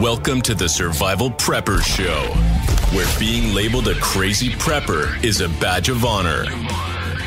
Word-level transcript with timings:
Welcome 0.00 0.42
to 0.42 0.54
the 0.54 0.68
Survival 0.68 1.28
Prepper 1.28 1.82
Show, 1.82 2.22
where 2.96 3.18
being 3.18 3.52
labeled 3.52 3.88
a 3.88 3.96
crazy 3.96 4.50
prepper 4.50 5.24
is 5.24 5.40
a 5.40 5.48
badge 5.48 5.88
of 5.88 6.04
honor. 6.04 6.44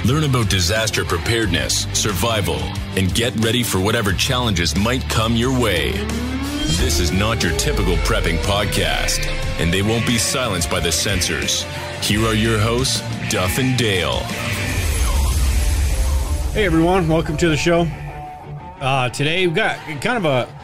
Learn 0.06 0.24
about 0.24 0.50
disaster 0.50 1.04
preparedness, 1.04 1.86
survival, 1.92 2.56
and 2.96 3.14
get 3.14 3.36
ready 3.44 3.62
for 3.62 3.82
whatever 3.82 4.14
challenges 4.14 4.74
might 4.78 5.02
come 5.10 5.36
your 5.36 5.52
way. 5.52 5.92
This 6.78 7.02
is 7.02 7.12
not 7.12 7.44
your 7.44 7.52
typical 7.58 7.98
prepping 7.98 8.38
podcast, 8.38 9.28
and 9.60 9.74
they 9.74 9.82
won't 9.82 10.08
be 10.08 10.18
silenced 10.18 10.72
by 10.72 10.80
the 10.80 10.94
censors. 10.94 11.64
Here 12.00 12.26
are 12.26 12.34
your 12.34 12.58
hosts, 12.58 13.02
Duff 13.30 13.58
and 13.58 13.78
Dale. 13.78 14.20
Hey 16.54 16.64
everyone, 16.64 17.10
welcome 17.10 17.36
to 17.36 17.50
the 17.50 17.58
show. 17.58 17.82
Uh, 18.80 19.10
today 19.10 19.46
we've 19.46 19.56
got 19.56 19.76
kind 20.00 20.18
of 20.18 20.24
a 20.24 20.61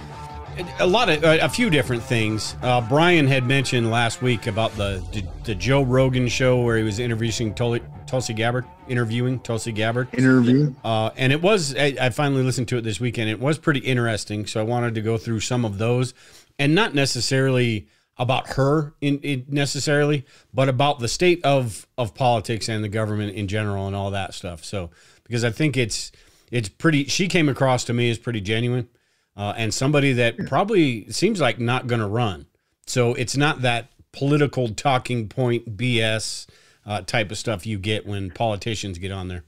a 0.80 0.88
lot 0.88 1.10
of 1.10 1.24
a 1.24 1.50
few 1.50 1.70
different 1.70 2.04
things. 2.04 2.56
Uh, 2.62 2.82
Brian 2.82 3.28
had 3.28 3.46
mentioned 3.46 3.92
last 3.92 4.22
week 4.22 4.48
about 4.48 4.72
the, 4.76 5.04
the, 5.12 5.24
the 5.44 5.56
Joe 5.56 5.84
Rogan 5.84 6.28
show 6.28 6.62
where 6.62 6.78
he 6.78 6.84
was 6.84 7.00
interviewing 7.00 7.54
Tulsi, 7.54 7.84
Tulsi 8.06 8.34
Gabbard, 8.34 8.66
interviewing 8.88 9.40
Tulsi 9.40 9.72
Gabbard. 9.72 10.08
Interview. 10.14 10.74
Uh, 10.84 11.12
and 11.18 11.32
it 11.32 11.42
was 11.42 11.76
I, 11.76 11.96
I 12.00 12.10
finally 12.10 12.44
listened 12.44 12.68
to 12.70 12.78
it 12.78 12.84
this 12.84 13.00
weekend. 13.00 13.30
It 13.30 13.40
was 13.40 13.58
pretty 13.58 13.80
interesting, 13.80 14.46
so 14.46 14.60
I 14.60 14.64
wanted 14.64 14.96
to 14.96 15.02
go 15.02 15.18
through 15.18 15.42
some 15.42 15.66
of 15.66 15.78
those, 15.78 16.14
and 16.58 16.74
not 16.74 16.94
necessarily 16.96 17.88
about 18.18 18.50
her 18.54 18.94
in, 19.00 19.20
in 19.20 19.46
necessarily, 19.48 20.26
but 20.54 20.70
about 20.70 21.00
the 21.00 21.08
state 21.08 21.44
of 21.44 21.88
of 21.98 22.16
politics 22.16 22.68
and 22.70 22.84
the 22.84 22.90
government 22.90 23.36
in 23.36 23.48
general 23.48 23.88
and 23.88 23.96
all 23.96 24.12
that 24.12 24.34
stuff. 24.34 24.64
So 24.64 24.90
because 25.24 25.44
I 25.44 25.52
think 25.52 25.78
it's 25.78 26.12
it's 26.52 26.70
pretty. 26.70 27.06
She 27.06 27.28
came 27.28 27.50
across 27.50 27.84
to 27.86 27.94
me 27.94 28.10
as 28.10 28.18
pretty 28.18 28.42
genuine 28.42 28.90
uh, 29.38 29.54
and 29.56 29.72
somebody 29.74 30.14
that 30.14 30.48
probably 30.48 31.10
seems 31.12 31.40
like 31.40 31.60
not 31.60 31.86
going 31.86 32.02
to 32.02 32.08
run. 32.08 32.48
So 32.88 33.14
it's 33.14 33.38
not 33.38 33.62
that 33.62 33.92
political 34.12 34.70
talking 34.70 35.30
point 35.30 35.78
BS 35.78 36.48
uh, 36.86 37.02
type 37.02 37.30
of 37.32 37.38
stuff 37.38 37.68
you 37.68 37.78
get 37.78 38.08
when 38.08 38.32
politicians 38.32 38.98
get 38.98 39.12
on 39.12 39.28
there. 39.28 39.44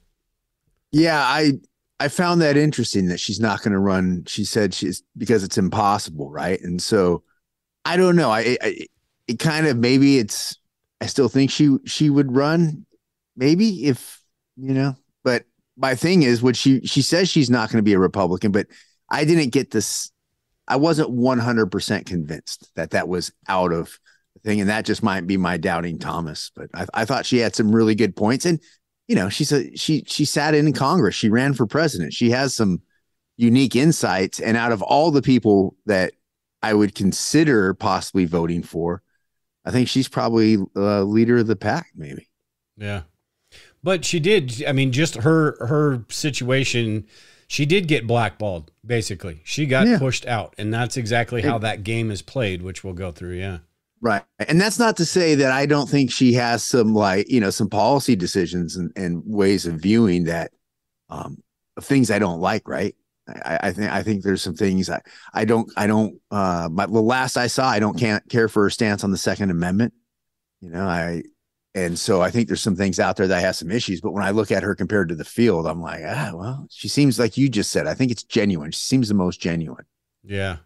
Yeah, 0.92 1.20
I 1.20 1.54
I 2.00 2.08
found 2.08 2.42
that 2.42 2.56
interesting 2.56 3.08
that 3.08 3.20
she's 3.20 3.40
not 3.40 3.62
going 3.62 3.74
to 3.74 3.80
run. 3.80 4.26
She 4.28 4.46
said 4.46 4.74
she's 4.74 5.04
because 5.18 5.44
it's 5.44 5.58
impossible, 5.58 6.30
right? 6.30 6.62
And 6.62 6.82
so 6.82 7.24
I 7.84 7.98
don't 7.98 8.16
know. 8.16 8.30
I, 8.30 8.58
I 8.62 8.86
it 9.28 9.40
kind 9.40 9.68
of 9.68 9.78
maybe 9.78 10.20
it's. 10.20 10.58
I 11.02 11.06
still 11.06 11.30
think 11.30 11.50
she 11.50 11.78
she 11.86 12.10
would 12.10 12.36
run, 12.36 12.86
maybe 13.36 13.86
if 13.86 14.22
you 14.58 14.74
know. 14.74 14.96
But 15.24 15.46
my 15.78 15.96
thing 15.96 16.24
is, 16.24 16.42
what 16.42 16.56
she 16.56 16.82
she 16.86 17.02
says 17.02 17.30
she's 17.30 17.50
not 17.50 17.70
going 17.70 17.78
to 17.78 17.84
be 17.84 17.94
a 17.94 18.00
Republican, 18.00 18.52
but 18.52 18.68
I 19.12 19.26
didn't 19.26 19.50
get 19.50 19.72
this. 19.72 20.12
I 20.68 20.76
wasn't 20.76 21.10
100% 21.12 22.06
convinced 22.06 22.72
that 22.76 22.92
that 22.92 23.08
was 23.08 23.32
out 23.48 23.72
of 23.72 24.00
the 24.36 24.40
thing. 24.42 24.62
And 24.62 24.70
that 24.70 24.86
just 24.86 25.02
might 25.02 25.26
be 25.26 25.38
my 25.38 25.58
doubting 25.58 25.98
Thomas. 25.98 26.52
But 26.56 26.70
I, 26.74 26.86
I 26.94 27.06
thought 27.06 27.26
she 27.26 27.40
had 27.40 27.56
some 27.56 27.76
really 27.76 27.96
good 27.96 28.16
points. 28.16 28.46
And, 28.46 28.62
you 29.08 29.16
know, 29.16 29.30
she's 29.30 29.52
a, 29.52 29.76
she, 29.76 30.04
she 30.08 30.26
sat 30.26 30.54
in 30.54 30.72
Congress. 30.74 31.16
She 31.16 31.30
ran 31.30 31.54
for 31.54 31.66
president. 31.66 32.14
She 32.14 32.30
has 32.32 32.54
some 32.54 32.82
unique 33.38 33.76
insights. 33.76 34.40
And 34.40 34.58
out 34.58 34.72
of 34.72 34.82
all 34.82 35.12
the 35.12 35.22
people 35.22 35.76
that 35.86 36.14
I 36.62 36.74
would 36.74 36.94
consider 36.94 37.74
possibly 37.74 38.26
voting 38.26 38.62
for, 38.62 39.02
I 39.66 39.72
think 39.72 39.88
she's 39.88 40.08
probably 40.08 40.58
a 40.76 41.04
leader 41.04 41.38
of 41.38 41.48
the 41.48 41.56
pack, 41.56 41.88
maybe. 41.96 42.28
Yeah. 42.78 43.04
But 43.82 44.06
she 44.06 44.20
did. 44.20 44.64
I 44.68 44.74
mean, 44.74 44.92
just 44.92 45.16
her, 45.16 45.66
her 45.66 46.06
situation 46.10 47.08
she 47.50 47.66
did 47.66 47.88
get 47.88 48.08
blackballed 48.08 48.72
basically 48.86 49.42
she 49.44 49.66
got 49.66 49.86
yeah. 49.86 49.98
pushed 49.98 50.26
out 50.26 50.54
and 50.58 50.74
that's 50.74 50.96
exactly 50.96 51.42
how 51.42 51.58
that 51.58 51.84
game 51.84 52.12
is 52.12 52.22
played 52.22 52.62
which 52.62 52.84
we'll 52.84 52.94
go 52.94 53.12
through 53.12 53.34
yeah 53.34 53.58
right 54.02 54.24
and 54.48 54.62
that's 54.62 54.80
not 54.80 54.96
to 54.96 55.04
say 55.04 55.36
that 55.36 55.52
i 55.52 55.66
don't 55.66 55.90
think 55.90 56.10
she 56.10 56.32
has 56.32 56.64
some 56.64 56.94
like 56.94 57.30
you 57.30 57.42
know 57.42 57.50
some 57.50 57.70
policy 57.70 58.16
decisions 58.16 58.78
and, 58.78 58.92
and 58.96 59.22
ways 59.26 59.66
of 59.66 59.76
viewing 59.76 60.24
that 60.24 60.52
um 61.10 61.42
of 61.76 61.84
things 61.84 62.10
i 62.10 62.20
don't 62.20 62.40
like 62.40 62.66
right 62.68 62.96
I, 63.46 63.60
I 63.64 63.72
think 63.74 63.92
I 63.92 64.02
think 64.02 64.24
there's 64.24 64.42
some 64.42 64.56
things 64.56 64.90
I, 64.90 65.02
I 65.36 65.46
don't 65.46 65.72
I 65.78 65.86
don't 65.86 66.20
uh 66.32 66.68
but 66.68 66.92
the 66.92 67.00
last 67.00 67.38
I 67.38 67.46
saw 67.46 67.70
I 67.70 67.78
don't 67.78 67.96
can't 67.96 68.28
care 68.28 68.48
for 68.48 68.64
her 68.64 68.72
stance 68.72 69.04
on 69.04 69.12
the 69.12 69.20
Second 69.20 69.52
Amendment. 69.52 69.94
You 70.62 70.72
know, 70.72 70.88
I 70.88 71.22
and 71.86 71.98
so 71.98 72.22
I 72.22 72.30
think 72.30 72.48
there's 72.48 72.62
some 72.62 72.76
things 72.76 73.00
out 73.00 73.16
there 73.16 73.28
that 73.28 73.42
has 73.42 73.60
some 73.60 73.72
issues. 73.72 74.02
But 74.02 74.12
when 74.12 74.24
I 74.24 74.32
look 74.32 74.52
at 74.52 74.64
her 74.64 74.76
compared 74.76 75.10
to 75.10 75.16
the 75.16 75.26
field, 75.26 75.66
I'm 75.66 75.82
like, 75.82 76.02
ah, 76.06 76.32
well, 76.34 76.68
she 76.70 76.88
seems 76.88 77.20
like 77.20 77.38
you 77.38 77.50
just 77.50 77.72
said. 77.72 77.88
I 77.88 77.94
think 77.94 78.12
it's 78.12 78.24
genuine. 78.24 78.72
She 78.72 78.82
seems 78.82 79.08
the 79.08 79.14
most 79.14 79.40
genuine. 79.40 79.86
Yeah, 80.24 80.58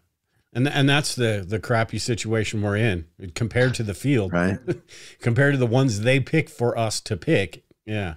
and 0.52 0.68
and 0.68 0.88
that's 0.88 1.14
the 1.14 1.44
the 1.46 1.60
crappy 1.60 1.98
situation 1.98 2.62
we're 2.62 2.76
in 2.76 3.06
compared 3.34 3.74
to 3.74 3.82
the 3.82 3.94
field, 3.94 4.32
right? 4.32 4.58
compared 5.20 5.54
to 5.54 5.58
the 5.58 5.66
ones 5.66 6.00
they 6.00 6.20
pick 6.20 6.48
for 6.48 6.76
us 6.76 7.00
to 7.02 7.16
pick. 7.16 7.64
Yeah. 7.86 8.14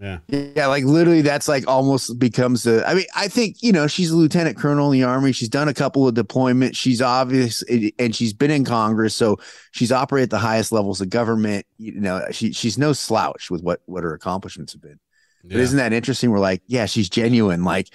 Yeah. 0.00 0.18
Yeah. 0.28 0.66
Like 0.66 0.84
literally, 0.84 1.22
that's 1.22 1.48
like 1.48 1.66
almost 1.66 2.18
becomes 2.18 2.66
a. 2.66 2.86
I 2.88 2.94
mean, 2.94 3.06
I 3.16 3.28
think, 3.28 3.62
you 3.62 3.72
know, 3.72 3.86
she's 3.86 4.10
a 4.10 4.16
lieutenant 4.16 4.56
colonel 4.56 4.92
in 4.92 4.98
the 4.98 5.04
army. 5.04 5.32
She's 5.32 5.48
done 5.48 5.68
a 5.68 5.74
couple 5.74 6.06
of 6.06 6.14
deployments. 6.14 6.76
She's 6.76 7.02
obvious 7.02 7.62
and 7.62 8.14
she's 8.14 8.32
been 8.32 8.50
in 8.50 8.64
Congress. 8.64 9.14
So 9.14 9.38
she's 9.72 9.90
operated 9.90 10.28
at 10.28 10.30
the 10.30 10.38
highest 10.38 10.70
levels 10.70 11.00
of 11.00 11.10
government. 11.10 11.66
You 11.78 12.00
know, 12.00 12.24
she 12.30 12.52
she's 12.52 12.78
no 12.78 12.92
slouch 12.92 13.50
with 13.50 13.62
what, 13.62 13.80
what 13.86 14.04
her 14.04 14.14
accomplishments 14.14 14.72
have 14.72 14.82
been. 14.82 15.00
Yeah. 15.42 15.54
But 15.54 15.60
isn't 15.60 15.78
that 15.78 15.92
interesting? 15.92 16.30
We're 16.30 16.38
like, 16.38 16.62
yeah, 16.66 16.86
she's 16.86 17.08
genuine. 17.08 17.64
Like 17.64 17.88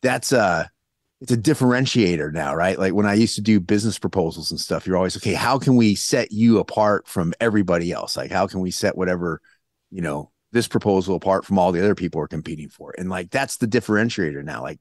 that's 0.00 0.32
a, 0.32 0.70
it's 1.20 1.32
a 1.32 1.36
differentiator 1.36 2.32
now, 2.32 2.52
right? 2.52 2.76
Like 2.76 2.94
when 2.94 3.06
I 3.06 3.14
used 3.14 3.36
to 3.36 3.42
do 3.42 3.60
business 3.60 3.96
proposals 3.96 4.50
and 4.50 4.58
stuff, 4.58 4.88
you're 4.88 4.96
always, 4.96 5.16
okay, 5.16 5.34
how 5.34 5.56
can 5.56 5.76
we 5.76 5.94
set 5.94 6.32
you 6.32 6.58
apart 6.58 7.06
from 7.06 7.32
everybody 7.40 7.92
else? 7.92 8.16
Like, 8.16 8.32
how 8.32 8.48
can 8.48 8.58
we 8.58 8.72
set 8.72 8.96
whatever, 8.96 9.40
you 9.92 10.02
know, 10.02 10.31
this 10.52 10.68
proposal 10.68 11.16
apart 11.16 11.44
from 11.44 11.58
all 11.58 11.72
the 11.72 11.82
other 11.82 11.94
people 11.94 12.20
are 12.20 12.28
competing 12.28 12.68
for. 12.68 12.94
And 12.96 13.08
like 13.08 13.30
that's 13.30 13.56
the 13.56 13.66
differentiator 13.66 14.44
now. 14.44 14.62
Like 14.62 14.78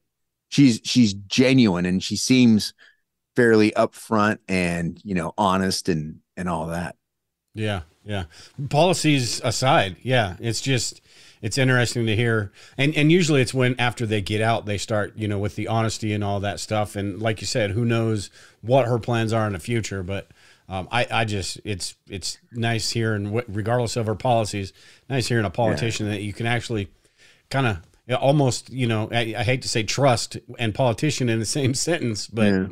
she's 0.50 0.82
she's 0.84 1.14
genuine 1.14 1.86
and 1.86 2.04
she 2.04 2.16
seems 2.16 2.74
fairly 3.36 3.72
upfront 3.72 4.40
and 4.48 5.00
you 5.04 5.16
know 5.16 5.34
honest 5.38 5.90
and 5.90 6.20
and 6.38 6.48
all 6.50 6.68
that. 6.68 6.96
Yeah, 7.54 7.82
yeah. 8.04 8.26
Policies 8.70 9.42
aside, 9.42 9.98
yeah, 10.02 10.36
it's 10.40 10.62
just 10.62 11.02
it's 11.42 11.58
interesting 11.58 12.06
to 12.06 12.16
hear. 12.16 12.52
And 12.78 12.96
and 12.96 13.12
usually 13.12 13.42
it's 13.42 13.54
when 13.54 13.76
after 13.80 14.06
they 14.06 14.22
get 14.22 14.42
out 14.42 14.66
they 14.66 14.78
start, 14.78 15.14
you 15.16 15.28
know, 15.28 15.40
with 15.40 15.56
the 15.56 15.68
honesty 15.68 16.14
and 16.14 16.24
all 16.24 16.40
that 16.42 16.60
stuff 16.60 16.96
and 16.96 17.22
like 17.22 17.42
you 17.42 17.48
said, 17.48 17.72
who 17.72 17.86
knows 17.86 18.30
what 18.62 18.88
her 18.88 19.00
plans 19.00 19.34
are 19.34 19.48
in 19.48 19.54
the 19.54 19.60
future, 19.60 20.04
but 20.04 20.28
um, 20.72 20.88
I, 20.90 21.06
I 21.12 21.26
just 21.26 21.60
it's 21.66 21.96
it's 22.10 22.38
nice 22.54 22.92
hearing 22.92 23.34
regardless 23.50 23.98
of 23.98 24.08
our 24.08 24.16
policies, 24.16 24.72
nice 25.10 25.28
hearing 25.28 25.44
a 25.44 25.50
politician 25.50 26.06
yeah. 26.06 26.14
that 26.14 26.22
you 26.22 26.32
can 26.32 26.46
actually 26.46 26.88
kind 27.50 27.68
of 27.68 28.16
almost 28.22 28.70
you 28.70 28.88
know 28.88 29.10
I, 29.12 29.36
I, 29.38 29.44
hate 29.44 29.64
to 29.64 29.70
say 29.70 29.84
trust 29.84 30.38
and 30.58 30.74
politician 30.74 31.28
in 31.28 31.40
the 31.40 31.46
same 31.46 31.74
sentence, 31.74 32.26
but 32.26 32.48
yeah. 32.48 32.68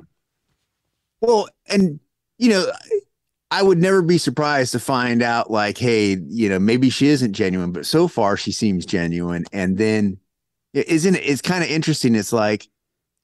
well, 1.22 1.50
and 1.68 2.00
you 2.40 2.50
know. 2.50 2.72
I 3.52 3.64
would 3.64 3.80
never 3.80 4.04
be 4.04 4.20
surprised 4.20 4.74
to 4.74 4.80
find 4.80 5.24
out, 5.24 5.50
like, 5.50 5.80
hey, 5.80 6.18
you 6.28 6.50
know, 6.50 6.60
maybe 6.60 6.92
she 6.92 7.08
isn't 7.08 7.34
genuine, 7.34 7.72
but 7.72 7.88
so 7.88 8.08
far 8.08 8.38
she 8.38 8.52
seems 8.52 8.86
genuine. 8.86 9.46
And 9.52 9.76
then, 9.76 10.20
isn't 10.72 11.16
it? 11.16 11.24
It's 11.24 11.42
kind 11.42 11.64
of 11.64 11.70
interesting. 11.72 12.14
It's 12.14 12.32
like, 12.32 12.70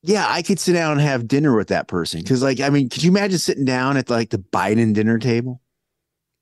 yeah, 0.06 0.26
I 0.28 0.42
could 0.42 0.60
sit 0.60 0.74
down 0.74 0.94
and 0.94 1.02
have 1.02 1.28
dinner 1.28 1.56
with 1.56 1.70
that 1.70 1.88
person. 1.88 2.24
Cause 2.24 2.44
like, 2.44 2.60
I 2.60 2.70
mean, 2.70 2.90
could 2.90 3.04
you 3.04 3.10
imagine 3.10 3.40
sitting 3.40 3.66
down 3.66 3.98
at 3.98 4.10
like 4.10 4.30
the 4.30 4.38
Biden 4.38 4.94
dinner 4.94 5.18
table? 5.18 5.62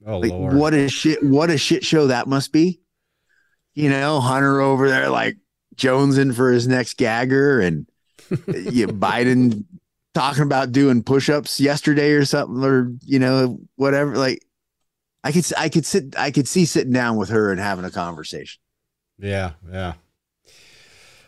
Oh 0.05 0.19
like, 0.19 0.31
Lord. 0.31 0.55
What 0.55 0.73
a 0.73 0.89
shit, 0.89 1.23
what 1.23 1.49
a 1.49 1.57
shit 1.57 1.85
show 1.85 2.07
that 2.07 2.27
must 2.27 2.51
be. 2.51 2.81
You 3.73 3.89
know, 3.89 4.19
Hunter 4.19 4.59
over 4.59 4.89
there 4.89 5.09
like 5.09 5.37
Jones 5.75 6.17
in 6.17 6.33
for 6.33 6.51
his 6.51 6.67
next 6.67 6.97
gagger 6.97 7.61
and 7.61 7.87
yeah, 8.29 8.35
Biden 8.87 9.63
talking 10.13 10.43
about 10.43 10.71
doing 10.71 11.01
push-ups 11.01 11.59
yesterday 11.59 12.11
or 12.11 12.25
something, 12.25 12.63
or 12.63 12.93
you 13.01 13.19
know, 13.19 13.59
whatever. 13.75 14.15
Like 14.15 14.45
I 15.23 15.31
could 15.31 15.45
I 15.57 15.69
could 15.69 15.85
sit 15.85 16.15
I 16.17 16.31
could 16.31 16.47
see 16.47 16.65
sitting 16.65 16.93
down 16.93 17.15
with 17.15 17.29
her 17.29 17.51
and 17.51 17.59
having 17.59 17.85
a 17.85 17.91
conversation. 17.91 18.59
Yeah, 19.17 19.53
yeah. 19.71 19.93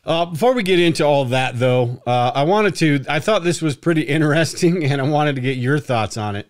Uh, 0.05 0.25
before 0.25 0.53
we 0.53 0.61
get 0.61 0.79
into 0.79 1.03
all 1.03 1.25
that, 1.25 1.57
though, 1.57 2.01
uh, 2.05 2.31
I 2.35 2.43
wanted 2.43 2.75
to. 2.75 3.03
I 3.09 3.19
thought 3.19 3.43
this 3.43 3.61
was 3.61 3.75
pretty 3.75 4.01
interesting, 4.17 4.83
and 4.83 5.01
I 5.01 5.05
wanted 5.05 5.35
to 5.35 5.41
get 5.41 5.57
your 5.57 5.79
thoughts 5.79 6.17
on 6.17 6.35
it. 6.35 6.47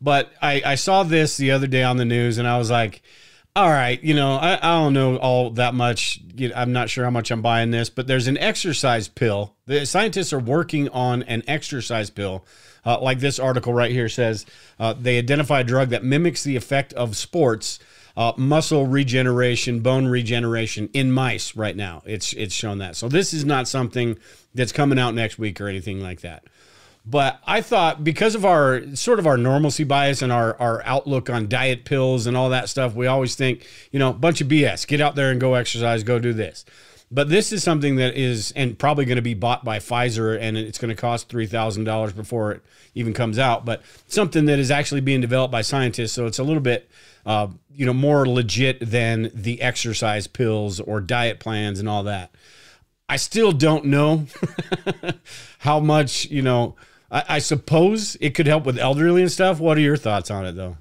But 0.00 0.32
I, 0.40 0.62
I 0.64 0.74
saw 0.76 1.02
this 1.02 1.36
the 1.36 1.50
other 1.50 1.66
day 1.66 1.82
on 1.82 1.96
the 1.96 2.04
news, 2.04 2.38
and 2.38 2.46
I 2.46 2.58
was 2.58 2.70
like, 2.70 3.02
"All 3.56 3.68
right, 3.68 4.02
you 4.02 4.14
know, 4.14 4.36
I, 4.36 4.54
I 4.56 4.80
don't 4.80 4.92
know 4.92 5.16
all 5.16 5.50
that 5.50 5.74
much. 5.74 6.20
You 6.36 6.50
know, 6.50 6.54
I'm 6.56 6.72
not 6.72 6.90
sure 6.90 7.04
how 7.04 7.10
much 7.10 7.30
I'm 7.30 7.42
buying 7.42 7.72
this, 7.72 7.90
but 7.90 8.06
there's 8.06 8.28
an 8.28 8.38
exercise 8.38 9.08
pill. 9.08 9.56
The 9.66 9.84
scientists 9.84 10.32
are 10.32 10.40
working 10.40 10.88
on 10.90 11.22
an 11.24 11.42
exercise 11.48 12.10
pill." 12.10 12.44
Uh, 12.84 12.98
like 13.00 13.20
this 13.20 13.38
article 13.38 13.72
right 13.72 13.92
here 13.92 14.08
says, 14.08 14.44
uh, 14.80 14.92
they 14.92 15.16
identify 15.16 15.60
a 15.60 15.64
drug 15.64 15.90
that 15.90 16.02
mimics 16.02 16.42
the 16.42 16.56
effect 16.56 16.92
of 16.94 17.16
sports 17.16 17.78
uh, 18.16 18.32
muscle 18.36 18.86
regeneration, 18.86 19.80
bone 19.80 20.06
regeneration 20.06 20.88
in 20.92 21.12
mice 21.12 21.56
right 21.56 21.76
now. 21.76 22.02
It's 22.04 22.32
it's 22.34 22.54
shown 22.54 22.78
that. 22.78 22.96
So 22.96 23.08
this 23.08 23.32
is 23.32 23.44
not 23.44 23.68
something 23.68 24.18
that's 24.54 24.72
coming 24.72 24.98
out 24.98 25.14
next 25.14 25.38
week 25.38 25.60
or 25.60 25.68
anything 25.68 26.00
like 26.00 26.20
that. 26.20 26.44
But 27.04 27.40
I 27.46 27.62
thought 27.62 28.04
because 28.04 28.34
of 28.34 28.44
our 28.44 28.82
sort 28.94 29.18
of 29.18 29.26
our 29.26 29.36
normalcy 29.36 29.82
bias 29.82 30.22
and 30.22 30.30
our, 30.30 30.56
our 30.60 30.82
outlook 30.84 31.28
on 31.28 31.48
diet 31.48 31.84
pills 31.84 32.26
and 32.26 32.36
all 32.36 32.50
that 32.50 32.68
stuff, 32.68 32.94
we 32.94 33.08
always 33.08 33.34
think, 33.34 33.66
you 33.90 33.98
know, 33.98 34.12
bunch 34.12 34.40
of 34.40 34.46
BS. 34.46 34.86
Get 34.86 35.00
out 35.00 35.16
there 35.16 35.32
and 35.32 35.40
go 35.40 35.54
exercise, 35.54 36.04
go 36.04 36.20
do 36.20 36.32
this. 36.32 36.64
But 37.14 37.28
this 37.28 37.52
is 37.52 37.62
something 37.62 37.96
that 37.96 38.16
is 38.16 38.52
and 38.56 38.78
probably 38.78 39.04
going 39.04 39.16
to 39.16 39.22
be 39.22 39.34
bought 39.34 39.64
by 39.64 39.78
Pfizer 39.78 40.40
and 40.40 40.56
it's 40.56 40.78
going 40.78 40.88
to 40.88 41.00
cost 41.00 41.28
$3,000 41.28 42.16
before 42.16 42.52
it 42.52 42.62
even 42.94 43.12
comes 43.12 43.38
out, 43.38 43.66
but 43.66 43.82
something 44.08 44.46
that 44.46 44.58
is 44.58 44.70
actually 44.70 45.02
being 45.02 45.20
developed 45.20 45.52
by 45.52 45.60
scientists. 45.60 46.12
So 46.12 46.24
it's 46.24 46.38
a 46.38 46.42
little 46.42 46.62
bit, 46.62 46.88
uh, 47.26 47.48
you 47.70 47.84
know, 47.84 47.92
more 47.92 48.26
legit 48.26 48.78
than 48.80 49.30
the 49.34 49.60
exercise 49.60 50.26
pills 50.26 50.80
or 50.80 51.02
diet 51.02 51.38
plans 51.38 51.78
and 51.80 51.88
all 51.88 52.02
that. 52.04 52.34
I 53.10 53.16
still 53.16 53.52
don't 53.52 53.84
know 53.86 54.26
how 55.58 55.80
much, 55.80 56.24
you 56.30 56.40
know, 56.40 56.76
I, 57.10 57.24
I, 57.28 57.38
suppose 57.40 58.16
it 58.22 58.30
could 58.30 58.46
help 58.46 58.64
with 58.64 58.78
elderly 58.78 59.20
and 59.20 59.30
stuff. 59.30 59.60
What 59.60 59.76
are 59.76 59.82
your 59.82 59.98
thoughts 59.98 60.30
on 60.30 60.46
it 60.46 60.52
though? 60.52 60.78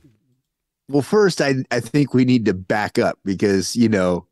Well, 0.87 1.01
first, 1.01 1.41
I, 1.41 1.55
I 1.71 1.81
think 1.81 2.13
we 2.13 2.23
need 2.23 2.45
to 2.45 2.53
back 2.53 2.97
up 2.97 3.19
because, 3.25 3.75
you 3.75 3.89
know, 3.89 4.27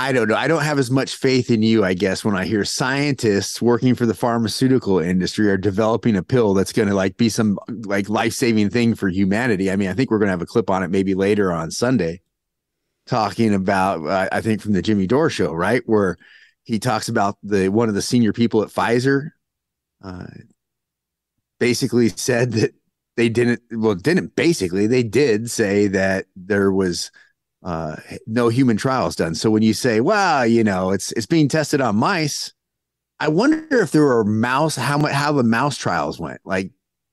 I 0.00 0.12
don't 0.12 0.28
know. 0.28 0.36
I 0.36 0.46
don't 0.46 0.62
have 0.62 0.78
as 0.78 0.92
much 0.92 1.16
faith 1.16 1.50
in 1.50 1.62
you, 1.62 1.84
I 1.84 1.92
guess, 1.92 2.24
when 2.24 2.36
I 2.36 2.44
hear 2.44 2.64
scientists 2.64 3.60
working 3.60 3.96
for 3.96 4.06
the 4.06 4.14
pharmaceutical 4.14 5.00
industry 5.00 5.50
are 5.50 5.56
developing 5.56 6.14
a 6.14 6.22
pill 6.22 6.54
that's 6.54 6.72
going 6.72 6.88
to 6.88 6.94
like 6.94 7.16
be 7.16 7.28
some 7.28 7.58
like 7.84 8.08
life-saving 8.08 8.70
thing 8.70 8.94
for 8.94 9.08
humanity. 9.08 9.72
I 9.72 9.76
mean, 9.76 9.88
I 9.88 9.94
think 9.94 10.10
we're 10.10 10.20
going 10.20 10.28
to 10.28 10.32
have 10.32 10.42
a 10.42 10.46
clip 10.46 10.70
on 10.70 10.84
it 10.84 10.90
maybe 10.90 11.14
later 11.14 11.52
on 11.52 11.72
Sunday 11.72 12.20
talking 13.06 13.54
about 13.54 14.06
uh, 14.06 14.28
I 14.30 14.40
think 14.40 14.60
from 14.60 14.72
the 14.72 14.82
Jimmy 14.82 15.08
Dore 15.08 15.30
show, 15.30 15.52
right? 15.52 15.82
Where 15.86 16.16
he 16.62 16.78
talks 16.78 17.08
about 17.08 17.36
the 17.42 17.68
one 17.68 17.88
of 17.88 17.96
the 17.96 18.02
senior 18.02 18.32
people 18.32 18.62
at 18.62 18.68
Pfizer 18.68 19.30
uh, 20.04 20.26
basically 21.58 22.10
said 22.10 22.52
that 22.52 22.72
they 23.16 23.28
didn't 23.28 23.62
well 23.72 23.96
didn't 23.96 24.36
basically 24.36 24.86
they 24.86 25.02
did 25.02 25.50
say 25.50 25.88
that 25.88 26.26
there 26.36 26.70
was 26.70 27.10
uh, 27.62 27.96
no 28.26 28.48
human 28.48 28.76
trials 28.76 29.16
done. 29.16 29.34
So 29.34 29.50
when 29.50 29.62
you 29.62 29.74
say, 29.74 30.00
well, 30.00 30.46
you 30.46 30.62
know, 30.64 30.90
it's 30.90 31.12
it's 31.12 31.26
being 31.26 31.48
tested 31.48 31.80
on 31.80 31.96
mice, 31.96 32.52
I 33.20 33.28
wonder 33.28 33.82
if 33.82 33.90
there 33.90 34.04
were 34.04 34.24
mouse 34.24 34.76
how 34.76 34.98
much 34.98 35.12
how 35.12 35.32
the 35.32 35.42
mouse 35.42 35.76
trials 35.76 36.20
went. 36.20 36.40
Like 36.44 36.70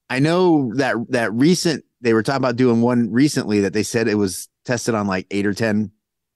I 0.10 0.20
know 0.20 0.74
that 0.76 0.96
that 1.10 1.34
recent 1.34 1.84
they 2.02 2.14
were 2.14 2.24
talking 2.24 2.38
about 2.38 2.58
doing 2.58 2.82
one 2.82 3.12
recently 3.12 3.62
that 3.62 3.74
they 3.74 3.84
said 3.84 4.08
it 4.08 4.16
was 4.16 4.48
tested 4.66 4.94
on 4.94 5.08
like 5.08 5.26
eight 5.32 5.46
or 5.46 5.54
ten, 5.54 5.92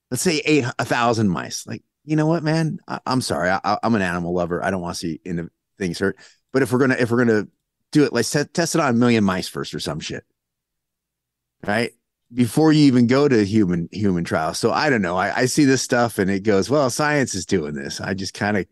let's 0.09 0.23
say 0.23 0.41
eight 0.45 0.65
a 0.79 0.85
thousand 0.85 1.29
mice. 1.29 1.67
Like 1.67 1.83
you 2.03 2.15
know 2.15 2.25
what, 2.25 2.43
man, 2.43 2.79
I, 2.87 2.99
am 3.05 3.21
sorry, 3.21 3.51
I, 3.51 3.77
am 3.83 3.93
an 3.93 4.01
animal 4.01 4.33
lover. 4.33 4.63
I 4.63 4.71
don't 4.71 4.81
want 4.81 4.95
to 4.95 4.99
see 4.99 5.21
into 5.23 5.51
things 5.77 5.99
hurt. 5.99 6.17
But 6.51 6.63
if 6.63 6.71
we're 6.71 6.79
gonna 6.79 6.97
if 6.99 7.11
we're 7.11 7.23
gonna 7.23 7.47
do 7.91 8.05
it, 8.05 8.13
let's 8.13 8.31
t- 8.31 8.43
test 8.45 8.73
it 8.73 8.81
on 8.81 8.89
a 8.89 8.97
million 8.97 9.23
mice 9.23 9.47
first 9.47 9.75
or 9.75 9.79
some 9.79 9.99
shit, 9.99 10.23
right? 11.65 11.91
Before 12.33 12.71
you 12.71 12.85
even 12.85 13.07
go 13.07 13.27
to 13.27 13.43
human 13.43 13.89
human 13.91 14.23
trials. 14.23 14.59
So 14.59 14.71
I 14.71 14.89
don't 14.89 15.01
know. 15.01 15.17
I, 15.17 15.41
I 15.41 15.45
see 15.45 15.65
this 15.65 15.81
stuff 15.81 16.19
and 16.19 16.29
it 16.29 16.43
goes, 16.43 16.69
well, 16.69 16.89
science 16.89 17.33
is 17.33 17.45
doing 17.45 17.73
this. 17.73 17.99
I 17.99 18.13
just 18.13 18.33
kind 18.33 18.57
of 18.57 18.65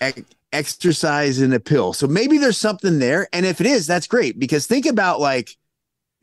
ex- 0.00 0.22
exercise 0.52 1.40
in 1.40 1.52
a 1.52 1.60
pill. 1.60 1.92
So 1.92 2.06
maybe 2.06 2.38
there's 2.38 2.58
something 2.58 2.98
there. 2.98 3.28
And 3.32 3.44
if 3.44 3.60
it 3.60 3.66
is, 3.66 3.86
that's 3.86 4.06
great 4.06 4.38
because 4.38 4.66
think 4.66 4.86
about 4.86 5.20
like 5.20 5.56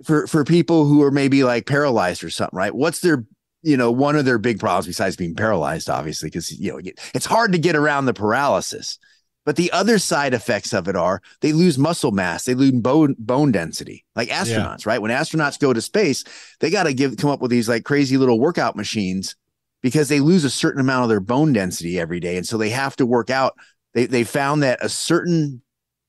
for 0.03 0.27
for 0.27 0.43
people 0.43 0.85
who 0.85 1.03
are 1.03 1.11
maybe 1.11 1.43
like 1.43 1.67
paralyzed 1.67 2.23
or 2.23 2.29
something, 2.29 2.57
right? 2.57 2.73
What's 2.73 3.01
their 3.01 3.25
you 3.61 3.77
know 3.77 3.91
one 3.91 4.15
of 4.15 4.25
their 4.25 4.37
big 4.37 4.59
problems 4.59 4.87
besides 4.87 5.15
being 5.15 5.35
paralyzed, 5.35 5.89
obviously, 5.89 6.27
because 6.27 6.51
you 6.59 6.71
know 6.71 6.91
it's 7.13 7.25
hard 7.25 7.51
to 7.51 7.57
get 7.57 7.75
around 7.75 8.05
the 8.05 8.13
paralysis. 8.13 8.97
But 9.45 9.57
the 9.57 9.71
other 9.71 9.99
side 9.99 10.33
effects 10.33 10.73
of 10.73 10.87
it 10.87 10.95
are 10.95 11.21
they 11.41 11.53
lose 11.53 11.77
muscle 11.77 12.11
mass, 12.11 12.45
they 12.45 12.55
lose 12.55 12.71
bone 12.71 13.15
bone 13.19 13.51
density, 13.51 14.03
like 14.15 14.29
astronauts, 14.29 14.85
yeah. 14.85 14.91
right? 14.91 15.01
When 15.01 15.11
astronauts 15.11 15.59
go 15.59 15.71
to 15.71 15.81
space, 15.81 16.23
they 16.59 16.71
got 16.71 16.83
to 16.83 16.93
give 16.93 17.17
come 17.17 17.29
up 17.29 17.41
with 17.41 17.51
these 17.51 17.69
like 17.69 17.85
crazy 17.85 18.17
little 18.17 18.39
workout 18.39 18.75
machines 18.75 19.35
because 19.83 20.09
they 20.09 20.19
lose 20.19 20.43
a 20.43 20.49
certain 20.49 20.81
amount 20.81 21.03
of 21.03 21.09
their 21.09 21.19
bone 21.19 21.53
density 21.53 21.99
every 21.99 22.19
day, 22.19 22.37
and 22.37 22.47
so 22.47 22.57
they 22.57 22.71
have 22.71 22.95
to 22.95 23.05
work 23.05 23.29
out. 23.29 23.53
They 23.93 24.07
they 24.07 24.23
found 24.23 24.63
that 24.63 24.83
a 24.83 24.89
certain 24.89 25.61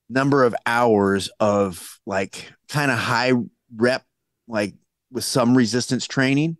number 0.09 0.43
of 0.43 0.55
hours 0.65 1.29
of 1.39 1.99
like 2.07 2.51
kind 2.69 2.89
of 2.89 2.97
high 2.97 3.33
rep, 3.75 4.03
like 4.47 4.73
with 5.11 5.23
some 5.23 5.55
resistance 5.55 6.07
training, 6.07 6.57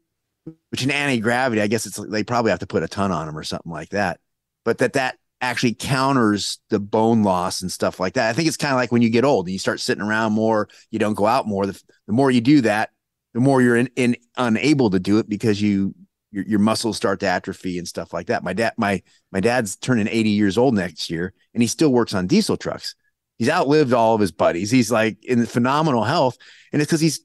which 0.70 0.84
in 0.84 0.92
anti 0.92 1.20
gravity, 1.20 1.60
I 1.60 1.68
guess 1.68 1.88
it's 1.88 1.98
they 1.98 2.24
probably 2.24 2.52
have 2.52 2.60
to 2.60 2.68
put 2.68 2.84
a 2.84 2.88
ton 2.88 3.12
on 3.12 3.26
them 3.26 3.38
or 3.38 3.44
something 3.44 3.72
like 3.72 3.90
that. 3.90 4.20
But 4.64 4.78
that 4.78 4.94
that 4.94 5.18
actually 5.42 5.74
counters 5.74 6.60
the 6.70 6.80
bone 6.80 7.24
loss 7.24 7.62
and 7.62 7.72
stuff 7.72 8.00
like 8.00 8.14
that. 8.14 8.30
I 8.30 8.34
think 8.34 8.48
it's 8.48 8.58
kind 8.58 8.74
of 8.74 8.78
like 8.78 8.92
when 8.92 9.02
you 9.02 9.10
get 9.10 9.26
old 9.26 9.46
and 9.46 9.54
you 9.54 9.60
start 9.60 9.80
sitting 9.80 10.04
around 10.04 10.34
more, 10.34 10.68
you 10.90 11.00
don't 11.00 11.14
go 11.14 11.28
out 11.28 11.48
more. 11.48 11.66
The, 11.66 11.82
the 12.08 12.14
more 12.14 12.32
you 12.32 12.42
do 12.42 12.62
that, 12.62 12.90
the 13.34 13.40
more 13.40 13.62
you're 13.62 13.76
in, 13.76 13.90
in 13.96 14.16
unable 14.36 14.90
to 14.90 15.00
do 15.00 15.20
it 15.20 15.30
because 15.30 15.62
you 15.62 15.94
your, 16.32 16.46
your 16.46 16.60
muscles 16.60 16.98
start 16.98 17.20
to 17.22 17.28
atrophy 17.28 17.78
and 17.78 17.88
stuff 17.88 18.14
like 18.14 18.28
that. 18.28 18.44
My 18.44 18.54
dad, 18.54 18.74
my 18.78 19.02
my 19.32 19.40
dad's 19.40 19.76
turning 19.76 20.08
80 20.08 20.30
years 20.30 20.58
old 20.58 20.74
next 20.74 21.10
year, 21.10 21.34
and 21.54 21.62
he 21.62 21.68
still 21.68 21.92
works 21.92 22.14
on 22.14 22.28
diesel 22.28 22.58
trucks. 22.58 22.96
He's 23.38 23.50
outlived 23.50 23.94
all 23.94 24.16
of 24.16 24.22
his 24.22 24.32
buddies. 24.32 24.72
He's 24.72 24.92
like 24.92 25.24
in 25.24 25.46
phenomenal 25.46 26.04
health, 26.04 26.38
and 26.74 26.82
it's 26.82 26.90
because 26.90 27.02
he's 27.02 27.22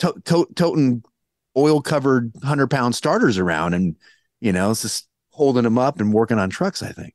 to- 0.00 0.20
to- 0.24 0.48
toting 0.54 1.04
oil 1.56 1.80
covered 1.80 2.32
hundred 2.42 2.68
pound 2.68 2.94
starters 2.94 3.38
around, 3.38 3.74
and 3.74 3.96
you 4.40 4.52
know, 4.52 4.70
it's 4.72 4.82
just 4.82 5.08
holding 5.30 5.62
them 5.62 5.78
up 5.78 6.00
and 6.00 6.12
working 6.12 6.38
on 6.38 6.50
trucks. 6.50 6.82
I 6.82 6.92
think. 6.92 7.14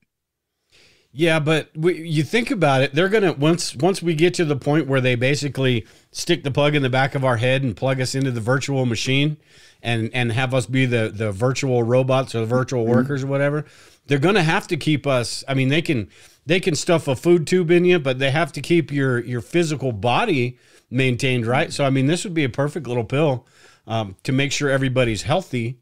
Yeah, 1.13 1.39
but 1.39 1.69
we, 1.75 2.07
you 2.07 2.23
think 2.23 2.51
about 2.51 2.81
it, 2.81 2.95
they're 2.95 3.09
gonna 3.09 3.33
once 3.33 3.75
once 3.75 4.01
we 4.01 4.15
get 4.15 4.33
to 4.35 4.45
the 4.45 4.55
point 4.55 4.87
where 4.87 5.01
they 5.01 5.15
basically 5.15 5.85
stick 6.11 6.43
the 6.43 6.51
plug 6.51 6.73
in 6.73 6.83
the 6.83 6.89
back 6.89 7.15
of 7.15 7.25
our 7.25 7.37
head 7.37 7.63
and 7.63 7.75
plug 7.75 7.99
us 7.99 8.15
into 8.15 8.31
the 8.31 8.39
virtual 8.39 8.85
machine, 8.85 9.35
and 9.81 10.09
and 10.13 10.31
have 10.31 10.53
us 10.53 10.65
be 10.65 10.85
the 10.85 11.11
the 11.13 11.33
virtual 11.33 11.83
robots 11.83 12.33
or 12.33 12.39
the 12.39 12.45
virtual 12.45 12.83
mm-hmm. 12.83 12.93
workers 12.93 13.23
or 13.23 13.27
whatever. 13.27 13.65
They're 14.07 14.19
gonna 14.19 14.43
have 14.43 14.67
to 14.69 14.77
keep 14.77 15.05
us. 15.05 15.43
I 15.49 15.53
mean, 15.53 15.67
they 15.67 15.81
can 15.81 16.09
they 16.45 16.61
can 16.61 16.75
stuff 16.75 17.09
a 17.09 17.15
food 17.15 17.45
tube 17.45 17.71
in 17.71 17.83
you, 17.83 17.99
but 17.99 18.19
they 18.19 18.31
have 18.31 18.53
to 18.53 18.61
keep 18.61 18.89
your 18.89 19.19
your 19.19 19.41
physical 19.41 19.91
body 19.91 20.57
maintained 20.89 21.45
right. 21.45 21.73
So 21.73 21.83
I 21.83 21.89
mean, 21.89 22.07
this 22.07 22.23
would 22.23 22.33
be 22.33 22.45
a 22.45 22.49
perfect 22.49 22.87
little 22.87 23.03
pill 23.03 23.45
um, 23.85 24.15
to 24.23 24.31
make 24.31 24.53
sure 24.53 24.69
everybody's 24.69 25.23
healthy 25.23 25.79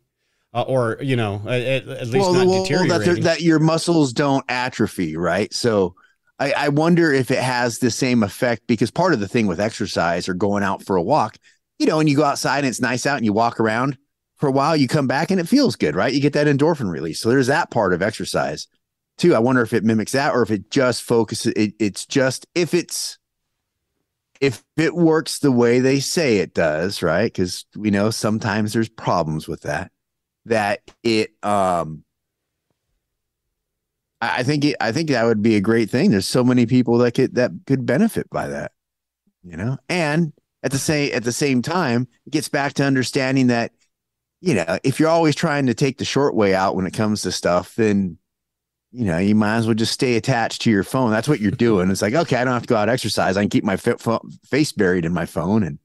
uh, 0.54 0.64
or 0.64 0.98
you 1.02 1.16
know 1.16 1.42
at, 1.46 1.88
at 1.88 2.08
least 2.08 2.14
well, 2.14 2.34
not 2.34 2.48
well, 2.48 2.64
deteriorating. 2.64 3.16
That, 3.16 3.24
that, 3.24 3.42
your 3.42 3.60
muscles 3.60 4.14
don't 4.14 4.46
atrophy, 4.50 5.16
right? 5.16 5.54
So 5.54 5.96
I, 6.40 6.54
I 6.54 6.70
wonder 6.70 7.12
if 7.12 7.32
it 7.32 7.40
has 7.40 7.80
the 7.80 7.92
same 7.92 8.24
effect 8.24 8.64
because 8.68 8.92
part 8.92 9.14
of 9.14 9.20
the 9.20 9.28
thing 9.28 9.48
with 9.48 9.60
exercise 9.60 10.28
or 10.30 10.34
going 10.34 10.64
out 10.64 10.84
for 10.84 10.96
a 10.96 11.04
walk, 11.04 11.38
you 11.78 11.86
know, 11.86 12.00
and 12.00 12.10
you 12.10 12.16
go 12.16 12.24
outside 12.24 12.60
and 12.60 12.68
it's 12.68 12.82
nice 12.82 13.06
out 13.06 13.18
and 13.18 13.26
you 13.26 13.34
walk 13.34 13.60
around 13.60 13.98
for 14.38 14.48
a 14.48 14.52
while, 14.52 14.76
you 14.76 14.88
come 14.88 15.08
back 15.08 15.32
and 15.32 15.40
it 15.40 15.50
feels 15.50 15.76
good, 15.76 15.96
right? 15.96 16.14
You 16.14 16.22
get 16.22 16.34
that 16.34 16.48
endorphin 16.48 16.90
release. 16.90 17.20
So 17.20 17.30
there's 17.30 17.48
that 17.48 17.72
part 17.72 17.94
of 17.94 18.02
exercise 18.02 18.68
too. 19.18 19.36
I 19.36 19.40
wonder 19.40 19.62
if 19.62 19.74
it 19.74 19.84
mimics 19.84 20.14
that 20.14 20.34
or 20.34 20.42
if 20.42 20.50
it 20.50 20.72
just 20.72 21.04
focuses. 21.04 21.54
It, 21.56 21.74
it's 21.80 22.06
just 22.06 22.48
if 22.56 22.74
it's 22.74 23.18
if 24.40 24.64
it 24.78 24.96
works 24.96 25.40
the 25.40 25.52
way 25.52 25.82
they 25.82 26.00
say 26.00 26.38
it 26.38 26.54
does, 26.54 27.04
right? 27.04 27.26
Because 27.26 27.66
we 27.76 27.92
know 27.92 28.10
sometimes 28.10 28.72
there's 28.72 28.88
problems 28.88 29.48
with 29.48 29.64
that 29.64 29.92
that 30.50 30.82
it 31.04 31.34
um 31.44 32.04
I 34.22 34.44
think 34.44 34.66
it, 34.66 34.76
I 34.82 34.92
think 34.92 35.10
that 35.10 35.24
would 35.24 35.42
be 35.42 35.56
a 35.56 35.62
great 35.62 35.90
thing. 35.90 36.12
There's 36.12 36.28
so 36.28 36.44
many 36.44 36.66
people 36.66 36.98
that 37.00 37.14
could 37.14 37.36
that 37.36 37.52
could 37.66 37.86
benefit 37.86 38.30
by 38.30 38.48
that, 38.48 38.74
you 39.44 39.56
know. 39.56 39.78
And 39.88 40.34
at 40.62 40.72
the 40.72 40.78
same 40.78 41.12
at 41.14 41.24
the 41.24 41.32
same 41.32 41.62
time, 41.62 42.08
it 42.26 42.32
gets 42.32 42.50
back 42.50 42.74
to 42.74 42.84
understanding 42.84 43.48
that, 43.48 43.72
you 44.42 44.56
know, 44.56 44.78
if 44.84 45.00
you're 45.00 45.10
always 45.10 45.36
trying 45.36 45.68
to 45.68 45.74
take 45.74 46.00
the 46.00 46.06
short 46.06 46.36
way 46.36 46.54
out 46.54 46.76
when 46.76 46.86
it 46.86 46.94
comes 46.94 47.22
to 47.22 47.32
stuff, 47.32 47.76
then 47.76 48.18
you 48.92 49.06
know 49.06 49.20
you 49.20 49.36
might 49.36 49.58
as 49.58 49.68
well 49.68 49.76
just 49.76 49.94
stay 49.94 50.18
attached 50.18 50.64
to 50.64 50.72
your 50.72 50.84
phone. 50.84 51.12
That's 51.12 51.30
what 51.30 51.40
you're 51.40 51.52
doing. 51.52 51.90
It's 51.90 52.02
like 52.02 52.14
okay, 52.14 52.36
I 52.36 52.44
don't 52.44 52.54
have 52.54 52.64
to 52.64 52.68
go 52.68 52.76
out 52.76 52.90
exercise. 52.90 53.38
I 53.38 53.44
can 53.44 53.50
keep 53.50 53.64
my 53.64 53.78
face 53.78 54.74
buried 54.74 55.06
in 55.06 55.14
my 55.14 55.26
phone 55.28 55.64
and 55.64 55.80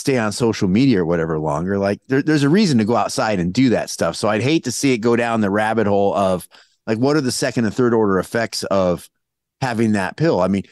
stay 0.00 0.18
on 0.18 0.32
social 0.32 0.68
media 0.68 1.00
or 1.00 1.06
whatever 1.06 1.38
longer. 1.38 1.78
Like 1.78 2.00
there, 2.08 2.22
there's 2.22 2.42
a 2.42 2.48
reason 2.48 2.78
to 2.78 2.84
go 2.84 2.96
outside 2.96 3.38
and 3.38 3.52
do 3.52 3.70
that 3.70 3.90
stuff. 3.90 4.16
So 4.16 4.28
I'd 4.28 4.42
hate 4.42 4.64
to 4.64 4.72
see 4.72 4.92
it 4.92 4.98
go 4.98 5.14
down 5.14 5.40
the 5.40 5.50
rabbit 5.50 5.86
hole 5.86 6.14
of 6.14 6.48
like, 6.86 6.98
what 6.98 7.16
are 7.16 7.20
the 7.20 7.30
second 7.30 7.66
and 7.66 7.74
third 7.74 7.94
order 7.94 8.18
effects 8.18 8.64
of 8.64 9.08
having 9.60 9.92
that 9.92 10.16
pill? 10.16 10.40
I 10.40 10.48
mean, 10.48 10.64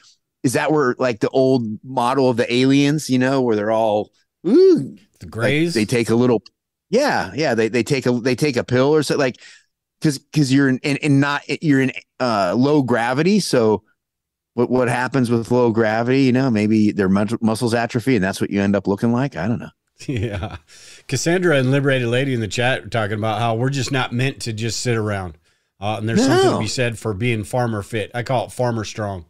is 0.42 0.54
that 0.54 0.73
where 0.73 0.97
like 0.99 1.20
the 1.20 1.28
old 1.28 1.64
model 1.85 2.30
of 2.30 2.37
the 2.37 2.52
aliens, 2.52 3.11
you 3.11 3.18
know, 3.18 3.42
where 3.42 3.54
they're 3.54 3.70
all 3.70 4.11
ooh, 4.47 4.97
the 5.20 5.26
grays, 5.26 5.76
like 5.76 5.87
they 5.87 5.97
take 5.97 6.11
a 6.11 6.14
little, 6.14 6.42
yeah, 6.90 7.32
yeah, 7.35 7.54
they 7.54 7.68
they 7.68 7.82
take 7.82 8.06
a 8.06 8.12
they 8.12 8.35
take 8.35 8.56
a 8.56 8.64
pill 8.64 8.94
or 8.94 9.02
so 9.02 9.16
like 9.16 9.37
because 10.00 10.18
because 10.18 10.52
you're 10.52 10.68
in, 10.68 10.78
in, 10.78 10.97
in 10.99 11.20
not 11.20 11.42
you're 11.62 11.80
in 11.80 11.92
uh 12.20 12.54
low 12.56 12.82
gravity, 12.82 13.40
so 13.40 13.82
what 14.59 14.71
what 14.71 14.88
happens 14.88 15.31
with 15.31 15.53
low 15.53 15.71
gravity? 15.71 16.23
You 16.23 16.33
know, 16.33 16.50
maybe 16.50 16.91
their 16.91 17.09
muscles 17.09 17.75
atrophy, 17.75 18.17
and 18.17 18.25
that's 18.25 18.41
what 18.41 18.50
you 18.50 18.61
end 18.61 18.75
up 18.75 18.88
looking 18.88 19.12
like. 19.12 19.37
I 19.37 19.47
don't 19.47 19.61
know. 19.61 19.71
Yeah, 20.07 20.59
Cassandra 21.09 21.57
and 21.57 21.73
Liberated 21.73 22.07
Lady 22.07 22.33
in 22.33 22.38
the 22.38 22.47
chat 22.47 22.85
are 22.85 22.88
talking 22.88 23.19
about 23.19 23.41
how 23.41 23.57
we're 23.57 23.69
just 23.69 23.91
not 23.91 24.12
meant 24.12 24.41
to 24.43 24.53
just 24.53 24.79
sit 24.79 24.97
around, 24.97 25.37
uh, 25.81 25.97
and 25.99 26.09
there's 26.09 26.21
no. 26.21 26.37
something 26.37 26.53
to 26.53 26.59
be 26.61 26.69
said 26.69 27.00
for 27.00 27.15
being 27.15 27.43
farmer 27.43 27.83
fit. 27.83 28.12
I 28.15 28.23
call 28.23 28.47
it 28.47 28.53
farmer 28.53 28.85
strong, 28.85 29.27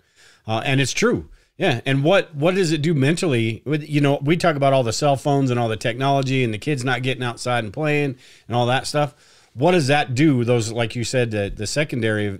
uh, 0.47 0.61
and 0.67 0.79
it's 0.79 0.93
true. 0.93 1.31
Yeah, 1.57 1.81
and 1.87 2.05
what 2.05 2.35
what 2.35 2.55
does 2.55 2.71
it 2.73 2.83
do 2.83 2.93
mentally? 2.93 3.63
You 3.65 4.03
know, 4.03 4.19
we 4.23 4.37
talk 4.37 4.57
about 4.57 4.75
all 4.75 4.83
the 4.83 4.93
cell 4.93 5.17
phones 5.17 5.51
and 5.51 5.59
all 5.59 5.69
the 5.69 5.77
technology 5.79 6.45
and 6.45 6.53
the 6.53 6.59
kids 6.59 6.85
not 6.85 7.03
getting 7.03 7.23
outside 7.23 7.65
and 7.65 7.73
playing 7.73 8.17
and 8.47 8.55
all 8.55 8.67
that 8.67 8.87
stuff. 8.87 9.15
What 9.55 9.73
does 9.73 9.87
that 9.87 10.15
do? 10.15 10.45
Those, 10.45 10.71
like 10.71 10.95
you 10.95 11.03
said, 11.03 11.31
the, 11.31 11.51
the 11.55 11.67
secondary 11.67 12.39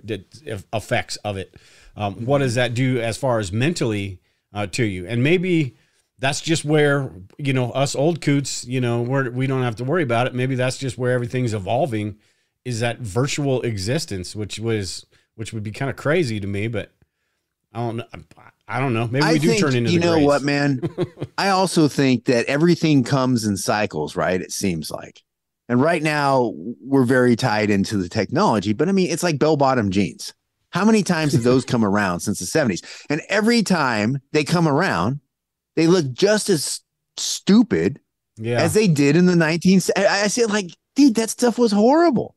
effects 0.71 1.15
of 1.17 1.35
it. 1.35 1.55
Um, 1.95 2.25
what 2.25 2.39
does 2.39 2.55
that 2.55 2.73
do 2.73 2.99
as 2.99 3.17
far 3.17 3.39
as 3.39 3.51
mentally 3.51 4.19
uh, 4.53 4.67
to 4.67 4.83
you? 4.83 5.05
And 5.07 5.23
maybe 5.23 5.75
that's 6.19 6.41
just 6.41 6.65
where 6.65 7.11
you 7.37 7.53
know 7.53 7.71
us 7.71 7.95
old 7.95 8.21
coots, 8.21 8.65
you 8.65 8.81
know, 8.81 9.01
we're, 9.01 9.29
we 9.29 9.47
don't 9.47 9.63
have 9.63 9.75
to 9.77 9.83
worry 9.83 10.03
about 10.03 10.27
it. 10.27 10.33
Maybe 10.35 10.55
that's 10.55 10.77
just 10.77 10.97
where 10.97 11.13
everything's 11.13 11.53
evolving. 11.53 12.17
Is 12.65 12.81
that 12.81 12.99
virtual 12.99 13.61
existence, 13.61 14.35
which 14.35 14.59
was 14.59 15.05
which 15.35 15.53
would 15.53 15.63
be 15.63 15.71
kind 15.71 15.89
of 15.89 15.95
crazy 15.95 16.39
to 16.39 16.47
me, 16.47 16.67
but 16.67 16.91
I 17.73 17.79
don't 17.79 17.97
know. 17.97 18.05
I 18.67 18.79
don't 18.79 18.93
know. 18.93 19.07
Maybe 19.07 19.25
we 19.25 19.31
I 19.31 19.37
do 19.37 19.47
think, 19.47 19.61
turn 19.61 19.75
into 19.75 19.89
the. 19.89 19.93
you 19.93 19.99
know 19.99 20.15
grays. 20.15 20.25
what, 20.25 20.43
man. 20.43 20.81
I 21.37 21.49
also 21.49 21.87
think 21.87 22.25
that 22.25 22.45
everything 22.45 23.03
comes 23.03 23.45
in 23.45 23.57
cycles, 23.57 24.15
right? 24.15 24.39
It 24.39 24.51
seems 24.51 24.91
like, 24.91 25.23
and 25.67 25.81
right 25.81 26.03
now 26.03 26.53
we're 26.55 27.05
very 27.05 27.35
tied 27.35 27.69
into 27.69 27.97
the 27.97 28.09
technology. 28.09 28.73
But 28.73 28.89
I 28.89 28.91
mean, 28.91 29.09
it's 29.09 29.23
like 29.23 29.39
bell 29.39 29.57
bottom 29.57 29.89
jeans. 29.89 30.33
How 30.71 30.85
many 30.85 31.01
times 31.03 31.33
have 31.33 31.43
those 31.43 31.65
come 31.65 31.83
around 31.83 32.19
since 32.19 32.39
the 32.39 32.45
seventies? 32.45 32.81
And 33.09 33.21
every 33.29 33.63
time 33.63 34.19
they 34.33 34.43
come 34.43 34.67
around, 34.67 35.19
they 35.75 35.87
look 35.87 36.11
just 36.11 36.49
as 36.49 36.81
stupid 37.17 37.99
Yeah. 38.37 38.61
as 38.61 38.73
they 38.73 38.87
did 38.87 39.15
in 39.15 39.25
the 39.25 39.35
19th. 39.35 39.89
I 39.97 40.23
I 40.23 40.27
said, 40.27 40.49
like, 40.49 40.67
dude, 40.95 41.15
that 41.15 41.29
stuff 41.29 41.57
was 41.57 41.71
horrible. 41.71 42.35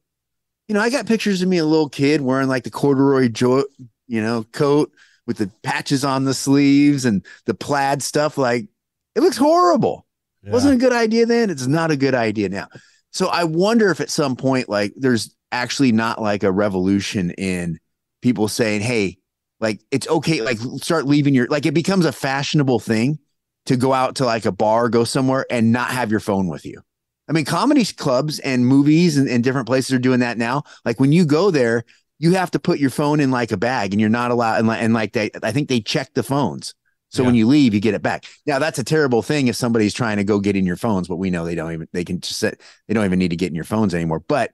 You 0.68 0.74
know, 0.74 0.80
I 0.80 0.90
got 0.90 1.06
pictures 1.06 1.42
of 1.42 1.48
me, 1.48 1.58
a 1.58 1.64
little 1.64 1.88
kid 1.88 2.20
wearing 2.20 2.48
like 2.48 2.64
the 2.64 2.70
corduroy, 2.70 3.28
jo- 3.28 3.64
you 4.06 4.22
know, 4.22 4.44
coat 4.52 4.90
with 5.26 5.36
the 5.38 5.50
patches 5.62 6.04
on 6.04 6.24
the 6.24 6.34
sleeves 6.34 7.04
and 7.04 7.24
the 7.46 7.54
plaid 7.54 8.02
stuff. 8.02 8.38
Like, 8.38 8.66
it 9.14 9.20
looks 9.20 9.36
horrible. 9.36 10.06
yeah. 10.42 10.52
Wasn't 10.52 10.74
a 10.74 10.78
good 10.78 10.92
idea 10.92 11.26
then. 11.26 11.50
It's 11.50 11.66
not 11.66 11.90
a 11.90 11.96
good 11.96 12.14
idea 12.14 12.48
now. 12.48 12.68
So 13.12 13.26
I 13.28 13.44
wonder 13.44 13.90
if 13.90 14.00
at 14.00 14.10
some 14.10 14.36
point, 14.36 14.68
like, 14.68 14.92
there's 14.96 15.34
actually 15.52 15.92
not 15.92 16.20
like 16.20 16.42
a 16.44 16.50
revolution 16.50 17.30
in 17.32 17.78
people 18.22 18.48
saying, 18.48 18.80
hey, 18.80 19.18
like, 19.60 19.80
it's 19.90 20.08
okay, 20.08 20.40
like, 20.40 20.58
start 20.80 21.06
leaving 21.06 21.34
your, 21.34 21.46
like, 21.48 21.66
it 21.66 21.74
becomes 21.74 22.06
a 22.06 22.12
fashionable 22.12 22.80
thing 22.80 23.18
to 23.66 23.76
go 23.76 23.92
out 23.92 24.16
to 24.16 24.24
like 24.24 24.44
a 24.44 24.52
bar, 24.52 24.88
go 24.88 25.04
somewhere 25.04 25.46
and 25.50 25.70
not 25.70 25.90
have 25.90 26.10
your 26.10 26.20
phone 26.20 26.48
with 26.48 26.64
you. 26.64 26.80
I 27.28 27.32
mean, 27.32 27.44
comedy 27.44 27.84
clubs 27.84 28.40
and 28.40 28.66
movies 28.66 29.16
and, 29.16 29.28
and 29.28 29.44
different 29.44 29.68
places 29.68 29.92
are 29.92 29.98
doing 29.98 30.20
that 30.20 30.38
now. 30.38 30.64
Like, 30.84 30.98
when 30.98 31.12
you 31.12 31.24
go 31.24 31.50
there, 31.50 31.84
you 32.18 32.32
have 32.34 32.50
to 32.52 32.58
put 32.58 32.78
your 32.78 32.90
phone 32.90 33.20
in 33.20 33.30
like 33.30 33.52
a 33.52 33.56
bag 33.56 33.92
and 33.92 34.00
you're 34.00 34.10
not 34.10 34.30
allowed, 34.30 34.58
and 34.58 34.68
like, 34.68 34.82
and 34.82 34.94
like 34.94 35.12
they, 35.12 35.30
I 35.42 35.52
think 35.52 35.68
they 35.68 35.80
check 35.80 36.14
the 36.14 36.22
phones. 36.22 36.74
So 37.10 37.22
Yeah. 37.22 37.26
when 37.26 37.34
you 37.34 37.46
leave, 37.46 37.74
you 37.74 37.80
get 37.80 37.94
it 37.94 38.02
back. 38.02 38.24
Now 38.46 38.58
that's 38.58 38.78
a 38.78 38.84
terrible 38.84 39.22
thing 39.22 39.48
if 39.48 39.56
somebody's 39.56 39.92
trying 39.92 40.16
to 40.16 40.24
go 40.24 40.40
get 40.40 40.56
in 40.56 40.64
your 40.64 40.76
phones, 40.76 41.08
but 41.08 41.16
we 41.16 41.30
know 41.30 41.44
they 41.44 41.54
don't 41.54 41.72
even 41.72 41.88
they 41.92 42.04
can 42.04 42.20
just 42.20 42.38
sit, 42.38 42.60
they 42.88 42.94
don't 42.94 43.04
even 43.04 43.18
need 43.18 43.30
to 43.30 43.36
get 43.36 43.48
in 43.48 43.54
your 43.54 43.64
phones 43.64 43.94
anymore. 43.94 44.20
But 44.20 44.52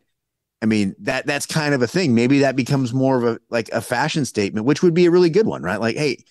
I 0.60 0.66
mean 0.66 0.94
that 1.00 1.26
that's 1.26 1.46
kind 1.46 1.74
of 1.74 1.82
a 1.82 1.86
thing. 1.86 2.14
Maybe 2.14 2.40
that 2.40 2.56
becomes 2.56 2.92
more 2.92 3.16
of 3.16 3.24
a 3.24 3.40
like 3.50 3.68
a 3.70 3.80
fashion 3.80 4.24
statement, 4.24 4.66
which 4.66 4.82
would 4.82 4.94
be 4.94 5.06
a 5.06 5.10
really 5.10 5.30
good 5.30 5.46
one, 5.46 5.62
right? 5.62 5.80
Like, 5.80 5.96
hey, 5.96 6.24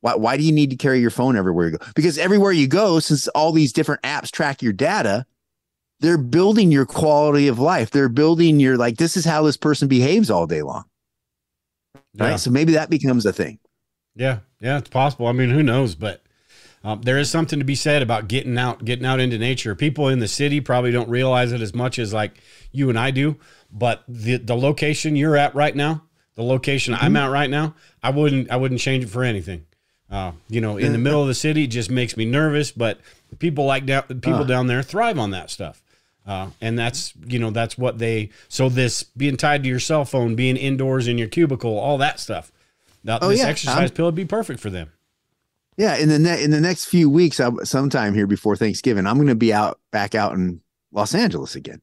why 0.00 0.14
why 0.14 0.36
do 0.36 0.42
you 0.42 0.52
need 0.52 0.70
to 0.70 0.76
carry 0.76 1.00
your 1.00 1.10
phone 1.10 1.36
everywhere 1.36 1.68
you 1.68 1.78
go? 1.78 1.86
Because 1.94 2.18
everywhere 2.18 2.52
you 2.52 2.66
go, 2.66 2.98
since 2.98 3.28
all 3.28 3.52
these 3.52 3.72
different 3.72 4.02
apps 4.02 4.30
track 4.30 4.62
your 4.62 4.72
data, 4.72 5.26
they're 6.00 6.18
building 6.18 6.72
your 6.72 6.86
quality 6.86 7.48
of 7.48 7.58
life. 7.58 7.90
They're 7.90 8.08
building 8.08 8.58
your 8.58 8.76
like 8.76 8.96
this 8.96 9.16
is 9.16 9.24
how 9.24 9.42
this 9.42 9.56
person 9.56 9.88
behaves 9.88 10.30
all 10.30 10.46
day 10.46 10.62
long. 10.62 10.84
Right. 12.18 12.30
Yeah. 12.30 12.36
So 12.36 12.50
maybe 12.50 12.72
that 12.72 12.90
becomes 12.90 13.26
a 13.26 13.32
thing. 13.32 13.58
Yeah, 14.14 14.40
yeah, 14.60 14.78
it's 14.78 14.88
possible. 14.88 15.26
I 15.26 15.32
mean, 15.32 15.50
who 15.50 15.62
knows? 15.62 15.94
But 15.94 16.22
um, 16.84 17.00
there 17.02 17.18
is 17.18 17.30
something 17.30 17.58
to 17.58 17.64
be 17.64 17.74
said 17.74 18.02
about 18.02 18.28
getting 18.28 18.56
out, 18.58 18.84
getting 18.84 19.06
out 19.06 19.18
into 19.18 19.38
nature. 19.38 19.74
People 19.74 20.08
in 20.08 20.18
the 20.20 20.28
city 20.28 20.60
probably 20.60 20.90
don't 20.92 21.08
realize 21.08 21.50
it 21.52 21.60
as 21.62 21.74
much 21.74 21.98
as 21.98 22.12
like 22.12 22.40
you 22.72 22.90
and 22.90 22.98
I 22.98 23.10
do. 23.10 23.36
But 23.72 24.04
the 24.06 24.36
the 24.36 24.54
location 24.56 25.16
you're 25.16 25.36
at 25.36 25.54
right 25.54 25.74
now, 25.74 26.02
the 26.36 26.42
location 26.44 26.94
I'm 26.94 27.16
at 27.16 27.30
right 27.30 27.50
now, 27.50 27.74
I 28.02 28.10
wouldn't 28.10 28.50
I 28.50 28.56
wouldn't 28.56 28.80
change 28.80 29.04
it 29.04 29.08
for 29.08 29.24
anything. 29.24 29.64
Uh, 30.10 30.32
you 30.48 30.60
know, 30.60 30.76
in 30.76 30.92
the 30.92 30.98
middle 30.98 31.22
of 31.22 31.26
the 31.26 31.34
city, 31.34 31.64
it 31.64 31.68
just 31.68 31.90
makes 31.90 32.16
me 32.16 32.24
nervous. 32.24 32.70
But 32.70 33.00
people 33.40 33.64
like 33.64 33.86
down 33.86 34.02
people 34.02 34.40
Ah. 34.42 34.44
down 34.44 34.66
there 34.68 34.82
thrive 34.82 35.18
on 35.18 35.30
that 35.32 35.50
stuff. 35.50 35.80
Uh, 36.26 36.48
and 36.60 36.78
that's 36.78 37.12
you 37.26 37.38
know 37.38 37.50
that's 37.50 37.76
what 37.76 37.98
they 37.98 38.30
so 38.48 38.68
this 38.70 39.02
being 39.02 39.36
tied 39.36 39.62
to 39.62 39.68
your 39.68 39.78
cell 39.80 40.04
phone 40.06 40.34
being 40.34 40.56
indoors 40.56 41.06
in 41.08 41.18
your 41.18 41.28
cubicle 41.28 41.78
all 41.78 41.98
that 41.98 42.18
stuff 42.18 42.50
now, 43.02 43.18
Oh, 43.20 43.28
this 43.28 43.40
yeah. 43.40 43.48
exercise 43.48 43.76
I'm- 43.76 43.90
pill 43.90 44.06
would 44.06 44.14
be 44.14 44.24
perfect 44.24 44.58
for 44.58 44.70
them 44.70 44.90
Yeah, 45.76 45.96
in 45.96 46.08
the 46.08 46.18
ne- 46.18 46.42
in 46.42 46.50
the 46.50 46.60
next 46.60 46.84
few 46.86 47.10
weeks, 47.10 47.40
I, 47.40 47.50
sometime 47.64 48.14
here 48.14 48.26
before 48.26 48.56
Thanksgiving, 48.56 49.06
I'm 49.06 49.16
going 49.16 49.26
to 49.28 49.34
be 49.34 49.52
out 49.52 49.80
back 49.90 50.14
out 50.14 50.34
in 50.34 50.60
Los 50.92 51.14
Angeles 51.14 51.56
again, 51.56 51.82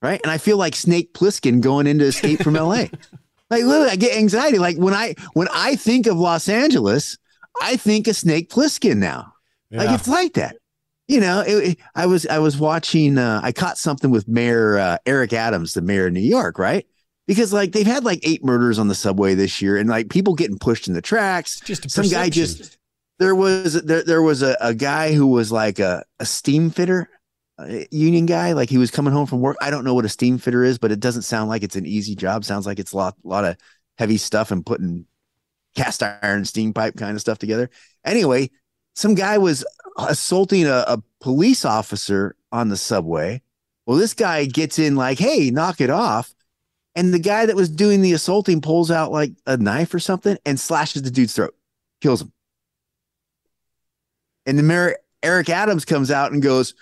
right? 0.00 0.20
And 0.22 0.30
I 0.32 0.38
feel 0.38 0.56
like 0.56 0.74
Snake 0.74 1.14
Plissken 1.14 1.60
going 1.60 1.86
into 1.86 2.04
Escape 2.04 2.42
from 2.42 2.56
L.A. 2.56 2.90
like 3.50 3.62
literally, 3.64 3.90
I 3.90 3.96
get 3.96 4.16
anxiety. 4.16 4.58
Like 4.58 4.76
when 4.76 4.94
I 4.94 5.14
when 5.34 5.48
I 5.52 5.76
think 5.76 6.06
of 6.06 6.16
Los 6.18 6.48
Angeles, 6.48 7.16
I 7.62 7.76
think 7.76 8.08
of 8.08 8.16
Snake 8.16 8.50
Plissken 8.50 8.96
now. 8.96 9.32
Like 9.70 9.88
it's 9.94 10.08
like 10.08 10.32
that. 10.34 10.56
You 11.08 11.20
know, 11.20 11.40
it, 11.40 11.52
it- 11.70 11.78
I 11.94 12.06
was 12.06 12.26
I 12.26 12.38
was 12.40 12.58
watching. 12.58 13.18
Uh, 13.18 13.40
I 13.42 13.52
caught 13.52 13.78
something 13.78 14.10
with 14.10 14.26
Mayor 14.26 14.78
uh, 14.78 14.98
Eric 15.06 15.32
Adams, 15.32 15.74
the 15.74 15.82
mayor 15.82 16.08
of 16.08 16.12
New 16.12 16.20
York, 16.20 16.58
right? 16.58 16.86
Because 17.28 17.52
like 17.52 17.70
they've 17.70 17.86
had 17.86 18.04
like 18.04 18.18
eight 18.24 18.44
murders 18.44 18.80
on 18.80 18.88
the 18.88 18.94
subway 18.96 19.34
this 19.36 19.62
year, 19.62 19.76
and 19.76 19.88
like 19.88 20.10
people 20.10 20.34
getting 20.34 20.58
pushed 20.58 20.88
in 20.88 20.94
the 20.94 21.00
tracks 21.02 21.58
It's 21.58 21.66
just 21.68 21.86
a 21.86 21.88
some 21.88 22.08
guy 22.08 22.28
just 22.28 22.78
there 23.18 23.34
was 23.34 23.74
there, 23.82 24.02
there 24.02 24.22
was 24.22 24.42
a, 24.42 24.56
a 24.60 24.74
guy 24.74 25.12
who 25.12 25.26
was 25.28 25.52
like 25.52 25.78
a, 25.78 26.04
a 26.18 26.26
steam 26.26 26.70
fitter 26.70 27.08
a 27.58 27.86
union 27.90 28.26
guy. 28.26 28.52
Like 28.52 28.70
he 28.70 28.78
was 28.78 28.90
coming 28.90 29.12
home 29.12 29.26
from 29.26 29.40
work. 29.40 29.56
I 29.60 29.70
don't 29.70 29.84
know 29.84 29.94
what 29.94 30.04
a 30.04 30.10
steam 30.10 30.38
fitter 30.38 30.64
is 30.64 30.78
but 30.78 30.92
it 30.92 31.00
doesn't 31.00 31.22
sound 31.22 31.48
like 31.48 31.62
it's 31.62 31.76
an 31.76 31.86
easy 31.86 32.14
job. 32.14 32.44
Sounds 32.44 32.66
like 32.66 32.78
it's 32.78 32.92
a 32.92 32.96
lot, 32.96 33.16
lot 33.24 33.44
of 33.44 33.56
heavy 33.98 34.16
stuff 34.16 34.50
and 34.50 34.64
putting 34.64 35.06
cast 35.76 36.02
iron 36.02 36.44
steam 36.44 36.72
pipe 36.72 36.96
kind 36.96 37.14
of 37.14 37.20
stuff 37.20 37.38
together. 37.38 37.70
Anyway 38.04 38.50
some 38.94 39.14
guy 39.14 39.38
was 39.38 39.64
assaulting 39.98 40.66
a, 40.66 40.84
a 40.86 41.02
police 41.20 41.64
officer 41.64 42.36
on 42.50 42.68
the 42.68 42.76
subway. 42.76 43.42
Well 43.86 43.96
this 43.96 44.14
guy 44.14 44.44
gets 44.46 44.78
in 44.78 44.96
like 44.96 45.18
hey 45.18 45.50
knock 45.50 45.80
it 45.80 45.90
off. 45.90 46.34
And 46.94 47.14
the 47.14 47.18
guy 47.18 47.46
that 47.46 47.56
was 47.56 47.70
doing 47.70 48.02
the 48.02 48.12
assaulting 48.12 48.60
pulls 48.60 48.90
out 48.90 49.12
like 49.12 49.32
a 49.46 49.56
knife 49.56 49.94
or 49.94 49.98
something 49.98 50.36
and 50.44 50.60
slashes 50.60 51.02
the 51.02 51.10
dude's 51.10 51.34
throat 51.34 51.54
kills 52.02 52.20
him 52.20 52.32
and 54.46 54.58
the 54.58 54.62
mayor 54.62 54.96
Eric 55.22 55.48
Adams 55.48 55.84
comes 55.84 56.10
out 56.10 56.32
and 56.32 56.42
goes, 56.42 56.74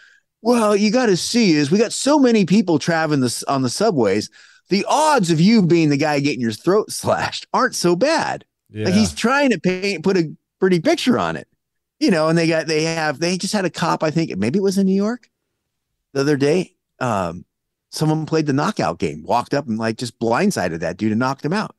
"Well, 0.42 0.74
you 0.74 0.90
got 0.90 1.06
to 1.06 1.16
see 1.16 1.52
is 1.52 1.70
we 1.70 1.78
got 1.78 1.92
so 1.92 2.18
many 2.18 2.44
people 2.44 2.78
traveling 2.78 3.20
this 3.20 3.42
on 3.44 3.62
the 3.62 3.70
subways. 3.70 4.30
The 4.68 4.84
odds 4.88 5.30
of 5.30 5.40
you 5.40 5.62
being 5.62 5.88
the 5.90 5.96
guy 5.96 6.20
getting 6.20 6.40
your 6.40 6.52
throat 6.52 6.90
slashed 6.92 7.46
aren't 7.52 7.74
so 7.74 7.96
bad. 7.96 8.44
yeah. 8.70 8.84
Like 8.86 8.94
he's 8.94 9.12
trying 9.12 9.50
to 9.50 9.58
paint 9.58 10.04
put 10.04 10.16
a 10.16 10.32
pretty 10.58 10.80
picture 10.80 11.18
on 11.18 11.36
it, 11.36 11.48
you 11.98 12.10
know. 12.10 12.28
And 12.28 12.38
they 12.38 12.46
got 12.46 12.66
they 12.66 12.84
have 12.84 13.18
they 13.20 13.36
just 13.36 13.52
had 13.52 13.64
a 13.64 13.70
cop. 13.70 14.02
I 14.02 14.10
think 14.10 14.36
maybe 14.36 14.58
it 14.58 14.62
was 14.62 14.78
in 14.78 14.86
New 14.86 14.94
York 14.94 15.28
the 16.12 16.20
other 16.20 16.36
day. 16.36 16.74
Um, 17.00 17.44
someone 17.90 18.26
played 18.26 18.46
the 18.46 18.52
knockout 18.52 18.98
game, 18.98 19.22
walked 19.24 19.54
up 19.54 19.66
and 19.66 19.78
like 19.78 19.96
just 19.96 20.18
blindsided 20.18 20.80
that 20.80 20.96
dude 20.96 21.12
and 21.12 21.18
knocked 21.18 21.44
him 21.44 21.52
out. 21.52 21.74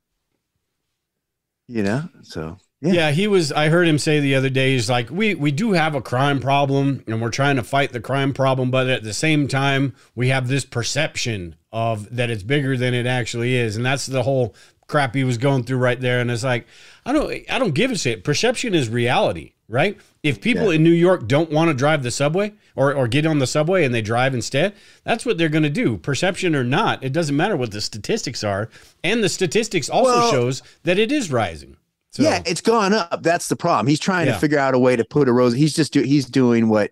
You 1.67 1.83
know, 1.83 2.09
so 2.23 2.57
yeah. 2.81 2.93
yeah. 2.93 3.11
he 3.11 3.27
was. 3.27 3.51
I 3.51 3.69
heard 3.69 3.87
him 3.87 3.97
say 3.97 4.19
the 4.19 4.35
other 4.35 4.49
day. 4.49 4.73
He's 4.73 4.89
like, 4.89 5.09
we 5.09 5.35
we 5.35 5.51
do 5.51 5.73
have 5.73 5.95
a 5.95 6.01
crime 6.01 6.39
problem, 6.39 7.03
and 7.07 7.21
we're 7.21 7.29
trying 7.29 7.55
to 7.57 7.63
fight 7.63 7.91
the 7.93 7.99
crime 8.01 8.33
problem, 8.33 8.71
but 8.71 8.87
at 8.87 9.03
the 9.03 9.13
same 9.13 9.47
time, 9.47 9.93
we 10.15 10.29
have 10.29 10.47
this 10.47 10.65
perception 10.65 11.55
of 11.71 12.13
that 12.15 12.29
it's 12.29 12.43
bigger 12.43 12.75
than 12.77 12.93
it 12.93 13.05
actually 13.05 13.55
is, 13.55 13.75
and 13.75 13.85
that's 13.85 14.05
the 14.05 14.23
whole 14.23 14.53
crap 14.87 15.15
he 15.15 15.23
was 15.23 15.37
going 15.37 15.63
through 15.63 15.77
right 15.77 16.01
there. 16.01 16.19
And 16.19 16.29
it's 16.29 16.43
like, 16.43 16.67
I 17.05 17.13
don't, 17.13 17.31
I 17.49 17.57
don't 17.59 17.73
give 17.73 17.91
a 17.91 17.97
shit. 17.97 18.25
Perception 18.25 18.75
is 18.75 18.89
reality, 18.89 19.53
right? 19.69 19.97
If 20.21 20.41
people 20.41 20.65
Yeah. 20.65 20.75
in 20.75 20.83
New 20.83 20.91
York 20.91 21.29
don't 21.29 21.49
want 21.49 21.69
to 21.69 21.73
drive 21.73 22.03
the 22.03 22.11
subway 22.11 22.51
or 22.75 22.93
or 22.93 23.07
get 23.07 23.25
on 23.25 23.39
the 23.39 23.47
subway 23.47 23.85
and 23.85 23.95
they 23.95 24.01
drive 24.01 24.33
instead, 24.33 24.73
that's 25.05 25.25
what 25.25 25.37
they're 25.37 25.47
going 25.47 25.63
to 25.63 25.69
do. 25.69 25.95
Perception 25.97 26.55
or 26.57 26.65
not, 26.65 27.01
it 27.05 27.13
doesn't 27.13 27.37
matter 27.37 27.55
what 27.55 27.71
the 27.71 27.79
statistics 27.79 28.43
are, 28.43 28.69
and 29.01 29.23
the 29.23 29.29
statistics 29.29 29.89
also 29.89 30.11
Well- 30.11 30.31
shows 30.31 30.61
that 30.83 30.99
it 30.99 31.09
is 31.11 31.31
rising. 31.31 31.77
So, 32.11 32.23
Yeah, 32.23 32.43
it's 32.45 32.61
gone 32.61 32.93
up. 32.93 33.23
That's 33.23 33.47
the 33.47 33.55
problem. 33.55 33.87
He's 33.87 33.99
trying 33.99 34.27
Yeah. 34.27 34.33
to 34.33 34.39
figure 34.39 34.59
out 34.59 34.73
a 34.73 34.79
way 34.79 34.95
to 34.95 35.05
put 35.05 35.29
a 35.29 35.31
rose. 35.31 35.53
He's 35.53 35.73
just 35.73 35.93
do, 35.93 36.01
he's 36.01 36.25
doing 36.25 36.67
what 36.69 36.91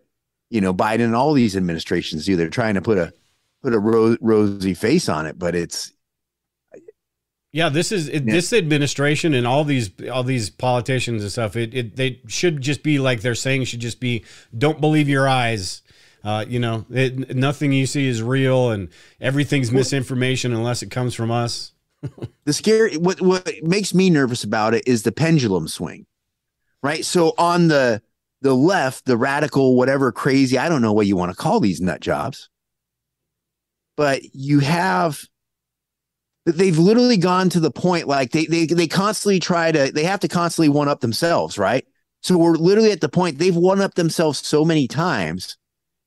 you 0.50 0.62
know 0.62 0.74
Biden 0.74 1.04
and 1.06 1.16
all 1.16 1.34
these 1.34 1.56
administrations 1.58 2.26
do. 2.26 2.36
They're 2.36 2.50
trying 2.50 2.76
to 2.76 2.82
put 2.82 2.98
a 2.98 3.14
put 3.62 3.74
a 3.74 3.80
ro- 3.80 4.18
rosy 4.22 4.74
face 4.74 5.10
on 5.10 5.26
it, 5.26 5.38
but 5.38 5.56
it's 5.56 5.92
Yeah, 7.52 7.70
this 7.70 7.92
is 7.92 8.08
it, 8.10 8.26
Yeah. 8.26 8.34
this 8.34 8.54
administration 8.54 9.34
and 9.34 9.46
all 9.48 9.64
these 9.64 9.90
all 10.12 10.24
these 10.24 10.50
politicians 10.50 11.24
and 11.24 11.32
stuff. 11.32 11.56
It, 11.56 11.74
it 11.74 11.96
they 11.96 12.22
should 12.28 12.62
just 12.62 12.84
be 12.84 13.00
like 13.00 13.22
they're 13.22 13.36
saying 13.36 13.66
should 13.66 13.80
just 13.80 14.00
be 14.00 14.24
don't 14.58 14.80
believe 14.80 15.10
your 15.10 15.28
eyes. 15.28 15.82
Uh, 16.24 16.44
you 16.48 16.60
know, 16.60 16.86
it, 16.92 17.34
nothing 17.36 17.72
you 17.72 17.86
see 17.86 18.06
is 18.06 18.22
real, 18.22 18.72
and 18.72 18.90
everything's 19.22 19.72
misinformation 19.72 20.54
unless 20.54 20.84
it 20.84 20.92
comes 20.92 21.16
from 21.16 21.32
us. 21.32 21.72
The 22.46 22.54
scary. 22.54 22.98
What 22.98 23.22
what 23.22 23.50
makes 23.64 23.94
me 23.94 24.10
nervous 24.10 24.44
about 24.44 24.74
it 24.74 24.88
is 24.88 25.04
the 25.04 25.12
pendulum 25.12 25.68
swing. 25.68 26.06
right? 26.84 27.06
So 27.06 27.34
on 27.38 27.68
the 27.68 28.02
the 28.42 28.54
left, 28.56 29.06
the 29.06 29.18
radical, 29.18 29.76
whatever 29.76 30.12
crazy, 30.12 30.58
I 30.58 30.70
don't 30.70 30.82
know 30.82 30.94
what 30.94 31.08
you 31.08 31.18
want 31.18 31.32
to 31.32 31.38
call 31.38 31.60
these 31.60 31.82
nut 31.82 32.00
jobs, 32.02 32.50
but 33.98 34.22
you 34.34 34.60
have 34.60 35.24
they've 36.46 36.78
literally 36.78 37.18
gone 37.18 37.50
to 37.50 37.60
the 37.60 37.72
point 37.72 38.08
like 38.08 38.32
they 38.32 38.46
they 38.46 38.66
they 38.66 38.88
constantly 38.88 39.40
try 39.40 39.72
to 39.72 39.92
they 39.92 40.04
have 40.04 40.20
to 40.22 40.28
constantly 40.28 40.70
one 40.70 40.88
up 40.88 41.02
themselves, 41.02 41.58
right? 41.58 41.86
So 42.22 42.38
we're 42.38 42.56
literally 42.56 42.92
at 42.92 43.02
the 43.02 43.10
point 43.10 43.38
they've 43.38 43.56
one 43.56 43.82
up 43.82 43.96
themselves 43.96 44.46
so 44.46 44.66
many 44.66 44.88
times 44.88 45.58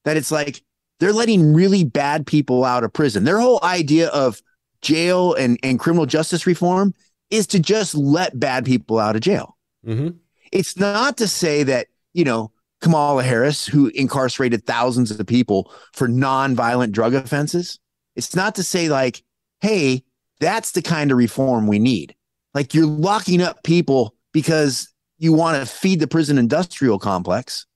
that 0.04 0.16
it's 0.16 0.30
like 0.32 0.62
they're 1.00 1.12
letting 1.12 1.54
really 1.54 1.84
bad 1.84 2.26
people 2.26 2.64
out 2.64 2.84
of 2.84 2.92
prison. 2.92 3.25
Their 3.25 3.40
whole 3.40 3.61
idea 3.62 4.08
of 4.08 4.40
jail 4.82 5.34
and, 5.34 5.58
and 5.62 5.78
criminal 5.78 6.06
justice 6.06 6.46
reform 6.46 6.94
is 7.30 7.46
to 7.48 7.60
just 7.60 7.94
let 7.94 8.38
bad 8.38 8.64
people 8.64 8.98
out 8.98 9.16
of 9.16 9.22
jail. 9.22 9.56
Mm-hmm. 9.86 10.16
It's 10.52 10.76
not 10.76 11.16
to 11.16 11.26
say 11.26 11.62
that, 11.62 11.86
you 12.12 12.24
know, 12.24 12.52
Kamala 12.82 13.22
Harris, 13.22 13.64
who 13.64 13.86
incarcerated 13.94 14.66
thousands 14.66 15.10
of 15.12 15.26
people 15.26 15.72
for 15.92 16.08
non-violent 16.08 16.92
drug 16.92 17.14
offenses, 17.14 17.78
it's 18.16 18.36
not 18.36 18.56
to 18.56 18.62
say 18.62 18.88
like, 18.88 19.22
hey, 19.60 20.02
that's 20.40 20.72
the 20.72 20.82
kind 20.82 21.10
of 21.10 21.16
reform 21.16 21.66
we 21.66 21.78
need. 21.78 22.14
Like 22.52 22.74
you're 22.74 22.86
locking 22.86 23.40
up 23.40 23.62
people 23.62 24.14
because 24.32 24.92
you 25.16 25.32
want 25.32 25.56
to 25.56 25.72
feed 25.72 26.00
the 26.00 26.08
prison 26.08 26.36
industrial 26.36 26.98
complex, 26.98 27.66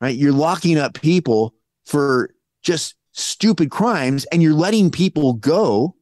right? 0.00 0.16
You're 0.16 0.32
locking 0.32 0.76
up 0.76 0.94
people 0.94 1.54
for 1.86 2.34
just 2.62 2.96
stupid 3.12 3.70
crimes 3.70 4.24
and 4.26 4.42
you're 4.42 4.54
letting 4.54 4.90
people 4.90 5.34
go 5.34 5.94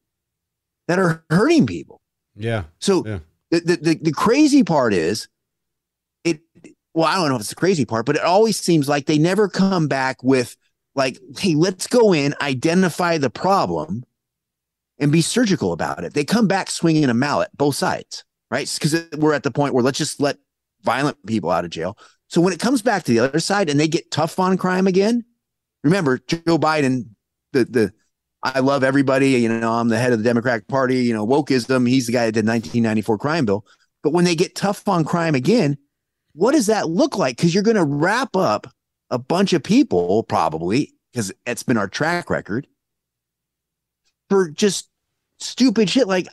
that 0.88 0.98
are 0.98 1.24
hurting 1.30 1.66
people. 1.66 2.00
Yeah. 2.34 2.64
So 2.78 3.04
yeah. 3.06 3.18
The, 3.50 3.60
the, 3.60 3.76
the 3.76 3.94
the 4.02 4.12
crazy 4.12 4.62
part 4.62 4.94
is 4.94 5.28
it 6.24 6.40
well, 6.94 7.06
I 7.06 7.16
don't 7.16 7.28
know 7.28 7.36
if 7.36 7.40
it's 7.40 7.50
the 7.50 7.56
crazy 7.56 7.84
part, 7.84 8.06
but 8.06 8.16
it 8.16 8.22
always 8.22 8.58
seems 8.58 8.88
like 8.88 9.06
they 9.06 9.18
never 9.18 9.48
come 9.48 9.88
back 9.88 10.22
with 10.22 10.56
like, 10.94 11.18
hey, 11.38 11.54
let's 11.54 11.86
go 11.86 12.12
in, 12.12 12.34
identify 12.40 13.18
the 13.18 13.30
problem, 13.30 14.04
and 14.98 15.12
be 15.12 15.20
surgical 15.20 15.72
about 15.72 16.04
it. 16.04 16.14
They 16.14 16.24
come 16.24 16.46
back 16.46 16.70
swinging 16.70 17.04
a 17.04 17.14
mallet, 17.14 17.50
both 17.56 17.76
sides, 17.76 18.24
right? 18.50 18.70
Because 18.72 19.04
we're 19.16 19.34
at 19.34 19.44
the 19.44 19.50
point 19.50 19.74
where 19.74 19.84
let's 19.84 19.98
just 19.98 20.20
let 20.20 20.36
violent 20.82 21.16
people 21.26 21.50
out 21.50 21.64
of 21.64 21.70
jail. 21.70 21.96
So 22.28 22.40
when 22.40 22.52
it 22.52 22.60
comes 22.60 22.82
back 22.82 23.04
to 23.04 23.12
the 23.12 23.20
other 23.20 23.40
side 23.40 23.70
and 23.70 23.78
they 23.78 23.88
get 23.88 24.10
tough 24.10 24.38
on 24.38 24.56
crime 24.56 24.86
again, 24.86 25.24
remember 25.82 26.18
Joe 26.18 26.58
Biden, 26.58 27.06
the 27.52 27.64
the 27.64 27.92
I 28.42 28.60
love 28.60 28.84
everybody. 28.84 29.30
You 29.30 29.48
know, 29.48 29.72
I'm 29.72 29.88
the 29.88 29.98
head 29.98 30.12
of 30.12 30.18
the 30.18 30.24
Democratic 30.24 30.66
Party. 30.68 30.96
You 30.96 31.14
know, 31.14 31.26
wokeism. 31.26 31.88
He's 31.88 32.06
the 32.06 32.12
guy 32.12 32.26
that 32.26 32.32
did 32.32 32.46
1994 32.46 33.18
crime 33.18 33.46
bill. 33.46 33.64
But 34.02 34.12
when 34.12 34.24
they 34.24 34.34
get 34.34 34.54
tough 34.54 34.88
on 34.88 35.04
crime 35.04 35.34
again, 35.34 35.76
what 36.32 36.52
does 36.52 36.66
that 36.66 36.88
look 36.88 37.18
like? 37.18 37.36
Because 37.36 37.52
you're 37.52 37.62
going 37.62 37.76
to 37.76 37.84
wrap 37.84 38.34
up 38.34 38.66
a 39.10 39.18
bunch 39.18 39.52
of 39.52 39.62
people, 39.62 40.22
probably, 40.22 40.94
because 41.12 41.32
it's 41.46 41.62
been 41.62 41.76
our 41.76 41.88
track 41.88 42.30
record 42.30 42.66
for 44.30 44.50
just 44.50 44.88
stupid 45.38 45.90
shit. 45.90 46.08
Like, 46.08 46.28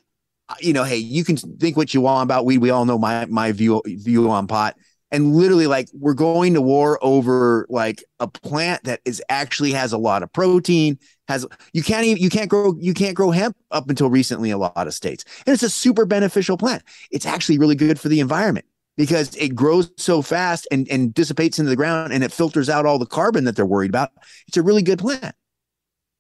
you 0.61 0.71
know, 0.71 0.83
hey, 0.83 0.97
you 0.97 1.25
can 1.25 1.35
think 1.35 1.75
what 1.75 1.93
you 1.93 2.01
want 2.01 2.27
about 2.27 2.45
weed. 2.45 2.59
We 2.59 2.69
all 2.69 2.85
know 2.85 2.97
my 2.97 3.25
my 3.25 3.51
view 3.51 3.81
view 3.85 4.29
on 4.29 4.47
pot 4.47 4.77
and 5.11 5.35
literally 5.35 5.67
like 5.67 5.89
we're 5.93 6.13
going 6.13 6.53
to 6.53 6.61
war 6.61 6.99
over 7.01 7.65
like 7.69 8.03
a 8.19 8.27
plant 8.27 8.83
that 8.83 8.99
is 9.05 9.21
actually 9.29 9.71
has 9.71 9.93
a 9.93 9.97
lot 9.97 10.23
of 10.23 10.31
protein 10.33 10.97
has 11.27 11.45
you 11.73 11.83
can't 11.83 12.05
even 12.05 12.21
you 12.21 12.29
can't 12.29 12.49
grow 12.49 12.75
you 12.79 12.93
can't 12.93 13.15
grow 13.15 13.31
hemp 13.31 13.55
up 13.71 13.89
until 13.89 14.09
recently 14.09 14.51
a 14.51 14.57
lot 14.57 14.73
of 14.75 14.93
states. 14.93 15.23
And 15.45 15.53
it's 15.53 15.63
a 15.63 15.69
super 15.69 16.05
beneficial 16.05 16.57
plant. 16.57 16.83
It's 17.11 17.25
actually 17.25 17.57
really 17.57 17.75
good 17.75 17.99
for 17.99 18.09
the 18.09 18.19
environment 18.19 18.65
because 18.95 19.35
it 19.35 19.49
grows 19.49 19.91
so 19.97 20.21
fast 20.21 20.67
and, 20.71 20.87
and 20.89 21.13
dissipates 21.13 21.59
into 21.59 21.69
the 21.69 21.75
ground 21.75 22.13
and 22.13 22.23
it 22.23 22.31
filters 22.31 22.69
out 22.69 22.85
all 22.85 22.99
the 22.99 23.05
carbon 23.05 23.43
that 23.43 23.55
they're 23.55 23.65
worried 23.65 23.91
about. 23.91 24.11
It's 24.47 24.57
a 24.57 24.61
really 24.63 24.81
good 24.81 24.99
plant. 24.99 25.35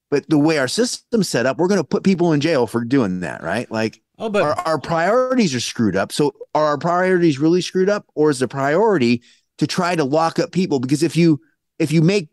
But 0.09 0.29
the 0.29 0.37
way 0.37 0.57
our 0.57 0.69
system's 0.69 1.27
set 1.27 1.45
up 1.45 1.57
we're 1.57 1.67
going 1.67 1.81
to 1.81 1.87
put 1.87 2.03
people 2.03 2.33
in 2.33 2.39
jail 2.39 2.67
for 2.67 2.83
doing 2.83 3.21
that 3.21 3.43
right? 3.43 3.69
Like 3.69 4.01
Oh, 4.19 4.29
but 4.29 4.41
our, 4.41 4.55
our 4.65 4.79
priorities 4.79 5.53
are 5.53 5.59
screwed 5.59 5.95
up. 5.95 6.11
So 6.11 6.33
are 6.55 6.65
our 6.65 6.77
priorities 6.77 7.39
really 7.39 7.61
screwed 7.61 7.89
up, 7.89 8.05
or 8.15 8.29
is 8.29 8.39
the 8.39 8.47
priority 8.47 9.21
to 9.59 9.67
try 9.67 9.95
to 9.95 10.03
lock 10.03 10.39
up 10.39 10.51
people? 10.51 10.79
Because 10.79 11.03
if 11.03 11.15
you 11.15 11.39
if 11.77 11.91
you 11.91 12.01
make 12.01 12.29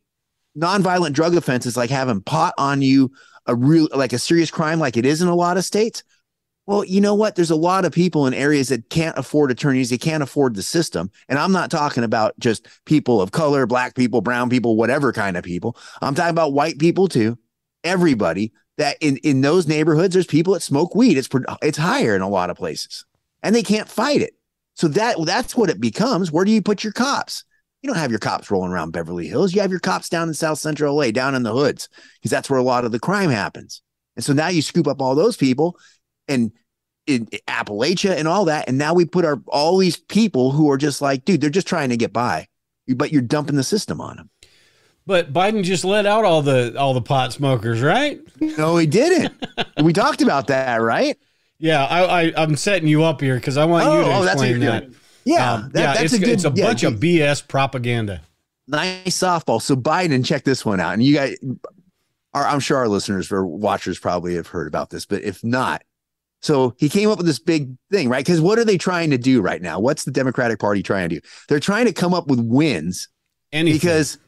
nonviolent 0.57 1.13
drug 1.13 1.35
offenses 1.35 1.77
like 1.77 1.91
having 1.91 2.23
pot 2.23 2.55
on 2.59 2.81
you 2.81 3.11
a 3.47 3.55
real 3.55 3.89
like 3.95 4.13
a 4.13 4.19
serious 4.19 4.51
crime 4.51 4.79
like 4.79 4.97
it 4.97 5.05
is 5.05 5.21
in 5.21 5.29
a 5.29 5.35
lot 5.35 5.59
of 5.59 5.65
states, 5.65 6.03
well, 6.67 6.85
you 6.85 7.03
know 7.03 7.15
what? 7.15 7.37
There's 7.37 7.51
a 7.51 7.57
lot 7.57 7.85
of 7.85 7.93
people 7.93 8.27
in 8.27 8.33
areas 8.33 8.69
that 8.69 8.89
can't 8.89 9.19
afford 9.19 9.51
attorneys, 9.51 9.91
they 9.91 9.99
can't 9.99 10.23
afford 10.23 10.55
the 10.55 10.63
system. 10.63 11.11
And 11.29 11.39
I'm 11.39 11.53
not 11.53 11.71
talking 11.71 12.05
about 12.05 12.39
just 12.39 12.67
people 12.87 13.21
of 13.21 13.33
color, 13.33 13.67
black 13.67 13.95
people, 13.95 14.23
brown 14.23 14.49
people, 14.49 14.77
whatever 14.77 15.13
kind 15.13 15.37
of 15.37 15.45
people. 15.45 15.77
I'm 16.01 16.15
talking 16.15 16.31
about 16.31 16.55
white 16.55 16.79
people 16.79 17.09
too. 17.09 17.39
Everybody 17.83 18.53
that 18.79 18.97
in 19.01 19.19
in 19.19 19.41
those 19.41 19.67
neighborhoods 19.69 20.15
there's 20.15 20.27
people 20.27 20.55
that 20.55 20.61
smoke 20.61 20.95
weed. 20.95 21.17
It's 21.17 21.29
it's 21.63 21.79
higher 21.79 22.17
in 22.17 22.23
a 22.23 22.29
lot 22.29 22.51
of 22.51 22.57
places 22.57 23.05
and 23.43 23.55
they 23.55 23.63
can't 23.63 23.89
fight 23.89 24.23
it. 24.23 24.35
So 24.75 24.89
that 24.89 25.17
that's 25.25 25.57
what 25.57 25.71
it 25.71 25.81
becomes. 25.81 26.33
Where 26.33 26.45
do 26.45 26.51
you 26.51 26.63
put 26.63 26.83
your 26.83 26.93
cops? 26.93 27.45
You 27.83 27.89
don't 27.89 27.99
have 27.99 28.11
your 28.11 28.19
cops 28.19 28.51
rolling 28.51 28.73
around 28.73 28.93
beverly 28.93 29.29
hills. 29.29 29.55
You 29.55 29.61
have 29.61 29.71
your 29.71 29.81
cops 29.81 30.09
down 30.09 30.29
in 30.29 30.35
south 30.35 30.59
central 30.59 30.97
la 30.97 31.11
down 31.11 31.35
in 31.35 31.43
the 31.43 31.53
hoods 31.53 31.89
because 32.15 32.31
that's 32.31 32.49
where 32.49 32.59
a 32.59 32.65
lot 32.65 32.85
of 32.85 32.93
the 32.93 32.99
crime 32.99 33.31
happens. 33.31 33.83
And 34.17 34.25
so 34.25 34.33
now 34.33 34.49
you 34.49 34.63
scoop 34.63 34.87
up 34.87 35.03
all 35.03 35.15
those 35.15 35.37
people 35.37 35.79
and 36.29 36.51
in 37.07 37.27
appalachia 37.49 38.17
and 38.17 38.27
all 38.27 38.47
that 38.47 38.67
and 38.67 38.79
now 38.79 38.95
we 38.95 39.05
put 39.05 39.27
our 39.27 39.39
all 39.49 39.77
these 39.77 39.99
people 39.99 40.53
who 40.53 40.71
are 40.71 40.79
just 40.79 41.03
like 41.03 41.25
dude 41.27 41.39
they're 41.39 41.51
just 41.51 41.67
trying 41.67 41.91
to 41.91 41.99
get 41.99 42.15
by 42.15 42.47
but 42.97 43.13
you're 43.13 43.21
dumping 43.21 43.57
the 43.57 43.63
system 43.63 44.01
on 44.01 44.17
them 44.17 44.31
but 45.07 45.33
Biden 45.33 45.63
just 45.63 45.85
let 45.85 46.07
out 46.07 46.25
all 46.25 46.43
the 46.43 46.75
all 46.79 46.95
the 46.95 47.03
pot 47.03 47.33
smokers, 47.33 47.83
right? 47.83 48.21
No, 48.41 48.77
he 48.77 48.87
didn't. 48.87 49.35
we 49.83 49.93
talked 49.93 50.23
about 50.23 50.47
that, 50.49 50.77
right? 50.77 51.19
Yeah, 51.59 51.85
I, 51.85 52.23
I 52.23 52.43
am 52.43 52.57
setting 52.57 52.89
you 52.89 53.05
up 53.05 53.21
here 53.21 53.37
because 53.37 53.57
I 53.57 53.65
want 53.65 53.87
oh, 53.87 53.99
you 53.99 54.05
to 54.05 54.15
oh, 54.15 54.23
explain 54.25 54.61
that. 54.61 54.89
Yeah, 55.25 55.53
um, 55.53 55.71
that, 55.73 55.81
yeah, 55.81 55.93
that's 55.95 56.03
it's 56.05 56.15
a, 56.15 56.19
good, 56.19 56.29
it's 56.29 56.45
a 56.45 56.53
yeah, 56.55 56.67
bunch 56.67 56.83
of 56.83 56.95
BS 56.95 57.47
propaganda. 57.47 58.23
Nice 58.67 59.19
softball. 59.19 59.61
So 59.61 59.77
Biden, 59.77 60.25
check 60.25 60.45
this 60.45 60.65
one 60.65 60.81
out, 60.81 60.95
and 60.95 61.03
you 61.03 61.15
guys, 61.15 61.37
are, 62.35 62.47
I'm 62.47 62.61
sure 62.61 62.79
our 62.79 62.89
listeners 62.89 63.31
or 63.31 63.47
watchers 63.47 63.99
probably 63.99 64.35
have 64.35 64.49
heard 64.49 64.67
about 64.67 64.91
this, 64.91 65.07
but 65.07 65.23
if 65.23 65.43
not, 65.45 65.83
so 66.43 66.75
he 66.79 66.91
came 66.91 67.09
up 67.09 67.17
with 67.17 67.27
this 67.27 67.39
big 67.39 67.75
thing, 67.91 68.11
right? 68.11 68.25
Because 68.25 68.41
what 68.41 68.59
are 68.59 68.67
they 68.67 68.77
trying 68.77 69.11
to 69.11 69.19
do 69.19 69.41
right 69.41 69.63
now? 69.63 69.81
What's 69.81 70.05
the 70.05 70.11
Democratic 70.11 70.59
Party 70.59 70.83
trying 70.83 71.09
to 71.09 71.15
do? 71.15 71.27
They're 71.49 71.59
trying 71.59 71.87
to 71.87 71.93
come 71.93 72.13
up 72.13 72.27
with 72.27 72.39
wins 72.39 73.09
Anything. 73.51 73.81
because 73.81 74.19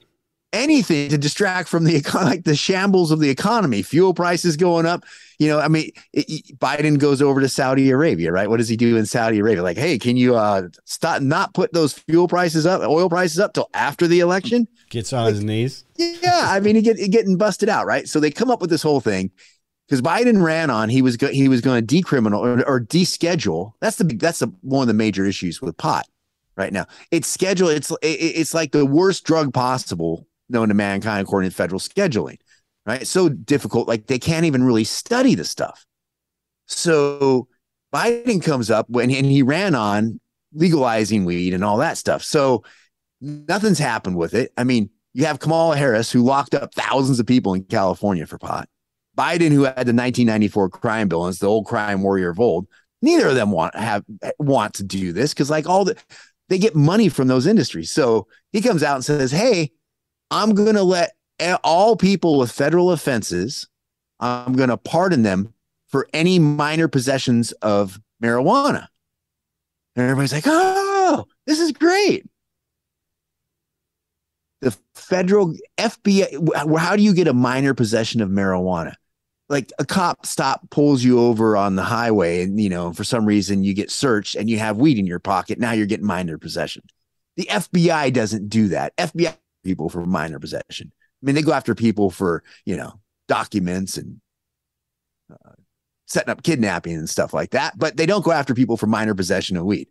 anything 0.52 1.10
to 1.10 1.18
distract 1.18 1.68
from 1.68 1.84
the 1.84 2.00
like 2.14 2.44
the 2.44 2.56
shambles 2.56 3.10
of 3.10 3.20
the 3.20 3.30
economy, 3.30 3.82
fuel 3.82 4.14
prices 4.14 4.56
going 4.56 4.86
up. 4.86 5.04
You 5.38 5.48
know, 5.48 5.60
I 5.60 5.68
mean, 5.68 5.90
it, 6.12 6.58
Biden 6.58 6.98
goes 6.98 7.20
over 7.20 7.40
to 7.40 7.48
Saudi 7.48 7.90
Arabia, 7.90 8.32
right? 8.32 8.48
What 8.48 8.56
does 8.56 8.68
he 8.68 8.76
do 8.76 8.96
in 8.96 9.04
Saudi 9.04 9.38
Arabia? 9.38 9.62
Like, 9.62 9.76
hey, 9.76 9.98
can 9.98 10.16
you 10.16 10.36
uh 10.36 10.68
stop 10.84 11.22
not 11.22 11.54
put 11.54 11.72
those 11.72 11.92
fuel 11.92 12.28
prices 12.28 12.66
up, 12.66 12.80
oil 12.82 13.08
prices 13.08 13.38
up 13.38 13.52
till 13.52 13.68
after 13.74 14.06
the 14.06 14.20
election? 14.20 14.66
Gets 14.88 15.12
on 15.12 15.24
like, 15.24 15.34
his 15.34 15.44
knees. 15.44 15.84
Yeah, 15.96 16.46
I 16.48 16.60
mean, 16.60 16.76
he 16.76 16.82
get 16.82 16.96
getting 17.10 17.36
busted 17.36 17.68
out, 17.68 17.86
right? 17.86 18.08
So 18.08 18.20
they 18.20 18.30
come 18.30 18.50
up 18.50 18.60
with 18.60 18.70
this 18.70 18.82
whole 18.82 19.00
thing 19.00 19.30
because 19.86 20.00
Biden 20.00 20.42
ran 20.42 20.70
on 20.70 20.88
he 20.88 21.02
was 21.02 21.16
go, 21.16 21.28
he 21.28 21.48
was 21.48 21.60
going 21.60 21.84
to 21.84 21.96
decriminal 21.96 22.40
or, 22.40 22.66
or 22.66 22.80
deschedule. 22.80 23.72
That's 23.80 23.96
the 23.96 24.04
that's 24.04 24.38
the 24.38 24.52
one 24.62 24.82
of 24.82 24.88
the 24.88 24.94
major 24.94 25.26
issues 25.26 25.60
with 25.60 25.76
pot 25.76 26.06
right 26.56 26.72
now. 26.72 26.86
It's 27.10 27.28
scheduled. 27.28 27.72
It's 27.72 27.90
it, 27.90 28.06
it's 28.06 28.54
like 28.54 28.72
the 28.72 28.86
worst 28.86 29.24
drug 29.24 29.52
possible 29.52 30.26
known 30.48 30.68
to 30.68 30.74
mankind 30.74 31.26
according 31.26 31.50
to 31.50 31.56
federal 31.56 31.80
scheduling, 31.80 32.38
right? 32.84 33.02
It's 33.02 33.10
so 33.10 33.28
difficult, 33.28 33.88
like 33.88 34.06
they 34.06 34.18
can't 34.18 34.46
even 34.46 34.64
really 34.64 34.84
study 34.84 35.34
the 35.34 35.44
stuff. 35.44 35.84
So 36.66 37.48
Biden 37.94 38.42
comes 38.42 38.70
up 38.70 38.88
when 38.88 39.10
and 39.10 39.26
he 39.26 39.42
ran 39.42 39.74
on 39.74 40.20
legalizing 40.52 41.24
weed 41.24 41.54
and 41.54 41.64
all 41.64 41.78
that 41.78 41.98
stuff. 41.98 42.22
So 42.22 42.64
nothing's 43.20 43.78
happened 43.78 44.16
with 44.16 44.34
it. 44.34 44.52
I 44.56 44.64
mean, 44.64 44.90
you 45.14 45.24
have 45.24 45.38
Kamala 45.38 45.76
Harris 45.76 46.10
who 46.10 46.22
locked 46.22 46.54
up 46.54 46.74
thousands 46.74 47.20
of 47.20 47.26
people 47.26 47.54
in 47.54 47.64
California 47.64 48.26
for 48.26 48.38
pot. 48.38 48.68
Biden, 49.16 49.50
who 49.50 49.62
had 49.62 49.86
the 49.86 49.94
1994 49.94 50.68
crime 50.68 51.08
bill 51.08 51.24
and 51.24 51.32
is 51.32 51.38
the 51.38 51.48
old 51.48 51.66
crime 51.66 52.02
warrior 52.02 52.30
of 52.30 52.40
old. 52.40 52.66
Neither 53.00 53.28
of 53.28 53.34
them 53.34 53.50
want 53.50 53.74
have 53.74 54.04
want 54.38 54.74
to 54.74 54.82
do 54.82 55.12
this 55.12 55.32
because, 55.32 55.48
like 55.48 55.66
all 55.66 55.84
the, 55.84 55.96
they 56.48 56.58
get 56.58 56.74
money 56.74 57.08
from 57.08 57.28
those 57.28 57.46
industries. 57.46 57.90
So 57.90 58.26
he 58.52 58.60
comes 58.60 58.82
out 58.82 58.96
and 58.96 59.04
says, 59.04 59.30
"Hey, 59.30 59.72
I'm 60.30 60.54
going 60.54 60.74
to 60.74 60.82
let 60.82 61.12
all 61.62 61.96
people 61.96 62.38
with 62.38 62.50
federal 62.50 62.90
offenses, 62.90 63.68
I'm 64.20 64.54
going 64.54 64.70
to 64.70 64.76
pardon 64.76 65.22
them 65.22 65.52
for 65.88 66.08
any 66.12 66.38
minor 66.38 66.88
possessions 66.88 67.52
of 67.52 68.00
marijuana. 68.22 68.88
And 69.94 70.04
everybody's 70.04 70.32
like, 70.32 70.44
oh, 70.46 71.26
this 71.46 71.60
is 71.60 71.72
great. 71.72 72.26
The 74.62 74.76
federal 74.94 75.54
FBI, 75.78 76.78
how 76.78 76.96
do 76.96 77.02
you 77.02 77.14
get 77.14 77.28
a 77.28 77.34
minor 77.34 77.74
possession 77.74 78.20
of 78.20 78.28
marijuana? 78.30 78.94
like 79.48 79.72
a 79.78 79.84
cop 79.84 80.26
stop 80.26 80.68
pulls 80.70 81.04
you 81.04 81.20
over 81.20 81.56
on 81.56 81.76
the 81.76 81.82
highway 81.82 82.42
and 82.42 82.60
you 82.60 82.68
know 82.68 82.92
for 82.92 83.04
some 83.04 83.24
reason 83.24 83.62
you 83.62 83.74
get 83.74 83.90
searched 83.90 84.34
and 84.34 84.50
you 84.50 84.58
have 84.58 84.76
weed 84.76 84.98
in 84.98 85.06
your 85.06 85.18
pocket 85.18 85.58
now 85.58 85.72
you're 85.72 85.86
getting 85.86 86.06
minor 86.06 86.38
possession 86.38 86.82
the 87.36 87.44
fbi 87.44 88.12
doesn't 88.12 88.48
do 88.48 88.68
that 88.68 88.96
fbi 88.96 89.34
people 89.66 89.88
for 89.88 90.04
minor 90.06 90.38
possession 90.38 90.90
i 90.94 91.26
mean 91.26 91.34
they 91.34 91.42
go 91.42 91.52
after 91.52 91.74
people 91.74 92.10
for 92.10 92.42
you 92.64 92.76
know 92.76 93.00
documents 93.28 93.96
and 93.96 94.20
uh, 95.30 95.52
setting 96.06 96.30
up 96.30 96.42
kidnapping 96.42 96.94
and 96.94 97.10
stuff 97.10 97.34
like 97.34 97.50
that 97.50 97.76
but 97.76 97.96
they 97.96 98.06
don't 98.06 98.24
go 98.24 98.32
after 98.32 98.54
people 98.54 98.76
for 98.76 98.86
minor 98.86 99.14
possession 99.14 99.56
of 99.56 99.64
weed 99.64 99.88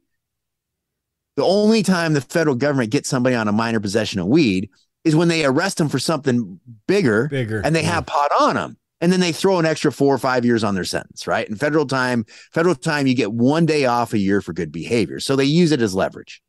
the 1.36 1.44
only 1.44 1.84
time 1.84 2.14
the 2.14 2.22
federal 2.22 2.56
government 2.56 2.92
gets 2.92 3.10
somebody 3.10 3.36
on 3.36 3.48
a 3.48 3.52
minor 3.52 3.80
possession 3.80 4.20
of 4.20 4.28
weed 4.28 4.70
is 5.04 5.16
when 5.16 5.28
they 5.28 5.46
arrest 5.46 5.78
them 5.78 5.90
for 5.90 6.00
something 6.00 6.60
bigger, 6.88 7.28
Bigger, 7.28 7.62
and 7.64 7.76
they 7.76 7.84
yeah. 7.84 7.94
have 7.94 8.06
pot 8.06 8.32
on 8.40 8.56
them. 8.56 8.78
And 9.02 9.12
then 9.12 9.20
they 9.20 9.34
throw 9.34 9.60
an 9.60 9.66
extra 9.66 9.92
four 9.92 10.16
or 10.16 10.18
five 10.18 10.46
years 10.46 10.64
on 10.64 10.74
their 10.74 10.86
sentence, 10.86 11.28
right? 11.28 11.48
And 11.48 11.60
federal 11.60 11.86
time, 11.86 12.26
federal 12.54 12.74
time, 12.74 13.06
you 13.06 13.14
get 13.14 13.32
one 13.32 13.66
day 13.66 13.86
off 13.86 14.14
a 14.14 14.18
year 14.18 14.42
for 14.42 14.54
good 14.54 14.72
behavior. 14.72 15.20
So 15.20 15.36
they 15.36 15.46
use 15.46 15.72
it 15.74 15.82
as 15.82 15.94
leverage. 15.94 16.42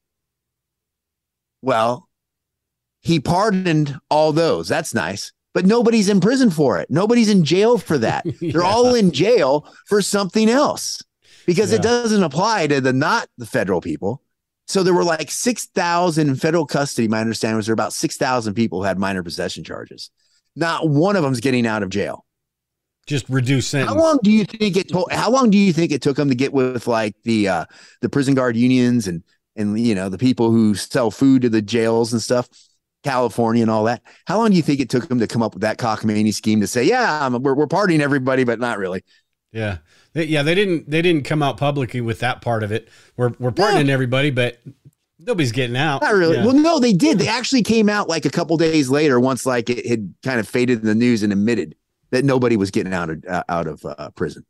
Well, 1.61 2.06
he 3.07 3.21
pardoned 3.21 3.99
all 4.11 4.33
those. 4.33 4.69
That's 4.69 4.93
nice. 4.95 5.33
But 5.55 5.65
nobody's 5.65 6.09
in 6.09 6.21
prison 6.21 6.51
for 6.51 6.79
it. 6.81 6.91
Nobody's 6.91 7.31
in 7.31 7.45
jail 7.45 7.79
for 7.79 7.97
that. 7.99 8.27
They're 8.41 8.63
all 8.65 8.95
in 8.95 9.13
jail 9.13 9.67
for 9.87 10.03
something 10.03 10.51
else 10.51 11.03
because 11.47 11.71
Yeah. 11.71 11.77
it 11.77 11.83
doesn't 11.83 12.23
apply 12.23 12.67
to 12.67 12.81
the 12.81 12.93
not 12.93 13.29
the 13.39 13.47
federal 13.47 13.81
people. 13.81 14.23
So 14.67 14.83
there 14.83 14.93
were 14.93 15.05
like 15.05 15.31
6,000 15.31 16.29
in 16.29 16.35
federal 16.35 16.67
custody. 16.67 17.07
My 17.09 17.21
understanding 17.21 17.57
was 17.57 17.67
there 17.67 17.73
were 17.73 17.81
about 17.81 17.93
6,000 17.93 18.55
people 18.55 18.81
who 18.81 18.85
had 18.85 18.99
minor 18.99 19.23
possession 19.23 19.63
charges. 19.63 20.11
Not 20.57 20.89
one 20.89 21.15
of 21.15 21.23
them's 21.23 21.41
getting 21.41 21.67
out 21.67 21.85
of 21.85 21.89
jail. 21.89 22.25
Just 23.07 23.29
reduce 23.29 23.69
sentence. 23.69 23.93
How 23.93 23.99
long 23.99 24.19
do 24.25 24.33
you 24.33 24.45
think 24.45 24.77
it 24.77 24.89
took? 24.89 25.13
How 25.13 25.31
long 25.31 25.49
do 25.51 25.57
you 25.57 25.73
think 25.73 25.93
it 25.93 26.03
took 26.03 26.17
them 26.17 26.29
to 26.29 26.35
get 26.35 26.53
with 26.53 26.89
like 26.89 27.15
the 27.23 27.47
uh, 27.49 27.65
the 28.01 28.09
prison 28.09 28.35
guard 28.35 28.57
unions 28.57 29.07
and 29.07 29.23
and 29.55 29.79
you 29.79 29.95
know 29.95 30.09
the 30.09 30.19
people 30.19 30.51
who 30.51 30.75
sell 30.75 31.13
food 31.13 31.43
to 31.43 31.49
the 31.49 31.63
jails 31.63 32.13
and 32.13 32.21
stuff, 32.21 32.49
California 33.07 33.63
and 33.63 33.71
all 33.71 33.85
that? 33.85 34.03
How 34.27 34.39
long 34.39 34.51
do 34.51 34.57
you 34.57 34.63
think 34.63 34.81
it 34.81 34.91
took 34.91 35.09
them 35.09 35.21
to 35.21 35.27
come 35.27 35.43
up 35.43 35.55
with 35.55 35.63
that 35.63 35.79
cockamamie 35.79 36.35
scheme 36.35 36.61
to 36.61 36.67
say, 36.67 36.83
yeah, 36.83 37.29
we're 37.29 37.55
we're 37.55 37.67
partying 37.67 38.01
everybody, 38.01 38.45
but 38.45 38.59
not 38.59 38.79
really? 38.79 39.05
Yeah. 39.53 39.79
They, 40.13 40.25
yeah, 40.25 40.43
they 40.43 40.55
didn't 40.55 40.91
they 40.91 41.03
didn't 41.03 41.25
come 41.25 41.43
out 41.43 41.57
publicly 41.57 42.01
with 42.01 42.21
that 42.21 42.43
part 42.43 42.63
of 42.63 42.73
it. 42.73 42.89
We're 43.17 43.33
we're 43.39 43.53
pardoning 43.53 43.91
everybody, 43.91 44.31
but 44.31 44.59
nobody's 45.19 45.53
getting 45.53 45.77
out. 45.77 46.03
Not 46.03 46.15
really. 46.15 46.37
Yeah. 46.37 46.45
Well, 46.47 46.55
no, 46.55 46.81
they 46.81 46.93
did. 46.93 47.19
They 47.19 47.29
actually 47.29 47.63
came 47.63 47.89
out 47.89 48.09
like 48.09 48.25
a 48.25 48.31
couple 48.31 48.57
days 48.57 48.91
later, 48.91 49.21
once 49.21 49.47
like 49.47 49.71
it 49.71 49.87
had 49.87 50.15
kind 50.25 50.41
of 50.41 50.49
faded 50.49 50.81
in 50.81 50.87
the 50.87 50.95
news 50.95 51.23
and 51.23 51.33
admitted 51.33 51.75
that 52.11 52.25
nobody 52.25 52.57
was 52.57 52.71
getting 52.71 52.93
out 52.93 53.11
of 53.11 53.25
uh, 53.29 53.45
out 53.49 53.67
of 53.67 53.85
uh, 53.85 54.11
prison. 54.11 54.45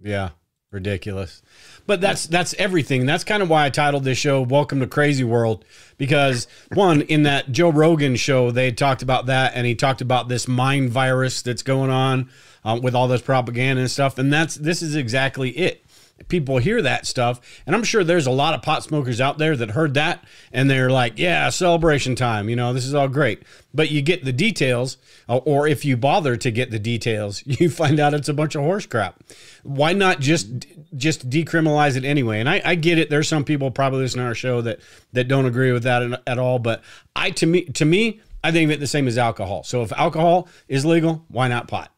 Yeah, 0.00 0.30
ridiculous. 0.70 1.42
But 1.86 2.00
that's 2.00 2.26
that's 2.26 2.54
everything. 2.54 3.06
That's 3.06 3.24
kind 3.24 3.42
of 3.42 3.50
why 3.50 3.66
I 3.66 3.70
titled 3.70 4.04
this 4.04 4.18
show 4.18 4.42
"Welcome 4.42 4.80
to 4.80 4.86
Crazy 4.86 5.24
World" 5.24 5.64
because 5.98 6.46
one 6.74 7.02
in 7.02 7.24
that 7.24 7.50
Joe 7.50 7.70
Rogan 7.70 8.16
show 8.16 8.50
they 8.50 8.70
talked 8.70 9.02
about 9.02 9.26
that, 9.26 9.52
and 9.54 9.66
he 9.66 9.74
talked 9.74 10.00
about 10.00 10.28
this 10.28 10.46
mind 10.46 10.90
virus 10.90 11.42
that's 11.42 11.62
going 11.62 11.90
on 11.90 12.30
um, 12.64 12.82
with 12.82 12.94
all 12.94 13.08
this 13.08 13.22
propaganda 13.22 13.80
and 13.80 13.90
stuff, 13.90 14.18
and 14.18 14.32
that's 14.32 14.54
this 14.54 14.82
is 14.82 14.94
exactly 14.94 15.50
it. 15.50 15.81
People 16.28 16.58
hear 16.58 16.82
that 16.82 17.06
stuff, 17.06 17.40
and 17.66 17.74
I'm 17.74 17.84
sure 17.84 18.04
there's 18.04 18.26
a 18.26 18.30
lot 18.30 18.54
of 18.54 18.62
pot 18.62 18.82
smokers 18.82 19.20
out 19.20 19.38
there 19.38 19.56
that 19.56 19.70
heard 19.70 19.94
that 19.94 20.24
and 20.52 20.68
they're 20.70 20.90
like, 20.90 21.18
"Yeah, 21.18 21.48
celebration 21.50 22.14
time. 22.14 22.48
You 22.48 22.56
know, 22.56 22.72
this 22.72 22.84
is 22.84 22.94
all 22.94 23.08
great." 23.08 23.42
But 23.74 23.90
you 23.90 24.02
get 24.02 24.24
the 24.24 24.32
details, 24.32 24.98
uh, 25.28 25.38
or 25.38 25.66
if 25.66 25.84
you 25.84 25.96
bother 25.96 26.36
to 26.36 26.50
get 26.50 26.70
the 26.70 26.78
details, 26.78 27.42
you 27.46 27.70
find 27.70 27.98
out 27.98 28.14
it's 28.14 28.28
a 28.28 28.34
bunch 28.34 28.54
of 28.54 28.62
horse 28.62 28.86
crap. 28.86 29.22
Why 29.62 29.92
not 29.92 30.20
just 30.20 30.66
just 30.96 31.28
decriminalize 31.28 31.96
it 31.96 32.04
anyway? 32.04 32.40
And 32.40 32.48
I, 32.48 32.60
I 32.64 32.74
get 32.74 32.98
it. 32.98 33.10
There's 33.10 33.28
some 33.28 33.44
people 33.44 33.70
probably 33.70 34.00
listening 34.00 34.24
to 34.24 34.28
our 34.28 34.34
show 34.34 34.60
that 34.62 34.80
that 35.12 35.28
don't 35.28 35.46
agree 35.46 35.72
with 35.72 35.84
that 35.84 36.20
at, 36.26 36.38
all. 36.38 36.58
But 36.58 36.82
I 37.16 37.30
to 37.30 37.46
me 37.46 37.64
to 37.64 37.84
me, 37.84 38.20
I 38.44 38.50
think 38.52 38.66
of 38.66 38.72
it 38.72 38.80
the 38.80 38.86
same 38.86 39.08
as 39.08 39.18
alcohol. 39.18 39.62
So 39.64 39.82
if 39.82 39.92
alcohol 39.92 40.48
is 40.68 40.84
legal, 40.84 41.24
why 41.28 41.48
not 41.48 41.68
pot? 41.68 41.90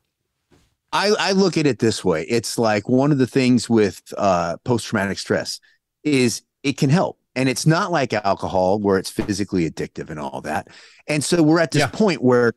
I, 0.94 1.08
I 1.18 1.32
look 1.32 1.58
at 1.58 1.66
it 1.66 1.80
this 1.80 2.04
way. 2.04 2.22
It's 2.22 2.56
like 2.56 2.88
one 2.88 3.10
of 3.12 3.18
the 3.18 3.26
things 3.26 3.68
with 3.68 4.00
uh, 4.16 4.56
post 4.64 4.86
traumatic 4.86 5.18
stress 5.18 5.58
is 6.04 6.42
it 6.62 6.78
can 6.78 6.88
help. 6.88 7.18
And 7.34 7.48
it's 7.48 7.66
not 7.66 7.90
like 7.90 8.12
alcohol 8.12 8.78
where 8.78 8.96
it's 8.96 9.10
physically 9.10 9.68
addictive 9.68 10.08
and 10.08 10.20
all 10.20 10.40
that. 10.42 10.68
And 11.08 11.22
so 11.22 11.42
we're 11.42 11.58
at 11.58 11.72
this 11.72 11.80
Yeah. 11.80 11.88
point 11.88 12.22
where 12.22 12.52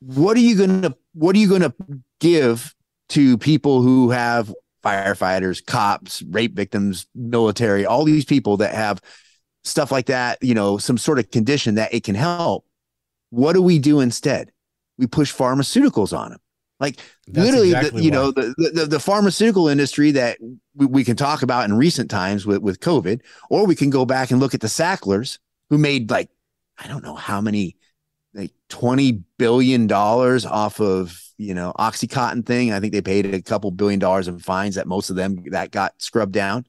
what 0.00 0.36
are 0.36 0.40
you 0.40 0.54
gonna 0.54 0.94
what 1.14 1.34
are 1.34 1.38
you 1.38 1.48
gonna 1.48 1.72
give 2.20 2.74
to 3.08 3.38
people 3.38 3.80
who 3.80 4.10
have 4.10 4.52
firefighters, 4.84 5.64
cops, 5.64 6.22
rape 6.28 6.54
victims, 6.54 7.06
military, 7.14 7.86
all 7.86 8.04
these 8.04 8.26
people 8.26 8.58
that 8.58 8.74
have 8.74 9.00
stuff 9.62 9.90
like 9.90 10.06
that, 10.06 10.42
you 10.42 10.52
know, 10.52 10.76
some 10.76 10.98
sort 10.98 11.18
of 11.18 11.30
condition 11.30 11.76
that 11.76 11.94
it 11.94 12.04
can 12.04 12.14
help. 12.14 12.66
What 13.30 13.54
do 13.54 13.62
we 13.62 13.78
do 13.78 14.00
instead? 14.00 14.52
We 14.98 15.06
push 15.06 15.34
pharmaceuticals 15.34 16.16
on 16.16 16.32
them. 16.32 16.40
Like 16.84 17.00
That's 17.26 17.46
literally, 17.46 17.68
exactly 17.68 18.00
the, 18.00 18.04
you 18.04 18.10
why. 18.10 18.16
know, 18.16 18.30
the, 18.30 18.72
the 18.74 18.86
the 18.86 19.00
pharmaceutical 19.00 19.68
industry 19.68 20.10
that 20.12 20.38
we, 20.74 20.86
we 20.86 21.04
can 21.04 21.16
talk 21.16 21.42
about 21.42 21.64
in 21.64 21.74
recent 21.74 22.10
times 22.10 22.44
with 22.44 22.58
with 22.58 22.80
COVID, 22.80 23.22
or 23.48 23.66
we 23.66 23.74
can 23.74 23.90
go 23.90 24.04
back 24.04 24.30
and 24.30 24.38
look 24.40 24.54
at 24.54 24.60
the 24.60 24.68
Sacklers 24.68 25.38
who 25.70 25.78
made 25.78 26.10
like 26.10 26.28
I 26.76 26.86
don't 26.86 27.02
know 27.02 27.14
how 27.14 27.40
many 27.40 27.76
like 28.34 28.52
twenty 28.68 29.24
billion 29.38 29.86
dollars 29.86 30.44
off 30.44 30.80
of 30.80 31.18
you 31.38 31.54
know 31.54 31.72
OxyContin 31.78 32.44
thing. 32.44 32.72
I 32.72 32.80
think 32.80 32.92
they 32.92 33.00
paid 33.00 33.32
a 33.32 33.40
couple 33.40 33.70
billion 33.70 33.98
dollars 33.98 34.28
in 34.28 34.38
fines 34.38 34.74
that 34.74 34.86
most 34.86 35.08
of 35.08 35.16
them 35.16 35.42
that 35.52 35.70
got 35.70 35.94
scrubbed 35.98 36.32
down. 36.32 36.66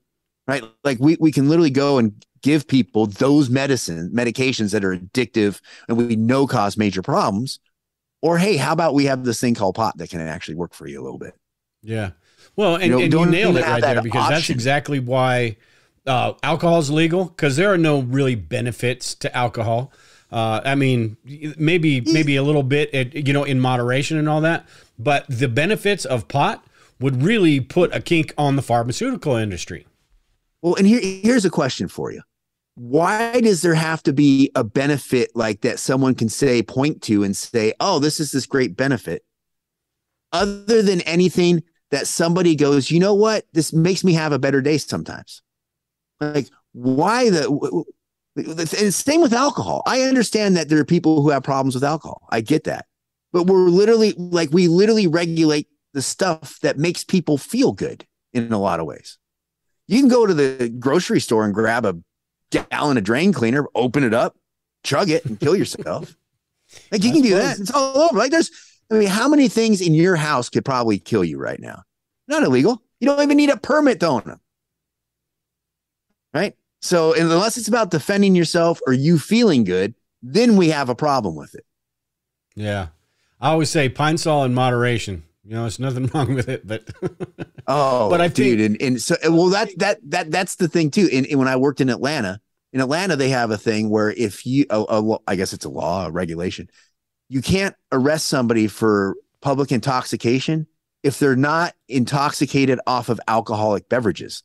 Right, 0.48 0.64
like 0.84 1.00
we 1.00 1.18
we 1.20 1.32
can 1.32 1.50
literally 1.50 1.72
go 1.72 1.98
and 1.98 2.24
give 2.42 2.68
people 2.68 3.08
those 3.08 3.50
medicine 3.50 4.12
medications 4.14 4.72
that 4.72 4.86
are 4.86 4.96
addictive 4.96 5.60
and 5.90 5.98
we 5.98 6.16
know 6.16 6.46
cause 6.46 6.78
major 6.78 7.02
problems. 7.02 7.60
Or 8.26 8.40
hey, 8.40 8.58
how 8.58 8.74
about 8.74 8.96
we 8.96 9.06
have 9.06 9.24
this 9.24 9.40
thing 9.40 9.54
called 9.54 9.76
pot 9.76 10.00
that 10.00 10.10
can 10.10 10.20
actually 10.20 10.56
work 10.56 10.74
for 10.74 10.88
you 10.88 11.00
a 11.00 11.04
little 11.04 11.20
bit? 11.20 11.36
Yeah. 11.84 12.10
Well, 12.56 12.74
and 12.74 12.86
You 12.86 12.90
know, 12.90 12.98
and 12.98 13.14
you, 13.14 13.26
nailed 13.28 13.58
it 13.58 13.62
right 13.62 13.80
that 13.80 13.94
there 13.94 14.02
because 14.02 14.30
that's 14.30 14.50
exactly 14.50 15.00
why 15.00 15.58
uh, 16.08 16.34
alcohol 16.42 16.80
is 16.80 16.90
legal 16.90 17.26
because 17.26 17.56
there 17.56 17.72
are 17.72 17.78
no 17.78 18.00
really 18.00 18.34
benefits 18.34 19.14
to 19.14 19.38
alcohol. 19.38 19.94
Uh, 20.32 20.60
I 20.66 20.74
mean, 20.74 21.18
maybe 21.60 22.02
maybe 22.02 22.36
a 22.36 22.42
little 22.42 22.64
bit, 22.64 22.92
at, 22.96 23.14
you 23.14 23.32
know, 23.32 23.44
in 23.44 23.60
moderation 23.60 24.18
and 24.18 24.28
all 24.28 24.42
that. 24.42 24.68
But 24.98 25.28
the 25.30 25.48
benefits 25.48 26.04
of 26.04 26.28
pot 26.28 26.66
would 27.00 27.22
really 27.22 27.60
put 27.60 27.94
a 27.94 28.02
kink 28.02 28.34
on 28.40 28.56
the 28.56 28.64
pharmaceutical 28.64 29.36
industry. 29.36 29.86
Well, 30.64 30.74
and 30.74 30.88
here, 30.88 31.00
here's 31.00 31.46
a 31.46 31.52
question 31.52 31.88
for 31.88 32.12
you. 32.12 32.24
Why 32.76 33.40
does 33.40 33.62
there 33.62 33.74
have 33.74 34.04
to 34.04 34.14
be 34.14 34.52
a 34.54 34.64
benefit 34.64 35.32
like 35.34 35.62
that 35.62 35.80
someone 35.80 36.14
can 36.14 36.30
say, 36.30 36.62
point 36.62 37.02
to 37.04 37.24
and 37.24 37.36
say, 37.36 37.74
oh, 37.80 38.00
this 38.00 38.20
is 38.20 38.32
this 38.32 38.46
great 38.46 38.76
benefit? 38.76 39.24
Other 40.34 40.82
than 40.82 41.00
anything 41.02 41.64
that 41.92 42.08
somebody 42.08 42.56
goes, 42.56 42.92
you 42.92 43.00
know 43.00 43.14
what? 43.14 43.46
This 43.54 43.72
makes 43.72 44.04
me 44.04 44.14
have 44.14 44.34
a 44.34 44.40
better 44.40 44.62
day 44.62 44.78
sometimes. 44.78 45.42
Like, 46.20 46.50
why 46.74 47.30
the, 47.30 47.86
and 48.36 48.94
same 48.94 49.22
with 49.22 49.32
alcohol. 49.32 49.82
I 49.86 50.02
understand 50.02 50.58
that 50.58 50.68
there 50.68 50.80
are 50.80 50.86
people 50.86 51.22
who 51.22 51.30
have 51.30 51.44
problems 51.44 51.76
with 51.76 51.84
alcohol. 51.86 52.28
I 52.30 52.42
get 52.42 52.66
that. 52.66 52.88
But 53.32 53.48
we're 53.48 53.70
literally 53.70 54.14
like, 54.18 54.50
we 54.52 54.68
literally 54.68 55.08
regulate 55.08 55.70
the 55.94 56.02
stuff 56.02 56.60
that 56.62 56.78
makes 56.78 57.06
people 57.06 57.38
feel 57.38 57.72
good 57.72 58.06
in 58.34 58.52
a 58.52 58.60
lot 58.60 58.82
of 58.82 58.86
ways. 58.86 59.18
You 59.88 60.02
can 60.02 60.10
go 60.10 60.26
to 60.26 60.34
the 60.34 60.68
grocery 60.78 61.22
store 61.22 61.46
and 61.46 61.54
grab 61.54 61.86
a 61.86 61.96
gallon 62.70 62.98
of 62.98 63.04
drain 63.04 63.34
cleaner, 63.34 63.68
open 63.76 64.04
it 64.04 64.14
up, 64.14 64.36
chug 64.84 65.10
it, 65.10 65.26
and 65.26 65.40
kill 65.40 65.56
yourself. 65.56 66.16
like 66.92 67.04
you 67.04 67.12
I 67.12 67.14
can 67.14 67.22
do 67.22 67.36
that. 67.36 67.60
It's 67.60 67.72
all 67.72 67.98
over. 67.98 68.18
Like 68.18 68.32
there's, 68.32 68.52
I 68.92 68.96
mean, 68.96 69.08
how 69.08 69.28
many 69.28 69.48
things 69.48 69.82
in 69.82 69.94
your 69.94 70.16
house 70.16 70.50
could 70.50 70.66
probably 70.66 71.00
kill 71.00 71.24
you 71.24 71.38
right 71.38 71.60
now? 71.60 71.84
Not 72.28 72.44
illegal. 72.44 72.82
You 73.00 73.08
don't 73.08 73.22
even 73.22 73.38
need 73.38 73.50
a 73.50 73.58
permit 73.58 74.00
to 74.00 74.08
own 74.08 74.24
them. 74.26 74.40
Right. 76.34 76.56
So 76.82 77.14
unless 77.14 77.58
it's 77.58 77.68
about 77.68 77.92
defending 77.92 78.36
yourself 78.36 78.80
or 78.86 78.94
you 78.94 79.18
feeling 79.18 79.64
good, 79.64 79.96
then 80.22 80.58
we 80.58 80.70
have 80.70 80.90
a 80.90 80.96
problem 80.96 81.36
with 81.36 81.56
it. 81.56 81.66
Yeah. 82.56 82.88
I 83.40 83.52
always 83.52 83.70
say 83.70 83.90
pine 83.90 84.18
sol 84.18 84.44
in 84.44 84.54
moderation. 84.54 85.24
You 85.44 85.56
know, 85.56 85.62
there's 85.62 85.80
nothing 85.80 86.08
wrong 86.14 86.34
with 86.34 86.50
it, 86.50 86.66
but 86.66 86.90
Oh, 87.68 88.10
But 88.12 88.22
I 88.22 88.28
dude, 88.28 88.60
think- 88.60 88.82
and, 88.82 88.94
and 88.94 89.02
so 89.02 89.16
well 89.26 89.48
that 89.50 89.70
that 89.80 90.00
that 90.10 90.32
that's 90.32 90.56
the 90.56 90.68
thing 90.68 90.90
too. 90.92 91.08
And, 91.12 91.26
and 91.28 91.38
when 91.40 91.48
I 91.48 91.56
worked 91.56 91.82
in 91.82 91.90
Atlanta, 91.90 92.42
in 92.76 92.82
Atlanta 92.82 93.16
they 93.16 93.30
have 93.30 93.50
a 93.52 93.58
thing 93.58 93.90
where 93.90 94.12
if 94.12 94.46
you, 94.46 94.66
a, 94.70 94.80
a, 94.82 95.18
I 95.26 95.36
guess 95.36 95.54
it's 95.54 95.66
a 95.66 95.70
law, 95.70 96.08
a 96.08 96.12
regulation, 96.12 96.70
you 97.30 97.42
can't 97.42 97.74
arrest 97.92 98.28
somebody 98.28 98.68
for 98.68 99.16
public 99.42 99.72
intoxication 99.72 100.68
if 101.02 101.18
they're 101.18 101.36
not 101.38 101.74
intoxicated 101.88 102.80
off 102.86 103.10
of 103.10 103.20
alcoholic 103.28 103.88
beverages. 103.88 104.44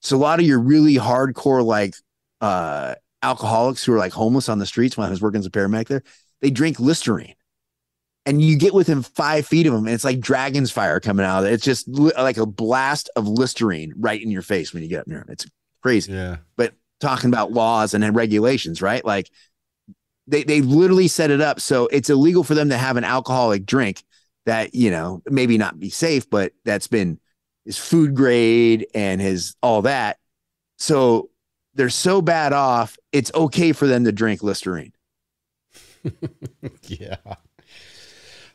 So 0.00 0.16
a 0.16 0.18
lot 0.18 0.38
of 0.40 0.46
your 0.46 0.60
really 0.60 0.94
hardcore 0.94 1.64
like 1.64 1.94
uh 2.40 2.94
alcoholics 3.22 3.84
who 3.84 3.92
are 3.94 3.98
like 3.98 4.12
homeless 4.12 4.48
on 4.48 4.58
the 4.58 4.66
streets 4.66 4.96
when 4.96 5.06
I 5.06 5.10
was 5.10 5.20
working 5.20 5.40
as 5.40 5.46
a 5.46 5.50
paramedic 5.50 5.88
there, 5.88 6.02
they 6.40 6.50
drink 6.50 6.78
Listerine. 6.80 7.34
and 8.26 8.40
you 8.40 8.56
get 8.56 8.74
within 8.74 9.02
five 9.02 9.46
feet 9.46 9.66
of 9.66 9.72
them, 9.72 9.86
and 9.86 9.94
it's 9.94 10.04
like 10.04 10.20
dragon's 10.20 10.70
fire 10.70 11.00
coming 11.00 11.26
out 11.26 11.40
of 11.40 11.50
it. 11.50 11.54
It's 11.54 11.64
just 11.64 11.88
li- 11.88 12.12
like 12.16 12.36
a 12.36 12.46
blast 12.46 13.10
of 13.16 13.26
Listerine 13.26 13.92
right 13.96 14.22
in 14.22 14.30
your 14.30 14.42
face 14.42 14.72
when 14.72 14.82
you 14.82 14.88
get 14.88 15.00
up 15.00 15.06
near 15.08 15.18
them. 15.20 15.28
It's 15.30 15.46
crazy. 15.82 16.12
Yeah. 16.12 16.36
But 16.56 16.74
talking 17.02 17.28
about 17.28 17.52
laws 17.52 17.92
and 17.92 18.16
regulations, 18.16 18.80
right? 18.80 19.04
Like 19.04 19.30
they 20.26 20.44
they 20.44 20.62
literally 20.62 21.08
set 21.08 21.30
it 21.30 21.40
up 21.40 21.60
so 21.60 21.88
it's 21.88 22.08
illegal 22.08 22.44
for 22.44 22.54
them 22.54 22.70
to 22.70 22.78
have 22.78 22.96
an 22.96 23.04
alcoholic 23.04 23.66
drink 23.66 24.04
that 24.46 24.74
you 24.74 24.90
know 24.90 25.22
maybe 25.26 25.58
not 25.58 25.78
be 25.78 25.90
safe, 25.90 26.30
but 26.30 26.52
that's 26.64 26.86
been 26.86 27.18
is 27.66 27.78
food 27.78 28.14
grade 28.14 28.86
and 28.94 29.20
his 29.20 29.54
all 29.62 29.82
that. 29.82 30.18
So 30.78 31.30
they're 31.74 31.90
so 31.90 32.22
bad 32.22 32.52
off, 32.52 32.96
it's 33.12 33.32
okay 33.34 33.72
for 33.72 33.86
them 33.86 34.04
to 34.04 34.12
drink 34.12 34.42
Listerine. 34.42 34.92
yeah. 36.82 37.16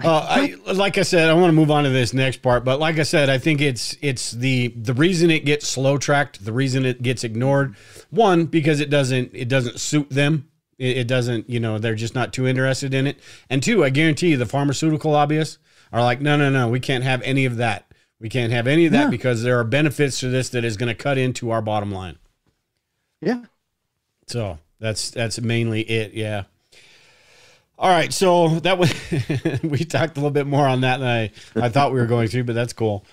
Uh, 0.04 0.26
I, 0.30 0.72
like 0.74 0.98
I 1.00 1.02
said, 1.02 1.28
I 1.28 1.34
want 1.34 1.48
to 1.48 1.54
move 1.54 1.72
on 1.72 1.84
to 1.84 1.90
this 1.90 2.14
next 2.14 2.44
part, 2.44 2.64
but 2.64 2.80
like 2.80 3.00
I 3.00 3.04
said, 3.04 3.30
I 3.32 3.40
think 3.40 3.62
it's 3.62 3.98
it's 4.02 4.32
the 4.32 4.68
the 4.70 4.94
reason 4.94 5.32
it 5.32 5.44
gets 5.44 5.68
slow 5.68 5.98
tracked, 5.98 6.46
the 6.46 6.54
reason 6.54 6.86
it 6.86 7.02
gets 7.02 7.24
ignored. 7.24 7.76
One 8.12 8.46
because 8.46 8.80
it 8.80 8.90
doesn't 8.92 9.32
it 9.34 9.50
doesn't 9.50 9.80
suit 9.80 10.10
them. 10.12 10.50
It, 10.78 10.98
it 10.98 11.08
doesn't 11.08 11.50
you 11.50 11.60
know 11.60 11.80
they're 11.80 11.96
just 11.96 12.14
not 12.14 12.32
too 12.32 12.46
interested 12.46 12.94
in 12.94 13.08
it. 13.08 13.18
And 13.50 13.64
two, 13.64 13.84
I 13.84 13.90
guarantee 13.90 14.30
you, 14.30 14.38
the 14.38 14.46
pharmaceutical 14.46 15.12
lobbyists 15.12 15.58
are 15.92 16.04
like, 16.04 16.22
no, 16.22 16.38
no, 16.38 16.52
no, 16.52 16.68
we 16.68 16.80
can't 16.80 17.04
have 17.04 17.22
any 17.24 17.46
of 17.46 17.58
that. 17.58 17.92
We 18.20 18.30
can't 18.30 18.52
have 18.52 18.68
any 18.68 18.86
of 18.86 18.92
that 18.92 19.04
Yeah. 19.06 19.10
because 19.10 19.42
there 19.42 19.60
are 19.60 19.64
benefits 19.64 20.20
to 20.20 20.30
this 20.30 20.50
that 20.50 20.64
is 20.64 20.78
going 20.78 20.90
to 20.90 20.96
cut 20.96 21.18
into 21.18 21.50
our 21.50 21.62
bottom 21.62 21.92
line. 21.92 22.18
Yeah. 23.22 23.46
So 24.28 24.60
that's 24.80 25.10
that's 25.10 25.40
mainly 25.42 25.82
it. 25.82 26.14
Yeah. 26.14 26.44
All 27.78 27.90
right. 27.90 28.12
So 28.12 28.60
that 28.60 28.78
was 28.78 28.92
we 29.64 29.80
talked 29.80 30.18
a 30.18 30.20
little 30.20 30.32
bit 30.32 30.48
more 30.48 30.68
on 30.68 30.82
that 30.82 30.98
than 30.98 31.08
I, 31.08 31.32
I 31.56 31.70
thought 31.70 31.94
we 31.94 32.00
were 32.00 32.08
going 32.08 32.30
to, 32.30 32.44
but 32.44 32.56
that's 32.56 32.74
cool. 32.74 33.06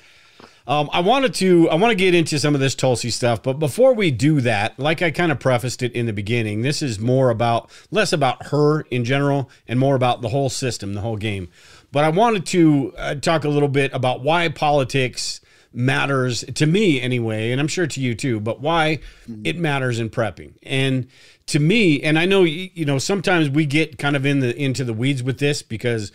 Um, 0.66 0.88
I 0.94 1.00
wanted 1.00 1.34
to 1.34 1.68
I 1.68 1.74
want 1.74 1.90
to 1.90 1.94
get 1.94 2.14
into 2.14 2.38
some 2.38 2.54
of 2.54 2.60
this 2.60 2.74
Tulsi 2.74 3.10
stuff, 3.10 3.42
but 3.42 3.58
before 3.58 3.92
we 3.92 4.10
do 4.10 4.40
that, 4.40 4.78
like 4.78 5.02
I 5.02 5.10
kind 5.10 5.30
of 5.30 5.38
prefaced 5.38 5.82
it 5.82 5.92
in 5.92 6.06
the 6.06 6.12
beginning, 6.14 6.62
this 6.62 6.80
is 6.80 6.98
more 6.98 7.28
about 7.28 7.70
less 7.90 8.14
about 8.14 8.46
her 8.46 8.80
in 8.90 9.04
general 9.04 9.50
and 9.68 9.78
more 9.78 9.94
about 9.94 10.22
the 10.22 10.30
whole 10.30 10.48
system, 10.48 10.94
the 10.94 11.02
whole 11.02 11.18
game. 11.18 11.48
But 11.92 12.04
I 12.04 12.08
wanted 12.08 12.46
to 12.46 12.94
uh, 12.96 13.14
talk 13.16 13.44
a 13.44 13.50
little 13.50 13.68
bit 13.68 13.92
about 13.92 14.22
why 14.22 14.48
politics 14.48 15.42
matters 15.74 16.44
to 16.54 16.66
me 16.66 17.00
anyway, 17.00 17.50
and 17.50 17.60
I'm 17.60 17.68
sure 17.68 17.86
to 17.86 18.00
you 18.00 18.14
too, 18.14 18.40
but 18.40 18.60
why 18.60 19.00
mm-hmm. 19.28 19.42
it 19.44 19.58
matters 19.58 19.98
in 19.98 20.08
prepping. 20.08 20.54
And 20.62 21.08
to 21.46 21.58
me, 21.58 22.00
and 22.02 22.18
I 22.18 22.24
know 22.26 22.44
you 22.44 22.84
know 22.84 22.98
sometimes 22.98 23.50
we 23.50 23.66
get 23.66 23.98
kind 23.98 24.16
of 24.16 24.24
in 24.24 24.40
the 24.40 24.56
into 24.56 24.84
the 24.84 24.94
weeds 24.94 25.22
with 25.22 25.38
this 25.38 25.62
because 25.62 26.12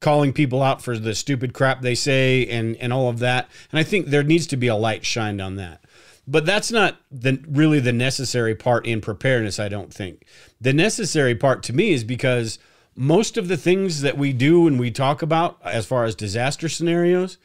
calling 0.00 0.32
people 0.32 0.62
out 0.62 0.82
for 0.82 0.98
the 0.98 1.14
stupid 1.14 1.54
crap 1.54 1.80
they 1.80 1.94
say 1.94 2.46
and 2.48 2.76
and 2.76 2.92
all 2.92 3.08
of 3.08 3.20
that. 3.20 3.48
And 3.70 3.78
I 3.78 3.82
think 3.84 4.06
there 4.06 4.24
needs 4.24 4.46
to 4.48 4.56
be 4.56 4.66
a 4.66 4.76
light 4.76 5.04
shined 5.04 5.40
on 5.40 5.56
that. 5.56 5.82
But 6.28 6.44
that's 6.44 6.72
not 6.72 6.96
the 7.10 7.42
really 7.48 7.78
the 7.78 7.92
necessary 7.92 8.56
part 8.56 8.84
in 8.84 9.00
preparedness, 9.00 9.60
I 9.60 9.68
don't 9.68 9.94
think. 9.94 10.26
The 10.60 10.72
necessary 10.72 11.36
part 11.36 11.62
to 11.64 11.72
me 11.72 11.92
is 11.92 12.02
because 12.02 12.58
most 12.96 13.36
of 13.36 13.46
the 13.46 13.56
things 13.56 14.00
that 14.00 14.18
we 14.18 14.32
do 14.32 14.66
and 14.66 14.80
we 14.80 14.90
talk 14.90 15.22
about 15.22 15.58
as 15.62 15.86
far 15.86 16.04
as 16.04 16.14
disaster 16.14 16.68
scenarios, 16.68 17.38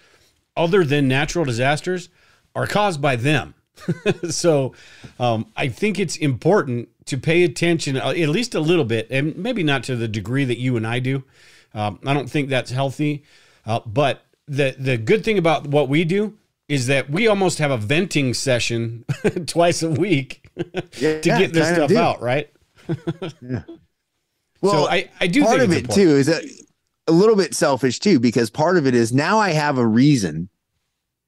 other 0.56 0.84
than 0.84 1.08
natural 1.08 1.46
disasters, 1.46 2.10
are 2.56 2.68
caused 2.68 3.02
by 3.02 3.16
them. 3.16 3.54
so 4.30 4.74
um, 5.20 5.48
I 5.56 5.70
think 5.70 5.98
it's 6.00 6.16
important 6.18 6.90
to 7.06 7.18
pay 7.18 7.44
attention 7.44 7.98
uh, 7.98 8.10
at 8.10 8.30
least 8.30 8.54
a 8.56 8.60
little 8.60 8.86
bit, 8.86 9.08
and 9.10 9.36
maybe 9.38 9.64
not 9.64 9.84
to 9.86 9.96
the 9.96 10.08
degree 10.08 10.46
that 10.46 10.58
you 10.60 10.78
and 10.78 10.86
I 10.86 11.00
do. 11.00 11.24
Um, 11.74 12.00
I 12.06 12.14
don't 12.14 12.30
think 12.30 12.50
that's 12.50 12.72
healthy. 12.72 13.24
Uh, 13.66 13.80
but 13.86 14.26
the 14.48 14.76
the 14.78 14.98
good 14.98 15.24
thing 15.24 15.38
about 15.38 15.68
what 15.68 15.88
we 15.88 16.04
do 16.04 16.38
is 16.68 16.88
that 16.88 17.10
we 17.10 17.28
almost 17.28 17.60
have 17.60 17.72
a 17.72 17.78
venting 17.78 18.34
session 18.34 19.06
twice 19.46 19.84
a 19.84 19.90
week 19.90 20.50
Yeah, 20.98 21.20
to 21.20 21.30
get 21.30 21.54
this 21.54 21.68
stuff 21.70 21.92
out, 21.92 22.22
right? 22.22 22.52
yeah. 23.42 23.64
Well, 24.62 24.86
so 24.86 24.90
I, 24.90 25.10
I 25.20 25.28
do 25.28 25.44
part 25.44 25.60
think 25.60 25.64
of 25.64 25.72
it's 25.72 25.78
it 25.78 25.98
important. 25.98 26.08
too 26.10 26.16
is 26.18 26.30
a, 26.30 26.42
a 27.08 27.12
little 27.12 27.36
bit 27.36 27.54
selfish 27.56 28.00
too 28.00 28.20
because 28.20 28.50
part 28.50 28.78
of 28.78 28.86
it 28.88 28.96
is 28.96 29.12
now 29.12 29.40
I 29.40 29.52
have 29.52 29.78
a 29.78 29.86
reason 29.86 30.50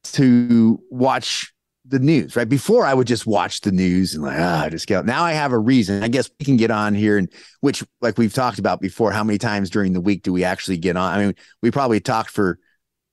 to 0.04 0.82
watch 0.90 1.54
the 1.86 2.00
news. 2.00 2.36
Right 2.36 2.48
before 2.48 2.86
I 2.86 2.94
would 2.94 3.08
just 3.08 3.28
watch 3.28 3.62
the 3.62 3.72
news 3.72 4.14
and 4.14 4.24
like 4.24 4.40
ah 4.40 4.68
just 4.70 4.88
go. 4.88 5.02
Now 5.02 5.24
I 5.24 5.34
have 5.34 5.52
a 5.52 5.58
reason. 5.58 6.02
I 6.04 6.08
guess 6.08 6.30
we 6.40 6.46
can 6.46 6.58
get 6.58 6.72
on 6.72 6.94
here 6.94 7.18
and 7.18 7.30
which 7.62 7.84
like 8.02 8.18
we've 8.18 8.34
talked 8.34 8.60
about 8.60 8.80
before. 8.82 9.12
How 9.12 9.24
many 9.24 9.38
times 9.38 9.70
during 9.70 9.94
the 9.94 10.02
week 10.02 10.24
do 10.24 10.32
we 10.32 10.44
actually 10.44 10.78
get 10.78 10.96
on? 10.96 11.12
I 11.18 11.26
mean, 11.26 11.36
we 11.62 11.72
probably 11.72 12.00
talked 12.00 12.30
for 12.30 12.58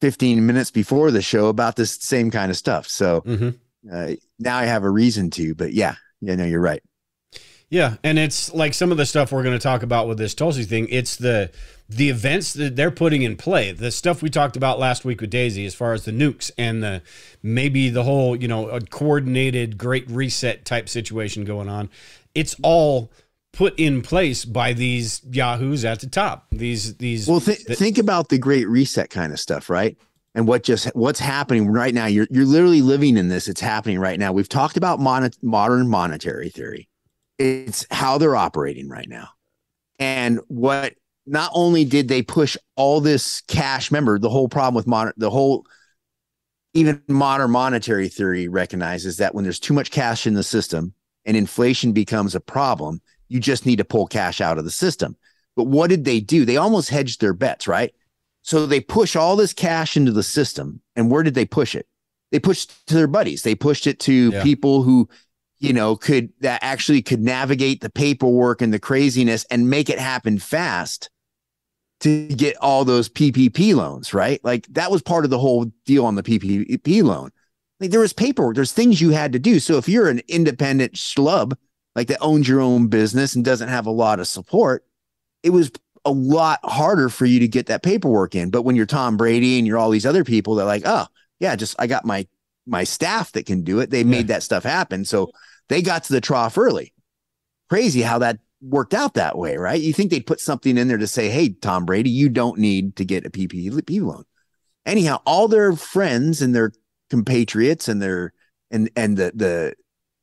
15 0.02 0.46
minutes 0.46 0.70
before 0.70 1.10
the 1.10 1.20
show 1.22 1.48
about 1.48 1.76
this 1.76 1.96
same 2.00 2.30
kind 2.30 2.50
of 2.50 2.56
stuff. 2.56 2.86
So 2.88 3.22
Mhm. 3.22 3.58
uh, 3.92 4.12
now 4.38 4.56
I 4.58 4.64
have 4.64 4.84
a 4.84 4.90
reason 4.90 5.30
to. 5.30 5.54
But 5.54 5.72
yeah, 5.74 5.96
yeah, 6.20 6.36
no, 6.36 6.44
you're 6.44 6.60
right. 6.60 6.82
Yeah, 7.70 7.96
and 8.02 8.18
it's 8.18 8.52
like 8.52 8.74
some 8.74 8.90
of 8.90 8.98
the 8.98 9.06
stuff 9.06 9.30
we're 9.30 9.44
going 9.44 9.56
to 9.56 9.62
talk 9.62 9.82
about 9.84 10.08
with 10.08 10.18
this 10.18 10.34
Tulsi 10.34 10.64
thing. 10.64 10.88
It's 10.90 11.16
the 11.16 11.50
the 11.90 12.08
events 12.08 12.52
that 12.52 12.76
they're 12.76 12.92
putting 12.92 13.22
in 13.22 13.36
play. 13.36 13.72
The 13.72 13.90
stuff 13.90 14.22
we 14.22 14.30
talked 14.30 14.56
about 14.56 14.78
last 14.78 15.04
week 15.04 15.20
with 15.20 15.30
Daisy, 15.30 15.66
as 15.66 15.74
far 15.74 15.92
as 15.92 16.04
the 16.04 16.12
nukes 16.12 16.50
and 16.56 16.82
the 16.82 17.02
maybe 17.42 17.90
the 17.90 18.04
whole 18.04 18.36
you 18.36 18.46
know 18.46 18.68
a 18.68 18.80
coordinated 18.80 19.76
Great 19.76 20.08
Reset 20.08 20.64
type 20.64 20.88
situation 20.88 21.44
going 21.44 21.68
on. 21.68 21.90
It's 22.32 22.54
all 22.62 23.10
put 23.52 23.76
in 23.76 24.02
place 24.02 24.44
by 24.44 24.72
these 24.72 25.20
yahoos 25.28 25.84
at 25.84 25.98
the 25.98 26.06
top. 26.06 26.46
These 26.52 26.96
these 26.98 27.26
Well, 27.26 27.40
th- 27.40 27.64
th- 27.64 27.76
think 27.76 27.98
about 27.98 28.28
the 28.28 28.38
Great 28.38 28.68
Reset 28.68 29.10
kind 29.10 29.32
of 29.32 29.40
stuff, 29.40 29.68
right? 29.68 29.96
And 30.36 30.46
what 30.46 30.62
just 30.62 30.86
what's 30.94 31.18
happening 31.18 31.66
right 31.66 31.92
now? 31.92 32.06
You're 32.06 32.28
you're 32.30 32.46
literally 32.46 32.82
living 32.82 33.16
in 33.16 33.28
this. 33.28 33.48
It's 33.48 33.60
happening 33.60 33.98
right 33.98 34.18
now. 34.18 34.32
We've 34.32 34.48
talked 34.48 34.76
about 34.76 35.00
mon- 35.00 35.32
modern 35.42 35.88
monetary 35.88 36.50
theory. 36.50 36.88
It's 37.36 37.84
how 37.90 38.18
they're 38.18 38.36
operating 38.36 38.88
right 38.88 39.08
now, 39.08 39.30
and 39.98 40.38
what. 40.46 40.94
Not 41.30 41.52
only 41.54 41.84
did 41.84 42.08
they 42.08 42.22
push 42.22 42.56
all 42.74 43.00
this 43.00 43.40
cash, 43.42 43.90
remember 43.90 44.18
the 44.18 44.28
whole 44.28 44.48
problem 44.48 44.74
with 44.74 44.88
modern, 44.88 45.12
the 45.16 45.30
whole 45.30 45.64
even 46.74 47.00
modern 47.08 47.52
monetary 47.52 48.08
theory 48.08 48.48
recognizes 48.48 49.16
that 49.18 49.32
when 49.34 49.44
there's 49.44 49.60
too 49.60 49.72
much 49.72 49.92
cash 49.92 50.26
in 50.26 50.34
the 50.34 50.42
system 50.42 50.92
and 51.24 51.36
inflation 51.36 51.92
becomes 51.92 52.34
a 52.34 52.40
problem, 52.40 53.00
you 53.28 53.38
just 53.38 53.64
need 53.64 53.76
to 53.76 53.84
pull 53.84 54.08
cash 54.08 54.40
out 54.40 54.58
of 54.58 54.64
the 54.64 54.70
system. 54.72 55.16
But 55.54 55.68
what 55.68 55.88
did 55.88 56.04
they 56.04 56.18
do? 56.18 56.44
They 56.44 56.56
almost 56.56 56.90
hedged 56.90 57.20
their 57.20 57.32
bets, 57.32 57.68
right? 57.68 57.94
So 58.42 58.66
they 58.66 58.80
push 58.80 59.14
all 59.14 59.36
this 59.36 59.52
cash 59.52 59.96
into 59.96 60.10
the 60.10 60.22
system. 60.24 60.80
And 60.96 61.10
where 61.12 61.22
did 61.22 61.34
they 61.34 61.44
push 61.44 61.76
it? 61.76 61.86
They 62.32 62.40
pushed 62.40 62.86
to 62.88 62.94
their 62.94 63.06
buddies. 63.06 63.42
They 63.42 63.54
pushed 63.54 63.86
it 63.86 64.00
to 64.00 64.30
Yeah. 64.32 64.42
people 64.42 64.82
who, 64.82 65.08
you 65.58 65.72
know, 65.72 65.94
could 65.94 66.30
that 66.40 66.58
actually 66.62 67.02
could 67.02 67.20
navigate 67.20 67.82
the 67.82 67.90
paperwork 67.90 68.62
and 68.62 68.72
the 68.74 68.78
craziness 68.80 69.44
and 69.50 69.70
make 69.70 69.90
it 69.90 69.98
happen 70.00 70.38
fast 70.38 71.08
to 72.00 72.28
get 72.28 72.56
all 72.56 72.84
those 72.84 73.08
PPP 73.08 73.74
loans, 73.74 74.14
right? 74.14 74.42
Like 74.42 74.66
that 74.68 74.90
was 74.90 75.02
part 75.02 75.24
of 75.24 75.30
the 75.30 75.38
whole 75.38 75.66
deal 75.84 76.06
on 76.06 76.14
the 76.14 76.22
PPP 76.22 77.02
loan. 77.02 77.30
Like 77.78 77.90
there 77.90 78.00
was 78.00 78.12
paperwork, 78.12 78.56
there's 78.56 78.72
things 78.72 79.00
you 79.00 79.10
had 79.10 79.32
to 79.32 79.38
do. 79.38 79.60
So 79.60 79.76
if 79.76 79.88
you're 79.88 80.08
an 80.08 80.20
independent 80.28 80.94
schlub, 80.94 81.54
like 81.94 82.08
that 82.08 82.20
owns 82.20 82.48
your 82.48 82.60
own 82.60 82.88
business 82.88 83.34
and 83.34 83.44
doesn't 83.44 83.68
have 83.68 83.86
a 83.86 83.90
lot 83.90 84.20
of 84.20 84.26
support, 84.26 84.84
it 85.42 85.50
was 85.50 85.70
a 86.04 86.10
lot 86.10 86.60
harder 86.64 87.08
for 87.08 87.26
you 87.26 87.40
to 87.40 87.48
get 87.48 87.66
that 87.66 87.82
paperwork 87.82 88.34
in. 88.34 88.50
But 88.50 88.62
when 88.62 88.76
you're 88.76 88.86
Tom 88.86 89.16
Brady 89.16 89.58
and 89.58 89.66
you're 89.66 89.78
all 89.78 89.90
these 89.90 90.06
other 90.06 90.24
people, 90.24 90.54
they're 90.54 90.66
like, 90.66 90.82
oh 90.86 91.06
yeah, 91.38 91.56
just 91.56 91.76
I 91.78 91.86
got 91.86 92.04
my 92.04 92.26
my 92.66 92.84
staff 92.84 93.32
that 93.32 93.46
can 93.46 93.62
do 93.62 93.80
it. 93.80 93.90
They 93.90 94.04
made 94.04 94.28
that 94.28 94.42
stuff 94.42 94.62
happen. 94.62 95.04
So 95.04 95.32
they 95.68 95.82
got 95.82 96.04
to 96.04 96.12
the 96.12 96.20
trough 96.20 96.56
early. 96.56 96.92
Crazy 97.68 98.02
how 98.02 98.18
that 98.18 98.38
worked 98.60 98.94
out 98.94 99.14
that 99.14 99.38
way, 99.38 99.56
right? 99.56 99.80
You 99.80 99.92
think 99.92 100.10
they'd 100.10 100.26
put 100.26 100.40
something 100.40 100.76
in 100.76 100.88
there 100.88 100.98
to 100.98 101.06
say, 101.06 101.28
hey, 101.28 101.50
Tom 101.50 101.86
Brady, 101.86 102.10
you 102.10 102.28
don't 102.28 102.58
need 102.58 102.96
to 102.96 103.04
get 103.04 103.26
a 103.26 103.30
PPP 103.30 104.02
loan. 104.02 104.24
Anyhow, 104.86 105.20
all 105.26 105.48
their 105.48 105.74
friends 105.74 106.42
and 106.42 106.54
their 106.54 106.72
compatriots 107.10 107.88
and 107.88 108.00
their 108.00 108.32
and 108.70 108.90
and 108.96 109.16
the 109.16 109.32
the 109.34 109.74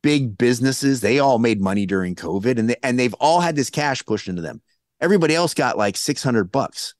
big 0.02 0.38
businesses, 0.38 1.00
they 1.00 1.18
all 1.18 1.38
made 1.38 1.60
money 1.60 1.86
during 1.86 2.14
COVID 2.14 2.58
and 2.58 2.70
they, 2.70 2.76
and 2.82 2.98
they've 2.98 3.14
all 3.14 3.40
had 3.40 3.56
this 3.56 3.70
cash 3.70 4.04
pushed 4.04 4.28
into 4.28 4.42
them. 4.42 4.62
Everybody 5.00 5.34
else 5.34 5.54
got 5.54 5.78
like 5.78 5.96
600 5.96 6.50
bucks, 6.50 6.94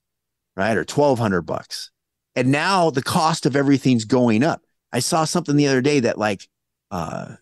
right? 0.56 0.76
Or 0.76 0.80
1200 0.80 1.42
bucks. 1.42 1.90
And 2.36 2.52
now 2.52 2.90
the 2.90 3.02
cost 3.02 3.46
of 3.46 3.56
everything's 3.56 4.04
going 4.04 4.44
up. 4.44 4.62
I 4.92 5.00
saw 5.00 5.24
something 5.24 5.56
the 5.56 5.68
other 5.68 5.82
day 5.82 6.00
that 6.00 6.18
like 6.18 6.48
uh 6.90 7.34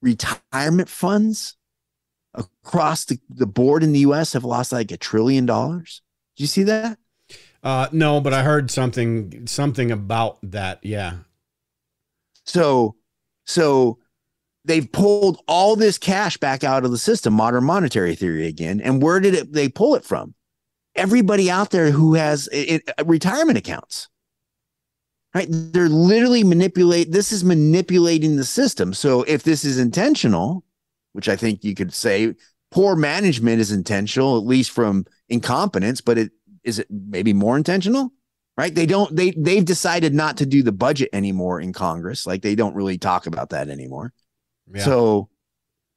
retirement 0.00 0.88
funds 0.88 1.57
across 2.38 3.04
the, 3.04 3.18
the 3.28 3.46
board 3.46 3.82
in 3.82 3.92
the 3.92 4.00
US 4.00 4.32
have 4.32 4.44
lost 4.44 4.72
like 4.72 4.90
a 4.90 4.96
trillion 4.96 5.46
dollars. 5.46 6.02
Did 6.36 6.44
you 6.44 6.46
see 6.48 6.62
that? 6.64 6.98
uh, 7.62 7.88
no, 7.92 8.20
but 8.20 8.32
I 8.32 8.42
heard 8.42 8.70
something 8.70 9.46
something 9.46 9.90
about 9.90 10.38
that. 10.42 10.78
Yeah, 10.82 11.18
So, 12.44 12.94
so 13.46 13.98
they've 14.64 14.90
pulled 14.90 15.42
all 15.48 15.76
this 15.76 15.98
cash 15.98 16.36
back 16.36 16.62
out 16.64 16.84
of 16.84 16.90
the 16.90 16.98
system, 16.98 17.34
modern 17.34 17.64
monetary 17.64 18.14
theory 18.14 18.46
again. 18.46 18.80
And 18.80 19.02
where 19.02 19.20
did 19.20 19.34
it 19.34 19.52
they 19.52 19.68
pull 19.68 19.94
it 19.94 20.04
from? 20.04 20.34
everybody 20.98 21.50
out 21.50 21.70
there 21.70 21.90
who 21.90 22.14
has 22.14 22.48
it, 22.48 22.82
it, 22.86 23.06
retirement 23.06 23.56
accounts. 23.56 24.08
Right? 25.34 25.46
They're 25.48 25.88
literally 25.88 26.42
manipulate. 26.42 27.12
This 27.12 27.32
is 27.32 27.44
manipulating 27.44 28.36
the 28.36 28.44
system. 28.44 28.92
So 28.92 29.22
if 29.22 29.42
this 29.42 29.64
is 29.64 29.78
intentional, 29.78 30.64
which 31.18 31.28
I 31.28 31.34
think 31.34 31.64
you 31.64 31.74
could 31.74 31.92
say 31.92 32.32
poor 32.70 32.94
management 32.94 33.60
is 33.60 33.72
intentional, 33.72 34.36
at 34.36 34.46
least 34.46 34.70
from 34.70 35.04
incompetence, 35.28 36.00
but 36.00 36.16
it 36.16 36.30
is 36.62 36.78
it 36.78 36.86
maybe 36.88 37.32
more 37.32 37.56
intentional? 37.56 38.12
Right? 38.56 38.72
They 38.72 38.86
don't 38.86 39.16
they 39.16 39.32
they've 39.32 39.64
decided 39.64 40.14
not 40.14 40.36
to 40.36 40.46
do 40.46 40.62
the 40.62 40.70
budget 40.70 41.08
anymore 41.12 41.60
in 41.60 41.72
Congress. 41.72 42.24
Like 42.24 42.42
they 42.42 42.54
don't 42.54 42.76
really 42.76 42.98
talk 42.98 43.26
about 43.26 43.50
that 43.50 43.68
anymore. 43.68 44.12
Yeah. 44.72 44.84
So 44.84 45.28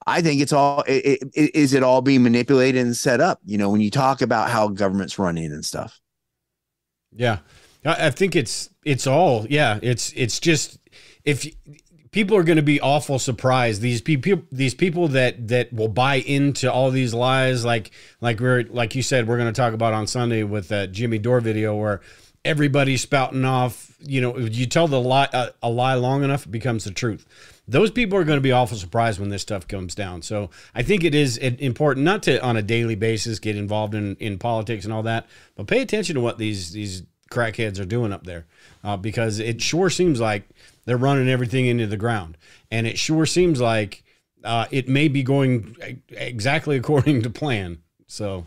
I 0.07 0.23
think 0.23 0.41
it's 0.41 0.53
all 0.53 0.83
it, 0.87 1.21
it, 1.35 1.55
is 1.55 1.75
it 1.75 1.83
all 1.83 2.01
being 2.01 2.23
manipulated 2.23 2.81
and 2.81 2.97
set 2.97 3.21
up, 3.21 3.41
you 3.45 3.59
know, 3.59 3.69
when 3.69 3.81
you 3.81 3.91
talk 3.91 4.23
about 4.23 4.49
how 4.49 4.69
government's 4.69 5.19
running 5.19 5.51
and 5.51 5.63
stuff. 5.63 6.01
Yeah. 7.13 7.37
I 7.85 8.09
think 8.09 8.35
it's 8.35 8.71
it's 8.83 9.05
all 9.05 9.45
yeah, 9.47 9.77
it's 9.83 10.13
it's 10.15 10.39
just 10.39 10.79
if 11.25 11.45
people 12.11 12.35
are 12.35 12.43
going 12.43 12.57
to 12.57 12.61
be 12.61 12.79
awful 12.81 13.19
surprised. 13.19 13.81
These 13.81 14.01
people, 14.01 14.43
these 14.51 14.73
people 14.73 15.07
that 15.09 15.47
that 15.47 15.73
will 15.73 15.87
buy 15.87 16.15
into 16.15 16.71
all 16.71 16.91
these 16.91 17.13
lies, 17.13 17.65
like 17.65 17.91
like 18.19 18.39
we're 18.39 18.63
like 18.63 18.95
you 18.95 19.01
said, 19.01 19.27
we're 19.27 19.37
going 19.37 19.51
to 19.51 19.59
talk 19.59 19.73
about 19.73 19.93
on 19.93 20.07
Sunday 20.07 20.43
with 20.43 20.67
that 20.69 20.91
Jimmy 20.91 21.17
Dore 21.17 21.41
video 21.41 21.75
where 21.75 22.01
everybody's 22.43 23.01
spouting 23.01 23.45
off. 23.45 23.95
You 23.99 24.21
know, 24.21 24.37
you 24.37 24.65
tell 24.65 24.87
the 24.87 24.99
lie 24.99 25.29
a, 25.31 25.51
a 25.63 25.69
lie 25.69 25.95
long 25.95 26.23
enough, 26.23 26.45
it 26.45 26.51
becomes 26.51 26.83
the 26.83 26.91
truth. 26.91 27.25
Those 27.67 27.91
people 27.91 28.17
are 28.17 28.23
going 28.23 28.37
to 28.37 28.41
be 28.41 28.51
awful 28.51 28.77
surprised 28.77 29.19
when 29.19 29.29
this 29.29 29.43
stuff 29.43 29.67
comes 29.67 29.95
down. 29.95 30.23
So 30.23 30.49
I 30.75 30.83
think 30.83 31.03
it 31.03 31.15
is 31.15 31.37
important 31.37 32.03
not 32.03 32.23
to 32.23 32.43
on 32.43 32.57
a 32.57 32.61
daily 32.61 32.95
basis 32.95 33.39
get 33.39 33.55
involved 33.55 33.95
in 33.95 34.15
in 34.17 34.37
politics 34.37 34.83
and 34.83 34.93
all 34.93 35.03
that, 35.03 35.27
but 35.55 35.67
pay 35.67 35.81
attention 35.81 36.15
to 36.15 36.21
what 36.21 36.37
these 36.37 36.73
these 36.73 37.03
crackheads 37.31 37.79
are 37.79 37.85
doing 37.85 38.11
up 38.11 38.25
there, 38.25 38.45
uh, 38.83 38.97
because 38.97 39.39
it 39.39 39.61
sure 39.61 39.89
seems 39.89 40.19
like 40.19 40.49
they're 40.85 40.97
running 40.97 41.29
everything 41.29 41.65
into 41.65 41.87
the 41.87 41.97
ground. 41.97 42.37
And 42.69 42.87
it 42.87 42.97
sure 42.97 43.25
seems 43.25 43.61
like 43.61 44.03
uh, 44.43 44.65
it 44.71 44.87
may 44.87 45.07
be 45.07 45.23
going 45.23 45.75
exactly 46.09 46.77
according 46.77 47.21
to 47.23 47.29
plan. 47.29 47.79
So, 48.07 48.45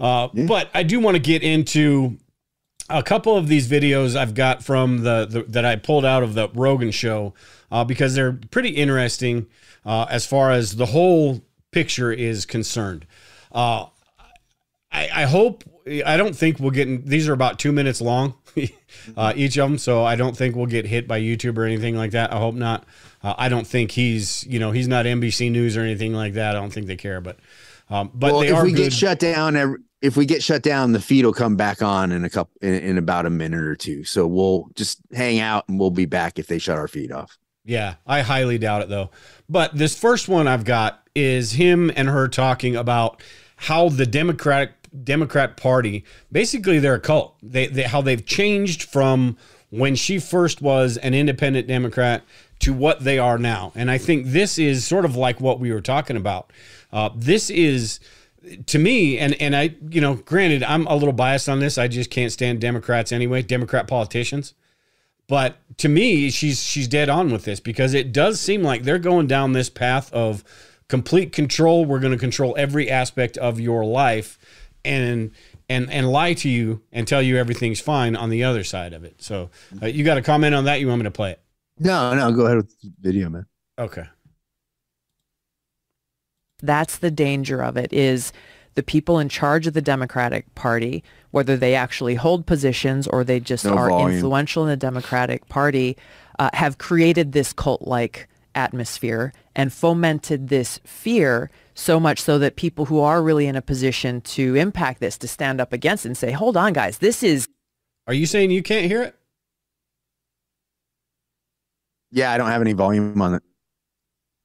uh, 0.00 0.28
yeah. 0.32 0.46
but 0.46 0.68
I 0.74 0.82
do 0.82 1.00
want 1.00 1.14
to 1.14 1.22
get 1.22 1.42
into 1.42 2.18
a 2.90 3.02
couple 3.02 3.36
of 3.36 3.48
these 3.48 3.68
videos 3.68 4.16
I've 4.16 4.34
got 4.34 4.62
from 4.62 4.98
the, 5.04 5.26
the 5.26 5.42
that 5.44 5.64
I 5.64 5.76
pulled 5.76 6.04
out 6.04 6.22
of 6.22 6.34
the 6.34 6.48
Rogan 6.52 6.90
show 6.90 7.34
uh, 7.70 7.84
because 7.84 8.14
they're 8.14 8.38
pretty 8.50 8.70
interesting 8.70 9.46
uh, 9.86 10.06
as 10.10 10.26
far 10.26 10.50
as 10.50 10.76
the 10.76 10.86
whole 10.86 11.42
picture 11.70 12.12
is 12.12 12.44
concerned. 12.44 13.06
Uh, 13.52 13.86
I, 14.92 15.08
I 15.12 15.24
hope 15.24 15.64
I 16.04 16.16
don't 16.16 16.36
think 16.36 16.58
we'll 16.60 16.70
get 16.70 16.88
in, 16.88 17.04
these 17.04 17.28
are 17.28 17.32
about 17.32 17.58
two 17.58 17.72
minutes 17.72 18.00
long. 18.00 18.34
uh, 19.16 19.32
each 19.36 19.56
of 19.56 19.68
them. 19.68 19.78
So 19.78 20.04
I 20.04 20.16
don't 20.16 20.36
think 20.36 20.56
we'll 20.56 20.66
get 20.66 20.86
hit 20.86 21.08
by 21.08 21.20
YouTube 21.20 21.58
or 21.58 21.64
anything 21.64 21.96
like 21.96 22.12
that. 22.12 22.32
I 22.32 22.38
hope 22.38 22.54
not. 22.54 22.84
Uh, 23.22 23.34
I 23.38 23.48
don't 23.48 23.66
think 23.66 23.90
he's, 23.90 24.46
you 24.46 24.58
know, 24.58 24.70
he's 24.70 24.88
not 24.88 25.06
NBC 25.06 25.50
News 25.50 25.76
or 25.76 25.80
anything 25.80 26.12
like 26.12 26.34
that. 26.34 26.56
I 26.56 26.60
don't 26.60 26.72
think 26.72 26.86
they 26.86 26.96
care, 26.96 27.20
but, 27.20 27.38
um, 27.90 28.10
but 28.14 28.32
well, 28.32 28.42
if 28.42 28.62
we 28.62 28.72
good. 28.72 28.76
get 28.76 28.92
shut 28.92 29.18
down, 29.18 29.78
if 30.02 30.16
we 30.16 30.26
get 30.26 30.42
shut 30.42 30.62
down, 30.62 30.92
the 30.92 31.00
feed 31.00 31.24
will 31.24 31.32
come 31.32 31.56
back 31.56 31.80
on 31.80 32.12
in 32.12 32.24
a 32.24 32.30
couple 32.30 32.52
in, 32.60 32.74
in 32.74 32.98
about 32.98 33.24
a 33.24 33.30
minute 33.30 33.62
or 33.62 33.74
two. 33.74 34.04
So 34.04 34.26
we'll 34.26 34.68
just 34.74 35.00
hang 35.14 35.40
out 35.40 35.68
and 35.68 35.80
we'll 35.80 35.90
be 35.90 36.04
back 36.04 36.38
if 36.38 36.46
they 36.46 36.58
shut 36.58 36.76
our 36.76 36.88
feed 36.88 37.10
off. 37.10 37.38
Yeah, 37.64 37.94
I 38.06 38.20
highly 38.20 38.58
doubt 38.58 38.82
it 38.82 38.88
though. 38.90 39.10
But 39.48 39.74
this 39.76 39.98
first 39.98 40.28
one 40.28 40.46
I've 40.46 40.64
got 40.64 41.02
is 41.14 41.52
him 41.52 41.90
and 41.96 42.08
her 42.08 42.28
talking 42.28 42.76
about 42.76 43.22
how 43.56 43.88
the 43.88 44.04
Democratic 44.04 44.72
Democrat 45.02 45.56
Party, 45.56 46.04
basically 46.30 46.78
they're 46.78 46.94
a 46.94 47.00
cult. 47.00 47.36
They, 47.42 47.66
they 47.66 47.82
how 47.82 48.02
they've 48.02 48.24
changed 48.24 48.84
from 48.84 49.36
when 49.70 49.96
she 49.96 50.18
first 50.18 50.62
was 50.62 50.96
an 50.98 51.14
independent 51.14 51.66
Democrat 51.66 52.22
to 52.60 52.72
what 52.72 53.02
they 53.02 53.18
are 53.18 53.38
now. 53.38 53.72
And 53.74 53.90
I 53.90 53.98
think 53.98 54.26
this 54.26 54.58
is 54.58 54.84
sort 54.84 55.04
of 55.04 55.16
like 55.16 55.40
what 55.40 55.58
we 55.58 55.72
were 55.72 55.80
talking 55.80 56.16
about. 56.16 56.52
Uh, 56.92 57.10
this 57.14 57.50
is 57.50 57.98
to 58.66 58.78
me, 58.78 59.18
and 59.18 59.40
and 59.40 59.56
I, 59.56 59.74
you 59.88 60.00
know, 60.00 60.14
granted, 60.14 60.62
I'm 60.62 60.86
a 60.86 60.94
little 60.94 61.12
biased 61.12 61.48
on 61.48 61.60
this. 61.60 61.78
I 61.78 61.88
just 61.88 62.10
can't 62.10 62.30
stand 62.30 62.60
Democrats 62.60 63.10
anyway, 63.10 63.42
Democrat 63.42 63.88
politicians. 63.88 64.54
But 65.26 65.56
to 65.78 65.88
me, 65.88 66.30
she's 66.30 66.62
she's 66.62 66.86
dead 66.86 67.08
on 67.08 67.32
with 67.32 67.44
this 67.44 67.60
because 67.60 67.94
it 67.94 68.12
does 68.12 68.40
seem 68.40 68.62
like 68.62 68.82
they're 68.82 68.98
going 68.98 69.26
down 69.26 69.52
this 69.52 69.70
path 69.70 70.12
of 70.12 70.44
complete 70.88 71.32
control. 71.32 71.84
We're 71.84 72.00
going 72.00 72.12
to 72.12 72.18
control 72.18 72.54
every 72.58 72.90
aspect 72.90 73.38
of 73.38 73.58
your 73.58 73.84
life 73.84 74.38
and 74.84 75.30
and 75.68 75.90
and 75.90 76.10
lie 76.10 76.34
to 76.34 76.48
you 76.48 76.82
and 76.92 77.08
tell 77.08 77.22
you 77.22 77.36
everything's 77.36 77.80
fine 77.80 78.16
on 78.16 78.30
the 78.30 78.44
other 78.44 78.64
side 78.64 78.92
of 78.92 79.04
it. 79.04 79.22
So 79.22 79.50
uh, 79.82 79.86
you 79.86 80.04
got 80.04 80.18
a 80.18 80.22
comment 80.22 80.54
on 80.54 80.64
that? 80.64 80.80
You 80.80 80.88
want 80.88 81.00
me 81.00 81.04
to 81.04 81.10
play 81.10 81.32
it? 81.32 81.40
No, 81.78 82.14
no, 82.14 82.32
go 82.32 82.46
ahead 82.46 82.58
with 82.58 82.80
the 82.80 82.92
video, 83.00 83.28
man. 83.28 83.46
Okay. 83.78 84.04
That's 86.62 86.98
the 86.98 87.10
danger 87.10 87.62
of 87.62 87.76
it 87.76 87.92
is 87.92 88.32
the 88.74 88.82
people 88.82 89.18
in 89.18 89.28
charge 89.28 89.66
of 89.66 89.74
the 89.74 89.82
Democratic 89.82 90.54
Party, 90.54 91.04
whether 91.30 91.56
they 91.56 91.74
actually 91.74 92.14
hold 92.14 92.46
positions 92.46 93.06
or 93.06 93.24
they 93.24 93.40
just 93.40 93.64
no 93.64 93.76
are 93.76 93.88
volume. 93.88 94.12
influential 94.16 94.64
in 94.64 94.70
the 94.70 94.76
Democratic 94.76 95.48
Party, 95.48 95.96
uh, 96.38 96.50
have 96.54 96.78
created 96.78 97.32
this 97.32 97.52
cult-like 97.52 98.28
atmosphere 98.54 99.32
and 99.54 99.72
fomented 99.72 100.48
this 100.48 100.80
fear 100.84 101.50
so 101.74 101.98
much 101.98 102.20
so 102.20 102.38
that 102.38 102.56
people 102.56 102.86
who 102.86 103.00
are 103.00 103.22
really 103.22 103.46
in 103.46 103.56
a 103.56 103.62
position 103.62 104.20
to 104.20 104.54
impact 104.54 105.00
this 105.00 105.18
to 105.18 105.28
stand 105.28 105.60
up 105.60 105.72
against 105.72 106.06
it 106.06 106.08
and 106.10 106.16
say 106.16 106.30
hold 106.30 106.56
on 106.56 106.72
guys 106.72 106.98
this 106.98 107.22
is 107.22 107.48
are 108.06 108.14
you 108.14 108.26
saying 108.26 108.50
you 108.50 108.62
can't 108.62 108.86
hear 108.86 109.02
it? 109.02 109.16
Yeah 112.10 112.30
i 112.32 112.38
don't 112.38 112.50
have 112.50 112.60
any 112.60 112.72
volume 112.74 113.20
on 113.20 113.34
it. 113.34 113.42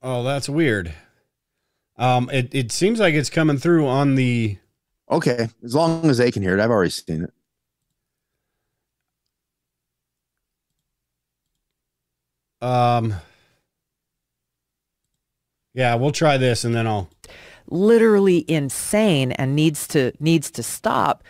Oh 0.02 0.24
that's 0.24 0.50
weird. 0.50 0.94
Um 1.98 2.30
it, 2.32 2.54
it 2.54 2.72
seems 2.72 3.00
like 3.00 3.14
it's 3.14 3.30
coming 3.30 3.58
through 3.58 3.88
on 3.88 4.16
the 4.16 4.58
okay 5.12 5.50
as 5.64 5.76
long 5.76 6.10
as 6.10 6.18
they 6.18 6.32
can 6.32 6.42
hear 6.42 6.58
it 6.58 6.62
i've 6.62 6.72
already 6.72 6.90
seen 6.90 7.24
it. 7.24 7.34
Um 12.66 13.14
yeah, 15.74 15.96
we'll 15.96 16.12
try 16.12 16.38
this 16.38 16.64
and 16.66 16.74
then 16.76 16.88
I'll 16.88 17.10
literally 17.70 18.46
insane 18.48 19.32
and 19.34 19.56
needs 19.56 19.88
to 19.88 20.12
needs 20.20 20.52
to 20.52 20.64
stop. 20.64 21.24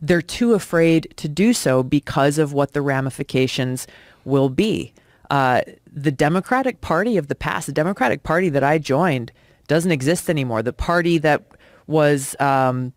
They're 0.00 0.22
too 0.22 0.54
afraid 0.54 1.12
to 1.16 1.28
do 1.28 1.52
so 1.52 1.82
because 1.82 2.38
of 2.38 2.52
what 2.52 2.72
the 2.72 2.82
ramifications 2.82 3.86
will 4.24 4.50
be. 4.50 4.92
Uh, 5.30 5.62
the 5.90 6.12
Democratic 6.12 6.80
Party 6.80 7.16
of 7.16 7.28
the 7.28 7.34
past, 7.34 7.66
the 7.66 7.72
Democratic 7.72 8.22
Party 8.22 8.48
that 8.50 8.62
I 8.62 8.78
joined, 8.78 9.32
doesn't 9.66 9.90
exist 9.90 10.28
anymore. 10.28 10.62
The 10.62 10.72
party 10.72 11.18
that 11.18 11.42
was 11.86 12.36
um, 12.38 12.92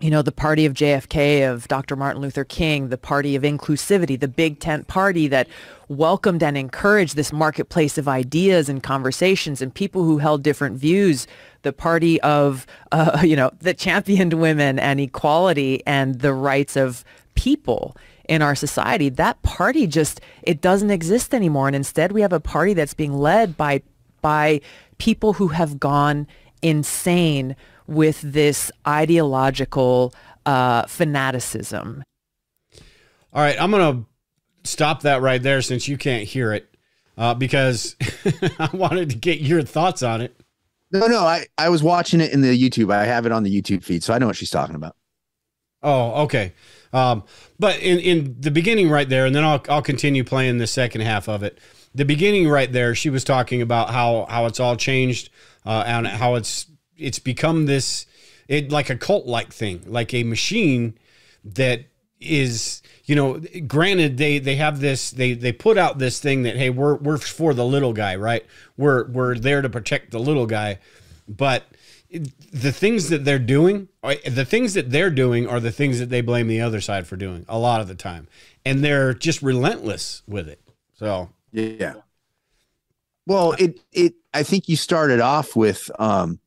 you 0.00 0.10
know, 0.10 0.20
the 0.20 0.32
party 0.32 0.66
of 0.66 0.74
JFK, 0.74 1.50
of 1.50 1.68
Dr. 1.68 1.96
Martin 1.96 2.20
Luther 2.20 2.44
King, 2.44 2.88
the 2.88 2.98
party 2.98 3.34
of 3.34 3.42
inclusivity, 3.42 4.18
the 4.20 4.28
big 4.28 4.60
tent 4.60 4.88
party 4.88 5.26
that 5.28 5.48
welcomed 5.88 6.42
and 6.42 6.56
encouraged 6.58 7.16
this 7.16 7.32
marketplace 7.32 7.96
of 7.96 8.06
ideas 8.06 8.68
and 8.68 8.82
conversations 8.82 9.62
and 9.62 9.72
people 9.74 10.04
who 10.04 10.18
held 10.18 10.42
different 10.42 10.76
views, 10.76 11.26
the 11.66 11.72
party 11.72 12.20
of, 12.22 12.66
uh, 12.92 13.20
you 13.24 13.36
know, 13.36 13.50
that 13.60 13.76
championed 13.76 14.34
women 14.34 14.78
and 14.78 15.00
equality 15.00 15.82
and 15.86 16.20
the 16.20 16.32
rights 16.32 16.76
of 16.76 17.04
people 17.34 17.96
in 18.28 18.40
our 18.40 18.54
society. 18.54 19.08
That 19.08 19.40
party 19.42 19.86
just, 19.86 20.20
it 20.42 20.60
doesn't 20.60 20.90
exist 20.90 21.34
anymore. 21.34 21.66
And 21.66 21.76
instead 21.76 22.12
we 22.12 22.22
have 22.22 22.32
a 22.32 22.40
party 22.40 22.72
that's 22.72 22.94
being 22.94 23.12
led 23.12 23.56
by, 23.56 23.82
by 24.22 24.60
people 24.98 25.34
who 25.34 25.48
have 25.48 25.78
gone 25.78 26.26
insane 26.62 27.54
with 27.86 28.20
this 28.22 28.72
ideological 28.86 30.14
uh, 30.44 30.86
fanaticism. 30.86 32.02
All 33.32 33.42
right, 33.42 33.60
I'm 33.60 33.70
going 33.70 34.04
to 34.04 34.68
stop 34.68 35.02
that 35.02 35.20
right 35.20 35.42
there 35.42 35.62
since 35.62 35.86
you 35.86 35.98
can't 35.98 36.24
hear 36.24 36.52
it 36.52 36.74
uh, 37.18 37.34
because 37.34 37.96
I 38.58 38.70
wanted 38.72 39.10
to 39.10 39.16
get 39.16 39.40
your 39.40 39.62
thoughts 39.62 40.02
on 40.02 40.20
it. 40.20 40.40
No, 40.92 41.06
no, 41.06 41.20
I, 41.20 41.46
I 41.58 41.68
was 41.68 41.82
watching 41.82 42.20
it 42.20 42.32
in 42.32 42.42
the 42.42 42.56
YouTube. 42.56 42.92
I 42.92 43.04
have 43.04 43.26
it 43.26 43.32
on 43.32 43.42
the 43.42 43.62
YouTube 43.62 43.82
feed, 43.82 44.04
so 44.04 44.14
I 44.14 44.18
know 44.18 44.26
what 44.26 44.36
she's 44.36 44.50
talking 44.50 44.76
about. 44.76 44.96
Oh, 45.82 46.22
okay. 46.24 46.52
Um, 46.92 47.24
but 47.58 47.78
in, 47.80 47.98
in 47.98 48.36
the 48.40 48.50
beginning 48.50 48.88
right 48.88 49.08
there, 49.08 49.26
and 49.26 49.34
then 49.34 49.44
I'll, 49.44 49.62
I'll 49.68 49.82
continue 49.82 50.24
playing 50.24 50.58
the 50.58 50.66
second 50.66 51.02
half 51.02 51.28
of 51.28 51.42
it. 51.42 51.58
The 51.94 52.04
beginning 52.04 52.48
right 52.48 52.70
there, 52.70 52.94
she 52.94 53.10
was 53.10 53.24
talking 53.24 53.62
about 53.62 53.90
how, 53.90 54.26
how 54.28 54.46
it's 54.46 54.60
all 54.60 54.76
changed 54.76 55.30
uh, 55.64 55.84
and 55.86 56.06
how 56.06 56.36
it's 56.36 56.66
it's 56.96 57.18
become 57.18 57.66
this 57.66 58.06
it 58.48 58.70
like 58.70 58.90
a 58.90 58.96
cult 58.96 59.26
like 59.26 59.52
thing, 59.52 59.82
like 59.86 60.14
a 60.14 60.22
machine 60.22 60.96
that 61.44 61.86
is 62.20 62.82
you 63.04 63.14
know 63.14 63.40
granted 63.66 64.16
they 64.16 64.38
they 64.38 64.56
have 64.56 64.80
this 64.80 65.10
they 65.10 65.34
they 65.34 65.52
put 65.52 65.76
out 65.76 65.98
this 65.98 66.18
thing 66.18 66.42
that 66.42 66.56
hey 66.56 66.70
we're 66.70 66.96
we're 66.96 67.18
for 67.18 67.52
the 67.52 67.64
little 67.64 67.92
guy 67.92 68.16
right 68.16 68.46
we're 68.76 69.06
we're 69.08 69.38
there 69.38 69.60
to 69.60 69.68
protect 69.68 70.10
the 70.10 70.18
little 70.18 70.46
guy 70.46 70.78
but 71.28 71.64
the 72.10 72.72
things 72.72 73.08
that 73.08 73.24
they're 73.24 73.38
doing, 73.38 73.88
the 74.02 74.44
things 74.44 74.74
that 74.74 74.90
they're 74.90 75.10
doing 75.10 75.46
are 75.48 75.60
the 75.60 75.72
things 75.72 75.98
that 75.98 76.08
they 76.08 76.20
blame 76.20 76.48
the 76.48 76.60
other 76.60 76.80
side 76.80 77.06
for 77.06 77.16
doing 77.16 77.44
a 77.48 77.58
lot 77.58 77.80
of 77.80 77.88
the 77.88 77.94
time. 77.94 78.28
And 78.64 78.82
they're 78.82 79.14
just 79.14 79.42
relentless 79.42 80.22
with 80.26 80.48
it. 80.48 80.60
So, 80.94 81.30
yeah. 81.52 81.94
Well, 83.26 83.52
it, 83.52 83.80
it, 83.92 84.14
I 84.32 84.42
think 84.42 84.68
you 84.68 84.76
started 84.76 85.20
off 85.20 85.56
with, 85.56 85.90
um, 85.98 86.38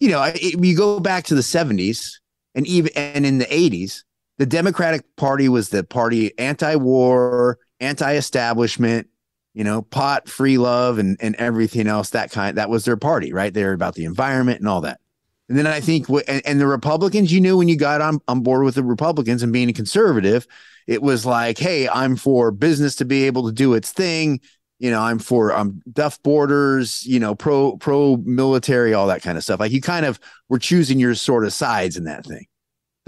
you 0.00 0.10
know, 0.10 0.22
it, 0.22 0.62
you 0.64 0.76
go 0.76 1.00
back 1.00 1.24
to 1.24 1.34
the 1.34 1.42
70s 1.42 2.18
and 2.54 2.66
even, 2.66 2.90
and 2.96 3.24
in 3.24 3.38
the 3.38 3.46
80s, 3.46 4.02
the 4.38 4.46
Democratic 4.46 5.04
Party 5.16 5.48
was 5.48 5.68
the 5.68 5.84
party 5.84 6.36
anti 6.38 6.76
war, 6.76 7.58
anti 7.80 8.14
establishment, 8.14 9.08
you 9.52 9.64
know, 9.64 9.82
pot, 9.82 10.28
free 10.28 10.58
love, 10.58 10.98
and 10.98 11.16
and 11.20 11.34
everything 11.36 11.86
else. 11.86 12.10
That 12.10 12.30
kind 12.30 12.56
that 12.56 12.70
was 12.70 12.84
their 12.84 12.96
party, 12.96 13.32
right? 13.32 13.52
They're 13.52 13.72
about 13.72 13.94
the 13.94 14.04
environment 14.04 14.60
and 14.60 14.68
all 14.68 14.80
that. 14.82 15.00
And 15.48 15.56
then 15.56 15.66
I 15.66 15.80
think, 15.80 16.08
and, 16.10 16.42
and 16.44 16.60
the 16.60 16.66
Republicans, 16.66 17.32
you 17.32 17.40
knew 17.40 17.56
when 17.56 17.68
you 17.68 17.76
got 17.76 18.00
on 18.00 18.20
on 18.28 18.42
board 18.42 18.64
with 18.64 18.76
the 18.76 18.84
Republicans 18.84 19.42
and 19.42 19.52
being 19.52 19.68
a 19.68 19.72
conservative, 19.72 20.46
it 20.86 21.02
was 21.02 21.26
like, 21.26 21.58
hey, 21.58 21.88
I'm 21.88 22.16
for 22.16 22.50
business 22.50 22.96
to 22.96 23.04
be 23.04 23.24
able 23.24 23.46
to 23.46 23.52
do 23.52 23.74
its 23.74 23.90
thing. 23.92 24.40
You 24.78 24.90
know, 24.92 25.00
I'm 25.00 25.18
for 25.18 25.52
um 25.52 25.82
duff 25.92 26.22
borders, 26.22 27.04
you 27.04 27.18
know, 27.18 27.34
pro 27.34 27.76
pro 27.78 28.18
military, 28.18 28.94
all 28.94 29.08
that 29.08 29.22
kind 29.22 29.36
of 29.36 29.42
stuff. 29.42 29.58
Like 29.58 29.72
you 29.72 29.80
kind 29.80 30.06
of 30.06 30.20
were 30.48 30.60
choosing 30.60 31.00
your 31.00 31.16
sort 31.16 31.44
of 31.44 31.52
sides 31.52 31.96
in 31.96 32.04
that 32.04 32.24
thing. 32.24 32.46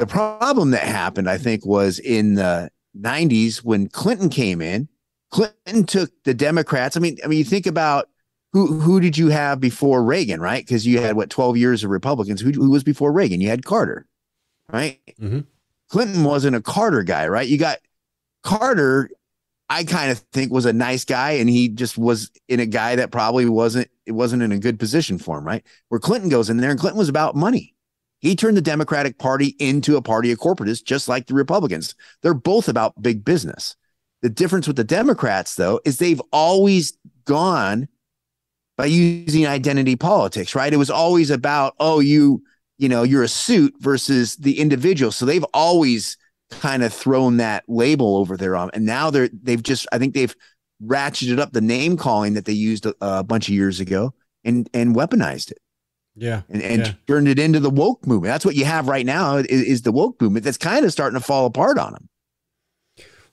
The 0.00 0.06
problem 0.06 0.70
that 0.70 0.82
happened, 0.82 1.28
I 1.28 1.38
think, 1.38 1.64
was 1.64 1.98
in 1.98 2.34
the 2.34 2.70
90s 2.98 3.58
when 3.58 3.88
Clinton 3.88 4.28
came 4.28 4.60
in 4.60 4.88
Clinton 5.30 5.84
took 5.84 6.10
the 6.24 6.34
Democrats. 6.34 6.96
I 6.96 7.00
mean, 7.00 7.18
I 7.24 7.28
mean, 7.28 7.38
you 7.38 7.44
think 7.44 7.66
about 7.66 8.08
who 8.52 8.80
who 8.80 9.00
did 9.00 9.16
you 9.16 9.28
have 9.28 9.60
before 9.60 10.02
Reagan, 10.02 10.40
right? 10.40 10.64
Because 10.64 10.86
you 10.86 11.00
had 11.00 11.16
what 11.16 11.30
twelve 11.30 11.56
years 11.56 11.84
of 11.84 11.90
Republicans. 11.90 12.40
Who, 12.40 12.50
who 12.50 12.70
was 12.70 12.82
before 12.82 13.12
Reagan? 13.12 13.40
You 13.40 13.48
had 13.48 13.64
Carter, 13.64 14.06
right? 14.72 15.00
Mm-hmm. 15.20 15.40
Clinton 15.88 16.24
wasn't 16.24 16.56
a 16.56 16.60
Carter 16.60 17.02
guy, 17.02 17.28
right? 17.28 17.48
You 17.48 17.58
got 17.58 17.78
Carter. 18.42 19.10
I 19.68 19.84
kind 19.84 20.10
of 20.10 20.18
think 20.32 20.50
was 20.52 20.66
a 20.66 20.72
nice 20.72 21.04
guy, 21.04 21.32
and 21.32 21.48
he 21.48 21.68
just 21.68 21.96
was 21.96 22.32
in 22.48 22.58
a 22.58 22.66
guy 22.66 22.96
that 22.96 23.12
probably 23.12 23.48
wasn't. 23.48 23.88
It 24.04 24.12
wasn't 24.12 24.42
in 24.42 24.50
a 24.50 24.58
good 24.58 24.80
position 24.80 25.16
for 25.16 25.38
him, 25.38 25.44
right? 25.44 25.64
Where 25.90 26.00
Clinton 26.00 26.28
goes 26.28 26.50
in 26.50 26.56
there, 26.56 26.72
and 26.72 26.80
Clinton 26.80 26.98
was 26.98 27.08
about 27.08 27.36
money. 27.36 27.74
He 28.20 28.36
turned 28.36 28.56
the 28.56 28.62
Democratic 28.62 29.18
Party 29.18 29.56
into 29.58 29.96
a 29.96 30.02
party 30.02 30.30
of 30.30 30.38
corporatists, 30.38 30.84
just 30.84 31.08
like 31.08 31.26
the 31.26 31.34
Republicans. 31.34 31.94
They're 32.22 32.34
both 32.34 32.68
about 32.68 33.00
big 33.02 33.24
business. 33.24 33.76
The 34.22 34.28
difference 34.28 34.66
with 34.66 34.76
the 34.76 34.84
Democrats, 34.84 35.54
though, 35.54 35.80
is 35.84 35.98
they've 35.98 36.20
always 36.30 36.96
gone 37.24 37.88
by 38.76 38.86
using 38.86 39.46
identity 39.46 39.96
politics, 39.96 40.54
right? 40.54 40.72
It 40.72 40.76
was 40.76 40.90
always 40.90 41.30
about, 41.30 41.74
oh, 41.80 42.00
you, 42.00 42.42
you 42.78 42.88
know, 42.88 43.02
you're 43.02 43.22
a 43.22 43.28
suit 43.28 43.74
versus 43.78 44.36
the 44.36 44.58
individual. 44.58 45.12
So 45.12 45.24
they've 45.24 45.44
always 45.54 46.16
kind 46.50 46.82
of 46.82 46.92
thrown 46.92 47.38
that 47.38 47.64
label 47.68 48.16
over 48.16 48.36
their 48.36 48.56
arm. 48.56 48.70
And 48.74 48.84
now 48.84 49.10
they're, 49.10 49.30
they've 49.32 49.62
just, 49.62 49.86
I 49.92 49.98
think 49.98 50.14
they've 50.14 50.34
ratcheted 50.82 51.38
up 51.38 51.52
the 51.52 51.60
name 51.60 51.96
calling 51.96 52.34
that 52.34 52.44
they 52.44 52.52
used 52.52 52.86
a, 52.86 52.94
a 53.00 53.22
bunch 53.22 53.48
of 53.48 53.54
years 53.54 53.80
ago 53.80 54.12
and, 54.44 54.68
and 54.74 54.94
weaponized 54.94 55.50
it. 55.50 55.58
Yeah. 56.16 56.42
And, 56.48 56.62
and 56.62 56.86
yeah. 56.86 56.92
turned 57.06 57.28
it 57.28 57.38
into 57.38 57.60
the 57.60 57.70
woke 57.70 58.06
movement. 58.06 58.32
That's 58.32 58.44
what 58.44 58.56
you 58.56 58.64
have 58.64 58.88
right 58.88 59.06
now 59.06 59.36
is, 59.36 59.46
is 59.46 59.82
the 59.82 59.92
woke 59.92 60.20
movement 60.20 60.44
that's 60.44 60.58
kind 60.58 60.84
of 60.84 60.92
starting 60.92 61.18
to 61.18 61.24
fall 61.24 61.46
apart 61.46 61.78
on 61.78 61.92
them. 61.92 62.08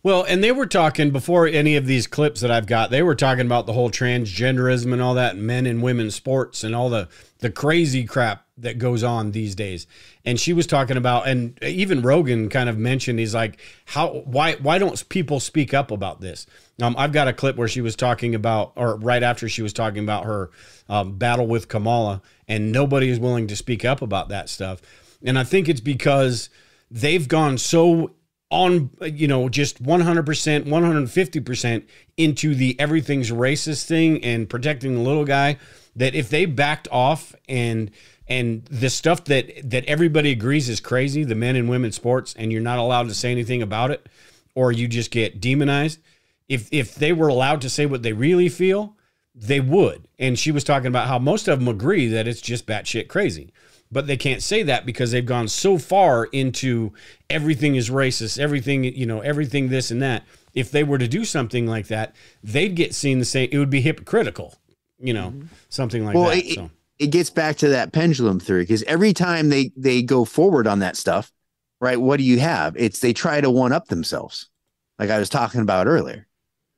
Well, 0.03 0.23
and 0.23 0.41
they 0.41 0.53
were 0.53 0.67
talking 0.67 1.11
before 1.11 1.47
any 1.47 1.75
of 1.75 1.85
these 1.85 2.07
clips 2.07 2.39
that 2.39 2.51
I've 2.51 2.67
got, 2.67 2.91
they 2.91 3.01
were 3.01 3.15
talking 3.15 3.45
about 3.45 3.65
the 3.65 3.73
whole 3.73 3.89
transgenderism 3.89 4.93
and 4.93 5.01
all 5.01 5.15
that, 5.15 5.35
men 5.35 5.65
and 5.65 5.81
women 5.81 6.11
sports 6.11 6.63
and 6.63 6.75
all 6.75 6.89
the 6.89 7.09
the 7.39 7.51
crazy 7.51 8.05
crap 8.05 8.45
that 8.57 8.79
goes 8.79 9.03
on 9.03 9.31
these 9.31 9.53
days. 9.53 9.85
And 10.25 10.39
she 10.39 10.53
was 10.53 10.65
talking 10.65 10.97
about, 10.97 11.27
and 11.27 11.61
even 11.61 12.01
Rogan 12.01 12.49
kind 12.49 12.69
of 12.69 12.77
mentioned, 12.77 13.19
he's 13.19 13.35
like, 13.35 13.59
how, 13.85 14.23
why, 14.25 14.53
why 14.55 14.79
don't 14.79 15.07
people 15.09 15.39
speak 15.39 15.73
up 15.73 15.91
about 15.91 16.19
this? 16.19 16.47
Um, 16.81 16.95
I've 16.97 17.11
got 17.11 17.27
a 17.27 17.33
clip 17.33 17.55
where 17.55 17.67
she 17.67 17.81
was 17.81 17.95
talking 17.95 18.33
about, 18.33 18.73
or 18.75 18.97
right 18.97 19.21
after 19.21 19.47
she 19.47 19.61
was 19.61 19.73
talking 19.73 20.03
about 20.03 20.25
her 20.25 20.49
um, 20.89 21.17
battle 21.17 21.45
with 21.45 21.67
Kamala, 21.67 22.21
and 22.47 22.71
nobody 22.71 23.09
is 23.09 23.19
willing 23.19 23.47
to 23.47 23.55
speak 23.55 23.83
up 23.83 24.01
about 24.01 24.29
that 24.29 24.49
stuff. 24.49 24.81
And 25.23 25.37
I 25.37 25.43
think 25.43 25.67
it's 25.67 25.81
because 25.81 26.49
they've 26.89 27.27
gone 27.27 27.57
so 27.57 28.11
on 28.49 28.89
you 29.01 29.27
know 29.27 29.49
just 29.49 29.83
100% 29.83 30.63
150% 30.63 31.83
into 32.15 32.55
the 32.55 32.79
everything's 32.79 33.29
racist 33.29 33.85
thing 33.85 34.23
and 34.23 34.49
protecting 34.49 34.95
the 34.95 35.01
little 35.01 35.25
guy 35.25 35.57
that 35.95 36.15
if 36.15 36.29
they 36.29 36.45
backed 36.45 36.87
off 36.89 37.35
and 37.49 37.91
and 38.29 38.63
the 38.65 38.89
stuff 38.89 39.25
that 39.25 39.51
that 39.69 39.83
everybody 39.85 40.31
agrees 40.31 40.69
is 40.69 40.79
crazy 40.79 41.25
the 41.25 41.35
men 41.35 41.57
and 41.57 41.67
women 41.67 41.91
sports 41.91 42.33
and 42.37 42.51
you're 42.53 42.61
not 42.61 42.79
allowed 42.79 43.09
to 43.09 43.13
say 43.13 43.31
anything 43.31 43.61
about 43.61 43.91
it 43.91 44.07
or 44.55 44.71
you 44.71 44.87
just 44.87 45.11
get 45.11 45.41
demonized 45.41 45.99
if 46.47 46.69
if 46.71 46.95
they 46.95 47.11
were 47.11 47.27
allowed 47.27 47.59
to 47.59 47.69
say 47.69 47.85
what 47.85 48.01
they 48.01 48.13
really 48.13 48.47
feel 48.47 48.95
they 49.39 49.59
would 49.59 50.07
and 50.17 50.39
she 50.39 50.51
was 50.51 50.63
talking 50.63 50.87
about 50.87 51.07
how 51.07 51.19
most 51.19 51.47
of 51.47 51.59
them 51.59 51.67
agree 51.67 52.07
that 52.07 52.27
it's 52.27 52.41
just 52.41 52.65
batshit 52.65 53.07
crazy 53.07 53.53
but 53.91 54.07
they 54.07 54.17
can't 54.17 54.43
say 54.43 54.63
that 54.63 54.85
because 54.85 55.11
they've 55.11 55.25
gone 55.25 55.47
so 55.47 55.77
far 55.77 56.25
into 56.25 56.91
everything 57.29 57.75
is 57.75 57.89
racist, 57.89 58.39
everything, 58.39 58.83
you 58.83 59.05
know, 59.05 59.21
everything 59.21 59.69
this 59.69 59.91
and 59.91 60.01
that. 60.01 60.23
If 60.53 60.71
they 60.71 60.83
were 60.83 60.97
to 60.97 61.07
do 61.07 61.23
something 61.23 61.67
like 61.67 61.87
that, 61.87 62.15
they'd 62.43 62.75
get 62.75 62.95
seen 62.95 63.19
the 63.19 63.25
same. 63.25 63.49
It 63.51 63.59
would 63.59 63.69
be 63.69 63.81
hypocritical, 63.81 64.55
you 64.99 65.13
know, 65.13 65.29
mm-hmm. 65.29 65.47
something 65.69 66.03
like 66.03 66.15
well, 66.15 66.29
that. 66.29 66.37
It, 66.37 66.55
so. 66.55 66.69
it 66.99 67.07
gets 67.07 67.29
back 67.29 67.57
to 67.57 67.69
that 67.69 67.93
pendulum 67.93 68.39
theory 68.39 68.63
because 68.63 68.83
every 68.83 69.13
time 69.13 69.49
they 69.49 69.71
they 69.77 70.01
go 70.01 70.25
forward 70.25 70.67
on 70.67 70.79
that 70.79 70.97
stuff, 70.97 71.31
right? 71.79 71.99
What 72.01 72.17
do 72.17 72.23
you 72.23 72.39
have? 72.39 72.75
It's 72.75 72.99
they 72.99 73.13
try 73.13 73.39
to 73.39 73.51
one 73.51 73.71
up 73.71 73.87
themselves, 73.87 74.49
like 74.97 75.11
I 75.11 75.19
was 75.19 75.29
talking 75.29 75.61
about 75.61 75.87
earlier. 75.87 76.27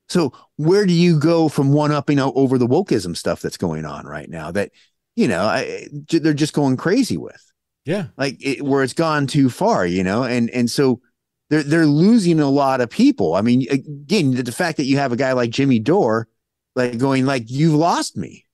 So 0.09 0.33
where 0.57 0.85
do 0.85 0.93
you 0.93 1.19
go 1.19 1.49
from 1.49 1.71
one 1.71 1.91
upping 1.91 2.19
out 2.19 2.33
over 2.35 2.57
the 2.57 2.67
wokeism 2.67 3.15
stuff 3.15 3.41
that's 3.41 3.57
going 3.57 3.85
on 3.85 4.05
right 4.05 4.29
now? 4.29 4.51
That 4.51 4.71
you 5.15 5.27
know, 5.27 5.41
I, 5.41 5.87
they're 6.09 6.33
just 6.33 6.53
going 6.53 6.77
crazy 6.77 7.17
with. 7.17 7.43
Yeah, 7.85 8.07
like 8.17 8.37
it, 8.39 8.61
where 8.61 8.83
it's 8.83 8.93
gone 8.93 9.27
too 9.27 9.49
far, 9.49 9.85
you 9.85 10.03
know, 10.03 10.23
and 10.23 10.49
and 10.49 10.69
so 10.69 11.01
they're 11.49 11.63
they're 11.63 11.85
losing 11.85 12.39
a 12.39 12.49
lot 12.49 12.81
of 12.81 12.89
people. 12.89 13.35
I 13.35 13.41
mean, 13.41 13.65
again, 13.69 14.35
the, 14.35 14.43
the 14.43 14.51
fact 14.51 14.77
that 14.77 14.85
you 14.85 14.97
have 14.97 15.11
a 15.11 15.17
guy 15.17 15.33
like 15.33 15.49
Jimmy 15.49 15.79
Dore, 15.79 16.27
like 16.75 16.97
going 16.97 17.25
like 17.25 17.43
you've 17.47 17.73
lost 17.73 18.17
me 18.17 18.45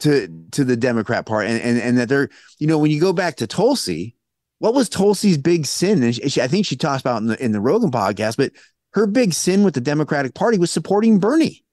to 0.00 0.28
to 0.52 0.64
the 0.64 0.76
Democrat 0.76 1.26
part. 1.26 1.46
and 1.46 1.60
and, 1.60 1.78
and 1.80 1.98
that 1.98 2.08
they're 2.08 2.28
you 2.58 2.66
know 2.66 2.78
when 2.78 2.90
you 2.90 3.00
go 3.00 3.12
back 3.12 3.36
to 3.36 3.46
Tulsi, 3.46 4.14
what 4.58 4.74
was 4.74 4.88
Tulsi's 4.88 5.38
big 5.38 5.66
sin? 5.66 6.02
And 6.02 6.14
she, 6.14 6.40
I 6.40 6.48
think 6.48 6.66
she 6.66 6.76
talks 6.76 7.00
about 7.00 7.22
in 7.22 7.28
the 7.28 7.42
in 7.42 7.52
the 7.52 7.60
Rogan 7.60 7.90
podcast, 7.90 8.36
but 8.36 8.52
her 8.92 9.06
big 9.06 9.32
sin 9.32 9.62
with 9.64 9.74
the 9.74 9.80
Democratic 9.80 10.34
Party 10.34 10.58
was 10.58 10.70
supporting 10.70 11.18
Bernie. 11.18 11.64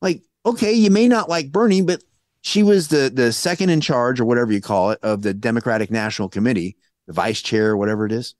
Like, 0.00 0.22
okay, 0.44 0.72
you 0.72 0.90
may 0.90 1.08
not 1.08 1.28
like 1.28 1.52
Bernie, 1.52 1.82
but 1.82 2.02
she 2.42 2.62
was 2.62 2.88
the 2.88 3.10
the 3.12 3.32
second 3.32 3.70
in 3.70 3.80
charge 3.80 4.20
or 4.20 4.24
whatever 4.24 4.52
you 4.52 4.60
call 4.60 4.90
it 4.90 4.98
of 5.02 5.22
the 5.22 5.32
Democratic 5.32 5.90
National 5.90 6.28
Committee, 6.28 6.76
the 7.06 7.12
vice 7.12 7.40
chair 7.40 7.76
whatever 7.76 8.04
it 8.04 8.12
is. 8.12 8.34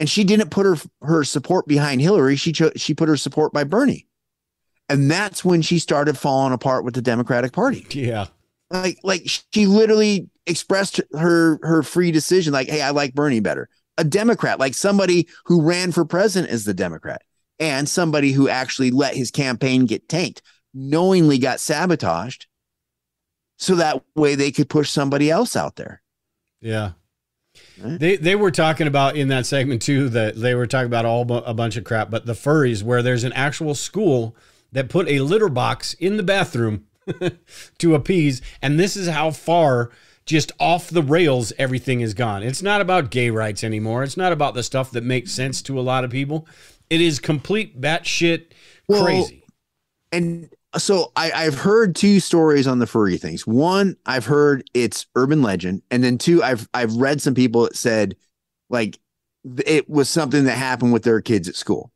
And 0.00 0.08
she 0.08 0.22
didn't 0.22 0.50
put 0.50 0.66
her 0.66 0.76
her 1.02 1.24
support 1.24 1.66
behind 1.66 2.00
Hillary. 2.00 2.36
She 2.36 2.52
cho- 2.52 2.72
she 2.76 2.94
put 2.94 3.08
her 3.08 3.16
support 3.16 3.52
by 3.52 3.64
Bernie. 3.64 4.06
And 4.90 5.10
that's 5.10 5.44
when 5.44 5.60
she 5.62 5.78
started 5.78 6.16
falling 6.16 6.52
apart 6.52 6.84
with 6.84 6.94
the 6.94 7.02
Democratic 7.02 7.52
Party. 7.52 7.86
Yeah. 7.90 8.26
Like 8.70 8.98
like 9.02 9.22
she 9.52 9.66
literally 9.66 10.28
expressed 10.46 11.00
her 11.14 11.58
her 11.62 11.82
free 11.82 12.10
decision 12.10 12.52
like, 12.52 12.68
"Hey, 12.68 12.82
I 12.82 12.90
like 12.90 13.14
Bernie 13.14 13.40
better." 13.40 13.70
A 13.96 14.04
Democrat, 14.04 14.60
like 14.60 14.74
somebody 14.74 15.26
who 15.46 15.62
ran 15.62 15.90
for 15.90 16.04
president 16.04 16.52
is 16.52 16.64
the 16.64 16.74
Democrat 16.74 17.22
and 17.58 17.88
somebody 17.88 18.32
who 18.32 18.48
actually 18.48 18.90
let 18.90 19.14
his 19.14 19.30
campaign 19.30 19.86
get 19.86 20.08
tanked, 20.08 20.42
knowingly 20.72 21.38
got 21.38 21.60
sabotaged 21.60 22.46
so 23.56 23.74
that 23.74 24.02
way 24.14 24.34
they 24.34 24.50
could 24.50 24.68
push 24.68 24.90
somebody 24.90 25.30
else 25.30 25.56
out 25.56 25.76
there. 25.76 26.02
Yeah. 26.60 26.92
Right? 27.82 27.98
They 27.98 28.16
they 28.16 28.36
were 28.36 28.50
talking 28.50 28.86
about 28.86 29.16
in 29.16 29.28
that 29.28 29.46
segment 29.46 29.82
too 29.82 30.08
that 30.10 30.36
they 30.36 30.54
were 30.54 30.66
talking 30.66 30.86
about 30.86 31.04
all 31.04 31.30
a 31.32 31.54
bunch 31.54 31.76
of 31.76 31.84
crap, 31.84 32.10
but 32.10 32.26
the 32.26 32.32
furries 32.32 32.82
where 32.82 33.02
there's 33.02 33.24
an 33.24 33.32
actual 33.32 33.74
school 33.74 34.36
that 34.72 34.88
put 34.88 35.08
a 35.08 35.20
litter 35.20 35.48
box 35.48 35.94
in 35.94 36.16
the 36.16 36.22
bathroom 36.22 36.86
to 37.78 37.94
appease, 37.94 38.42
and 38.62 38.78
this 38.78 38.96
is 38.96 39.08
how 39.08 39.30
far 39.30 39.90
just 40.26 40.52
off 40.60 40.90
the 40.90 41.02
rails 41.02 41.52
everything 41.58 42.00
is 42.00 42.12
gone. 42.14 42.42
It's 42.42 42.62
not 42.62 42.82
about 42.82 43.10
gay 43.10 43.30
rights 43.30 43.64
anymore. 43.64 44.02
It's 44.02 44.16
not 44.16 44.30
about 44.30 44.54
the 44.54 44.62
stuff 44.62 44.90
that 44.90 45.02
makes 45.02 45.32
sense 45.32 45.62
to 45.62 45.78
a 45.78 45.82
lot 45.82 46.04
of 46.04 46.10
people. 46.10 46.46
It 46.90 47.00
is 47.00 47.18
complete 47.18 47.80
batshit 47.80 48.46
well, 48.88 49.04
crazy. 49.04 49.44
And 50.12 50.50
so 50.76 51.12
I, 51.16 51.30
I've 51.32 51.58
heard 51.58 51.94
two 51.94 52.20
stories 52.20 52.66
on 52.66 52.78
the 52.78 52.86
furry 52.86 53.18
things. 53.18 53.46
One, 53.46 53.96
I've 54.06 54.26
heard 54.26 54.68
it's 54.74 55.06
urban 55.14 55.42
legend, 55.42 55.82
and 55.90 56.02
then 56.02 56.18
two, 56.18 56.42
I've 56.42 56.68
I've 56.74 56.94
read 56.94 57.20
some 57.20 57.34
people 57.34 57.62
that 57.62 57.76
said 57.76 58.16
like 58.70 58.98
it 59.66 59.88
was 59.88 60.08
something 60.08 60.44
that 60.44 60.56
happened 60.56 60.92
with 60.92 61.04
their 61.04 61.20
kids 61.20 61.48
at 61.48 61.56
school. 61.56 61.90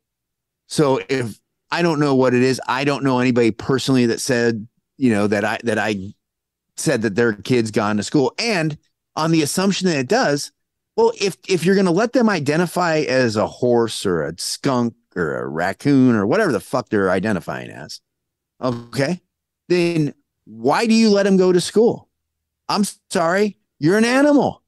So 0.67 1.01
if 1.09 1.39
I 1.71 1.81
don't 1.81 1.99
know 1.99 2.15
what 2.15 2.33
it 2.33 2.41
is, 2.41 2.61
I 2.67 2.83
don't 2.83 3.03
know 3.03 3.19
anybody 3.19 3.51
personally 3.51 4.05
that 4.07 4.21
said 4.21 4.67
you 4.97 5.11
know 5.11 5.27
that 5.27 5.43
I 5.43 5.59
that 5.63 5.79
I 5.79 6.13
said 6.77 7.01
that 7.03 7.15
their 7.15 7.33
kid's 7.33 7.71
gone 7.71 7.97
to 7.97 8.03
school. 8.03 8.33
And 8.39 8.77
on 9.15 9.31
the 9.31 9.43
assumption 9.43 9.87
that 9.87 9.97
it 9.97 10.07
does, 10.07 10.51
well, 10.95 11.11
if 11.19 11.37
if 11.47 11.65
you're 11.65 11.75
going 11.75 11.85
to 11.85 11.91
let 11.91 12.13
them 12.13 12.29
identify 12.29 12.99
as 12.99 13.35
a 13.35 13.47
horse 13.47 14.05
or 14.05 14.23
a 14.23 14.33
skunk 14.37 14.93
or 15.15 15.37
a 15.37 15.47
raccoon 15.47 16.15
or 16.15 16.25
whatever 16.25 16.51
the 16.51 16.59
fuck 16.59 16.89
they're 16.89 17.11
identifying 17.11 17.69
as, 17.69 18.01
okay, 18.61 19.21
then 19.69 20.13
why 20.45 20.85
do 20.85 20.93
you 20.93 21.09
let 21.09 21.23
them 21.23 21.37
go 21.37 21.51
to 21.51 21.61
school? 21.61 22.09
I'm 22.69 22.83
sorry, 23.09 23.57
you're 23.79 23.97
an 23.97 24.05
animal. 24.05 24.61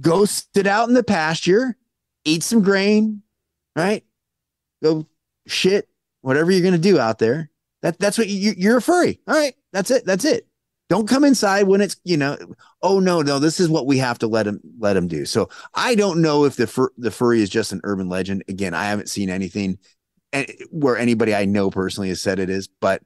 Go 0.00 0.24
sit 0.24 0.66
out 0.66 0.88
in 0.88 0.94
the 0.94 1.04
pasture, 1.04 1.76
eat 2.24 2.42
some 2.42 2.62
grain, 2.62 3.22
right? 3.76 4.04
Go 4.82 5.06
shit, 5.46 5.88
whatever 6.22 6.50
you're 6.50 6.62
going 6.62 6.72
to 6.72 6.78
do 6.78 6.98
out 6.98 7.18
there. 7.18 7.50
That 7.82 7.98
that's 7.98 8.18
what 8.18 8.28
you, 8.28 8.54
you're 8.56 8.78
a 8.78 8.82
furry. 8.82 9.20
All 9.26 9.34
right, 9.34 9.54
that's 9.72 9.90
it. 9.90 10.04
That's 10.04 10.24
it. 10.24 10.46
Don't 10.88 11.08
come 11.08 11.24
inside 11.24 11.64
when 11.64 11.80
it's 11.80 11.96
you 12.04 12.16
know. 12.16 12.36
Oh 12.82 12.98
no, 12.98 13.22
no, 13.22 13.38
this 13.38 13.60
is 13.60 13.68
what 13.68 13.86
we 13.86 13.98
have 13.98 14.18
to 14.18 14.26
let 14.26 14.46
him 14.46 14.60
let 14.78 14.96
him 14.96 15.08
do. 15.08 15.24
So 15.24 15.48
I 15.74 15.94
don't 15.94 16.20
know 16.20 16.44
if 16.44 16.56
the 16.56 16.66
fur, 16.66 16.90
the 16.96 17.10
furry 17.10 17.42
is 17.42 17.50
just 17.50 17.72
an 17.72 17.80
urban 17.84 18.08
legend. 18.08 18.44
Again, 18.48 18.74
I 18.74 18.84
haven't 18.84 19.08
seen 19.08 19.30
anything 19.30 19.78
where 20.70 20.96
anybody 20.96 21.34
I 21.34 21.44
know 21.44 21.70
personally 21.70 22.08
has 22.08 22.20
said 22.20 22.38
it 22.38 22.50
is. 22.50 22.68
But 22.68 23.02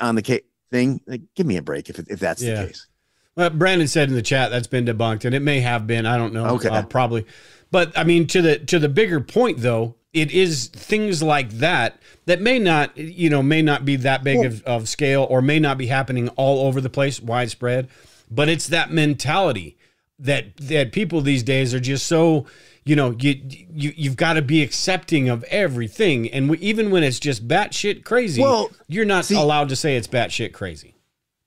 on 0.00 0.14
the 0.14 0.42
thing, 0.70 1.00
like, 1.06 1.22
give 1.34 1.46
me 1.46 1.56
a 1.56 1.62
break 1.62 1.88
if 1.88 1.98
if 1.98 2.20
that's 2.20 2.42
yeah. 2.42 2.62
the 2.62 2.66
case. 2.68 2.86
Well, 3.34 3.50
Brandon 3.50 3.88
said 3.88 4.08
in 4.08 4.14
the 4.14 4.22
chat 4.22 4.50
that's 4.50 4.66
been 4.66 4.86
debunked, 4.86 5.24
and 5.24 5.34
it 5.34 5.40
may 5.40 5.60
have 5.60 5.86
been. 5.86 6.06
I 6.06 6.16
don't 6.16 6.32
know. 6.32 6.46
Okay, 6.54 6.68
uh, 6.68 6.82
probably. 6.84 7.26
But 7.70 7.96
I 7.96 8.04
mean, 8.04 8.26
to 8.28 8.42
the 8.42 8.58
to 8.60 8.78
the 8.78 8.88
bigger 8.88 9.20
point 9.20 9.58
though, 9.58 9.96
it 10.12 10.30
is 10.32 10.68
things 10.68 11.22
like 11.22 11.50
that 11.50 12.00
that 12.24 12.40
may 12.40 12.58
not 12.58 12.96
you 12.96 13.28
know 13.28 13.42
may 13.42 13.60
not 13.60 13.84
be 13.84 13.96
that 13.96 14.24
big 14.24 14.44
of, 14.44 14.62
of 14.64 14.88
scale 14.88 15.26
or 15.28 15.42
may 15.42 15.58
not 15.58 15.76
be 15.76 15.86
happening 15.86 16.28
all 16.30 16.66
over 16.66 16.80
the 16.80 16.88
place 16.88 17.20
widespread 17.20 17.88
but 18.30 18.48
it's 18.48 18.66
that 18.68 18.90
mentality 18.90 19.76
that 20.18 20.56
that 20.56 20.92
people 20.92 21.20
these 21.20 21.42
days 21.42 21.74
are 21.74 21.80
just 21.80 22.06
so 22.06 22.46
you 22.84 22.96
know 22.96 23.14
you, 23.18 23.40
you 23.48 23.92
you've 23.96 24.16
got 24.16 24.34
to 24.34 24.42
be 24.42 24.62
accepting 24.62 25.28
of 25.28 25.44
everything 25.44 26.30
and 26.30 26.50
we, 26.50 26.58
even 26.58 26.90
when 26.90 27.02
it's 27.02 27.20
just 27.20 27.46
batshit 27.46 28.04
crazy 28.04 28.40
well, 28.40 28.70
you're 28.88 29.04
not 29.04 29.24
see, 29.24 29.36
allowed 29.36 29.68
to 29.68 29.76
say 29.76 29.96
it's 29.96 30.08
batshit 30.08 30.52
crazy 30.52 30.94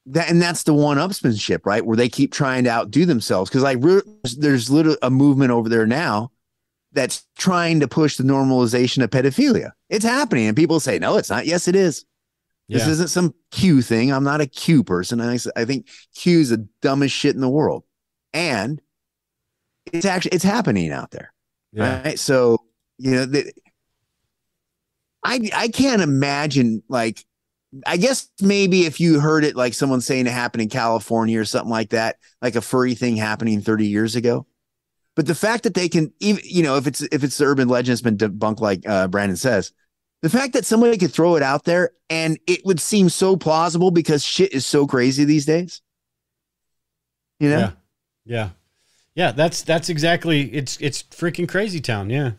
that 0.06 0.30
and 0.30 0.42
that's 0.42 0.64
the 0.64 0.74
one 0.74 0.98
upsmanship 0.98 1.66
right 1.66 1.86
where 1.86 1.98
they 1.98 2.10
keep 2.10 2.32
trying 2.32 2.64
to 2.64 2.70
outdo 2.70 3.06
themselves 3.06 3.50
because 3.50 3.64
like 3.64 3.80
there's 4.38 4.70
little 4.70 4.96
a 5.02 5.10
movement 5.10 5.52
over 5.52 5.68
there 5.68 5.88
now 5.88 6.32
that's 6.92 7.26
trying 7.38 7.80
to 7.80 7.88
push 7.88 8.18
the 8.18 8.24
normalization 8.24 9.04
of 9.04 9.10
pedophilia. 9.10 9.72
It's 9.90 10.06
happening. 10.06 10.48
And 10.48 10.56
people 10.56 10.80
say, 10.80 11.00
no, 11.00 11.18
it's 11.18 11.30
not. 11.30 11.46
Yes, 11.46 11.68
it 11.68 11.76
is. 11.76 12.06
This 12.70 12.86
yeah. 12.86 12.92
isn't 12.92 13.08
some 13.08 13.34
Q 13.52 13.82
thing. 13.82 14.14
I'm 14.14 14.24
not 14.24 14.42
a 14.42 14.46
Q 14.46 14.84
person. 14.84 15.20
I, 15.20 15.40
I 15.56 15.66
think 15.66 15.88
Q 16.16 16.40
is 16.40 16.50
the 16.50 16.68
dumbest 16.82 17.16
shit 17.16 17.34
in 17.34 17.42
the 17.42 17.50
world. 17.50 17.84
And 18.32 18.80
it's 19.92 20.06
actually, 20.06 20.34
it's 20.34 20.44
happening 20.44 20.92
out 20.92 21.10
there. 21.10 21.34
Yeah. 21.74 22.02
Right. 22.04 22.20
So, 22.20 22.60
you 23.00 23.12
know, 23.12 23.26
the, 23.26 23.52
I, 25.24 25.50
I 25.54 25.68
can't 25.70 26.04
imagine 26.04 26.84
like, 26.88 27.26
I 27.86 27.98
guess 27.98 28.30
maybe 28.42 28.86
if 28.86 29.00
you 29.00 29.20
heard 29.20 29.44
it 29.44 29.56
like 29.56 29.74
someone 29.74 30.02
saying 30.02 30.28
it 30.28 30.32
happened 30.32 30.62
in 30.62 30.70
California 30.70 31.40
or 31.40 31.46
something 31.46 31.72
like 31.72 31.90
that, 31.90 32.18
like 32.42 32.56
a 32.56 32.62
furry 32.62 32.96
thing 32.96 33.16
happening 33.16 33.62
30 33.62 33.88
years 33.88 34.16
ago, 34.16 34.46
but 35.16 35.28
the 35.28 35.36
fact 35.36 35.64
that 35.64 35.74
they 35.74 35.90
can 35.90 36.14
even, 36.20 36.42
you 36.46 36.64
know, 36.64 36.78
if 36.78 36.88
it's 36.88 37.02
if 37.02 37.24
it's 37.24 37.38
the 37.38 37.46
urban 37.46 37.68
legend 37.68 37.90
has 37.90 38.02
been 38.02 38.18
debunked, 38.18 38.62
like 38.62 38.88
uh, 38.88 39.08
Brandon 39.08 39.36
says, 39.36 39.74
the 40.22 40.30
fact 40.30 40.54
that 40.54 40.66
somebody 40.66 40.98
could 40.98 41.14
throw 41.14 41.36
it 41.36 41.44
out 41.44 41.66
there 41.66 41.92
and 42.10 42.40
it 42.48 42.66
would 42.66 42.80
seem 42.80 43.10
so 43.10 43.38
plausible 43.38 43.92
because 43.92 44.24
shit 44.24 44.54
is 44.54 44.66
so 44.66 44.86
crazy 44.86 45.24
these 45.24 45.46
days. 45.46 45.82
You 47.40 47.50
know? 47.50 47.60
Yeah. 47.60 47.72
Yeah. 48.26 48.50
Yeah, 49.16 49.32
that's 49.32 49.64
that's 49.64 49.90
exactly 49.90 50.44
it's 50.54 50.78
it's 50.80 51.04
freaking 51.04 51.50
crazy 51.50 51.82
town, 51.82 52.10
yeah. 52.10 52.32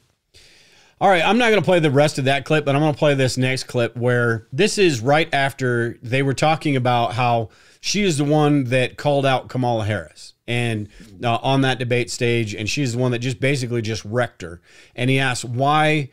All 1.01 1.09
right, 1.09 1.23
I'm 1.23 1.39
not 1.39 1.49
going 1.49 1.61
to 1.61 1.65
play 1.65 1.79
the 1.79 1.91
rest 1.91 2.19
of 2.19 2.27
that 2.27 2.45
clip, 2.45 2.65
but 2.65 2.75
I'm 2.75 2.81
going 2.81 2.93
to 2.93 2.99
play 2.99 3.15
this 3.15 3.37
next 3.37 3.65
clip 3.65 3.97
where 3.97 4.47
this 4.53 4.79
is 4.79 5.01
right 5.01 5.29
after 5.33 5.99
they 6.03 6.23
were 6.23 6.35
talking 6.35 6.77
about 6.77 7.15
how 7.15 7.49
she 7.81 8.03
is 8.03 8.19
the 8.19 8.25
one 8.25 8.65
that 8.65 8.99
called 8.99 9.25
out 9.25 9.49
Kamala 9.49 9.85
Harris 9.85 10.35
and 10.47 10.89
uh, 11.23 11.39
on 11.43 11.63
that 11.63 11.79
debate 11.79 12.11
stage, 12.11 12.55
and 12.55 12.69
she's 12.69 12.93
the 12.93 12.99
one 12.99 13.13
that 13.13 13.21
just 13.21 13.41
basically 13.41 13.83
just 13.83 14.05
wrecked 14.05 14.43
her. 14.43 14.61
And 14.95 15.11
he 15.11 15.19
asked, 15.19 15.45
"Why 15.45 16.11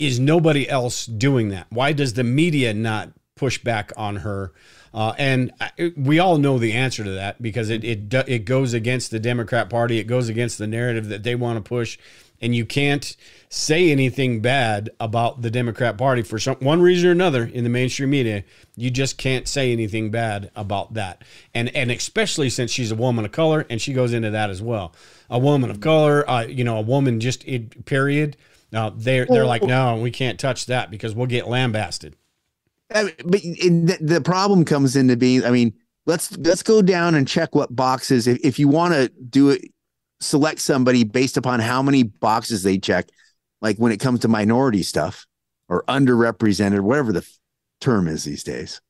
is 0.00 0.18
nobody 0.18 0.68
else 0.68 1.06
doing 1.06 1.50
that? 1.50 1.66
Why 1.70 1.92
does 1.92 2.14
the 2.14 2.24
media 2.24 2.74
not 2.74 3.10
push 3.36 3.58
back 3.58 3.92
on 3.96 4.16
her?" 4.16 4.52
Uh, 4.92 5.12
and 5.18 5.52
I, 5.60 5.92
we 5.96 6.18
all 6.18 6.38
know 6.38 6.58
the 6.58 6.72
answer 6.72 7.04
to 7.04 7.10
that 7.12 7.40
because 7.40 7.70
it, 7.70 7.84
it 7.84 8.12
it 8.26 8.44
goes 8.44 8.72
against 8.72 9.10
the 9.10 9.20
Democrat 9.20 9.70
Party. 9.70 9.98
It 9.98 10.04
goes 10.04 10.28
against 10.28 10.58
the 10.58 10.66
narrative 10.66 11.08
that 11.08 11.22
they 11.22 11.36
want 11.36 11.62
to 11.62 11.68
push, 11.68 11.96
and 12.40 12.54
you 12.54 12.66
can't 12.66 13.16
say 13.48 13.90
anything 13.90 14.40
bad 14.40 14.90
about 14.98 15.42
the 15.42 15.50
Democrat 15.50 15.98
Party 15.98 16.22
for 16.22 16.38
some 16.38 16.56
one 16.56 16.80
reason 16.80 17.08
or 17.08 17.12
another 17.12 17.44
in 17.44 17.64
the 17.64 17.70
mainstream 17.70 18.10
media. 18.10 18.44
You 18.76 18.90
just 18.90 19.18
can't 19.18 19.46
say 19.46 19.72
anything 19.72 20.10
bad 20.10 20.50
about 20.56 20.94
that. 20.94 21.22
And 21.54 21.68
and 21.74 21.90
especially 21.90 22.50
since 22.50 22.70
she's 22.70 22.90
a 22.90 22.96
woman 22.96 23.24
of 23.24 23.32
color 23.32 23.66
and 23.68 23.80
she 23.80 23.92
goes 23.92 24.12
into 24.12 24.30
that 24.30 24.50
as 24.50 24.62
well. 24.62 24.94
A 25.28 25.38
woman 25.38 25.70
of 25.70 25.80
color, 25.80 26.28
uh, 26.28 26.42
you 26.46 26.64
know, 26.64 26.78
a 26.78 26.82
woman 26.82 27.20
just 27.20 27.44
it, 27.46 27.84
period. 27.84 28.36
Now 28.72 28.90
they're 28.90 29.26
they're 29.26 29.46
like, 29.46 29.62
no, 29.62 29.96
we 29.96 30.10
can't 30.10 30.38
touch 30.38 30.66
that 30.66 30.90
because 30.90 31.14
we'll 31.14 31.26
get 31.26 31.48
lambasted. 31.48 32.16
but 32.88 33.14
the, 33.24 33.98
the 34.00 34.20
problem 34.20 34.64
comes 34.64 34.96
into 34.96 35.16
being. 35.16 35.44
I 35.44 35.50
mean, 35.50 35.74
let's 36.06 36.36
let's 36.38 36.62
go 36.62 36.82
down 36.82 37.14
and 37.14 37.26
check 37.26 37.54
what 37.54 37.74
boxes. 37.74 38.26
If 38.26 38.38
if 38.44 38.58
you 38.58 38.68
want 38.68 38.94
to 38.94 39.08
do 39.08 39.50
it, 39.50 39.62
select 40.20 40.60
somebody 40.60 41.04
based 41.04 41.36
upon 41.36 41.60
how 41.60 41.82
many 41.82 42.02
boxes 42.04 42.62
they 42.62 42.78
check 42.78 43.08
like 43.60 43.76
when 43.76 43.92
it 43.92 44.00
comes 44.00 44.20
to 44.20 44.28
minority 44.28 44.82
stuff 44.82 45.26
or 45.68 45.84
underrepresented, 45.88 46.80
whatever 46.80 47.12
the 47.12 47.26
term 47.80 48.08
is 48.08 48.24
these 48.24 48.44
days. 48.44 48.80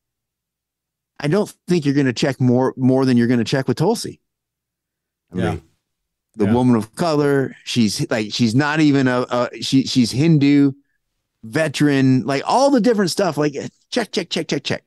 I 1.18 1.28
don't 1.28 1.52
think 1.68 1.84
you're 1.84 1.94
going 1.94 2.06
to 2.06 2.12
check 2.12 2.40
more 2.40 2.74
more 2.76 3.04
than 3.04 3.16
you're 3.16 3.26
going 3.26 3.38
to 3.38 3.44
check 3.44 3.68
with 3.68 3.76
Tulsi. 3.76 4.20
I 5.32 5.36
yeah. 5.36 5.50
Mean, 5.50 5.62
the 6.40 6.46
yeah. 6.46 6.54
woman 6.54 6.74
of 6.74 6.94
color, 6.96 7.54
she's 7.64 8.10
like 8.10 8.32
she's 8.32 8.54
not 8.54 8.80
even 8.80 9.06
a, 9.06 9.26
a 9.30 9.62
she 9.62 9.84
she's 9.84 10.10
Hindu, 10.10 10.72
veteran, 11.44 12.22
like 12.24 12.42
all 12.46 12.70
the 12.70 12.80
different 12.80 13.10
stuff. 13.10 13.36
Like 13.36 13.52
check 13.90 14.10
check 14.10 14.30
check 14.30 14.48
check 14.48 14.64
check 14.64 14.82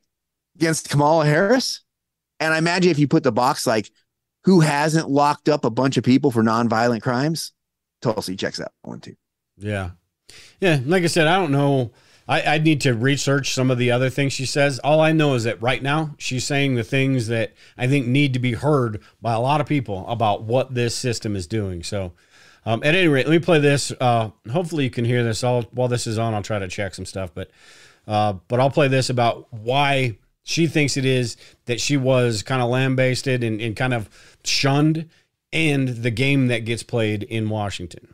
against 0.56 0.90
Kamala 0.90 1.26
Harris. 1.26 1.82
And 2.40 2.54
I 2.54 2.58
imagine 2.58 2.90
if 2.90 2.98
you 2.98 3.08
put 3.08 3.22
the 3.22 3.32
box 3.32 3.68
like 3.68 3.92
who 4.46 4.62
hasn't 4.62 5.12
locked 5.12 5.48
up 5.48 5.64
a 5.64 5.70
bunch 5.70 5.96
of 5.96 6.04
people 6.04 6.32
for 6.32 6.42
nonviolent 6.42 7.04
crimes, 7.04 7.54
Tulsi 8.02 8.36
checks 8.36 8.58
that 8.58 8.72
one 8.82 9.00
too. 9.00 9.16
Yeah. 9.58 9.92
Yeah. 10.60 10.80
Like 10.84 11.04
I 11.04 11.08
said, 11.08 11.28
I 11.28 11.38
don't 11.38 11.52
know. 11.52 11.92
I, 12.28 12.56
I 12.56 12.58
need 12.58 12.82
to 12.82 12.94
research 12.94 13.54
some 13.54 13.70
of 13.70 13.78
the 13.78 13.92
other 13.92 14.10
things 14.10 14.34
she 14.34 14.46
says. 14.46 14.80
All 14.80 15.02
I 15.02 15.12
know 15.12 15.34
is 15.34 15.44
that 15.44 15.62
right 15.62 15.82
now 15.82 16.16
she's 16.18 16.46
saying 16.46 16.76
the 16.76 16.84
things 16.84 17.28
that 17.28 17.54
I 17.78 17.88
think 17.88 18.08
need 18.08 18.34
to 18.34 18.40
be 18.40 18.54
heard 18.54 19.02
by 19.22 19.34
a 19.34 19.40
lot 19.40 19.62
of 19.62 19.68
people 19.68 20.08
about 20.08 20.44
what 20.44 20.74
this 20.74 20.96
system 20.96 21.36
is 21.36 21.48
doing. 21.48 21.84
So, 21.84 22.14
um, 22.66 22.82
at 22.84 22.96
any 22.96 23.10
rate, 23.10 23.28
let 23.28 23.34
me 23.34 23.40
play 23.40 23.60
this. 23.60 23.92
Uh, 24.00 24.30
hopefully, 24.50 24.86
you 24.86 24.90
can 24.90 25.04
hear 25.04 25.24
this. 25.24 25.44
I'll, 25.44 25.64
while 25.72 25.90
this 25.90 26.08
is 26.08 26.18
on, 26.18 26.34
I'll 26.34 26.42
try 26.42 26.60
to 26.60 26.68
check 26.70 26.96
some 26.96 27.06
stuff. 27.06 27.32
But, 27.34 27.52
uh, 28.08 28.34
but 28.48 28.62
I'll 28.62 28.70
play 28.70 28.88
this 28.88 29.10
about 29.10 29.52
why 29.52 30.18
she 30.44 30.68
thinks 30.68 30.96
it 30.96 31.06
is 31.06 31.36
that 31.66 31.82
she 31.82 31.98
was 31.98 32.42
kind 32.42 32.62
of 32.62 32.70
lambasted 32.70 33.44
and, 33.44 33.60
and 33.60 33.76
kind 33.76 33.94
of 33.94 34.10
shunned, 34.46 35.10
and 35.52 35.90
the 35.90 36.12
game 36.12 36.48
that 36.48 36.66
gets 36.66 36.84
played 36.84 37.24
in 37.24 37.50
Washington. 37.50 38.13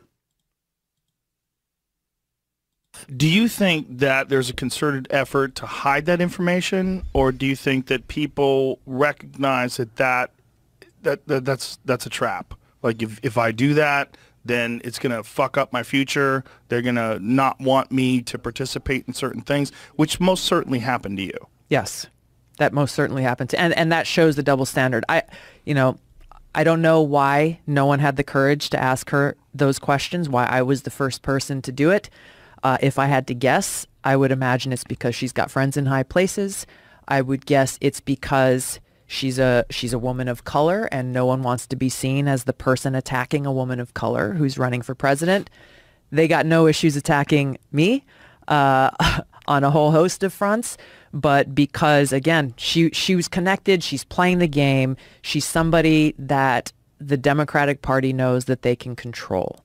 Do 3.14 3.28
you 3.28 3.48
think 3.48 3.98
that 3.98 4.28
there's 4.28 4.50
a 4.50 4.52
concerted 4.52 5.06
effort 5.10 5.54
to 5.56 5.66
hide 5.66 6.06
that 6.06 6.20
information, 6.20 7.04
or 7.12 7.32
do 7.32 7.46
you 7.46 7.56
think 7.56 7.86
that 7.86 8.08
people 8.08 8.78
recognize 8.86 9.76
that 9.76 9.96
that, 9.96 10.30
that, 11.02 11.26
that 11.26 11.44
that's 11.44 11.78
that's 11.84 12.06
a 12.06 12.10
trap? 12.10 12.54
Like 12.82 13.02
if 13.02 13.20
if 13.22 13.38
I 13.38 13.52
do 13.52 13.74
that, 13.74 14.16
then 14.44 14.80
it's 14.84 14.98
going 14.98 15.14
to 15.14 15.22
fuck 15.22 15.58
up 15.58 15.72
my 15.72 15.82
future. 15.82 16.44
They're 16.68 16.82
going 16.82 16.94
to 16.96 17.18
not 17.20 17.60
want 17.60 17.92
me 17.92 18.22
to 18.22 18.38
participate 18.38 19.04
in 19.06 19.14
certain 19.14 19.42
things, 19.42 19.70
which 19.96 20.20
most 20.20 20.44
certainly 20.44 20.78
happened 20.78 21.18
to 21.18 21.24
you. 21.24 21.46
Yes, 21.68 22.06
that 22.58 22.72
most 22.72 22.94
certainly 22.94 23.22
happened 23.22 23.54
and 23.54 23.72
and 23.74 23.92
that 23.92 24.06
shows 24.06 24.36
the 24.36 24.42
double 24.42 24.66
standard. 24.66 25.04
I, 25.08 25.22
you 25.64 25.74
know, 25.74 25.98
I 26.54 26.64
don't 26.64 26.82
know 26.82 27.00
why 27.00 27.60
no 27.66 27.86
one 27.86 28.00
had 28.00 28.16
the 28.16 28.24
courage 28.24 28.70
to 28.70 28.82
ask 28.82 29.10
her 29.10 29.36
those 29.54 29.78
questions. 29.78 30.28
Why 30.28 30.46
I 30.46 30.62
was 30.62 30.82
the 30.82 30.90
first 30.90 31.22
person 31.22 31.62
to 31.62 31.72
do 31.72 31.90
it. 31.90 32.10
Uh, 32.62 32.78
if 32.80 32.98
I 32.98 33.06
had 33.06 33.26
to 33.28 33.34
guess, 33.34 33.86
I 34.04 34.16
would 34.16 34.32
imagine 34.32 34.72
it's 34.72 34.84
because 34.84 35.14
she's 35.14 35.32
got 35.32 35.50
friends 35.50 35.76
in 35.76 35.86
high 35.86 36.02
places. 36.02 36.66
I 37.08 37.20
would 37.20 37.46
guess 37.46 37.78
it's 37.80 38.00
because 38.00 38.80
she's 39.06 39.38
a 39.38 39.66
she's 39.70 39.92
a 39.92 39.98
woman 39.98 40.28
of 40.28 40.44
color 40.44 40.88
and 40.92 41.12
no 41.12 41.26
one 41.26 41.42
wants 41.42 41.66
to 41.66 41.76
be 41.76 41.88
seen 41.88 42.28
as 42.28 42.44
the 42.44 42.52
person 42.52 42.94
attacking 42.94 43.44
a 43.44 43.52
woman 43.52 43.80
of 43.80 43.94
color 43.94 44.34
who's 44.34 44.56
running 44.56 44.82
for 44.82 44.94
president. 44.94 45.50
They 46.12 46.28
got 46.28 46.46
no 46.46 46.66
issues 46.66 46.96
attacking 46.96 47.58
me 47.72 48.04
uh, 48.48 48.90
on 49.46 49.64
a 49.64 49.70
whole 49.70 49.90
host 49.90 50.22
of 50.22 50.32
fronts, 50.32 50.76
but 51.12 51.54
because 51.54 52.12
again, 52.12 52.54
she 52.56 52.90
she 52.90 53.16
was 53.16 53.26
connected, 53.26 53.82
she's 53.82 54.04
playing 54.04 54.38
the 54.38 54.48
game, 54.48 54.96
she's 55.22 55.44
somebody 55.44 56.14
that 56.18 56.72
the 57.00 57.16
Democratic 57.16 57.82
Party 57.82 58.12
knows 58.12 58.44
that 58.44 58.62
they 58.62 58.76
can 58.76 58.94
control. 58.94 59.64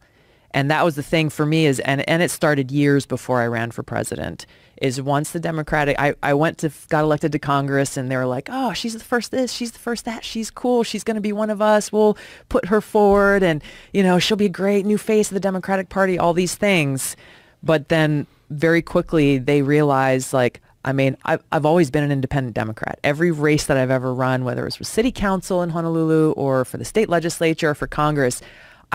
And 0.56 0.72
that 0.72 0.86
was 0.86 0.96
the 0.96 1.04
thing 1.04 1.30
for 1.30 1.46
me 1.46 1.66
is 1.66 1.82
and, 1.82 2.08
and 2.10 2.24
it 2.24 2.32
started 2.32 2.72
years 2.72 3.06
before 3.06 3.42
I 3.42 3.48
ran 3.48 3.72
for 3.72 3.84
president 3.84 4.46
is 4.82 5.02
once 5.02 5.32
the 5.32 5.40
Democratic 5.40 6.00
I, 6.00 6.16
I 6.24 6.34
went 6.34 6.60
to 6.60 6.72
got 6.88 7.04
elected 7.04 7.34
to 7.34 7.40
Congress 7.40 7.98
and 7.98 8.10
they 8.10 8.16
were 8.16 8.26
like, 8.26 8.48
Oh, 8.50 8.72
she's 8.72 8.94
the 8.94 9.04
first 9.04 9.32
this, 9.32 9.52
she's 9.52 9.74
the 9.74 9.80
first 9.80 10.06
that, 10.06 10.24
she's 10.24 10.50
cool, 10.50 10.84
she's 10.84 11.04
gonna 11.04 11.20
be 11.20 11.34
one 11.34 11.50
of 11.50 11.62
us, 11.62 11.92
we'll 11.92 12.18
put 12.48 12.70
her 12.70 12.80
forward 12.80 13.44
and 13.44 13.62
you 13.92 14.02
know, 14.02 14.18
she'll 14.18 14.38
be 14.38 14.46
a 14.46 14.50
great 14.50 14.86
new 14.86 14.98
face 14.98 15.30
of 15.30 15.34
the 15.34 15.42
Democratic 15.42 15.90
Party, 15.90 16.18
all 16.18 16.34
these 16.34 16.56
things. 16.56 17.18
But 17.62 17.90
then 17.90 18.26
very 18.50 18.82
quickly 18.82 19.38
they 19.38 19.62
realized 19.62 20.32
like 20.32 20.62
I 20.86 20.94
mean, 20.94 21.18
I've, 21.26 21.44
I've 21.52 21.66
always 21.66 21.90
been 21.90 22.04
an 22.04 22.12
independent 22.12 22.54
Democrat. 22.54 23.00
Every 23.04 23.32
race 23.32 23.66
that 23.66 23.76
I've 23.76 23.90
ever 23.90 24.14
run, 24.14 24.46
whether 24.46 24.62
it 24.62 24.66
was 24.66 24.76
for 24.76 24.84
city 24.84 25.12
council 25.12 25.64
in 25.64 25.72
Honolulu 25.72 26.32
or 26.34 26.64
for 26.64 26.78
the 26.78 26.86
state 26.86 27.10
legislature 27.10 27.72
or 27.72 27.76
for 27.76 27.88
Congress, 27.88 28.40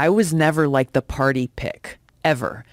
I 0.01 0.09
was 0.09 0.33
never 0.33 0.67
like 0.67 0.95
the 0.95 1.03
party 1.03 1.51
pick, 1.57 1.99
ever. 2.25 2.65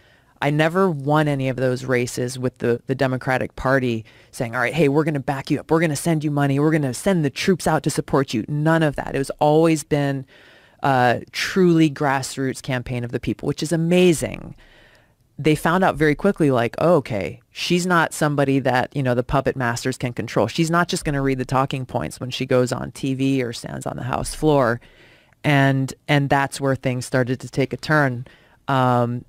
I 0.41 0.49
never 0.49 0.89
won 0.89 1.27
any 1.27 1.49
of 1.49 1.57
those 1.57 1.83
races 1.83 2.39
with 2.39 2.59
the, 2.59 2.81
the 2.87 2.95
Democratic 2.95 3.57
Party 3.57 4.05
saying, 4.31 4.55
all 4.55 4.61
right, 4.61 4.73
hey, 4.73 4.87
we're 4.87 5.03
going 5.03 5.13
to 5.13 5.19
back 5.19 5.51
you 5.51 5.59
up. 5.59 5.69
We're 5.69 5.81
going 5.81 5.89
to 5.89 5.97
send 5.97 6.23
you 6.23 6.31
money. 6.31 6.57
We're 6.57 6.71
going 6.71 6.83
to 6.83 6.93
send 6.93 7.25
the 7.25 7.29
troops 7.29 7.67
out 7.67 7.83
to 7.83 7.89
support 7.89 8.33
you. 8.33 8.45
None 8.47 8.81
of 8.81 8.95
that. 8.95 9.13
It 9.13 9.17
was 9.17 9.29
always 9.41 9.83
been 9.83 10.25
a 10.81 11.21
truly 11.33 11.91
grassroots 11.91 12.61
campaign 12.61 13.03
of 13.03 13.11
the 13.11 13.19
people, 13.19 13.45
which 13.45 13.61
is 13.61 13.73
amazing 13.73 14.55
they 15.39 15.53
found 15.53 15.83
out 15.83 15.95
very 15.95 16.15
quickly 16.15 16.49
like 16.49 16.75
oh, 16.79 16.95
okay 16.95 17.39
she's 17.51 17.85
not 17.85 18.11
somebody 18.11 18.57
that 18.57 18.95
you 18.95 19.03
know 19.03 19.13
the 19.13 19.21
puppet 19.21 19.55
masters 19.55 19.95
can 19.95 20.11
control 20.11 20.47
she's 20.47 20.71
not 20.71 20.87
just 20.87 21.05
going 21.05 21.13
to 21.13 21.21
read 21.21 21.37
the 21.37 21.45
talking 21.45 21.85
points 21.85 22.19
when 22.19 22.31
she 22.31 22.43
goes 22.43 22.71
on 22.71 22.91
tv 22.91 23.43
or 23.43 23.53
stands 23.53 23.85
on 23.85 23.97
the 23.97 24.03
house 24.03 24.33
floor 24.33 24.81
and 25.43 25.93
and 26.07 26.29
that's 26.29 26.59
where 26.59 26.75
things 26.75 27.05
started 27.05 27.39
to 27.39 27.49
take 27.49 27.73
a 27.73 27.77
turn 27.77 28.25
um, 28.67 29.23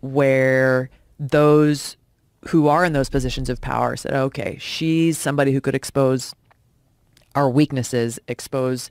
where 0.00 0.90
those 1.18 1.96
who 2.48 2.68
are 2.68 2.84
in 2.84 2.92
those 2.92 3.08
positions 3.08 3.48
of 3.48 3.60
power 3.60 3.96
said 3.96 4.12
okay 4.12 4.56
she's 4.60 5.18
somebody 5.18 5.52
who 5.52 5.60
could 5.60 5.74
expose 5.74 6.34
our 7.34 7.50
weaknesses 7.50 8.18
expose 8.28 8.90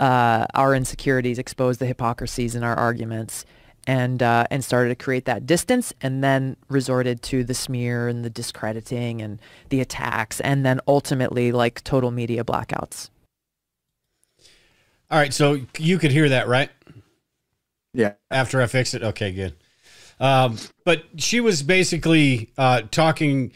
uh, 0.00 0.46
our 0.54 0.74
insecurities 0.74 1.38
expose 1.38 1.78
the 1.78 1.86
hypocrisies 1.86 2.54
in 2.54 2.64
our 2.64 2.74
arguments 2.74 3.44
and 3.86 4.22
uh, 4.22 4.46
and 4.50 4.64
started 4.64 4.90
to 4.90 4.94
create 4.94 5.24
that 5.24 5.46
distance, 5.46 5.92
and 6.00 6.22
then 6.22 6.56
resorted 6.68 7.22
to 7.22 7.44
the 7.44 7.54
smear 7.54 8.08
and 8.08 8.24
the 8.24 8.30
discrediting 8.30 9.20
and 9.20 9.40
the 9.70 9.80
attacks, 9.80 10.40
and 10.40 10.64
then 10.64 10.80
ultimately 10.86 11.52
like 11.52 11.82
total 11.84 12.10
media 12.10 12.44
blackouts. 12.44 13.10
All 15.12 15.18
right, 15.18 15.32
so 15.32 15.60
you 15.78 15.98
could 15.98 16.10
hear 16.10 16.30
that, 16.30 16.48
right? 16.48 16.70
Yeah. 17.92 18.14
After 18.30 18.62
I 18.62 18.66
fixed 18.66 18.94
it, 18.94 19.02
okay, 19.02 19.30
good. 19.30 19.54
Um, 20.18 20.56
but 20.84 21.04
she 21.18 21.40
was 21.40 21.62
basically 21.62 22.50
uh, 22.56 22.82
talking 22.90 23.52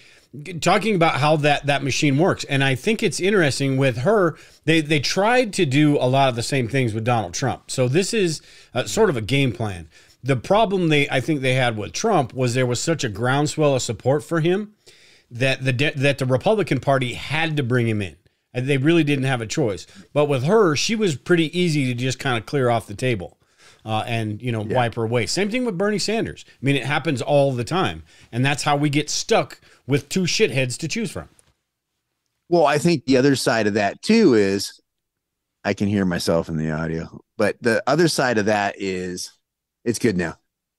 talking 0.61 0.95
about 0.95 1.15
how 1.15 1.37
that 1.37 1.67
that 1.67 1.83
machine 1.83 2.19
works, 2.19 2.45
and 2.45 2.63
I 2.63 2.75
think 2.75 3.03
it's 3.03 3.21
interesting 3.21 3.79
with 3.79 3.99
her. 3.99 4.37
They 4.67 4.83
they 4.83 5.01
tried 5.01 5.55
to 5.55 5.65
do 5.65 5.97
a 5.97 6.07
lot 6.07 6.29
of 6.29 6.37
the 6.37 6.43
same 6.43 6.69
things 6.69 6.93
with 6.93 7.05
Donald 7.05 7.35
Trump, 7.35 7.71
so 7.71 7.89
this 7.89 8.13
is 8.13 8.43
uh, 8.75 8.85
sort 8.85 9.09
of 9.09 9.17
a 9.17 9.23
game 9.23 9.53
plan 9.53 9.89
the 10.27 10.37
problem 10.37 10.89
they 10.89 11.09
I 11.09 11.21
think 11.21 11.41
they 11.41 11.55
had 11.55 11.77
with 11.77 11.93
Trump 11.93 12.35
was 12.35 12.55
there 12.55 12.67
was 12.67 12.81
such 12.81 13.05
a 13.05 13.09
groundswell 13.09 13.77
of 13.77 13.83
support 13.83 14.25
for 14.25 14.41
him 14.41 14.75
that 15.31 15.65
the 15.65 15.93
that 15.97 16.19
the 16.19 16.27
Republican 16.27 16.81
Party 16.81 17.15
had 17.15 17.57
to 17.57 17.63
bring 17.63 17.89
him 17.89 18.03
in. 18.03 18.17
And 18.57 18.67
they 18.67 18.79
really 18.79 19.05
didn't 19.05 19.27
have 19.27 19.43
a 19.43 19.47
choice. 19.47 19.87
But 20.15 20.25
with 20.25 20.45
her, 20.45 20.75
she 20.75 20.97
was 20.97 21.15
pretty 21.15 21.57
easy 21.57 21.85
to 21.85 21.95
just 21.95 22.19
kind 22.19 22.39
of 22.39 22.47
clear 22.47 22.71
off 22.71 22.87
the 22.87 22.95
table. 22.95 23.37
Uh, 23.85 24.03
and 24.07 24.43
you 24.43 24.51
know 24.51 24.65
yeah. 24.65 24.75
wipe 24.75 24.95
her 24.95 25.05
away. 25.05 25.27
Same 25.27 25.49
thing 25.49 25.65
with 25.65 25.79
Bernie 25.79 26.01
Sanders. 26.01 26.45
I 26.49 26.65
mean, 26.65 26.75
it 26.75 26.85
happens 26.85 27.23
all 27.23 27.53
the 27.53 27.63
time, 27.63 28.03
and 28.33 28.45
that's 28.45 28.65
how 28.65 28.77
we 28.77 28.91
get 28.91 29.09
stuck 29.09 29.61
with 29.87 30.09
two 30.09 30.23
shitheads 30.23 30.77
to 30.79 30.89
choose 30.89 31.13
from. 31.13 31.29
Well, 32.49 32.67
I 32.67 32.79
think 32.79 33.05
the 33.05 33.17
other 33.17 33.37
side 33.37 33.69
of 33.69 33.75
that 33.75 34.03
too 34.03 34.35
is 34.35 34.81
I 35.65 35.73
can 35.73 35.87
hear 35.87 36.05
myself 36.05 36.49
in 36.49 36.57
the 36.57 36.73
audio, 36.73 37.21
but 37.37 37.57
the 37.61 37.81
other 37.87 38.09
side 38.09 38.39
of 38.39 38.47
that 38.47 38.75
is 38.77 39.31
it's 39.85 40.01
good 40.01 40.17
now. 40.17 40.35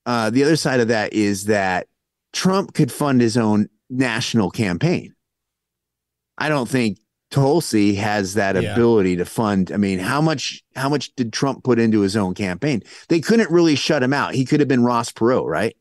Uh, 0.06 0.30
the 0.30 0.44
other 0.44 0.58
side 0.58 0.82
of 0.82 0.90
that 0.90 1.14
is 1.14 1.46
that 1.46 1.88
Trump 2.34 2.74
could 2.74 2.92
fund 2.92 3.22
his 3.22 3.38
own 3.38 3.70
national 3.90 4.52
campaign. 4.52 5.14
I 6.38 6.50
don't 6.50 6.70
think 6.70 7.00
Tulsi 7.38 7.94
has 7.94 8.34
that 8.34 8.60
yeah. 8.60 8.74
ability 8.74 9.18
to 9.18 9.26
fund. 9.26 9.72
I 9.72 9.78
mean, 9.78 10.00
how 10.00 10.22
much 10.22 10.64
how 10.76 10.90
much 10.90 11.14
did 11.16 11.32
Trump 11.32 11.64
put 11.64 11.78
into 11.78 12.02
his 12.02 12.18
own 12.18 12.34
campaign? 12.34 12.82
They 13.10 13.20
couldn't 13.20 13.52
really 13.52 13.76
shut 13.76 14.02
him 14.02 14.12
out. 14.12 14.34
He 14.34 14.44
could 14.44 14.60
have 14.60 14.68
been 14.68 14.84
Ross 14.84 15.12
Perot, 15.12 15.46
right? 15.46 15.78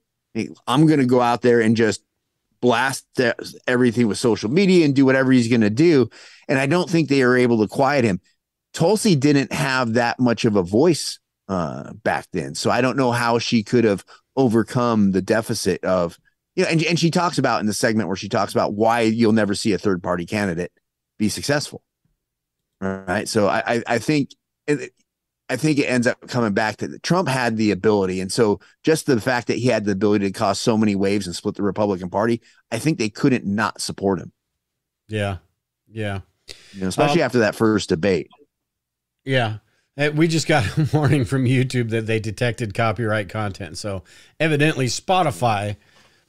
I'm 0.66 0.86
going 0.86 1.00
to 1.00 1.06
go 1.06 1.22
out 1.22 1.40
there 1.40 1.62
and 1.62 1.74
just 1.74 2.04
blast 2.60 3.06
everything 3.66 4.06
with 4.06 4.18
social 4.18 4.50
media 4.50 4.84
and 4.84 4.94
do 4.94 5.06
whatever 5.06 5.32
he's 5.32 5.48
going 5.48 5.62
to 5.62 5.70
do. 5.70 6.10
And 6.46 6.58
I 6.58 6.66
don't 6.66 6.90
think 6.90 7.08
they 7.08 7.22
are 7.22 7.38
able 7.38 7.62
to 7.62 7.68
quiet 7.68 8.04
him. 8.04 8.20
Tulsi 8.74 9.16
didn't 9.16 9.50
have 9.50 9.94
that 9.94 10.20
much 10.20 10.44
of 10.44 10.56
a 10.56 10.62
voice 10.62 11.18
uh, 11.48 11.94
back 11.94 12.26
then. 12.32 12.54
So 12.54 12.70
I 12.70 12.82
don't 12.82 12.98
know 12.98 13.12
how 13.12 13.38
she 13.38 13.62
could 13.62 13.84
have 13.84 14.04
overcome 14.36 15.12
the 15.12 15.22
deficit 15.22 15.82
of, 15.84 16.18
you 16.54 16.64
know, 16.64 16.68
and, 16.68 16.82
and 16.82 16.98
she 16.98 17.10
talks 17.10 17.38
about 17.38 17.60
in 17.60 17.66
the 17.66 17.72
segment 17.72 18.08
where 18.08 18.16
she 18.16 18.28
talks 18.28 18.52
about 18.52 18.74
why 18.74 19.00
you'll 19.00 19.32
never 19.32 19.54
see 19.54 19.72
a 19.72 19.78
third 19.78 20.02
party 20.02 20.26
candidate 20.26 20.70
be 21.18 21.28
successful. 21.28 21.82
Right. 22.80 23.28
So 23.28 23.48
I, 23.48 23.82
I 23.86 23.98
think, 23.98 24.30
I 25.48 25.56
think 25.56 25.78
it 25.78 25.84
ends 25.84 26.06
up 26.06 26.20
coming 26.28 26.52
back 26.52 26.78
to 26.78 26.98
Trump 26.98 27.28
had 27.28 27.56
the 27.56 27.70
ability. 27.70 28.20
And 28.20 28.30
so 28.32 28.60
just 28.82 29.06
the 29.06 29.20
fact 29.20 29.46
that 29.46 29.58
he 29.58 29.68
had 29.68 29.84
the 29.84 29.92
ability 29.92 30.26
to 30.26 30.32
cause 30.32 30.60
so 30.60 30.76
many 30.76 30.94
waves 30.94 31.26
and 31.26 31.36
split 31.36 31.54
the 31.54 31.62
Republican 31.62 32.10
Party, 32.10 32.42
I 32.70 32.78
think 32.78 32.98
they 32.98 33.08
couldn't 33.08 33.46
not 33.46 33.80
support 33.80 34.20
him. 34.20 34.32
Yeah. 35.08 35.38
Yeah. 35.88 36.20
You 36.72 36.82
know, 36.82 36.88
especially 36.88 37.22
um, 37.22 37.26
after 37.26 37.38
that 37.40 37.54
first 37.54 37.88
debate. 37.88 38.28
Yeah. 39.24 39.58
We 40.14 40.28
just 40.28 40.46
got 40.46 40.66
a 40.78 40.88
warning 40.92 41.24
from 41.24 41.44
YouTube 41.44 41.90
that 41.90 42.06
they 42.06 42.20
detected 42.20 42.74
copyright 42.74 43.28
content. 43.28 43.78
So 43.78 44.02
evidently 44.40 44.86
Spotify 44.86 45.76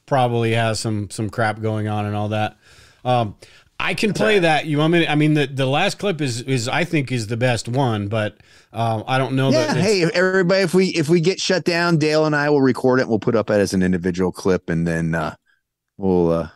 probably 0.06 0.52
has 0.52 0.80
some 0.80 1.10
some 1.10 1.28
crap 1.28 1.60
going 1.60 1.86
on 1.86 2.06
and 2.06 2.16
all 2.16 2.30
that. 2.30 2.56
Um, 3.04 3.36
I 3.80 3.94
can 3.94 4.12
play 4.12 4.40
that. 4.40 4.66
You 4.66 4.78
want 4.78 4.92
me? 4.92 5.00
To, 5.00 5.10
I 5.10 5.14
mean, 5.14 5.34
the, 5.34 5.46
the 5.46 5.66
last 5.66 5.98
clip 5.98 6.20
is 6.20 6.42
is 6.42 6.68
I 6.68 6.84
think 6.84 7.12
is 7.12 7.28
the 7.28 7.36
best 7.36 7.68
one, 7.68 8.08
but 8.08 8.36
um, 8.72 9.04
I 9.06 9.18
don't 9.18 9.36
know. 9.36 9.50
Yeah. 9.50 9.74
hey, 9.74 10.04
everybody, 10.04 10.62
if 10.62 10.74
we 10.74 10.88
if 10.88 11.08
we 11.08 11.20
get 11.20 11.40
shut 11.40 11.64
down, 11.64 11.96
Dale 11.96 12.26
and 12.26 12.34
I 12.34 12.50
will 12.50 12.60
record 12.60 12.98
it. 12.98 13.02
And 13.02 13.10
We'll 13.10 13.20
put 13.20 13.36
up 13.36 13.50
it 13.50 13.54
as 13.54 13.74
an 13.74 13.82
individual 13.82 14.32
clip, 14.32 14.68
and 14.68 14.86
then 14.86 15.14
uh, 15.14 15.36
we'll 15.96 16.32
uh, 16.32 16.48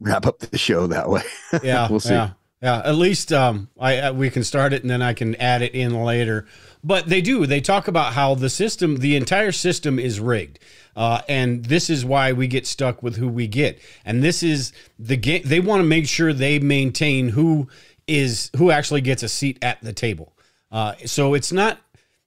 wrap 0.00 0.26
up 0.26 0.38
the 0.38 0.58
show 0.58 0.86
that 0.86 1.08
way. 1.08 1.22
Yeah, 1.62 1.88
we'll 1.88 2.00
see. 2.00 2.14
Yeah. 2.14 2.30
Yeah, 2.62 2.80
at 2.84 2.94
least 2.94 3.32
um, 3.32 3.68
I, 3.76 3.98
I, 3.98 4.10
we 4.12 4.30
can 4.30 4.44
start 4.44 4.72
it 4.72 4.82
and 4.82 4.90
then 4.90 5.02
I 5.02 5.14
can 5.14 5.34
add 5.34 5.62
it 5.62 5.74
in 5.74 6.00
later. 6.00 6.46
But 6.84 7.06
they 7.06 7.20
do. 7.20 7.46
They 7.46 7.60
talk 7.60 7.86
about 7.86 8.12
how 8.14 8.34
the 8.34 8.50
system, 8.50 8.96
the 8.96 9.14
entire 9.14 9.52
system, 9.52 9.98
is 9.98 10.18
rigged, 10.18 10.58
uh, 10.96 11.22
and 11.28 11.64
this 11.64 11.88
is 11.88 12.04
why 12.04 12.32
we 12.32 12.48
get 12.48 12.66
stuck 12.66 13.02
with 13.02 13.16
who 13.16 13.28
we 13.28 13.46
get. 13.46 13.80
And 14.04 14.22
this 14.22 14.42
is 14.42 14.72
the 14.98 15.16
game. 15.16 15.42
They 15.44 15.60
want 15.60 15.80
to 15.80 15.86
make 15.86 16.08
sure 16.08 16.32
they 16.32 16.58
maintain 16.58 17.28
who 17.28 17.68
is 18.08 18.50
who 18.56 18.70
actually 18.70 19.00
gets 19.00 19.22
a 19.22 19.28
seat 19.28 19.58
at 19.62 19.80
the 19.80 19.92
table. 19.92 20.32
Uh, 20.72 20.94
so 21.06 21.34
it's 21.34 21.52
not 21.52 21.78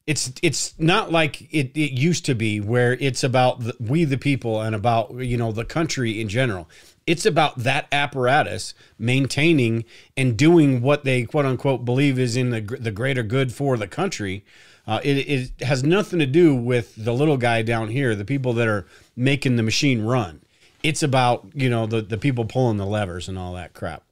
it's 0.07 0.31
it's 0.41 0.77
not 0.79 1.11
like 1.11 1.41
it, 1.53 1.75
it 1.75 1.91
used 1.91 2.25
to 2.25 2.35
be 2.35 2.59
where 2.59 2.93
it's 2.93 3.23
about 3.23 3.59
the, 3.61 3.75
we 3.79 4.03
the 4.03 4.17
people 4.17 4.61
and 4.61 4.75
about 4.75 5.13
you 5.15 5.35
know 5.35 5.51
the 5.51 5.65
country 5.65 6.21
in 6.21 6.29
general 6.29 6.69
it's 7.07 7.25
about 7.25 7.59
that 7.59 7.87
apparatus 7.91 8.73
maintaining 8.97 9.85
and 10.17 10.37
doing 10.37 10.81
what 10.81 11.03
they 11.03 11.23
quote 11.23 11.45
unquote 11.45 11.85
believe 11.85 12.17
is 12.17 12.35
in 12.35 12.49
the, 12.49 12.61
the 12.61 12.91
greater 12.91 13.23
good 13.23 13.53
for 13.53 13.77
the 13.77 13.87
country. 13.87 14.43
Uh, 14.87 14.99
it, 15.03 15.17
it 15.17 15.63
has 15.63 15.83
nothing 15.83 16.19
to 16.19 16.25
do 16.25 16.55
with 16.55 16.95
the 16.95 17.13
little 17.13 17.37
guy 17.37 17.61
down 17.61 17.89
here, 17.89 18.15
the 18.15 18.25
people 18.25 18.53
that 18.53 18.67
are 18.67 18.85
making 19.15 19.55
the 19.55 19.63
machine 19.63 20.03
run. 20.03 20.41
It's 20.83 21.01
about, 21.01 21.47
you 21.53 21.69
know, 21.69 21.87
the, 21.87 22.01
the 22.01 22.17
people 22.17 22.45
pulling 22.45 22.77
the 22.77 22.85
levers 22.85 23.27
and 23.27 23.37
all 23.37 23.53
that 23.53 23.73
crap. 23.73 24.03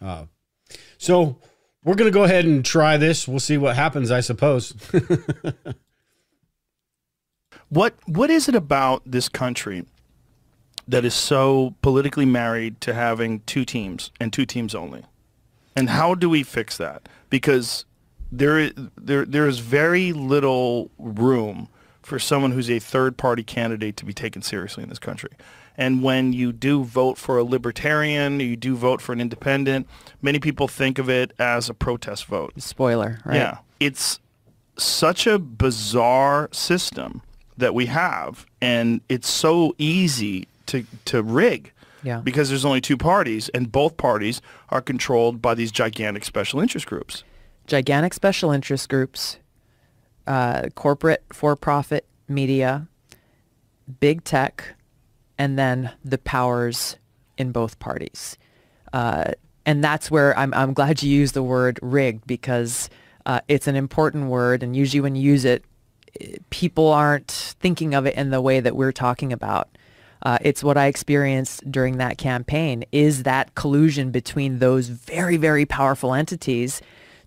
Uh, 0.00 0.26
so 0.98 1.38
we're 1.84 1.96
going 1.96 2.10
to 2.10 2.14
go 2.14 2.24
ahead 2.24 2.44
and 2.44 2.64
try 2.64 2.96
this. 2.96 3.26
We'll 3.26 3.40
see 3.40 3.58
what 3.58 3.74
happens, 3.74 4.12
I 4.12 4.20
suppose. 4.20 4.74
what 7.68 7.94
What 8.06 8.30
is 8.30 8.48
it 8.48 8.54
about 8.54 9.02
this 9.04 9.28
country 9.28 9.84
that 10.88 11.04
is 11.04 11.14
so 11.14 11.74
politically 11.82 12.26
married 12.26 12.80
to 12.82 12.94
having 12.94 13.40
two 13.40 13.64
teams 13.64 14.10
and 14.20 14.32
two 14.32 14.46
teams 14.46 14.74
only. 14.74 15.04
And 15.76 15.90
how 15.90 16.14
do 16.14 16.28
we 16.28 16.42
fix 16.42 16.76
that? 16.76 17.08
Because 17.30 17.84
there 18.30 18.70
there 18.96 19.24
there 19.24 19.46
is 19.46 19.58
very 19.58 20.12
little 20.12 20.90
room 20.98 21.68
for 22.02 22.18
someone 22.18 22.50
who's 22.50 22.70
a 22.70 22.78
third 22.78 23.16
party 23.16 23.42
candidate 23.42 23.96
to 23.96 24.04
be 24.04 24.12
taken 24.12 24.42
seriously 24.42 24.82
in 24.82 24.88
this 24.88 24.98
country. 24.98 25.30
And 25.76 26.02
when 26.02 26.32
you 26.32 26.52
do 26.52 26.84
vote 26.84 27.16
for 27.16 27.38
a 27.38 27.44
libertarian, 27.44 28.40
you 28.40 28.56
do 28.56 28.76
vote 28.76 29.00
for 29.00 29.12
an 29.12 29.20
independent, 29.20 29.88
many 30.20 30.38
people 30.38 30.68
think 30.68 30.98
of 30.98 31.08
it 31.08 31.32
as 31.38 31.70
a 31.70 31.74
protest 31.74 32.26
vote. 32.26 32.52
Spoiler, 32.60 33.20
right? 33.24 33.36
Yeah. 33.36 33.58
It's 33.80 34.18
such 34.76 35.26
a 35.26 35.38
bizarre 35.38 36.48
system 36.52 37.22
that 37.56 37.74
we 37.74 37.86
have 37.86 38.46
and 38.60 39.00
it's 39.08 39.28
so 39.28 39.74
easy 39.78 40.48
to 40.66 40.84
to 41.06 41.22
rig. 41.22 41.72
Yeah. 42.02 42.20
Because 42.20 42.48
there's 42.48 42.64
only 42.64 42.80
two 42.80 42.96
parties 42.96 43.48
and 43.50 43.70
both 43.70 43.96
parties 43.96 44.42
are 44.70 44.80
controlled 44.80 45.40
by 45.40 45.54
these 45.54 45.70
gigantic 45.70 46.24
special 46.24 46.58
interest 46.60 46.86
groups. 46.86 47.22
Gigantic 47.68 48.12
special 48.12 48.50
interest 48.50 48.88
groups, 48.88 49.38
uh, 50.26 50.62
corporate 50.74 51.22
for-profit 51.32 52.04
media, 52.26 52.88
big 54.00 54.24
tech, 54.24 54.74
and 55.38 55.56
then 55.56 55.92
the 56.04 56.18
powers 56.18 56.96
in 57.38 57.52
both 57.52 57.78
parties. 57.78 58.36
Uh, 58.92 59.32
and 59.64 59.82
that's 59.82 60.10
where 60.10 60.36
I'm, 60.36 60.52
I'm 60.54 60.72
glad 60.72 61.04
you 61.04 61.10
used 61.10 61.34
the 61.34 61.42
word 61.42 61.78
rigged 61.82 62.26
because 62.26 62.90
uh, 63.26 63.40
it's 63.46 63.68
an 63.68 63.76
important 63.76 64.26
word. 64.26 64.64
And 64.64 64.74
usually 64.74 65.00
when 65.00 65.14
you 65.14 65.22
use 65.22 65.44
it, 65.44 65.64
people 66.50 66.88
aren't 66.88 67.30
thinking 67.60 67.94
of 67.94 68.06
it 68.06 68.16
in 68.16 68.30
the 68.30 68.40
way 68.40 68.58
that 68.58 68.74
we're 68.74 68.92
talking 68.92 69.32
about. 69.32 69.68
Uh, 70.22 70.38
it's 70.40 70.62
what 70.62 70.76
I 70.76 70.86
experienced 70.86 71.70
during 71.70 71.98
that 71.98 72.18
campaign 72.18 72.84
is 72.92 73.24
that 73.24 73.54
collusion 73.54 74.10
between 74.10 74.58
those 74.60 74.88
very, 74.88 75.36
very 75.36 75.66
powerful 75.66 76.14
entities 76.14 76.80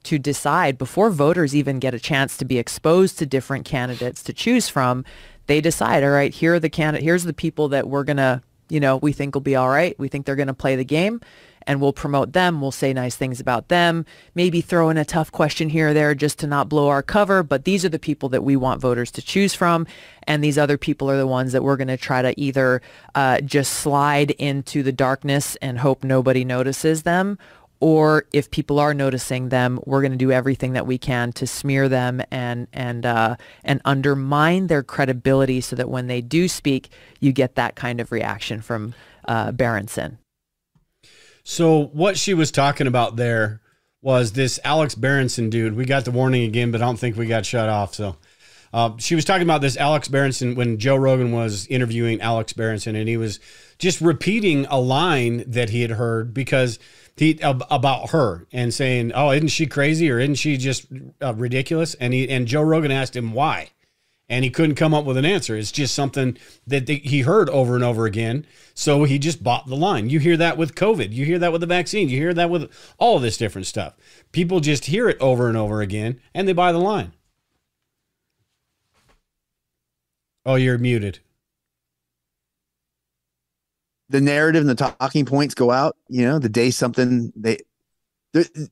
to 0.04 0.18
decide 0.18 0.78
before 0.78 1.10
voters 1.10 1.56
even 1.56 1.80
get 1.80 1.94
a 1.94 2.00
chance 2.00 2.38
to 2.38 2.46
be 2.46 2.58
exposed 2.58 3.18
to 3.20 3.26
different 3.26 3.66
candidates 3.66 4.24
to 4.24 4.34
choose 4.34 4.70
from. 4.70 5.04
They 5.48 5.62
decide, 5.62 6.04
all 6.04 6.12
right, 6.12 6.34
here 6.34 6.56
are 6.56 6.60
the 6.60 6.70
candidate, 6.70 7.04
here's 7.04 7.24
the 7.24 7.34
people 7.34 7.70
that 7.70 7.88
we're 7.88 8.04
going 8.04 8.18
to, 8.18 8.42
you 8.70 8.80
know, 8.80 8.98
we 8.98 9.12
think 9.12 9.36
will 9.36 9.42
be 9.42 9.56
all 9.56 9.70
right. 9.70 9.98
We 10.00 10.08
think 10.08 10.26
they're 10.26 10.36
going 10.36 10.48
to 10.48 10.54
play 10.54 10.76
the 10.76 10.86
game 10.86 11.22
and 11.68 11.82
we'll 11.82 11.94
promote 11.94 12.34
them. 12.34 12.62
We'll 12.62 12.72
say 12.72 12.94
nice 12.94 13.16
things 13.16 13.40
about 13.40 13.70
them, 13.70 14.06
maybe 14.34 14.62
throw 14.62 14.90
in 14.90 14.98
a 14.98 15.06
tough 15.06 15.32
question 15.32 15.70
here 15.70 15.90
or 15.90 15.94
there 15.94 16.16
just 16.16 16.40
to 16.40 16.48
not 16.48 16.70
blow 16.70 16.88
our 16.90 17.04
cover. 17.04 17.44
But 17.44 17.66
these 17.66 17.84
are 17.86 17.90
the 17.90 18.00
people 18.00 18.30
that 18.30 18.44
we 18.44 18.56
want 18.56 18.82
voters 18.82 19.12
to 19.12 19.22
choose 19.22 19.54
from. 19.54 19.88
And 20.24 20.44
these 20.44 20.58
other 20.58 20.78
people 20.78 21.10
are 21.10 21.18
the 21.18 21.28
ones 21.28 21.52
that 21.52 21.64
we're 21.64 21.78
going 21.78 21.88
to 21.88 21.98
try 21.98 22.22
to 22.22 22.40
either 22.40 22.82
uh, 23.14 23.42
just 23.42 23.74
slide 23.74 24.32
into 24.32 24.84
the 24.84 24.92
darkness 24.92 25.56
and 25.62 25.80
hope 25.80 26.04
nobody 26.04 26.44
notices 26.44 27.04
them. 27.04 27.38
Or 27.82 28.26
if 28.32 28.50
people 28.50 28.80
are 28.80 28.94
noticing 28.94 29.50
them, 29.50 29.80
we're 29.86 30.02
going 30.02 30.14
to 30.14 30.18
do 30.18 30.32
everything 30.32 30.74
that 30.74 30.88
we 30.88 30.98
can 30.98 31.34
to 31.34 31.46
smear 31.46 31.90
them 31.90 32.22
and 32.32 32.68
and 32.72 33.06
uh, 33.06 33.36
and 33.66 33.82
undermine 33.84 34.68
their 34.68 34.82
credibility, 34.82 35.60
so 35.60 35.76
that 35.76 35.90
when 35.90 36.08
they 36.08 36.22
do 36.22 36.48
speak, 36.48 36.90
you 37.20 37.34
get 37.34 37.56
that 37.56 37.76
kind 37.76 38.00
of 38.00 38.14
reaction 38.14 38.62
from 38.62 38.96
uh, 39.28 39.52
Berenson. 39.52 40.18
So 41.48 41.86
what 41.94 42.18
she 42.18 42.34
was 42.34 42.52
talking 42.52 42.88
about 42.88 43.18
there 43.18 43.62
was 44.02 44.32
this 44.32 44.60
Alex 44.64 44.96
Berenson 44.96 45.52
dude. 45.52 45.76
We 45.76 45.86
got 45.86 46.04
the 46.04 46.12
warning 46.12 46.44
again, 46.44 46.72
but 46.72 46.82
I 46.82 46.86
don't 46.86 46.98
think 46.98 47.16
we 47.16 47.28
got 47.28 47.46
shut 47.46 47.70
off. 47.70 47.94
So 47.94 48.18
uh, 48.74 48.94
she 48.98 49.14
was 49.14 49.26
talking 49.26 49.44
about 49.44 49.62
this 49.62 49.78
Alex 49.78 50.08
Berenson 50.08 50.56
when 50.56 50.80
Joe 50.80 50.96
Rogan 50.96 51.32
was 51.32 51.68
interviewing 51.68 52.20
Alex 52.20 52.52
Berenson, 52.52 52.96
and 52.96 53.08
he 53.08 53.16
was 53.16 53.40
just 53.78 54.02
repeating 54.02 54.66
a 54.72 54.80
line 54.80 55.44
that 55.46 55.70
he 55.70 55.84
had 55.84 55.92
heard 55.92 56.34
because 56.34 56.80
he 57.16 57.40
about 57.44 58.10
her 58.10 58.48
and 58.52 58.74
saying, 58.74 59.12
"Oh, 59.14 59.30
isn't 59.30 59.50
she 59.50 59.68
crazy 59.68 60.10
or 60.10 60.20
isn't 60.20 60.36
she 60.36 60.58
just 60.58 60.88
uh, 61.22 61.36
ridiculous?" 61.36 61.94
And 61.94 62.12
he 62.12 62.28
and 62.28 62.48
Joe 62.48 62.64
Rogan 62.64 62.92
asked 62.92 63.16
him 63.16 63.34
why, 63.34 63.70
and 64.28 64.44
he 64.44 64.50
couldn't 64.50 64.76
come 64.76 64.94
up 64.94 65.06
with 65.06 65.18
an 65.18 65.26
answer. 65.26 65.56
It's 65.56 65.72
just 65.72 65.94
something 65.94 66.38
that 66.66 66.88
he 66.88 67.22
heard 67.22 67.50
over 67.50 67.76
and 67.76 67.84
over 67.84 68.06
again. 68.06 68.46
So 68.74 69.04
he 69.04 69.20
just 69.20 69.44
bought 69.44 69.68
the 69.68 69.76
line. 69.76 70.10
You 70.10 70.20
hear 70.20 70.38
that 70.38 70.58
with 70.58 70.76
COVID. 70.76 71.12
You 71.12 71.26
hear 71.26 71.40
that 71.40 71.52
with 71.52 71.62
the 71.62 71.68
vaccine. 71.68 72.10
You 72.10 72.18
hear 72.18 72.34
that 72.34 72.50
with 72.50 72.72
all 72.98 73.20
this 73.20 73.38
different 73.38 73.68
stuff. 73.68 73.96
People 74.32 74.60
just 74.60 74.86
hear 74.86 75.08
it 75.08 75.20
over 75.20 75.48
and 75.48 75.58
over 75.58 75.82
again 75.82 76.20
and 76.34 76.48
they 76.48 76.54
buy 76.54 76.72
the 76.72 76.80
line. 76.80 77.14
Oh, 80.46 80.56
you're 80.56 80.78
muted. 80.78 81.20
The 84.10 84.22
narrative 84.22 84.62
and 84.62 84.70
the 84.70 84.76
talking 84.76 85.26
points 85.26 85.56
go 85.56 85.72
out, 85.72 85.98
you 86.08 86.24
know, 86.24 86.38
the 86.38 86.50
day 86.50 86.70
something 86.70 87.34
they 87.36 87.58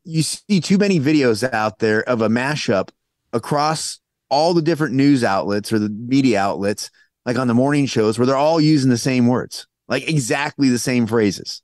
you 0.04 0.22
see 0.22 0.60
too 0.60 0.78
many 0.78 1.00
videos 1.00 1.50
out 1.54 1.80
there 1.80 2.04
of 2.04 2.22
a 2.22 2.28
mashup 2.28 2.90
across 3.32 4.00
all 4.34 4.54
the 4.54 4.62
different 4.62 4.96
news 4.96 5.24
outlets 5.24 5.72
or 5.72 5.80
the 5.80 5.90
media 5.90 6.40
outlets, 6.40 6.90
like 7.26 7.38
on 7.38 7.48
the 7.48 7.54
morning 7.54 7.86
shows, 7.86 8.18
where 8.18 8.26
they're 8.26 8.36
all 8.36 8.60
using 8.60 8.90
the 8.90 8.98
same 8.98 9.28
words, 9.28 9.68
like 9.88 10.10
exactly 10.10 10.70
the 10.70 10.80
same 10.80 11.06
phrases. 11.08 11.62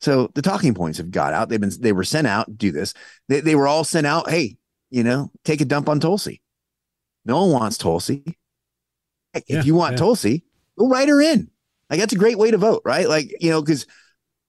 So 0.00 0.30
the 0.34 0.42
talking 0.42 0.74
points 0.74 0.98
have 0.98 1.10
got 1.10 1.32
out. 1.32 1.48
They've 1.48 1.60
been 1.60 1.72
they 1.80 1.92
were 1.92 2.04
sent 2.04 2.26
out. 2.26 2.56
Do 2.56 2.72
this. 2.72 2.94
They 3.28 3.40
they 3.40 3.54
were 3.54 3.68
all 3.68 3.84
sent 3.84 4.06
out. 4.06 4.28
Hey, 4.28 4.56
you 4.90 5.04
know, 5.04 5.30
take 5.44 5.60
a 5.60 5.64
dump 5.64 5.88
on 5.88 6.00
Tulsi. 6.00 6.42
No 7.24 7.42
one 7.42 7.52
wants 7.52 7.78
Tulsi. 7.78 8.24
If 9.34 9.44
yeah, 9.48 9.62
you 9.62 9.74
want 9.74 9.92
yeah. 9.92 9.98
Tulsi, 9.98 10.44
go 10.78 10.88
write 10.88 11.08
her 11.08 11.20
in. 11.20 11.50
Like 11.90 12.00
that's 12.00 12.12
a 12.12 12.18
great 12.18 12.38
way 12.38 12.50
to 12.50 12.58
vote, 12.58 12.82
right? 12.84 13.08
Like 13.08 13.30
you 13.40 13.50
know, 13.50 13.60
because 13.60 13.86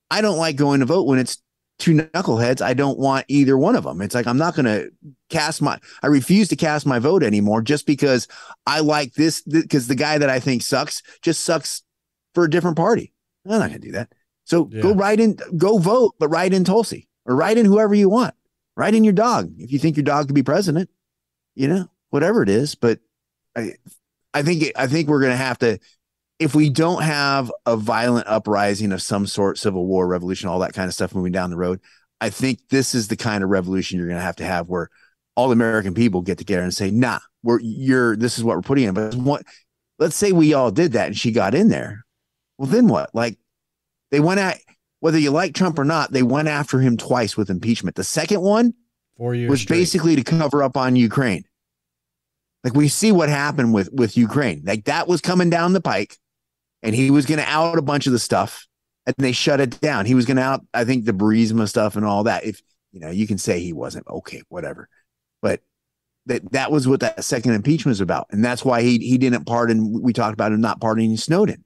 I 0.09 0.22
don't 0.22 0.38
like 0.38 0.55
going 0.55 0.80
to 0.80 0.86
vote 0.86 1.07
when 1.07 1.20
it's 1.20 1.41
two 1.80 1.96
knuckleheads. 1.96 2.62
I 2.62 2.74
don't 2.74 3.00
want 3.00 3.26
either 3.28 3.58
one 3.58 3.76
of 3.76 3.84
them. 3.84 4.02
It's 4.02 4.14
like 4.14 4.28
I'm 4.28 4.38
not 4.38 4.56
going 4.56 4.66
to 4.66 4.92
cast 5.30 5.62
my. 5.62 5.80
I 6.04 6.08
refuse 6.08 6.50
to 6.50 6.56
cast 6.56 6.86
my 6.86 7.00
vote 7.00 7.24
anymore 7.24 7.62
just 7.62 7.86
because 7.86 8.28
I 8.68 8.82
like 8.82 9.14
this. 9.14 9.42
Because 9.42 9.88
the 9.88 9.96
guy 9.96 10.18
that 10.18 10.30
I 10.30 10.40
think 10.40 10.62
sucks 10.62 11.02
just 11.22 11.44
sucks 11.44 11.82
for 12.36 12.44
a 12.44 12.50
different 12.50 12.78
party. 12.78 13.14
I'm 13.46 13.60
not 13.60 13.70
going 13.70 13.82
to 13.82 13.88
do 13.88 13.94
that. 13.94 14.14
So 14.44 14.70
yeah. 14.72 14.82
go 14.82 14.94
write 14.94 15.20
in, 15.20 15.38
go 15.58 15.78
vote, 15.78 16.16
but 16.20 16.28
write 16.28 16.54
in 16.54 16.64
Tulsi 16.64 17.08
or 17.26 17.36
write 17.36 17.58
in 17.58 17.66
whoever 17.66 17.96
you 17.96 18.10
want. 18.10 18.36
Write 18.76 18.96
in 18.96 19.04
your 19.04 19.14
dog 19.14 19.52
if 19.58 19.72
you 19.72 19.80
think 19.80 19.96
your 19.96 20.04
dog 20.04 20.28
could 20.28 20.36
be 20.36 20.44
president. 20.44 20.90
You 21.56 21.68
know, 21.68 21.90
whatever 22.10 22.44
it 22.44 22.50
is. 22.50 22.76
But 22.76 23.00
I, 23.56 23.74
I 24.34 24.44
think 24.44 24.72
I 24.76 24.88
think 24.88 25.08
we're 25.08 25.22
going 25.22 25.32
to 25.32 25.38
have 25.38 25.60
to 25.60 25.80
if 26.40 26.56
we 26.56 26.70
don't 26.70 27.04
have 27.04 27.52
a 27.66 27.76
violent 27.76 28.28
uprising 28.28 28.92
of 28.94 29.02
some 29.02 29.28
sort, 29.28 29.58
civil 29.58 29.86
war, 29.86 30.08
revolution, 30.08 30.50
all 30.50 30.60
that 30.60 30.74
kind 30.74 30.88
of 30.88 30.94
stuff 30.94 31.14
moving 31.14 31.34
down 31.34 31.50
the 31.50 31.58
road, 31.58 31.82
I 32.22 32.30
think 32.30 32.60
this 32.70 32.96
is 32.96 33.10
the 33.10 33.18
kind 33.18 33.44
of 33.44 33.50
revolution 33.50 33.98
you're 34.00 34.08
going 34.08 34.18
to 34.20 34.24
have 34.26 34.38
to 34.38 34.46
have 34.46 34.70
where 34.70 34.90
all 35.36 35.50
the 35.50 35.54
American 35.54 35.94
people 35.94 36.22
get 36.22 36.38
together 36.38 36.64
and 36.64 36.74
say, 36.74 36.92
nah, 36.92 37.20
we're, 37.44 37.60
you're, 37.62 38.16
this 38.16 38.38
is 38.38 38.44
what 38.44 38.56
we're 38.56 38.62
putting 38.62 38.86
in. 38.86 38.94
But 38.94 39.16
what, 39.16 39.44
let's 40.00 40.16
say 40.16 40.32
we 40.32 40.54
all 40.54 40.72
did 40.72 40.94
that 40.94 41.08
and 41.08 41.18
she 41.18 41.32
got 41.32 41.54
in 41.54 41.68
there. 41.68 42.06
Well, 42.58 42.68
then 42.68 42.88
what? 42.88 43.14
Like 43.14 43.38
they 44.12 44.20
went 44.20 44.40
at, 44.40 44.60
whether 45.02 45.18
you 45.18 45.32
like 45.32 45.54
Trump 45.54 45.78
or 45.78 45.86
not, 45.86 46.12
they 46.12 46.24
went 46.24 46.48
after 46.48 46.80
him 46.80 46.98
twice 46.98 47.38
with 47.38 47.50
impeachment. 47.50 47.96
The 47.96 48.04
second 48.04 48.42
one 48.42 48.74
Four 49.18 49.36
years 49.36 49.50
was 49.50 49.62
straight. 49.62 49.78
basically 49.78 50.16
to 50.16 50.24
cover 50.24 50.64
up 50.64 50.76
on 50.78 50.96
Ukraine. 50.96 51.44
Like 52.64 52.74
we 52.74 52.90
see 52.90 53.12
what 53.14 53.30
happened 53.30 53.74
with 53.74 53.90
with 53.94 54.18
Ukraine. 54.18 54.64
Like 54.66 54.86
that 54.86 55.08
was 55.08 55.22
coming 55.22 55.50
down 55.50 55.72
the 55.72 55.80
pike 55.80 56.18
and 56.84 56.96
he 56.96 57.12
was 57.12 57.26
going 57.26 57.40
to 57.40 57.48
out 57.48 57.78
a 57.78 57.82
bunch 57.82 58.08
of 58.08 58.14
the 58.14 58.20
stuff 58.20 58.68
and 59.06 59.16
they 59.18 59.32
shut 59.32 59.60
it 59.60 59.80
down. 59.82 60.06
He 60.06 60.16
was 60.16 60.26
going 60.26 60.38
to 60.38 60.44
out, 60.44 60.66
I 60.74 60.86
think, 60.86 61.06
the 61.06 61.14
Burisma 61.14 61.68
stuff 61.68 61.96
and 61.96 62.06
all 62.06 62.24
that. 62.24 62.46
If 62.46 62.62
you 62.92 63.00
know, 63.00 63.10
you 63.10 63.28
can 63.28 63.38
say 63.38 63.60
he 63.60 63.74
wasn't 63.74 64.08
okay, 64.08 64.42
whatever, 64.50 64.88
but 65.42 65.62
that 66.26 66.52
that 66.52 66.72
was 66.72 66.88
what 66.88 67.00
that 67.02 67.24
second 67.24 67.54
impeachment 67.54 67.94
was 67.94 68.02
about, 68.02 68.28
and 68.32 68.44
that's 68.44 68.66
why 68.66 68.82
he 68.82 68.98
he 69.00 69.18
didn't 69.18 69.46
pardon. 69.46 70.02
We 70.02 70.14
talked 70.14 70.34
about 70.34 70.52
him 70.52 70.62
not 70.62 70.82
pardoning 70.82 71.18
Snowden 71.18 71.64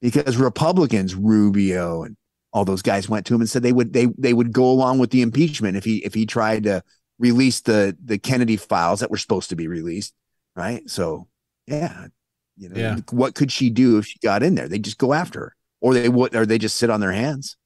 because 0.00 0.36
Republicans, 0.36 1.14
Rubio 1.14 2.02
and 2.02 2.16
all 2.52 2.64
those 2.64 2.82
guys 2.82 3.08
went 3.08 3.26
to 3.26 3.34
him 3.34 3.40
and 3.40 3.50
said 3.50 3.62
they 3.62 3.72
would 3.72 3.92
they 3.92 4.06
they 4.16 4.32
would 4.32 4.52
go 4.52 4.66
along 4.70 4.98
with 5.00 5.10
the 5.10 5.22
impeachment 5.22 5.76
if 5.76 5.84
he 5.84 6.04
if 6.04 6.14
he 6.14 6.26
tried 6.26 6.64
to 6.64 6.82
release 7.18 7.60
the 7.60 7.96
the 8.04 8.18
Kennedy 8.18 8.56
files 8.56 9.00
that 9.00 9.10
were 9.10 9.18
supposed 9.18 9.50
to 9.50 9.56
be 9.56 9.66
released, 9.66 10.14
right? 10.54 10.88
So 10.88 11.26
yeah, 11.66 12.06
you 12.56 12.68
know, 12.68 12.76
yeah. 12.76 12.96
what 13.10 13.34
could 13.34 13.50
she 13.50 13.70
do 13.70 13.98
if 13.98 14.06
she 14.06 14.18
got 14.20 14.42
in 14.42 14.54
there? 14.54 14.68
They 14.68 14.78
just 14.78 14.98
go 14.98 15.12
after 15.12 15.40
her, 15.40 15.56
or 15.80 15.94
they 15.94 16.08
would, 16.08 16.34
or 16.34 16.46
they 16.46 16.58
just 16.58 16.76
sit 16.76 16.90
on 16.90 17.00
their 17.00 17.12
hands. 17.12 17.56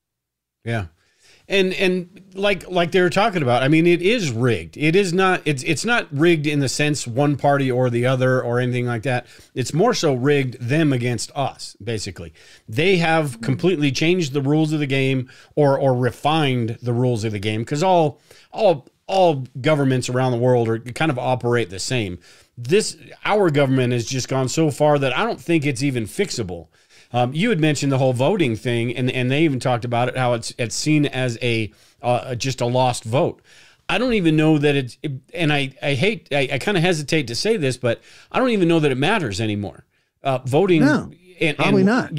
Yeah, 0.64 0.86
and 1.49 1.72
and 1.74 2.22
like 2.34 2.68
like 2.70 2.93
they 2.93 3.01
were 3.01 3.11
talking 3.11 3.43
about, 3.43 3.62
I 3.62 3.68
mean, 3.68 3.86
it 3.86 4.03
is 4.03 4.30
rigged. 4.30 4.76
It 4.76 4.95
is 4.95 5.12
not. 5.12 5.43
It's 5.45 5.62
it's 5.62 5.84
not 5.84 6.07
rigged 6.11 6.47
in 6.47 6.61
the 6.61 6.68
sense 6.68 7.07
one 7.07 7.36
party 7.36 7.70
or 7.70 7.91
the 7.91 8.07
other 8.07 8.43
or 8.43 8.61
anything 8.61 8.86
like 8.86 9.03
that. 9.03 9.26
It's 9.55 9.72
more 9.72 9.95
so 9.95 10.14
rigged 10.14 10.61
them 10.61 10.93
against 10.93 11.30
us. 11.34 11.76
Basically, 11.82 12.32
they 12.68 12.99
have 12.99 13.34
hmm. 13.34 13.41
completely 13.41 13.93
changed 13.93 14.32
the 14.32 14.43
rules 14.43 14.72
of 14.72 14.80
the 14.80 14.86
game 14.86 15.30
or 15.55 15.78
or 15.78 15.95
refined 15.95 16.78
the 16.82 16.93
rules 16.93 17.24
of 17.24 17.32
the 17.32 17.39
game 17.39 17.62
because 17.62 17.82
all 17.82 18.20
all 18.53 18.89
all 19.07 19.47
governments 19.61 20.09
around 20.09 20.32
the 20.32 20.39
world 20.39 20.68
are 20.68 20.78
kind 20.78 21.11
of 21.11 21.18
operate 21.18 21.70
the 21.70 21.78
same 21.78 22.18
this 22.59 22.97
our 23.25 23.51
government 23.51 23.93
has 23.93 24.05
just 24.05 24.29
gone 24.29 24.49
so 24.49 24.71
far 24.71 24.99
that 24.99 25.17
I 25.17 25.25
don't 25.25 25.41
think 25.41 25.65
it's 25.65 25.83
even 25.83 26.05
fixable. 26.05 26.67
Um, 27.13 27.33
you 27.33 27.51
had 27.51 27.61
mentioned 27.61 27.93
the 27.93 27.99
whole 27.99 28.13
voting 28.13 28.57
thing, 28.57 28.95
and 28.95 29.11
and 29.11 29.31
they 29.31 29.45
even 29.45 29.61
talked 29.61 29.85
about 29.85 30.09
it 30.09 30.17
how 30.17 30.35
it's 30.35 30.53
it's 30.59 30.75
seen 30.75 31.07
as 31.07 31.39
a 31.41 31.73
uh, 32.03 32.35
just 32.35 32.61
a 32.61 32.67
lost 32.67 33.05
vote. 33.05 33.41
I 33.89 33.97
don't 33.97 34.13
even 34.13 34.37
know 34.37 34.59
that 34.59 34.77
it's, 34.77 34.99
it, 35.03 35.13
and 35.33 35.53
I 35.53 35.73
I 35.81 35.95
hate 35.95 36.29
I, 36.33 36.49
I 36.53 36.59
kind 36.59 36.77
of 36.77 36.83
hesitate 36.83 37.29
to 37.29 37.35
say 37.35 37.57
this, 37.57 37.77
but 37.77 38.03
I 38.31 38.41
don't 38.41 38.51
even 38.51 38.69
know 38.69 38.81
that 38.81 38.91
it 38.91 38.99
matters 38.99 39.41
anymore. 39.41 39.87
Uh, 40.23 40.39
voting, 40.45 40.81
no, 40.81 41.13
and, 41.41 41.57
probably 41.57 41.83
and, 41.83 41.87
not. 41.87 42.13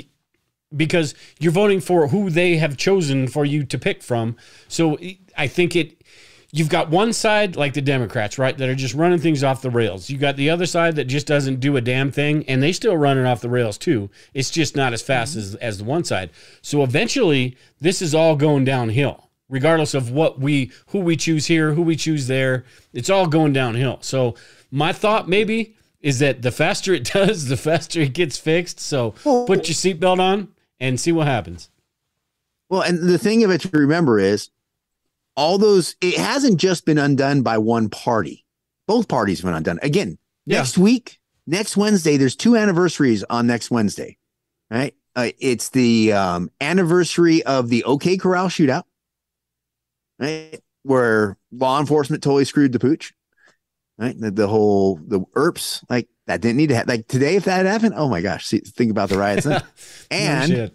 because 0.75 1.13
you're 1.37 1.51
voting 1.51 1.81
for 1.81 2.07
who 2.07 2.29
they 2.29 2.55
have 2.55 2.77
chosen 2.77 3.27
for 3.27 3.43
you 3.43 3.65
to 3.65 3.77
pick 3.77 4.01
from. 4.01 4.37
So 4.69 4.97
I 5.37 5.47
think 5.47 5.75
it 5.75 6.01
you've 6.51 6.69
got 6.69 6.89
one 6.89 7.13
side 7.13 7.55
like 7.55 7.73
the 7.73 7.81
Democrats, 7.81 8.37
right, 8.37 8.57
that 8.57 8.69
are 8.69 8.75
just 8.75 8.93
running 8.93 9.19
things 9.19 9.43
off 9.43 9.61
the 9.61 9.69
rails. 9.69 10.09
You 10.09 10.17
got 10.17 10.35
the 10.35 10.49
other 10.49 10.65
side 10.65 10.95
that 10.95 11.05
just 11.05 11.27
doesn't 11.27 11.59
do 11.59 11.77
a 11.77 11.81
damn 11.81 12.11
thing, 12.11 12.43
and 12.47 12.61
they 12.61 12.71
still 12.71 12.97
run 12.97 13.17
it 13.17 13.25
off 13.25 13.41
the 13.41 13.49
rails 13.49 13.77
too. 13.77 14.09
It's 14.33 14.49
just 14.49 14.75
not 14.75 14.93
as 14.93 15.01
fast 15.01 15.31
mm-hmm. 15.31 15.39
as, 15.39 15.55
as 15.55 15.77
the 15.77 15.83
one 15.83 16.03
side. 16.03 16.31
So 16.61 16.83
eventually, 16.83 17.57
this 17.79 18.01
is 18.01 18.15
all 18.15 18.35
going 18.35 18.65
downhill, 18.65 19.29
regardless 19.47 19.93
of 19.93 20.11
what 20.11 20.39
we 20.39 20.71
who 20.87 20.99
we 20.99 21.15
choose 21.15 21.45
here, 21.45 21.73
who 21.73 21.81
we 21.81 21.95
choose 21.95 22.27
there. 22.27 22.65
It's 22.93 23.09
all 23.09 23.27
going 23.27 23.53
downhill. 23.53 23.99
So 24.01 24.35
my 24.71 24.93
thought 24.93 25.29
maybe 25.29 25.75
is 26.01 26.19
that 26.19 26.41
the 26.41 26.51
faster 26.51 26.93
it 26.93 27.03
does, 27.13 27.47
the 27.47 27.57
faster 27.57 28.01
it 28.01 28.13
gets 28.13 28.37
fixed. 28.37 28.79
So 28.79 29.11
put 29.11 29.67
your 29.67 29.75
seatbelt 29.75 30.19
on 30.19 30.49
and 30.79 30.99
see 30.99 31.11
what 31.11 31.27
happens. 31.27 31.69
Well, 32.69 32.81
and 32.81 33.09
the 33.09 33.17
thing 33.17 33.43
of 33.43 33.49
it 33.49 33.61
to 33.61 33.69
remember 33.73 34.19
is 34.19 34.49
all 35.39 35.57
those 35.57 35.95
it 36.01 36.17
hasn't 36.17 36.59
just 36.59 36.85
been 36.85 36.97
undone 36.97 37.41
by 37.43 37.57
one 37.57 37.89
party. 37.89 38.43
Both 38.87 39.07
parties 39.07 39.39
have 39.39 39.45
been 39.45 39.55
undone. 39.55 39.79
Again, 39.81 40.17
Yeah. 40.45 40.57
next 40.57 40.77
week, 40.77 41.19
next 41.47 41.77
Wednesday, 41.77 42.17
there's 42.17 42.35
two 42.35 42.57
anniversaries 42.57 43.23
on 43.29 43.47
next 43.47 43.71
Wednesday. 43.71 44.17
Right? 44.69 44.93
Uh, 45.15 45.29
it's 45.39 45.69
the 45.69 46.11
um, 46.11 46.51
anniversary 46.59 47.41
of 47.43 47.69
the 47.69 47.85
OK 47.85 48.17
Corral 48.17 48.49
shootout, 48.49 48.83
right? 50.19 50.59
Where 50.83 51.37
law 51.51 51.79
enforcement 51.79 52.21
totally 52.21 52.45
screwed 52.45 52.73
the 52.73 52.79
pooch. 52.79 53.13
Right? 53.97 54.19
The, 54.19 54.31
the 54.31 54.47
whole 54.47 54.95
the 54.95 55.21
Earps, 55.35 55.83
like 55.89 56.07
that 56.27 56.41
didn't 56.41 56.57
need 56.57 56.67
to 56.69 56.75
happen. 56.75 56.89
Like 56.89 57.07
today, 57.07 57.35
if 57.37 57.45
that 57.45 57.65
happened, 57.65 57.93
oh 57.95 58.09
my 58.09 58.21
gosh, 58.21 58.45
see, 58.45 58.59
think 58.59 58.91
about 58.91 59.09
the 59.09 59.17
riots. 59.17 59.45
and 60.11 60.51
No 60.51 60.69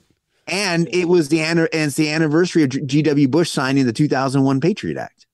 and 0.46 0.88
it 0.88 1.06
was 1.06 1.28
the 1.28 1.40
and 1.40 1.60
it's 1.72 1.96
the 1.96 2.10
anniversary 2.10 2.62
of 2.62 2.70
G.W. 2.70 3.28
Bush 3.28 3.50
signing 3.50 3.86
the 3.86 3.92
2001 3.92 4.60
Patriot 4.60 4.98
Act. 4.98 5.26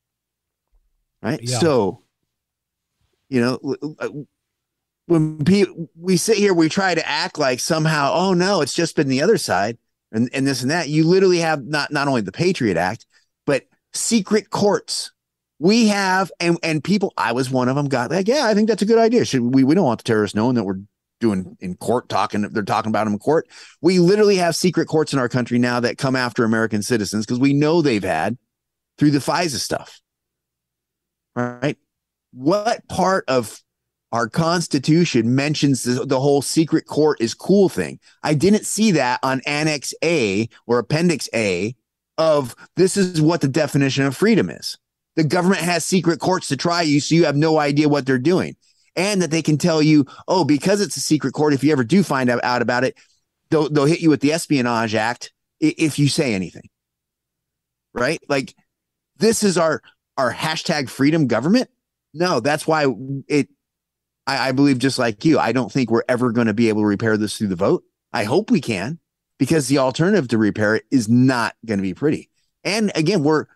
Right. 1.22 1.40
Yeah. 1.42 1.58
So, 1.58 2.02
you 3.28 3.40
know, 3.40 3.58
w- 3.58 3.96
uh, 3.98 4.08
when 5.06 5.88
we 5.96 6.16
sit 6.16 6.38
here, 6.38 6.54
we 6.54 6.68
try 6.68 6.94
to 6.94 7.06
act 7.06 7.38
like 7.38 7.60
somehow, 7.60 8.12
oh 8.14 8.32
no, 8.32 8.60
it's 8.60 8.72
just 8.72 8.96
been 8.96 9.08
the 9.08 9.22
other 9.22 9.36
side 9.36 9.76
and, 10.12 10.30
and 10.32 10.46
this 10.46 10.62
and 10.62 10.70
that. 10.70 10.88
You 10.88 11.04
literally 11.04 11.38
have 11.38 11.64
not 11.64 11.92
not 11.92 12.08
only 12.08 12.20
the 12.20 12.32
Patriot 12.32 12.76
Act, 12.76 13.06
but 13.46 13.64
secret 13.92 14.50
courts. 14.50 15.12
We 15.58 15.88
have 15.88 16.32
and 16.40 16.58
and 16.62 16.82
people. 16.82 17.12
I 17.18 17.32
was 17.32 17.50
one 17.50 17.68
of 17.68 17.76
them. 17.76 17.88
Got 17.88 18.10
like, 18.10 18.28
yeah, 18.28 18.46
I 18.46 18.54
think 18.54 18.68
that's 18.68 18.82
a 18.82 18.86
good 18.86 18.98
idea. 18.98 19.24
Should 19.24 19.54
we? 19.54 19.64
We 19.64 19.74
don't 19.74 19.84
want 19.84 19.98
the 19.98 20.04
terrorists 20.04 20.34
knowing 20.34 20.54
that 20.54 20.64
we're 20.64 20.80
doing 21.20 21.56
in 21.60 21.76
court 21.76 22.08
talking. 22.08 22.42
They're 22.42 22.62
talking 22.62 22.90
about 22.90 23.04
them 23.04 23.12
in 23.12 23.18
court. 23.18 23.48
We 23.80 23.98
literally 23.98 24.36
have 24.36 24.56
secret 24.56 24.88
courts 24.88 25.12
in 25.12 25.18
our 25.18 25.28
country 25.28 25.58
now 25.58 25.78
that 25.80 25.98
come 25.98 26.16
after 26.16 26.44
American 26.44 26.82
citizens 26.82 27.24
because 27.24 27.38
we 27.38 27.52
know 27.52 27.82
they've 27.82 28.02
had 28.02 28.36
through 28.98 29.12
the 29.12 29.18
FISA 29.18 29.58
stuff. 29.58 30.00
Right? 31.36 31.78
What 32.32 32.86
part 32.88 33.24
of 33.28 33.60
our 34.12 34.28
Constitution 34.28 35.34
mentions 35.34 35.84
the, 35.84 36.04
the 36.04 36.20
whole 36.20 36.42
secret 36.42 36.86
court 36.86 37.20
is 37.20 37.34
cool 37.34 37.68
thing? 37.68 38.00
I 38.22 38.34
didn't 38.34 38.66
see 38.66 38.90
that 38.92 39.20
on 39.22 39.42
Annex 39.46 39.94
A 40.02 40.48
or 40.66 40.78
Appendix 40.78 41.28
A 41.34 41.76
of 42.18 42.54
this 42.76 42.96
is 42.96 43.22
what 43.22 43.40
the 43.40 43.48
definition 43.48 44.04
of 44.04 44.16
freedom 44.16 44.50
is. 44.50 44.76
The 45.16 45.24
government 45.24 45.62
has 45.62 45.84
secret 45.84 46.20
courts 46.20 46.48
to 46.48 46.56
try 46.56 46.82
you, 46.82 47.00
so 47.00 47.14
you 47.14 47.24
have 47.24 47.36
no 47.36 47.58
idea 47.58 47.88
what 47.88 48.06
they're 48.06 48.18
doing 48.18 48.56
and 48.96 49.22
that 49.22 49.30
they 49.30 49.42
can 49.42 49.58
tell 49.58 49.80
you, 49.82 50.06
oh, 50.28 50.44
because 50.44 50.80
it's 50.80 50.96
a 50.96 51.00
secret 51.00 51.32
court, 51.32 51.54
if 51.54 51.64
you 51.64 51.72
ever 51.72 51.84
do 51.84 52.02
find 52.02 52.30
out, 52.30 52.42
out 52.44 52.62
about 52.62 52.84
it, 52.84 52.96
they'll 53.50 53.68
they'll 53.68 53.84
hit 53.84 54.00
you 54.00 54.10
with 54.10 54.20
the 54.20 54.32
Espionage 54.32 54.94
Act 54.94 55.32
if 55.60 55.98
you 55.98 56.08
say 56.08 56.34
anything. 56.34 56.68
Right? 57.92 58.20
Like 58.28 58.54
this 59.16 59.42
is 59.42 59.58
our 59.58 59.82
our 60.16 60.32
hashtag 60.32 60.88
freedom 60.88 61.26
government. 61.26 61.70
No, 62.12 62.40
that's 62.40 62.66
why 62.66 62.86
it. 63.28 63.48
I, 64.26 64.48
I 64.48 64.52
believe 64.52 64.78
just 64.78 64.98
like 64.98 65.24
you, 65.24 65.38
I 65.38 65.52
don't 65.52 65.72
think 65.72 65.90
we're 65.90 66.02
ever 66.08 66.32
going 66.32 66.46
to 66.46 66.54
be 66.54 66.68
able 66.68 66.82
to 66.82 66.86
repair 66.86 67.16
this 67.16 67.36
through 67.36 67.48
the 67.48 67.56
vote. 67.56 67.84
I 68.12 68.24
hope 68.24 68.50
we 68.50 68.60
can, 68.60 68.98
because 69.38 69.68
the 69.68 69.78
alternative 69.78 70.28
to 70.28 70.38
repair 70.38 70.76
it 70.76 70.84
is 70.90 71.08
not 71.08 71.54
going 71.64 71.78
to 71.78 71.82
be 71.82 71.94
pretty. 71.94 72.28
And 72.64 72.92
again, 72.94 73.22
we're 73.22 73.46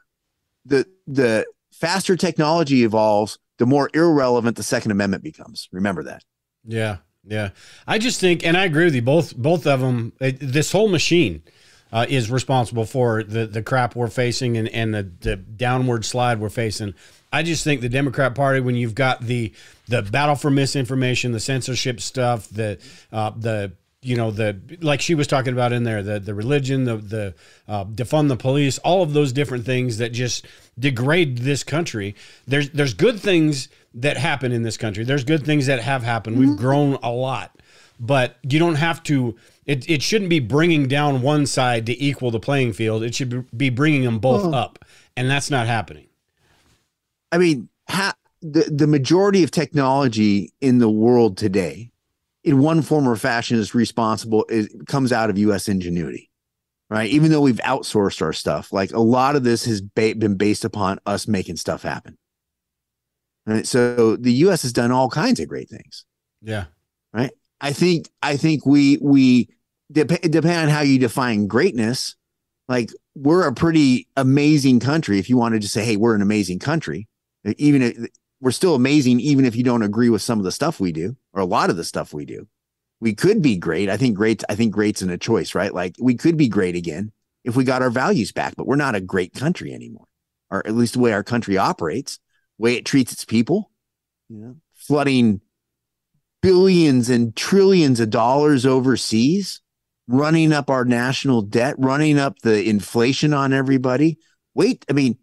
the 0.65 0.87
the 1.07 1.47
faster 1.73 2.17
technology 2.17 2.85
evolves, 2.85 3.39
the 3.59 3.67
more 3.67 3.91
irrelevant 3.95 4.57
the 4.57 4.63
Second 4.63 4.91
Amendment 4.91 5.23
becomes. 5.23 5.69
Remember 5.73 6.03
that. 6.05 6.25
Yeah, 6.65 6.99
yeah. 7.25 7.51
I 7.87 7.99
just 7.99 8.21
think, 8.21 8.45
and 8.45 8.57
I 8.57 8.65
agree 8.65 8.85
with 8.85 8.95
you. 8.95 9.03
Both 9.03 9.37
both 9.37 9.67
of 9.67 9.81
them. 9.81 10.13
It, 10.21 10.39
this 10.41 10.73
whole 10.73 10.89
machine 10.89 11.43
uh, 11.93 12.07
is 12.09 12.31
responsible 12.31 12.85
for 12.85 13.23
the 13.23 13.47
the 13.47 13.63
crap 13.63 13.95
we're 13.95 14.09
facing 14.09 14.57
and 14.57 14.69
and 14.69 14.95
the 14.95 15.11
the 15.21 15.37
downward 15.37 16.05
slide 16.05 16.41
we're 16.41 16.49
facing. 16.49 16.95
I 17.33 17.43
just 17.43 17.65
think 17.65 17.81
the 17.81 17.89
Democrat 17.89 18.35
Party, 18.35 18.61
when 18.61 18.75
you've 18.75 18.95
got 18.95 19.21
the 19.21 19.53
the 19.89 20.03
battle 20.03 20.35
for 20.35 20.51
misinformation, 20.51 21.33
the 21.33 21.41
censorship 21.41 22.01
stuff, 22.01 22.49
the 22.49 22.79
uh, 23.13 23.31
the 23.37 23.73
you 24.05 24.17
know 24.17 24.31
the 24.31 24.59
like 24.81 25.01
she 25.01 25.15
was 25.15 25.27
talking 25.27 25.53
about 25.53 25.73
in 25.73 25.85
there 25.85 26.03
the 26.03 26.21
the 26.21 26.35
religion 26.35 26.85
the 26.85 26.97
the 26.97 27.35
uh, 27.69 27.85
defund 27.85 28.29
the 28.29 28.37
police 28.37 28.79
all 28.79 29.03
of 29.03 29.13
those 29.13 29.33
different 29.33 29.65
things 29.65 29.99
that 29.99 30.13
just 30.13 30.47
degrade 30.79 31.39
this 31.39 31.63
country. 31.63 32.15
There's 32.47 32.71
there's 32.71 32.95
good 32.95 33.21
things 33.21 33.69
that 33.95 34.17
happen 34.17 34.53
in 34.53 34.63
this 34.63 34.77
country. 34.77 35.05
There's 35.05 35.25
good 35.25 35.45
things 35.45 35.67
that 35.67 35.81
have 35.81 36.03
happened. 36.03 36.39
We've 36.39 36.57
grown 36.57 36.99
a 37.03 37.11
lot 37.11 37.51
but 38.01 38.37
you 38.43 38.59
don't 38.59 38.75
have 38.75 39.03
to 39.05 39.37
it, 39.67 39.89
it 39.89 40.03
shouldn't 40.03 40.29
be 40.29 40.41
bringing 40.41 40.89
down 40.89 41.23
one 41.23 41.47
side 41.47 41.87
to 41.87 42.03
equal 42.03 42.31
the 42.31 42.41
playing 42.41 42.75
field. 42.75 43.03
It 43.03 43.15
should 43.15 43.57
be 43.57 43.71
bringing 43.71 44.03
them 44.03 44.19
both 44.19 44.53
up 44.53 44.85
and 45.17 45.31
that's 45.31 45.51
not 45.51 45.67
happening. 45.67 46.07
I 47.33 47.39
mean, 47.39 47.69
ha- 47.89 48.17
the 48.43 48.63
the 48.65 48.87
majority 48.87 49.43
of 49.43 49.51
technology 49.51 50.53
in 50.61 50.79
the 50.79 50.91
world 50.91 51.37
today, 51.37 51.91
in 52.45 52.59
one 52.59 52.83
form 52.83 53.09
or 53.09 53.17
fashion, 53.17 53.59
is 53.59 53.75
responsible. 53.75 54.45
It 54.49 54.87
comes 54.87 55.13
out 55.13 55.31
of 55.31 55.39
U.S. 55.39 55.67
ingenuity, 55.67 56.31
right? 56.91 57.11
Even 57.11 57.31
though 57.31 57.41
we've 57.41 57.57
outsourced 57.57 58.21
our 58.23 58.35
stuff, 58.35 58.73
like 58.73 58.93
a 58.93 59.01
lot 59.01 59.35
of 59.35 59.43
this 59.43 59.65
has 59.65 59.81
ba- 59.81 60.15
been 60.17 60.37
based 60.37 60.65
upon 60.65 61.01
us 61.07 61.27
making 61.27 61.57
stuff 61.57 61.83
happen. 61.83 62.19
Right? 63.47 63.67
So 63.67 64.17
the 64.17 64.33
U.S. 64.33 64.63
has 64.63 64.73
done 64.73 64.93
all 64.93 65.09
kinds 65.11 65.41
of 65.41 65.49
great 65.49 65.69
things. 65.69 66.05
yeah 66.43 66.67
Right. 67.13 67.33
I 67.61 67.73
think 67.73 68.11
I 68.23 68.37
think 68.37 68.67
we 68.67 68.99
we 69.01 69.49
dep- 69.91 70.09
depending 70.09 70.51
on 70.51 70.69
how 70.69 70.81
you 70.81 70.99
define 70.99 71.47
greatness, 71.47 72.17
like 72.69 72.91
we're 73.15 73.47
a 73.47 73.55
pretty 73.55 74.09
amazing 74.17 74.81
country. 74.81 75.19
If 75.19 75.31
you 75.31 75.37
wanted 75.37 75.63
to 75.63 75.69
say, 75.69 75.85
"Hey, 75.85 75.97
we're 75.97 76.17
an 76.17 76.23
amazing 76.23 76.59
country," 76.59 77.09
even 77.57 77.83
if 77.83 77.97
we're 78.41 78.51
still 78.51 78.75
amazing, 78.75 79.21
even 79.21 79.45
if 79.45 79.55
you 79.55 79.63
don't 79.63 79.83
agree 79.83 80.11
with 80.11 80.23
some 80.23 80.39
of 80.39 80.45
the 80.45 80.53
stuff 80.53 80.81
we 80.81 80.93
do 80.93 81.17
or 81.35 81.43
a 81.43 81.47
lot 81.47 81.69
of 81.69 81.77
the 81.77 81.85
stuff 81.85 82.15
we 82.15 82.25
do, 82.25 82.49
we 83.01 83.15
could 83.15 83.43
be 83.43 83.57
great. 83.57 83.91
I 83.91 83.97
think 83.97 84.17
great. 84.17 84.43
I 84.49 84.55
think 84.55 84.73
great's 84.73 85.03
in 85.03 85.11
a 85.11 85.19
choice, 85.19 85.55
right? 85.55 85.75
Like 85.75 85.97
we 86.01 86.15
could 86.15 86.37
be 86.37 86.49
great 86.49 86.77
again 86.77 87.13
if 87.45 87.57
we 87.57 87.65
got 87.65 87.83
our 87.83 87.91
values 87.91 88.33
back, 88.33 88.55
but 88.57 88.67
we're 88.67 88.77
not 88.77 88.95
a 88.95 89.01
great 89.01 89.35
country 89.35 89.75
anymore, 89.75 90.07
or 90.51 90.67
at 90.67 90.75
least 90.75 90.95
the 90.95 91.01
way 91.01 91.13
our 91.13 91.25
country 91.25 91.59
operates, 91.59 92.19
way 92.57 92.77
it 92.77 92.87
treats 92.87 93.13
its 93.13 93.25
people, 93.25 93.71
you 94.31 94.39
know, 94.39 94.57
flooding 94.75 95.41
billions 96.41 97.11
and 97.11 97.35
trillions 97.37 98.01
of 98.01 98.11
dollars 98.11 98.65
overseas, 98.65 99.61
running 100.07 100.53
up 100.53 100.71
our 100.71 100.85
national 100.85 101.43
debt, 101.43 101.75
running 101.79 102.19
up 102.19 102.39
the 102.41 102.69
inflation 102.69 103.35
on 103.35 103.53
everybody. 103.53 104.19
Wait, 104.55 104.85
I 104.89 104.93
mean, 104.93 105.19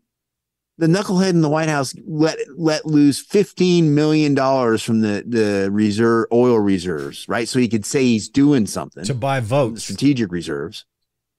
the 0.82 0.88
knucklehead 0.88 1.29
in 1.29 1.41
the 1.41 1.49
White 1.49 1.69
House 1.69 1.93
let 2.07 2.39
let 2.57 2.88
loose 2.88 3.19
fifteen 3.21 3.93
million 3.93 4.34
dollars 4.34 4.82
from 4.82 5.01
the 5.01 5.23
the 5.27 5.69
reserve 5.71 6.25
oil 6.34 6.59
reserves, 6.59 7.27
right? 7.29 7.47
So 7.47 7.59
he 7.59 7.67
could 7.67 7.86
say 7.86 8.03
he's 8.03 8.27
doing 8.27 8.65
something. 8.65 9.03
to 9.03 9.13
buy 9.13 9.41
votes 9.41 9.84
strategic 9.84 10.32
reserves. 10.32 10.86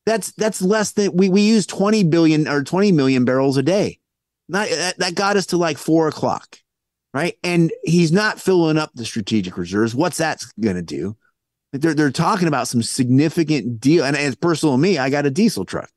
That's 0.06 0.30
that's 0.32 0.62
less 0.62 0.92
than 0.92 1.16
we 1.16 1.28
we 1.28 1.42
use 1.42 1.66
twenty 1.66 2.04
billion 2.04 2.46
or 2.46 2.62
twenty 2.62 2.92
million 2.92 3.24
barrels 3.24 3.56
a 3.56 3.64
day. 3.64 3.98
Not 4.48 4.68
that, 4.68 4.98
that 4.98 5.16
got 5.16 5.36
us 5.36 5.46
to 5.46 5.56
like 5.56 5.76
four 5.76 6.06
o'clock, 6.06 6.58
right? 7.12 7.36
And 7.42 7.72
he's 7.82 8.12
not 8.12 8.40
filling 8.40 8.78
up 8.78 8.92
the 8.94 9.04
strategic 9.04 9.56
reserves. 9.56 9.92
What's 9.92 10.18
that 10.18 10.44
going 10.60 10.76
to 10.76 10.82
do? 10.82 11.16
They're 11.72 11.94
they're 11.94 12.12
talking 12.12 12.46
about 12.46 12.68
some 12.68 12.84
significant 12.84 13.80
deal, 13.80 14.04
and 14.04 14.16
as 14.16 14.36
personal 14.36 14.76
to 14.76 14.80
me. 14.80 14.98
I 14.98 15.10
got 15.10 15.26
a 15.26 15.30
diesel 15.30 15.64
truck, 15.64 15.90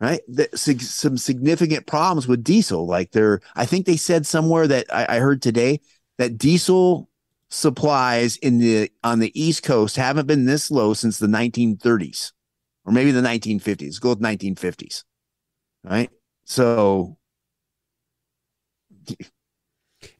right? 0.00 0.20
Some 0.54 1.18
significant 1.18 1.86
problems 1.86 2.28
with 2.28 2.44
diesel. 2.44 2.86
Like 2.86 3.12
they're, 3.12 3.40
I 3.54 3.66
think 3.66 3.86
they 3.86 3.96
said 3.96 4.26
somewhere 4.26 4.66
that 4.66 4.86
I, 4.92 5.16
I 5.16 5.18
heard 5.18 5.42
today 5.42 5.80
that 6.18 6.38
diesel 6.38 7.08
supplies 7.48 8.36
in 8.38 8.58
the 8.58 8.90
on 9.04 9.20
the 9.20 9.40
East 9.40 9.62
Coast 9.62 9.96
haven't 9.96 10.26
been 10.26 10.46
this 10.46 10.70
low 10.70 10.94
since 10.94 11.18
the 11.18 11.26
1930s 11.28 12.32
or 12.84 12.92
maybe 12.92 13.10
the 13.10 13.20
1950s. 13.20 13.82
Let's 13.82 13.98
go 13.98 14.10
with 14.10 14.20
1950s. 14.20 15.04
Right. 15.84 16.10
So 16.44 17.16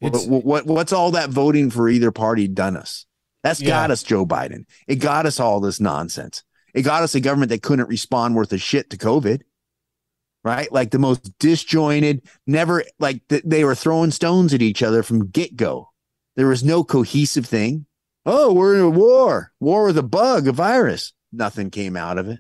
what, 0.01 0.45
what 0.45 0.67
what's 0.67 0.93
all 0.93 1.13
that 1.13 1.31
voting 1.31 1.71
for 1.71 1.89
either 1.89 2.11
party 2.13 2.49
done 2.49 2.77
us? 2.77 3.07
That's 3.43 3.61
Yeah. 3.61 3.69
got 3.69 3.91
us 3.91 4.03
Joe 4.03 4.27
Biden. 4.27 4.65
It 4.87 4.97
got 4.97 5.27
us 5.27 5.41
all 5.41 5.61
this 5.61 5.81
nonsense. 5.81 6.43
It 6.75 6.83
got 6.83 7.03
us 7.03 7.15
a 7.15 7.21
government 7.21 7.51
that 7.51 7.63
couldn't 7.63 7.89
respond 7.89 8.35
worth 8.35 8.53
a 8.53 8.59
shit 8.59 8.91
to 8.91 8.97
COVID. 8.97 9.43
Right? 10.47 10.71
Like 10.71 10.93
the 10.93 11.01
most 11.01 11.37
disjointed, 11.41 12.23
never 12.47 12.85
like 13.01 13.21
th- 13.27 13.43
they 13.45 13.65
were 13.65 13.75
throwing 13.75 14.13
stones 14.13 14.55
at 14.55 14.63
each 14.63 14.81
other 14.81 15.03
from 15.03 15.27
get 15.27 15.57
go. 15.57 15.91
There 16.37 16.47
was 16.47 16.63
no 16.63 16.85
cohesive 16.85 17.45
thing. 17.47 17.87
Oh, 18.25 18.53
we're 18.53 18.77
in 18.77 18.83
a 18.83 18.89
war, 18.89 19.51
war 19.59 19.87
with 19.87 19.99
a 19.99 20.05
bug, 20.05 20.47
a 20.47 20.53
virus. 20.53 21.13
Nothing 21.33 21.71
came 21.71 21.97
out 21.97 22.17
of 22.17 22.29
it. 22.29 22.39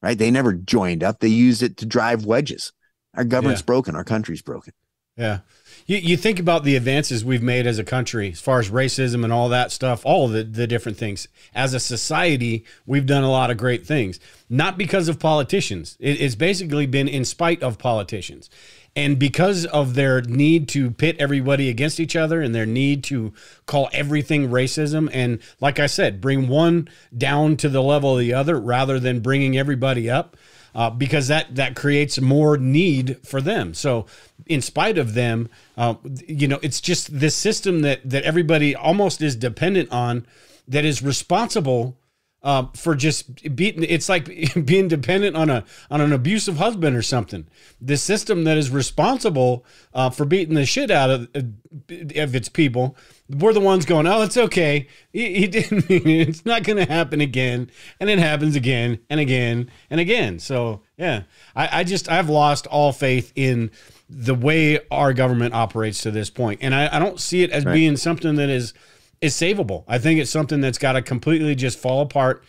Right? 0.00 0.16
They 0.16 0.30
never 0.30 0.52
joined 0.52 1.02
up. 1.02 1.18
They 1.18 1.26
used 1.26 1.60
it 1.64 1.76
to 1.78 1.86
drive 1.86 2.24
wedges. 2.24 2.72
Our 3.16 3.24
government's 3.24 3.62
Yeah. 3.62 3.66
broken. 3.66 3.96
Our 3.96 4.04
country's 4.04 4.42
broken. 4.42 4.72
Yeah. 5.20 5.40
You, 5.86 5.98
you 5.98 6.16
think 6.16 6.38
about 6.38 6.64
the 6.64 6.76
advances 6.76 7.24
we've 7.24 7.42
made 7.42 7.66
as 7.66 7.78
a 7.78 7.84
country 7.84 8.30
as 8.30 8.40
far 8.40 8.58
as 8.58 8.70
racism 8.70 9.22
and 9.22 9.32
all 9.32 9.50
that 9.50 9.70
stuff, 9.70 10.06
all 10.06 10.28
the, 10.28 10.42
the 10.44 10.66
different 10.66 10.96
things. 10.96 11.28
As 11.54 11.74
a 11.74 11.80
society, 11.80 12.64
we've 12.86 13.06
done 13.06 13.22
a 13.22 13.30
lot 13.30 13.50
of 13.50 13.58
great 13.58 13.86
things, 13.86 14.18
not 14.48 14.78
because 14.78 15.08
of 15.08 15.18
politicians. 15.18 15.96
It, 16.00 16.20
it's 16.20 16.36
basically 16.36 16.86
been 16.86 17.08
in 17.08 17.24
spite 17.24 17.62
of 17.62 17.78
politicians. 17.78 18.48
And 18.96 19.18
because 19.18 19.66
of 19.66 19.94
their 19.94 20.22
need 20.22 20.68
to 20.70 20.90
pit 20.90 21.16
everybody 21.18 21.68
against 21.68 22.00
each 22.00 22.16
other 22.16 22.40
and 22.40 22.54
their 22.54 22.66
need 22.66 23.04
to 23.04 23.32
call 23.66 23.88
everything 23.92 24.48
racism, 24.48 25.08
and 25.12 25.38
like 25.60 25.78
I 25.78 25.86
said, 25.86 26.20
bring 26.20 26.48
one 26.48 26.88
down 27.16 27.56
to 27.58 27.68
the 27.68 27.82
level 27.82 28.14
of 28.14 28.20
the 28.20 28.32
other 28.32 28.58
rather 28.58 28.98
than 28.98 29.20
bringing 29.20 29.56
everybody 29.56 30.10
up 30.10 30.36
uh, 30.74 30.90
because 30.90 31.28
that 31.28 31.54
that 31.54 31.76
creates 31.76 32.20
more 32.20 32.56
need 32.56 33.18
for 33.26 33.40
them. 33.40 33.74
So, 33.74 34.06
in 34.46 34.62
spite 34.62 34.98
of 34.98 35.14
them, 35.14 35.48
uh, 35.76 35.94
you 36.26 36.48
know, 36.48 36.58
it's 36.62 36.80
just 36.80 37.18
this 37.18 37.36
system 37.36 37.82
that 37.82 38.08
that 38.08 38.24
everybody 38.24 38.74
almost 38.74 39.22
is 39.22 39.36
dependent 39.36 39.90
on, 39.92 40.26
that 40.68 40.84
is 40.84 41.02
responsible 41.02 41.96
uh, 42.42 42.66
for 42.74 42.94
just 42.94 43.54
beating. 43.54 43.84
It's 43.84 44.08
like 44.08 44.26
being 44.64 44.88
dependent 44.88 45.36
on 45.36 45.50
a 45.50 45.64
on 45.90 46.00
an 46.00 46.12
abusive 46.12 46.56
husband 46.56 46.96
or 46.96 47.02
something. 47.02 47.46
The 47.80 47.96
system 47.96 48.44
that 48.44 48.56
is 48.56 48.70
responsible 48.70 49.64
uh, 49.92 50.10
for 50.10 50.24
beating 50.24 50.54
the 50.54 50.66
shit 50.66 50.90
out 50.90 51.10
of 51.10 51.28
of 51.34 52.34
its 52.34 52.48
people. 52.48 52.96
We're 53.38 53.52
the 53.52 53.60
ones 53.60 53.84
going, 53.84 54.06
oh, 54.08 54.22
it's 54.22 54.36
okay. 54.36 54.88
He, 55.12 55.34
he 55.40 55.46
didn't 55.56 55.88
mean 55.88 56.06
it. 56.08 56.28
It's 56.28 56.44
not 56.44 56.64
going 56.64 56.84
to 56.84 56.90
happen 56.92 57.20
again, 57.20 57.70
and 58.00 58.10
it 58.10 58.18
happens 58.18 58.56
again 58.56 58.98
and 59.08 59.20
again 59.20 59.70
and 59.88 60.00
again. 60.00 60.38
So 60.40 60.82
yeah, 60.96 61.22
I, 61.54 61.80
I 61.80 61.84
just 61.84 62.10
I've 62.10 62.28
lost 62.28 62.66
all 62.66 62.92
faith 62.92 63.32
in 63.36 63.70
the 64.08 64.34
way 64.34 64.80
our 64.90 65.12
government 65.12 65.54
operates 65.54 66.02
to 66.02 66.10
this 66.10 66.30
point, 66.30 66.58
and 66.62 66.74
I, 66.74 66.96
I 66.96 66.98
don't 66.98 67.20
see 67.20 67.42
it 67.42 67.50
as 67.50 67.64
being 67.74 67.96
something 67.96 68.34
that 68.36 68.48
is 68.48 68.74
is 69.20 69.34
savable. 69.34 69.84
I 69.86 69.98
think 69.98 70.18
it's 70.18 70.30
something 70.30 70.60
that's 70.60 70.78
got 70.78 70.92
to 70.92 71.02
completely 71.02 71.54
just 71.54 71.78
fall 71.78 72.00
apart, 72.00 72.42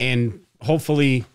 and 0.00 0.40
hopefully, 0.62 1.26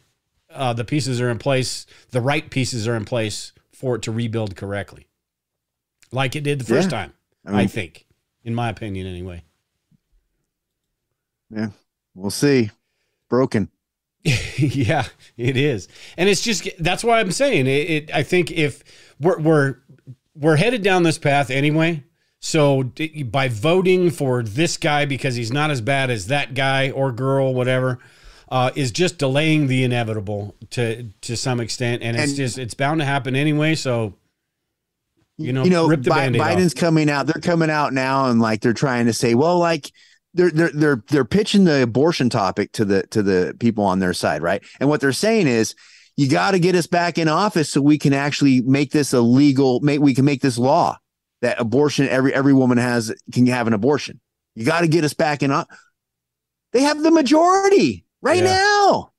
uh, 0.53 0.73
the 0.73 0.83
pieces 0.83 1.21
are 1.21 1.29
in 1.29 1.37
place. 1.39 1.85
The 2.11 2.19
right 2.21 2.49
pieces 2.49 2.87
are 2.87 2.95
in 2.95 3.05
place 3.05 3.53
for 3.71 3.95
it 3.95 4.01
to 4.01 4.11
rebuild 4.11 4.57
correctly, 4.57 5.07
like 6.11 6.35
it 6.35 6.41
did 6.43 6.59
the 6.59 6.65
first 6.65 6.87
Yeah. 6.91 6.97
time. 7.05 7.13
I, 7.45 7.61
I 7.61 7.67
think, 7.67 8.05
in 8.49 8.55
my 8.55 8.69
opinion, 8.69 9.07
anyway. 9.07 9.43
Yeah. 11.49 11.69
We'll 12.15 12.31
see. 12.31 12.71
Broken. 13.29 13.69
yeah, 14.57 15.05
it 15.37 15.55
is, 15.55 15.87
and 16.17 16.27
it's 16.27 16.41
just 16.41 16.67
that's 16.79 17.05
why 17.05 17.21
I'm 17.21 17.31
saying 17.31 17.67
it. 17.67 17.89
it 17.89 18.13
I 18.13 18.21
think 18.23 18.51
if 18.51 18.83
we're 19.19 19.39
we're 19.39 19.75
we're 20.35 20.57
headed 20.57 20.83
down 20.83 21.03
this 21.03 21.17
path 21.17 21.49
anyway. 21.49 22.03
So 22.41 22.83
d- 22.83 23.23
by 23.23 23.47
voting 23.47 24.09
for 24.11 24.43
this 24.43 24.75
guy 24.77 25.05
because 25.05 25.35
he's 25.35 25.51
not 25.53 25.71
as 25.71 25.79
bad 25.81 26.09
as 26.09 26.27
that 26.27 26.53
guy 26.53 26.89
or 26.91 27.11
girl, 27.13 27.53
whatever, 27.53 27.99
uh, 28.49 28.71
is 28.75 28.91
just 28.91 29.17
delaying 29.17 29.67
the 29.67 29.83
inevitable 29.85 30.53
to 30.71 31.03
to 31.21 31.37
some 31.37 31.61
extent, 31.61 32.01
and 32.03 32.17
it's 32.17 32.29
And- 32.31 32.35
just 32.37 32.57
it's 32.57 32.73
bound 32.73 32.99
to 32.99 33.05
happen 33.05 33.37
anyway. 33.37 33.73
So 33.75 34.15
you 35.39 35.53
know, 35.53 35.63
you 35.63 35.69
know, 35.69 35.87
Bi- 35.87 35.95
Band-Aid 35.95 36.41
off. 36.41 36.47
Biden's 36.47 36.73
coming 36.73 37.09
out. 37.09 37.25
They're 37.25 37.41
coming 37.41 37.69
out 37.69 37.93
now, 37.93 38.29
and 38.29 38.39
like 38.39 38.61
they're 38.61 38.73
trying 38.73 39.05
to 39.07 39.13
say, 39.13 39.33
well, 39.35 39.57
like 39.57 39.91
they're 40.33 40.51
they're 40.51 40.71
they're 40.73 41.03
they're 41.07 41.25
pitching 41.25 41.63
the 41.63 41.81
abortion 41.81 42.29
topic 42.29 42.71
to 42.73 42.85
the 42.85 43.07
to 43.07 43.23
the 43.23 43.55
people 43.59 43.83
on 43.85 43.99
their 43.99 44.13
side, 44.13 44.41
right? 44.43 44.61
And 44.79 44.89
what 44.89 45.01
they're 45.01 45.11
saying 45.13 45.47
is, 45.47 45.73
you 46.17 46.29
got 46.29 46.51
to 46.51 46.59
get 46.59 46.75
us 46.75 46.85
back 46.87 47.17
in 47.17 47.27
office 47.27 47.71
so 47.71 47.81
we 47.81 47.97
can 47.97 48.13
actually 48.13 48.61
make 48.61 48.91
this 48.91 49.13
a 49.13 49.21
legal. 49.21 49.79
Make 49.79 50.01
we 50.01 50.13
can 50.13 50.25
make 50.25 50.41
this 50.41 50.57
law 50.57 50.97
that 51.41 51.59
abortion 51.59 52.07
every 52.09 52.33
every 52.33 52.53
woman 52.53 52.77
has 52.77 53.13
can 53.33 53.47
have 53.47 53.65
an 53.67 53.73
abortion. 53.73 54.19
You 54.55 54.65
got 54.65 54.81
to 54.81 54.87
get 54.87 55.03
us 55.05 55.13
back 55.13 55.41
in. 55.41 55.51
o- 55.51 55.65
They 56.73 56.81
have 56.81 57.01
the 57.01 57.11
majority 57.11 58.05
right 58.21 58.43
Yeah. 58.43 58.59
now. 58.59 59.11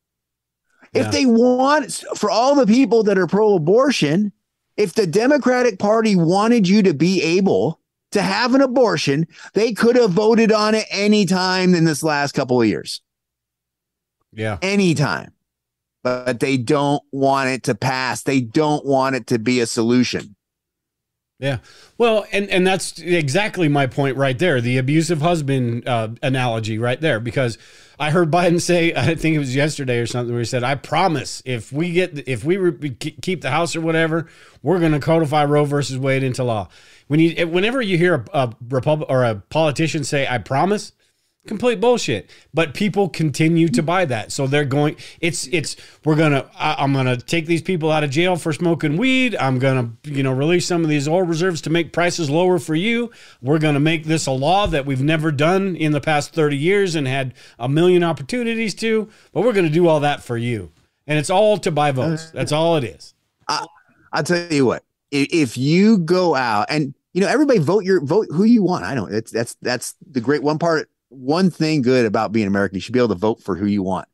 If 0.93 1.07
Yeah. 1.07 1.11
they 1.13 1.25
want 1.27 1.93
for 2.17 2.31
all 2.31 2.55
the 2.57 2.67
people 2.67 3.05
that 3.05 3.17
are 3.17 3.27
pro-abortion, 3.27 4.33
if 4.77 4.95
the 4.95 5.07
Democratic 5.07 5.79
Party 5.79 6.17
wanted 6.17 6.69
you 6.69 6.83
to 6.83 6.95
be 6.95 7.23
able 7.23 7.81
to 8.13 8.23
have 8.23 8.55
an 8.55 8.61
abortion, 8.61 9.27
they 9.55 9.73
could 9.73 9.97
have 9.97 10.11
voted 10.11 10.53
on 10.53 10.75
it 10.75 10.87
any 10.91 11.27
time 11.27 11.75
in 11.75 11.85
this 11.85 12.03
last 12.03 12.33
couple 12.33 12.61
of 12.61 12.67
years. 12.67 13.03
yeah, 14.33 14.59
Anytime. 14.63 15.33
But 16.03 16.41
they 16.41 16.57
don't 16.57 17.03
want 17.13 17.51
it 17.51 17.63
to 17.65 17.75
pass. 17.75 18.23
They 18.23 18.41
don't 18.41 18.87
want 18.87 19.17
it 19.17 19.27
to 19.27 19.39
be 19.39 19.61
a 19.61 19.67
solution. 19.67 20.35
Yeah. 21.39 21.59
Well, 21.99 22.27
and 22.33 22.49
and 22.49 22.67
that's 22.67 22.99
exactly 22.99 23.69
my 23.69 23.87
point 23.87 24.17
right 24.17 24.39
there. 24.39 24.61
The 24.61 24.79
abusive 24.79 25.21
husband 25.21 25.87
uh, 25.89 26.09
analogy 26.23 26.79
right 26.79 27.01
there, 27.01 27.21
because 27.21 27.59
I 28.01 28.11
heard 28.11 28.31
Biden 28.31 28.63
say, 28.63 28.95
I 28.95 29.15
think 29.15 29.37
it 29.37 29.39
was 29.39 29.55
yesterday 29.55 29.99
or 29.99 30.07
something, 30.07 30.33
where 30.33 30.41
he 30.41 30.47
said, 30.47 30.65
"I 30.65 30.75
promise, 30.75 31.43
if 31.45 31.71
we 31.71 31.93
get, 31.93 32.27
if 32.27 32.43
we 32.45 32.57
re- 32.57 32.95
keep 32.95 33.43
the 33.43 33.51
House 33.51 33.77
or 33.77 33.83
whatever, 33.83 34.27
we're 34.63 34.79
going 34.79 34.93
to 34.93 35.01
codify 35.01 35.45
Roe 35.45 35.67
versus 35.67 35.99
Wade 35.99 36.23
into 36.23 36.43
law." 36.43 36.69
When 37.09 37.21
you, 37.21 37.47
whenever 37.47 37.83
you 37.83 37.99
hear 37.99 38.15
a, 38.15 38.25
a 38.33 38.57
Republic 38.71 39.11
or 39.11 39.25
a 39.25 39.35
politician 39.51 40.05
say, 40.05 40.27
"I 40.27 40.39
promise," 40.39 40.93
complete 41.47 41.81
bullshit 41.81 42.29
but 42.53 42.75
people 42.75 43.09
continue 43.09 43.67
to 43.67 43.83
buy 43.83 44.05
that 44.05 44.31
so 44.31 44.47
they're 44.47 44.65
going 44.65 44.95
it's 45.21 45.47
it's 45.49 45.75
we're 46.05 46.15
gonna 46.15 46.49
I, 46.55 46.77
i'm 46.79 46.93
gonna 46.93 47.17
take 47.17 47.47
these 47.47 47.63
people 47.63 47.91
out 47.91 48.05
of 48.05 48.11
jail 48.11 48.37
for 48.37 48.53
smoking 48.53 48.99
weed 48.99 49.35
i'm 49.37 49.59
gonna 49.59 49.91
you 50.05 50.23
know 50.23 50.33
release 50.33 50.67
some 50.67 50.85
of 50.85 50.91
these 50.91 51.09
oil 51.09 51.23
reserves 51.23 51.63
to 51.63 51.71
make 51.71 51.95
prices 51.95 52.29
lower 52.29 52.59
for 52.59 52.75
you 52.75 53.11
we're 53.41 53.59
gonna 53.59 53.81
make 53.81 54.05
this 54.05 54.27
a 54.27 54.33
law 54.33 54.67
that 54.67 54.85
we've 54.85 55.03
never 55.03 55.33
done 55.33 55.77
in 55.77 55.93
the 55.93 56.01
past 56.01 56.35
30 56.35 56.59
years 56.59 56.95
and 56.95 57.09
had 57.09 57.33
a 57.59 57.69
million 57.69 58.05
opportunities 58.05 58.75
to 58.75 59.09
but 59.33 59.43
we're 59.43 59.55
gonna 59.55 59.71
do 59.71 59.89
all 59.89 60.01
that 60.01 60.23
for 60.23 60.37
you 60.37 60.71
and 61.07 61.19
it's 61.19 61.31
all 61.31 61.57
to 61.57 61.71
buy 61.71 61.91
votes 61.91 62.31
that's 62.33 62.53
all 62.53 62.77
it 62.77 62.85
is 62.85 63.15
I'll 64.13 64.23
tell 64.25 64.53
you 64.53 64.67
what, 64.67 64.85
if 65.11 65.57
you 65.57 65.99
go 65.99 66.35
out 66.35 66.67
and 66.69 66.95
you 67.13 67.21
know 67.21 67.29
everybody 67.29 67.59
vote 67.59 67.85
your 67.85 68.01
vote 68.05 68.27
who 68.31 68.45
you 68.45 68.63
want. 68.63 68.85
I 68.85 68.95
don't. 68.95 69.11
That's 69.33 69.57
that's 69.63 69.95
the 70.11 70.21
great 70.21 70.43
one 70.43 70.59
part. 70.59 70.90
One 71.11 71.51
thing 71.51 71.83
good 71.83 72.07
about 72.07 72.33
being 72.33 72.47
American, 72.47 72.77
you 72.77 72.81
should 72.81 72.93
be 72.93 73.01
able 73.01 73.09
to 73.09 73.15
vote 73.17 73.43
for 73.43 73.57
who 73.57 73.67
you 73.67 73.83
want, 73.83 74.09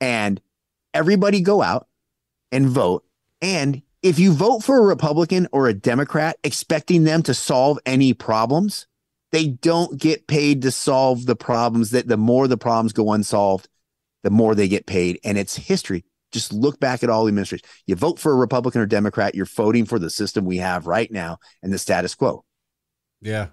and 0.00 0.40
everybody 0.92 1.40
go 1.40 1.62
out 1.62 1.86
and 2.50 2.66
vote. 2.66 3.04
And 3.40 3.82
if 4.02 4.18
you 4.18 4.32
vote 4.32 4.64
for 4.64 4.78
a 4.78 4.86
Republican 4.86 5.46
or 5.52 5.68
a 5.68 5.74
Democrat, 5.74 6.36
expecting 6.42 7.04
them 7.04 7.22
to 7.24 7.34
solve 7.34 7.78
any 7.84 8.14
problems, 8.14 8.86
they 9.32 9.48
don't 9.48 10.00
get 10.00 10.26
paid 10.26 10.62
to 10.62 10.70
solve 10.70 11.26
the 11.26 11.36
problems. 11.36 11.90
That 11.90 12.08
the 12.08 12.16
more 12.16 12.48
the 12.48 12.56
problems 12.56 12.92
go 12.92 13.12
unsolved, 13.12 13.68
the 14.22 14.30
more 14.30 14.54
they 14.54 14.68
get 14.68 14.86
paid, 14.86 15.20
and 15.22 15.38
it's 15.38 15.56
history. 15.56 16.04
Just 16.32 16.52
look 16.52 16.80
back 16.80 17.02
at 17.02 17.10
all 17.10 17.24
the 17.24 17.28
administrations. 17.28 17.70
You 17.86 17.96
vote 17.96 18.18
for 18.18 18.32
a 18.32 18.36
Republican 18.36 18.80
or 18.80 18.86
Democrat, 18.86 19.34
you're 19.34 19.46
voting 19.46 19.84
for 19.84 19.98
the 19.98 20.10
system 20.10 20.44
we 20.44 20.58
have 20.58 20.86
right 20.86 21.10
now 21.10 21.38
and 21.62 21.72
the 21.72 21.78
status 21.78 22.14
quo. 22.14 22.44
Yeah. 23.20 23.48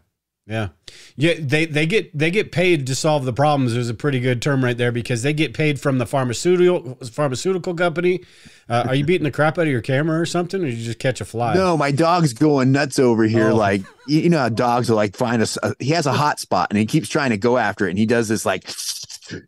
Yeah. 0.47 0.69
Yeah, 1.17 1.33
they 1.39 1.65
they 1.65 1.85
get 1.85 2.17
they 2.17 2.31
get 2.31 2.53
paid 2.53 2.87
to 2.87 2.95
solve 2.95 3.25
the 3.25 3.33
problems 3.33 3.75
is 3.75 3.89
a 3.89 3.93
pretty 3.93 4.21
good 4.21 4.41
term 4.41 4.63
right 4.63 4.77
there 4.77 4.93
because 4.93 5.21
they 5.21 5.33
get 5.33 5.53
paid 5.53 5.79
from 5.79 5.97
the 5.97 6.05
pharmaceutical 6.05 6.95
pharmaceutical 7.11 7.73
company. 7.73 8.21
Uh, 8.69 8.85
are 8.87 8.95
you 8.95 9.03
beating 9.03 9.25
the 9.25 9.31
crap 9.31 9.57
out 9.57 9.63
of 9.63 9.67
your 9.67 9.81
camera 9.81 10.19
or 10.19 10.25
something 10.25 10.61
or 10.61 10.65
did 10.65 10.77
you 10.77 10.85
just 10.85 10.99
catch 10.99 11.19
a 11.19 11.25
fly? 11.25 11.53
No, 11.53 11.75
my 11.75 11.91
dog's 11.91 12.33
going 12.33 12.71
nuts 12.71 12.97
over 12.97 13.23
here. 13.23 13.49
Oh. 13.49 13.55
Like 13.55 13.81
you 14.07 14.21
you 14.21 14.29
know 14.29 14.39
how 14.39 14.49
dogs 14.49 14.89
are 14.89 14.95
like 14.95 15.17
find 15.17 15.41
us. 15.41 15.57
He 15.79 15.89
has 15.89 16.05
a 16.05 16.13
hot 16.13 16.39
spot 16.39 16.67
and 16.69 16.79
he 16.79 16.85
keeps 16.85 17.09
trying 17.09 17.31
to 17.31 17.37
go 17.37 17.57
after 17.57 17.85
it, 17.85 17.89
and 17.89 17.99
he 17.99 18.05
does 18.05 18.27
this 18.27 18.45
like. 18.45 18.69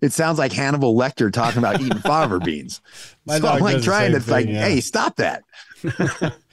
It 0.01 0.11
sounds 0.11 0.37
like 0.37 0.51
Hannibal 0.51 0.93
Lecter 0.93 1.31
talking 1.31 1.59
about 1.59 1.79
eating 1.79 1.99
fava 2.03 2.39
beans. 2.39 2.81
My 3.25 3.37
so 3.37 3.43
dog 3.43 3.57
I'm 3.57 3.61
like 3.61 3.81
trying 3.81 4.11
to 4.11 4.19
same 4.19 4.33
like, 4.33 4.47
yeah. 4.47 4.65
hey, 4.65 4.81
stop 4.81 5.15
that. 5.15 5.43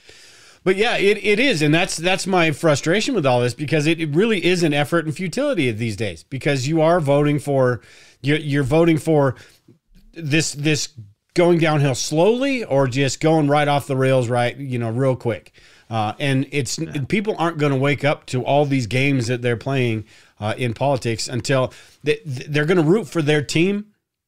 But 0.67 0.75
yeah, 0.75 0.97
it, 0.97 1.23
it 1.23 1.39
is, 1.39 1.61
and 1.61 1.73
that's 1.73 1.95
that's 1.95 2.27
my 2.27 2.51
frustration 2.51 3.15
with 3.15 3.25
all 3.25 3.39
this 3.39 3.53
because 3.53 3.87
it, 3.87 4.01
it 4.01 4.13
really 4.13 4.43
is 4.43 4.63
an 4.63 4.73
effort 4.73 5.05
and 5.05 5.15
futility 5.15 5.71
these 5.71 5.95
days 5.95 6.23
because 6.23 6.67
you 6.67 6.81
are 6.81 6.99
voting 6.99 7.39
for 7.39 7.79
you're 8.21 8.37
you're 8.37 8.65
voting 8.65 8.97
for 8.97 9.35
this 10.11 10.51
this 10.51 10.89
going 11.35 11.57
downhill 11.57 11.95
slowly 11.95 12.65
or 12.65 12.85
just 12.85 13.21
going 13.21 13.47
right 13.47 13.69
off 13.69 13.87
the 13.87 13.95
rails 13.95 14.27
right 14.27 14.57
you 14.57 14.77
know 14.77 14.91
real 14.91 15.15
quick 15.15 15.53
uh, 15.89 16.11
and 16.19 16.45
it's 16.51 16.77
people 17.07 17.33
aren't 17.39 17.59
going 17.59 17.71
to 17.71 17.79
wake 17.79 18.03
up 18.03 18.25
to 18.25 18.43
all 18.43 18.65
these 18.65 18.87
games 18.87 19.27
that 19.27 19.41
they're 19.41 19.55
playing 19.55 20.03
uh, 20.41 20.53
in 20.57 20.73
politics 20.73 21.29
until 21.29 21.71
they, 22.03 22.19
they're 22.25 22.65
going 22.65 22.75
to 22.75 22.83
root 22.83 23.07
for 23.07 23.21
their 23.21 23.41
team 23.41 23.85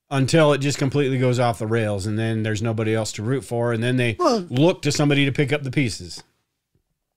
until 0.09 0.53
it 0.53 0.59
just 0.59 0.77
completely 0.77 1.17
goes 1.19 1.37
off 1.37 1.59
the 1.59 1.67
rails, 1.67 2.05
and 2.05 2.17
then 2.17 2.43
there's 2.43 2.61
nobody 2.61 2.95
else 2.95 3.11
to 3.11 3.21
root 3.21 3.43
for, 3.43 3.73
and 3.73 3.83
then 3.83 3.97
they 3.97 4.15
Well- 4.17 4.47
look 4.49 4.81
to 4.83 4.91
somebody 4.91 5.25
to 5.25 5.31
pick 5.31 5.53
up 5.53 5.63
the 5.63 5.69
pieces. 5.69 6.23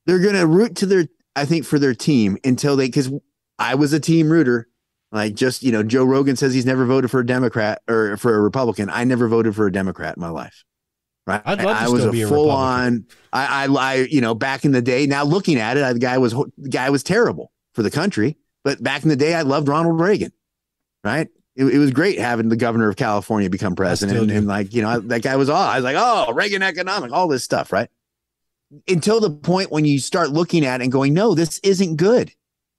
They're 0.06 0.18
going 0.18 0.34
to 0.34 0.46
root 0.46 0.76
to 0.76 0.86
their 0.86 1.06
i 1.36 1.44
think 1.44 1.64
for 1.64 1.78
their 1.78 1.94
team 1.94 2.36
until 2.44 2.76
they 2.76 2.86
because 2.86 3.10
i 3.58 3.74
was 3.74 3.92
a 3.92 4.00
team 4.00 4.30
rooter. 4.30 4.68
Like 5.14 5.34
just 5.34 5.62
you 5.62 5.72
know 5.72 5.82
joe 5.82 6.04
rogan 6.04 6.36
says 6.36 6.54
he's 6.54 6.64
never 6.64 6.86
voted 6.86 7.10
for 7.10 7.20
a 7.20 7.26
democrat 7.26 7.82
or 7.86 8.16
for 8.16 8.34
a 8.34 8.40
republican. 8.40 8.88
I 8.88 9.04
never 9.04 9.28
voted 9.28 9.54
for 9.54 9.66
a 9.66 9.72
democrat 9.72 10.16
in 10.16 10.22
my 10.22 10.30
life 10.30 10.64
right? 11.26 11.42
I'd 11.44 11.62
love 11.62 11.76
to 11.76 11.82
i 11.82 11.88
was 11.88 12.04
a 12.04 12.26
full 12.26 12.50
on 12.50 13.06
I, 13.32 13.66
I 13.66 13.72
i 13.72 13.94
you 14.10 14.20
know 14.20 14.34
back 14.34 14.64
in 14.64 14.72
the 14.72 14.82
day 14.82 15.06
now 15.06 15.24
looking 15.24 15.58
at 15.58 15.76
it 15.76 15.82
I, 15.82 15.92
the 15.92 15.98
guy 15.98 16.18
was 16.18 16.32
the 16.32 16.68
guy 16.68 16.90
was 16.90 17.02
terrible 17.02 17.52
for 17.74 17.82
the 17.82 17.90
country 17.90 18.38
but 18.64 18.82
back 18.82 19.02
in 19.02 19.08
the 19.08 19.16
day 19.16 19.34
i 19.34 19.42
loved 19.42 19.68
ronald 19.68 20.00
reagan 20.00 20.32
right? 21.04 21.28
It, 21.54 21.64
it 21.66 21.78
was 21.78 21.90
great 21.90 22.18
having 22.18 22.48
the 22.48 22.56
governor 22.56 22.88
of 22.88 22.96
california 22.96 23.50
become 23.50 23.76
president 23.76 24.18
and, 24.18 24.30
and 24.30 24.46
like 24.46 24.72
you 24.72 24.82
know 24.82 25.00
that 25.00 25.22
guy 25.22 25.36
was 25.36 25.48
all 25.48 25.62
i 25.62 25.76
was 25.76 25.84
like 25.84 25.96
oh 25.98 26.32
reagan 26.32 26.62
economic 26.62 27.12
all 27.12 27.28
this 27.28 27.44
stuff 27.44 27.72
right 27.72 27.90
until 28.88 29.20
the 29.20 29.30
point 29.30 29.70
when 29.70 29.84
you 29.84 29.98
start 29.98 30.30
looking 30.30 30.64
at 30.64 30.80
it 30.80 30.84
and 30.84 30.92
going, 30.92 31.14
no, 31.14 31.34
this 31.34 31.58
isn't 31.62 31.96
good. 31.96 32.32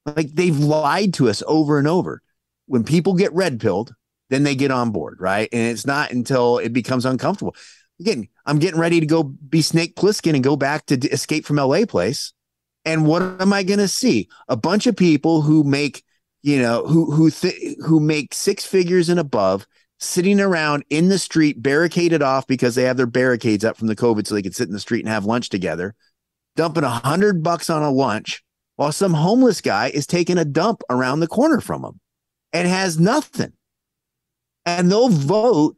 Like 0.06 0.34
they've 0.34 0.58
lied 0.58 1.14
to 1.16 1.30
us 1.30 1.44
over 1.48 1.78
and 1.78 1.88
over. 1.88 2.22
When 2.66 2.84
people 2.84 3.14
get 3.14 3.34
red 3.34 3.60
pilled, 3.60 3.94
then 4.30 4.44
they 4.44 4.56
get 4.56 4.72
on 4.72 4.92
board, 4.92 5.18
right? 5.20 5.50
And 5.52 5.72
it's 5.72 5.86
not 5.86 6.12
until 6.12 6.58
it 6.58 6.74
becomes 6.74 7.06
uncomfortable. 7.06 7.56
Again, 8.00 8.28
I'm 8.46 8.60
getting 8.60 8.80
ready 8.80 9.00
to 9.00 9.06
go 9.06 9.24
be 9.24 9.62
Snake 9.62 9.96
Plissken 9.96 10.34
and 10.34 10.44
go 10.44 10.56
back 10.56 10.86
to 10.88 10.96
Escape 11.10 11.46
from 11.46 11.58
LA 11.58 11.86
place. 11.86 12.34
And 12.86 13.06
what 13.06 13.22
am 13.22 13.54
I 13.54 13.64
going 13.64 13.80
to 13.80 13.88
see? 13.88 14.30
A 14.50 14.58
bunch 14.58 14.88
of 14.88 14.96
people 14.96 15.42
who 15.42 15.64
make, 15.64 16.04
you 16.42 16.62
know, 16.62 16.86
who 16.86 17.12
who 17.12 17.30
th- 17.30 17.78
who 17.86 18.00
make 18.00 18.34
six 18.34 18.66
figures 18.66 19.08
and 19.08 19.20
above 19.20 19.66
sitting 20.04 20.40
around 20.40 20.84
in 20.90 21.10
the 21.10 21.18
street 21.18 21.62
barricaded 21.62 22.22
off 22.22 22.46
because 22.48 22.76
they 22.76 22.84
have 22.84 22.98
their 22.98 23.06
barricades 23.08 23.64
up 23.64 23.78
from 23.78 23.88
the 23.88 23.96
COVID 23.96 24.28
so 24.28 24.36
they 24.36 24.42
can 24.42 24.54
sit 24.54 24.68
in 24.68 24.74
the 24.74 24.80
street 24.80 25.00
and 25.02 25.10
have 25.10 25.26
lunch 25.26 25.50
together, 25.50 25.96
dumping 26.56 26.84
a 26.84 26.90
hundred 26.90 27.42
bucks 27.44 27.70
on 27.70 27.82
a 27.82 27.92
lunch 27.92 28.44
while 28.76 28.92
some 28.92 29.14
homeless 29.14 29.62
guy 29.62 29.88
is 29.90 30.06
taking 30.06 30.38
a 30.38 30.46
dump 30.46 30.82
around 30.90 31.20
the 31.20 31.28
corner 31.28 31.62
from 31.62 31.84
them 31.84 32.00
and 32.52 32.68
has 32.68 33.00
nothing. 33.00 33.54
And 34.66 34.92
they'll 34.92 35.10
vote 35.10 35.76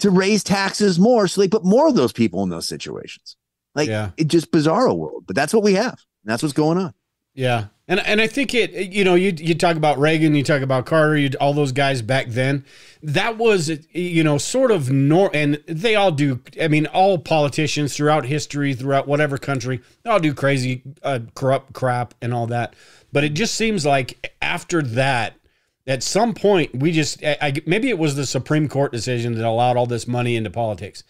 to 0.00 0.10
raise 0.10 0.42
taxes 0.42 0.98
more 0.98 1.28
so 1.28 1.40
they 1.40 1.48
put 1.48 1.64
more 1.64 1.88
of 1.88 1.94
those 1.94 2.12
people 2.12 2.42
in 2.42 2.48
those 2.48 2.66
situations. 2.66 3.36
Like 3.74 3.88
Yeah. 3.88 4.10
it 4.16 4.28
just 4.28 4.50
bizarro 4.50 4.96
world, 4.96 5.24
but 5.26 5.36
that's 5.36 5.54
what 5.54 5.62
we 5.62 5.74
have. 5.74 5.98
That's 6.24 6.42
what's 6.42 6.52
going 6.52 6.78
on. 6.78 6.92
Yeah, 7.34 7.66
and 7.90 7.98
and 8.06 8.20
I 8.20 8.28
think 8.28 8.54
it. 8.54 8.72
You 8.92 9.02
know, 9.02 9.16
you 9.16 9.34
you 9.36 9.54
talk 9.56 9.76
about 9.76 9.98
Reagan, 9.98 10.36
you 10.36 10.44
talk 10.44 10.62
about 10.62 10.86
Carter, 10.86 11.16
you 11.16 11.30
all 11.40 11.52
those 11.52 11.72
guys 11.72 12.02
back 12.02 12.28
then. 12.28 12.64
That 13.02 13.36
was 13.36 13.68
you 13.90 14.22
know 14.22 14.38
sort 14.38 14.70
of 14.70 14.92
nor, 14.92 15.28
and 15.34 15.60
they 15.66 15.96
all 15.96 16.12
do. 16.12 16.40
I 16.62 16.68
mean, 16.68 16.86
all 16.86 17.18
politicians 17.18 17.96
throughout 17.96 18.26
history, 18.26 18.74
throughout 18.74 19.08
whatever 19.08 19.38
country, 19.38 19.80
they 20.04 20.10
all 20.10 20.20
do 20.20 20.32
crazy, 20.32 20.82
uh, 21.02 21.18
corrupt 21.34 21.72
crap 21.72 22.14
and 22.22 22.32
all 22.32 22.46
that. 22.46 22.76
But 23.12 23.24
it 23.24 23.30
just 23.34 23.56
seems 23.56 23.84
like 23.84 24.36
after 24.40 24.82
that, 24.82 25.34
at 25.84 26.04
some 26.04 26.32
point, 26.32 26.72
we 26.78 26.92
just 26.92 27.24
I, 27.24 27.38
I, 27.42 27.54
maybe 27.66 27.88
it 27.88 27.98
was 27.98 28.14
the 28.14 28.24
Supreme 28.24 28.68
Court 28.68 28.92
decision 28.92 29.34
that 29.34 29.44
allowed 29.44 29.76
all 29.76 29.86
this 29.86 30.06
money 30.06 30.36
into 30.36 30.50
politics. 30.50 31.02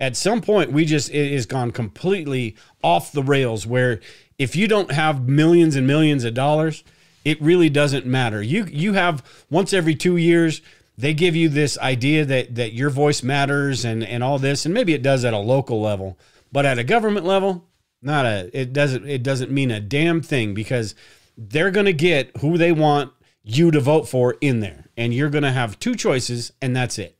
At 0.00 0.16
some 0.16 0.40
point, 0.40 0.72
we 0.72 0.84
just 0.84 1.10
it 1.10 1.32
has 1.32 1.46
gone 1.46 1.70
completely 1.70 2.56
off 2.82 3.12
the 3.12 3.22
rails. 3.22 3.68
Where 3.68 4.00
if 4.38 4.56
you 4.56 4.68
don't 4.68 4.92
have 4.92 5.28
millions 5.28 5.76
and 5.76 5.86
millions 5.86 6.24
of 6.24 6.34
dollars, 6.34 6.84
it 7.24 7.40
really 7.40 7.70
doesn't 7.70 8.06
matter. 8.06 8.42
You 8.42 8.64
you 8.66 8.92
have 8.94 9.24
once 9.50 9.72
every 9.72 9.94
two 9.94 10.16
years 10.16 10.60
they 10.96 11.14
give 11.14 11.34
you 11.34 11.48
this 11.48 11.78
idea 11.78 12.24
that 12.24 12.54
that 12.54 12.72
your 12.72 12.90
voice 12.90 13.22
matters 13.22 13.84
and 13.84 14.04
and 14.04 14.22
all 14.22 14.38
this, 14.38 14.64
and 14.64 14.74
maybe 14.74 14.94
it 14.94 15.02
does 15.02 15.24
at 15.24 15.32
a 15.32 15.38
local 15.38 15.80
level, 15.80 16.18
but 16.52 16.66
at 16.66 16.78
a 16.78 16.84
government 16.84 17.26
level, 17.26 17.66
not 18.02 18.26
a 18.26 18.50
it 18.58 18.72
doesn't 18.72 19.08
it 19.08 19.22
doesn't 19.22 19.50
mean 19.50 19.70
a 19.70 19.80
damn 19.80 20.20
thing 20.20 20.54
because 20.54 20.94
they're 21.36 21.72
to 21.86 21.92
get 21.92 22.36
who 22.38 22.56
they 22.58 22.72
want 22.72 23.12
you 23.42 23.70
to 23.70 23.80
vote 23.80 24.08
for 24.08 24.36
in 24.40 24.60
there, 24.60 24.86
and 24.96 25.12
you're 25.14 25.30
to 25.42 25.50
have 25.50 25.78
two 25.78 25.94
choices, 25.94 26.52
and 26.62 26.76
that's 26.76 26.98
it, 26.98 27.16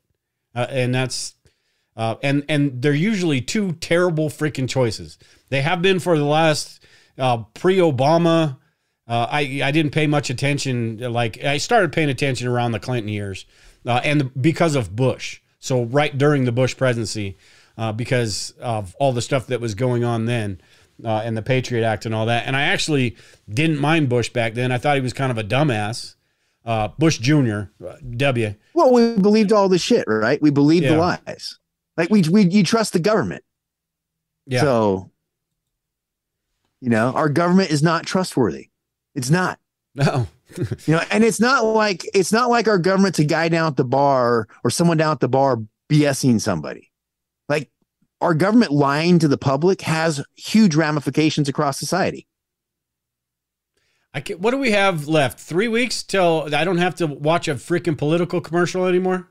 uh, 0.55 0.67
and 0.71 0.95
that's 0.95 1.35
uh, 1.97 2.17
and 2.23 2.45
and 2.49 2.83
they're 2.83 2.93
usually 2.93 3.41
two 3.41 3.73
terrible 3.73 4.29
freaking 4.29 4.69
choices. 4.69 5.19
They 5.49 5.63
have 5.63 5.83
been 5.83 6.01
for 6.01 6.19
the 6.19 6.25
last 6.25 6.84
uh, 7.19 7.39
pre-Obama. 7.55 8.59
Uh, 9.07 9.27
I 9.31 9.61
I 9.63 9.71
didn't 9.71 9.93
pay 9.93 10.07
much 10.07 10.31
attention. 10.31 10.99
Like 10.99 11.43
I 11.45 11.59
started 11.59 11.93
paying 11.93 12.09
attention 12.09 12.49
around 12.49 12.73
the 12.73 12.81
Clinton 12.81 13.09
years, 13.09 13.45
uh, 13.87 14.01
and 14.03 14.31
because 14.41 14.75
of 14.75 14.97
Bush. 14.97 15.41
So 15.59 15.85
right 15.85 16.17
during 16.17 16.45
the 16.45 16.53
Bush 16.53 16.77
presidency, 16.77 17.37
uh, 17.77 17.93
because 17.93 18.53
of 18.61 18.95
all 18.99 19.13
the 19.13 19.23
stuff 19.23 19.47
that 19.49 19.61
was 19.61 19.75
going 19.75 20.05
on 20.05 20.27
then, 20.27 20.61
uh, 21.05 21.23
and 21.25 21.37
the 21.37 21.43
Patriot 21.43 21.85
Act 21.85 22.07
and 22.07 22.15
all 22.15 22.27
that. 22.27 22.47
And 22.47 22.57
I 22.57 22.63
actually 22.63 23.17
didn't 23.49 23.79
mind 23.79 24.09
Bush 24.09 24.29
back 24.29 24.55
then. 24.55 24.73
I 24.73 24.79
thought 24.79 24.97
he 24.97 25.03
was 25.03 25.13
kind 25.13 25.31
of 25.31 25.39
a 25.39 25.45
dumbass. 25.45 26.15
Uh, 26.65 26.89
Bush 26.99 27.19
Jr. 27.19 27.65
W. 28.17 28.55
Well, 28.75 28.93
we 28.93 29.17
believed 29.17 29.53
all 29.53 29.69
the 29.69 29.79
shit, 29.79 30.05
right? 30.07 30.41
We 30.41 30.51
believed 30.51 30.87
the 30.87 30.97
lies. 30.97 31.59
Like 31.97 32.11
we 32.11 32.23
we 32.23 32.49
you 32.49 32.65
trust 32.65 32.95
the 32.95 32.99
government. 32.99 33.45
Yeah. 34.47 34.63
So, 34.63 35.11
you 36.85 36.91
know, 36.91 37.13
our 37.13 37.29
government 37.31 37.71
is 37.71 37.83
not 37.83 38.05
trustworthy. 38.05 38.69
It's 39.15 39.31
not. 39.31 39.59
No. 39.95 40.27
You 40.87 40.95
know, 40.95 41.03
and 41.11 41.25
it's 41.25 41.41
not 41.41 41.65
like 41.65 42.05
it's 42.15 42.31
not 42.31 42.49
like 42.49 42.69
our 42.69 42.79
government's 42.79 43.19
a 43.19 43.25
guy 43.25 43.49
down 43.49 43.67
at 43.69 43.77
the 43.77 43.85
bar 43.85 44.47
or 44.63 44.71
someone 44.71 44.97
down 44.99 45.11
at 45.11 45.19
the 45.19 45.27
bar 45.29 45.59
BSing 45.91 46.41
somebody. 46.41 46.93
Like 47.49 47.71
our 48.21 48.35
government 48.35 48.71
lying 48.71 49.19
to 49.21 49.27
the 49.27 49.39
public 49.39 49.81
has 49.81 50.23
huge 50.37 50.77
ramifications 50.77 51.49
across 51.49 51.79
society. 51.79 52.29
I 54.13 54.21
can, 54.21 54.41
what 54.41 54.53
do 54.53 54.59
we 54.59 54.71
have 54.71 55.09
left? 55.09 55.41
Three 55.41 55.67
weeks 55.67 56.05
till 56.05 56.55
I 56.55 56.63
don't 56.65 56.79
have 56.79 56.95
to 56.97 57.07
watch 57.09 57.49
a 57.49 57.55
freaking 57.57 57.99
political 57.99 58.41
commercial 58.41 58.87
anymore. 58.87 59.29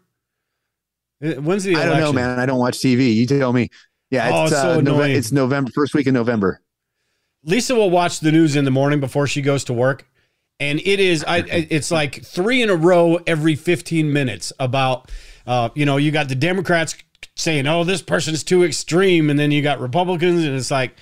Uh, 1.23 1.33
When's 1.35 1.63
the 1.63 1.75
I 1.77 1.85
don't 1.85 1.99
know, 1.99 2.11
man. 2.11 2.37
I 2.37 2.45
don't 2.45 2.59
watch 2.59 2.79
TV. 2.79 3.15
You 3.15 3.25
tell 3.25 3.53
me. 3.53 3.69
Yeah, 4.09 4.29
Oh, 4.31 4.43
it's 4.43 4.51
it's 4.51 4.61
so 4.61 4.71
uh, 4.71 4.75
Nove- 4.75 4.79
annoying. 4.79 5.15
it's 5.15 5.31
November, 5.31 5.71
first 5.73 5.93
week 5.93 6.07
of 6.07 6.13
November. 6.13 6.61
Lisa 7.43 7.75
will 7.75 7.89
watch 7.89 8.19
the 8.19 8.31
news 8.31 8.55
in 8.55 8.65
the 8.65 8.71
morning 8.71 8.99
before 8.99 9.27
she 9.27 9.41
goes 9.41 9.63
to 9.65 9.73
work, 9.73 10.07
and 10.59 10.79
it 10.79 10.99
is 10.99 11.23
I, 11.25 11.39
it's 11.39 11.91
like 11.91 12.23
three 12.23 12.61
in 12.61 12.69
a 12.69 12.75
row 12.75 13.19
every 13.27 13.55
15 13.55 14.11
minutes 14.11 14.53
about 14.59 15.11
uh, 15.45 15.69
you 15.75 15.85
know 15.85 15.97
you 15.97 16.11
got 16.11 16.29
the 16.29 16.35
Democrats 16.35 16.95
saying 17.35 17.67
oh 17.67 17.83
this 17.83 18.01
person's 18.01 18.43
too 18.43 18.63
extreme, 18.63 19.29
and 19.29 19.37
then 19.37 19.51
you 19.51 19.61
got 19.61 19.79
Republicans, 19.79 20.43
and 20.43 20.55
it's 20.55 20.71
like 20.71 20.95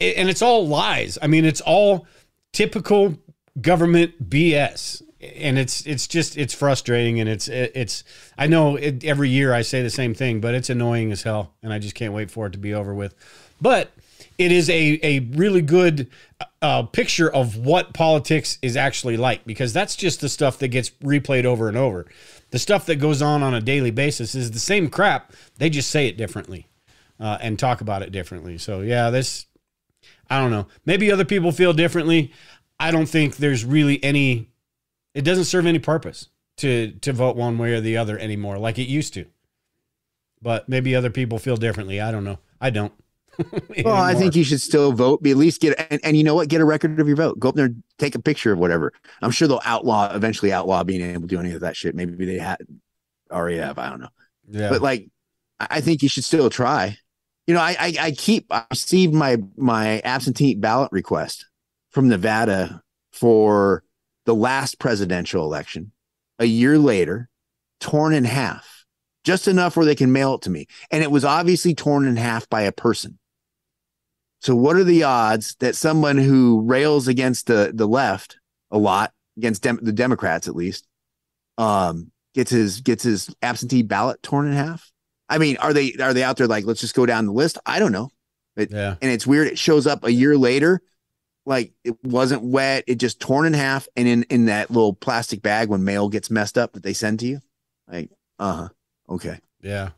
and 0.00 0.28
it's 0.28 0.42
all 0.42 0.66
lies. 0.66 1.18
I 1.22 1.26
mean 1.26 1.44
it's 1.44 1.60
all 1.60 2.06
typical 2.52 3.16
government 3.60 4.30
BS. 4.30 5.02
And 5.20 5.58
it's 5.58 5.84
it's 5.86 6.06
just 6.06 6.36
it's 6.36 6.54
frustrating 6.54 7.18
and 7.20 7.28
it's 7.28 7.48
it's 7.48 8.04
I 8.38 8.46
know 8.46 8.76
it, 8.76 9.02
every 9.02 9.30
year 9.30 9.52
I 9.52 9.62
say 9.62 9.82
the 9.82 9.90
same 9.90 10.14
thing 10.14 10.40
but 10.40 10.54
it's 10.54 10.70
annoying 10.70 11.10
as 11.10 11.22
hell 11.22 11.54
and 11.62 11.72
I 11.72 11.78
just 11.78 11.94
can't 11.94 12.12
wait 12.12 12.30
for 12.30 12.46
it 12.46 12.52
to 12.52 12.58
be 12.58 12.74
over 12.74 12.94
with. 12.94 13.14
But 13.60 13.90
it 14.38 14.52
is 14.52 14.68
a, 14.68 14.98
a 15.02 15.20
really 15.20 15.62
good 15.62 16.08
uh, 16.62 16.82
picture 16.82 17.32
of 17.32 17.56
what 17.56 17.94
politics 17.94 18.58
is 18.62 18.76
actually 18.76 19.16
like 19.16 19.44
because 19.44 19.72
that's 19.72 19.96
just 19.96 20.20
the 20.20 20.28
stuff 20.28 20.58
that 20.58 20.68
gets 20.68 20.90
replayed 21.02 21.44
over 21.44 21.68
and 21.68 21.76
over. 21.76 22.06
The 22.50 22.58
stuff 22.58 22.86
that 22.86 22.96
goes 22.96 23.22
on 23.22 23.42
on 23.42 23.54
a 23.54 23.60
daily 23.60 23.90
basis 23.90 24.34
is 24.34 24.50
the 24.50 24.58
same 24.58 24.88
crap. 24.88 25.32
They 25.58 25.70
just 25.70 25.90
say 25.90 26.06
it 26.06 26.16
differently 26.16 26.68
uh, 27.18 27.38
and 27.40 27.58
talk 27.58 27.80
about 27.80 28.02
it 28.02 28.12
differently. 28.12 28.58
So 28.58 28.80
yeah, 28.80 29.10
this 29.10 29.46
I 30.28 30.40
don't 30.40 30.50
know. 30.50 30.66
Maybe 30.84 31.10
other 31.10 31.24
people 31.24 31.52
feel 31.52 31.72
differently. 31.72 32.32
I 32.78 32.90
don't 32.90 33.06
think 33.06 33.36
there's 33.36 33.64
really 33.64 34.02
any. 34.02 34.50
It 35.14 35.22
doesn't 35.22 35.44
serve 35.44 35.66
any 35.66 35.78
purpose 35.78 36.28
to 36.58 36.92
to 37.00 37.12
vote 37.12 37.36
one 37.36 37.58
way 37.58 37.74
or 37.74 37.80
the 37.80 37.96
other 37.96 38.18
anymore, 38.18 38.58
like 38.58 38.78
it 38.78 38.88
used 38.88 39.14
to. 39.14 39.26
But 40.42 40.68
maybe 40.68 40.94
other 40.94 41.10
people 41.10 41.38
feel 41.38 41.56
differently. 41.56 42.00
I 42.00 42.10
don't 42.10 42.24
know. 42.24 42.38
I 42.60 42.70
don't. 42.70 42.92
Well, 43.84 43.94
I 43.94 44.14
think 44.14 44.34
you 44.34 44.44
should 44.44 44.60
still 44.60 44.92
vote. 44.92 45.22
Be 45.22 45.30
at 45.30 45.36
least 45.36 45.60
get 45.60 45.78
and, 45.90 46.00
and 46.02 46.16
you 46.16 46.24
know 46.24 46.34
what? 46.34 46.48
Get 46.48 46.60
a 46.60 46.64
record 46.64 46.98
of 46.98 47.06
your 47.06 47.16
vote. 47.16 47.38
Go 47.38 47.50
up 47.50 47.54
there, 47.54 47.66
and 47.66 47.82
take 47.98 48.14
a 48.14 48.22
picture 48.22 48.52
of 48.52 48.58
whatever. 48.58 48.92
I'm 49.20 49.30
sure 49.30 49.46
they'll 49.46 49.60
outlaw 49.64 50.14
eventually 50.14 50.52
outlaw 50.52 50.82
being 50.84 51.02
able 51.02 51.22
to 51.22 51.26
do 51.26 51.38
any 51.38 51.52
of 51.52 51.60
that 51.60 51.76
shit. 51.76 51.94
Maybe 51.94 52.24
they 52.24 52.38
had 52.38 52.58
already 53.30 53.58
have. 53.58 53.78
I 53.78 53.90
don't 53.90 54.00
know. 54.00 54.08
Yeah. 54.48 54.70
But 54.70 54.80
like, 54.80 55.08
I 55.60 55.80
think 55.80 56.02
you 56.02 56.08
should 56.08 56.24
still 56.24 56.50
try. 56.50 56.96
You 57.46 57.54
know, 57.54 57.60
I 57.60 57.76
I, 57.78 57.94
I 58.00 58.10
keep 58.12 58.46
I 58.50 58.64
received 58.70 59.14
my 59.14 59.36
my 59.56 60.00
absentee 60.00 60.54
ballot 60.54 60.90
request 60.92 61.46
from 61.90 62.08
Nevada 62.08 62.82
for 63.12 63.82
the 64.24 64.34
last 64.34 64.78
presidential 64.78 65.44
election. 65.44 65.92
A 66.38 66.44
year 66.44 66.78
later, 66.78 67.28
torn 67.80 68.12
in 68.12 68.24
half, 68.24 68.84
just 69.24 69.48
enough 69.48 69.76
where 69.76 69.86
they 69.86 69.94
can 69.94 70.12
mail 70.12 70.34
it 70.34 70.42
to 70.42 70.50
me, 70.50 70.66
and 70.90 71.02
it 71.02 71.10
was 71.10 71.24
obviously 71.24 71.74
torn 71.74 72.06
in 72.06 72.16
half 72.16 72.48
by 72.48 72.62
a 72.62 72.72
person. 72.72 73.18
So, 74.46 74.54
what 74.54 74.76
are 74.76 74.84
the 74.84 75.02
odds 75.02 75.56
that 75.56 75.74
someone 75.74 76.16
who 76.18 76.60
rails 76.60 77.08
against 77.08 77.48
the 77.48 77.72
the 77.74 77.88
left 77.88 78.38
a 78.70 78.78
lot, 78.78 79.12
against 79.36 79.62
dem- 79.62 79.80
the 79.82 79.90
Democrats 79.90 80.46
at 80.46 80.54
least, 80.54 80.86
um, 81.58 82.12
gets 82.32 82.52
his 82.52 82.80
gets 82.80 83.02
his 83.02 83.28
absentee 83.42 83.82
ballot 83.82 84.22
torn 84.22 84.46
in 84.46 84.52
half. 84.52 84.92
I 85.28 85.38
mean, 85.38 85.56
are 85.56 85.72
they 85.72 85.94
are 85.94 86.14
they 86.14 86.22
out 86.22 86.36
there 86.36 86.46
like 86.46 86.64
let's 86.64 86.80
just 86.80 86.94
go 86.94 87.04
down 87.04 87.26
the 87.26 87.32
list? 87.32 87.58
I 87.66 87.80
don't 87.80 87.90
know. 87.90 88.08
It, 88.54 88.70
Yeah. 88.70 88.94
And 89.02 89.10
it's 89.10 89.26
weird. 89.26 89.48
It 89.48 89.58
shows 89.58 89.84
up 89.84 90.04
a 90.04 90.12
year 90.12 90.38
later, 90.38 90.80
like 91.44 91.72
it 91.82 91.96
wasn't 92.04 92.44
wet. 92.44 92.84
It 92.86 93.00
just 93.00 93.18
torn 93.18 93.46
in 93.46 93.52
half, 93.52 93.88
and 93.96 94.06
in 94.06 94.22
in 94.30 94.44
that 94.44 94.70
little 94.70 94.94
plastic 94.94 95.42
bag 95.42 95.70
when 95.70 95.82
mail 95.82 96.08
gets 96.08 96.30
messed 96.30 96.56
up 96.56 96.74
that 96.74 96.84
they 96.84 96.92
send 96.92 97.18
to 97.18 97.26
you. 97.26 97.40
Like, 97.88 98.12
uh 98.38 98.52
huh. 98.52 98.68
Okay. 99.08 99.40
Yeah. 99.60 99.90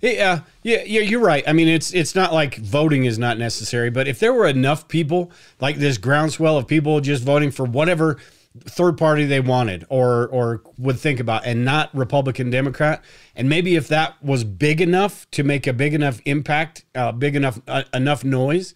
Yeah, 0.00 0.40
yeah, 0.62 0.82
yeah, 0.84 1.00
you're 1.00 1.20
right. 1.20 1.44
I 1.46 1.52
mean, 1.52 1.68
it's 1.68 1.94
it's 1.94 2.14
not 2.14 2.32
like 2.32 2.56
voting 2.56 3.04
is 3.04 3.18
not 3.18 3.38
necessary, 3.38 3.90
but 3.90 4.08
if 4.08 4.18
there 4.18 4.32
were 4.32 4.46
enough 4.46 4.88
people, 4.88 5.30
like 5.60 5.76
this 5.76 5.98
groundswell 5.98 6.56
of 6.56 6.66
people 6.66 7.00
just 7.00 7.22
voting 7.22 7.50
for 7.50 7.64
whatever 7.64 8.18
third 8.64 8.98
party 8.98 9.24
they 9.24 9.40
wanted 9.40 9.86
or 9.88 10.28
or 10.28 10.62
would 10.76 10.98
think 10.98 11.20
about 11.20 11.46
and 11.46 11.64
not 11.64 11.94
Republican 11.94 12.50
Democrat, 12.50 13.02
and 13.36 13.48
maybe 13.48 13.76
if 13.76 13.88
that 13.88 14.22
was 14.22 14.44
big 14.44 14.80
enough 14.80 15.30
to 15.30 15.42
make 15.44 15.66
a 15.66 15.72
big 15.72 15.94
enough 15.94 16.20
impact, 16.24 16.84
uh, 16.94 17.12
big 17.12 17.36
enough 17.36 17.60
uh, 17.68 17.84
enough 17.94 18.24
noise, 18.24 18.74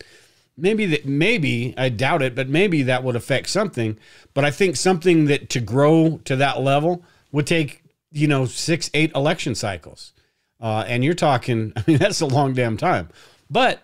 maybe 0.56 0.86
that 0.86 1.06
maybe 1.06 1.74
I 1.76 1.88
doubt 1.88 2.22
it, 2.22 2.34
but 2.34 2.48
maybe 2.48 2.82
that 2.84 3.02
would 3.04 3.16
affect 3.16 3.48
something. 3.48 3.98
But 4.32 4.44
I 4.44 4.50
think 4.50 4.76
something 4.76 5.26
that 5.26 5.50
to 5.50 5.60
grow 5.60 6.20
to 6.24 6.36
that 6.36 6.60
level 6.60 7.04
would 7.32 7.46
take 7.46 7.82
you 8.12 8.28
know 8.28 8.46
six 8.46 8.90
eight 8.94 9.12
election 9.14 9.54
cycles. 9.54 10.12
Uh, 10.60 10.84
and 10.86 11.04
you're 11.04 11.14
talking, 11.14 11.72
I 11.76 11.84
mean, 11.86 11.98
that's 11.98 12.20
a 12.20 12.26
long 12.26 12.54
damn 12.54 12.76
time. 12.76 13.08
But, 13.50 13.82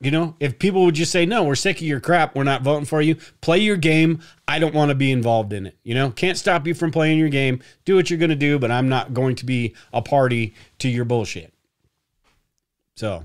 you 0.00 0.10
know, 0.10 0.36
if 0.40 0.58
people 0.58 0.84
would 0.84 0.94
just 0.94 1.10
say, 1.12 1.26
no, 1.26 1.44
we're 1.44 1.54
sick 1.54 1.76
of 1.78 1.82
your 1.82 2.00
crap, 2.00 2.34
we're 2.36 2.44
not 2.44 2.62
voting 2.62 2.84
for 2.84 3.00
you, 3.02 3.16
play 3.40 3.58
your 3.58 3.76
game. 3.76 4.20
I 4.46 4.58
don't 4.58 4.74
want 4.74 4.90
to 4.90 4.94
be 4.94 5.10
involved 5.10 5.52
in 5.52 5.66
it. 5.66 5.76
You 5.82 5.94
know, 5.94 6.10
can't 6.10 6.36
stop 6.38 6.66
you 6.66 6.74
from 6.74 6.90
playing 6.90 7.18
your 7.18 7.28
game. 7.28 7.60
Do 7.84 7.96
what 7.96 8.10
you're 8.10 8.18
going 8.18 8.30
to 8.30 8.36
do, 8.36 8.58
but 8.58 8.70
I'm 8.70 8.88
not 8.88 9.14
going 9.14 9.36
to 9.36 9.46
be 9.46 9.74
a 9.92 10.02
party 10.02 10.54
to 10.78 10.88
your 10.88 11.04
bullshit. 11.04 11.52
So, 12.96 13.24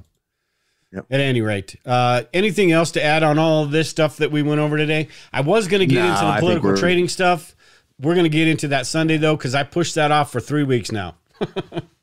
Yep. 0.92 1.06
at 1.12 1.20
any 1.20 1.42
rate, 1.42 1.76
uh, 1.86 2.24
anything 2.34 2.72
else 2.72 2.90
to 2.94 3.04
add 3.04 3.22
on 3.22 3.38
all 3.38 3.64
of 3.64 3.70
this 3.70 3.88
stuff 3.90 4.18
that 4.18 4.32
we 4.32 4.42
went 4.42 4.60
over 4.60 4.76
today? 4.76 5.08
I 5.32 5.42
was 5.42 5.68
going 5.68 5.82
to 5.82 5.86
get 5.86 6.02
No, 6.04 6.10
into 6.14 6.26
the 6.26 6.40
political 6.40 6.76
trading 6.76 7.08
stuff. 7.08 7.56
We're 8.02 8.16
going 8.16 8.24
to 8.24 8.30
get 8.30 8.48
into 8.48 8.70
that 8.70 8.88
Sunday, 8.88 9.18
though, 9.18 9.36
because 9.38 9.54
I 9.54 9.62
pushed 9.64 9.94
that 9.96 10.12
off 10.12 10.32
for 10.32 10.40
three 10.40 10.64
weeks 10.64 10.92
now. 10.92 11.16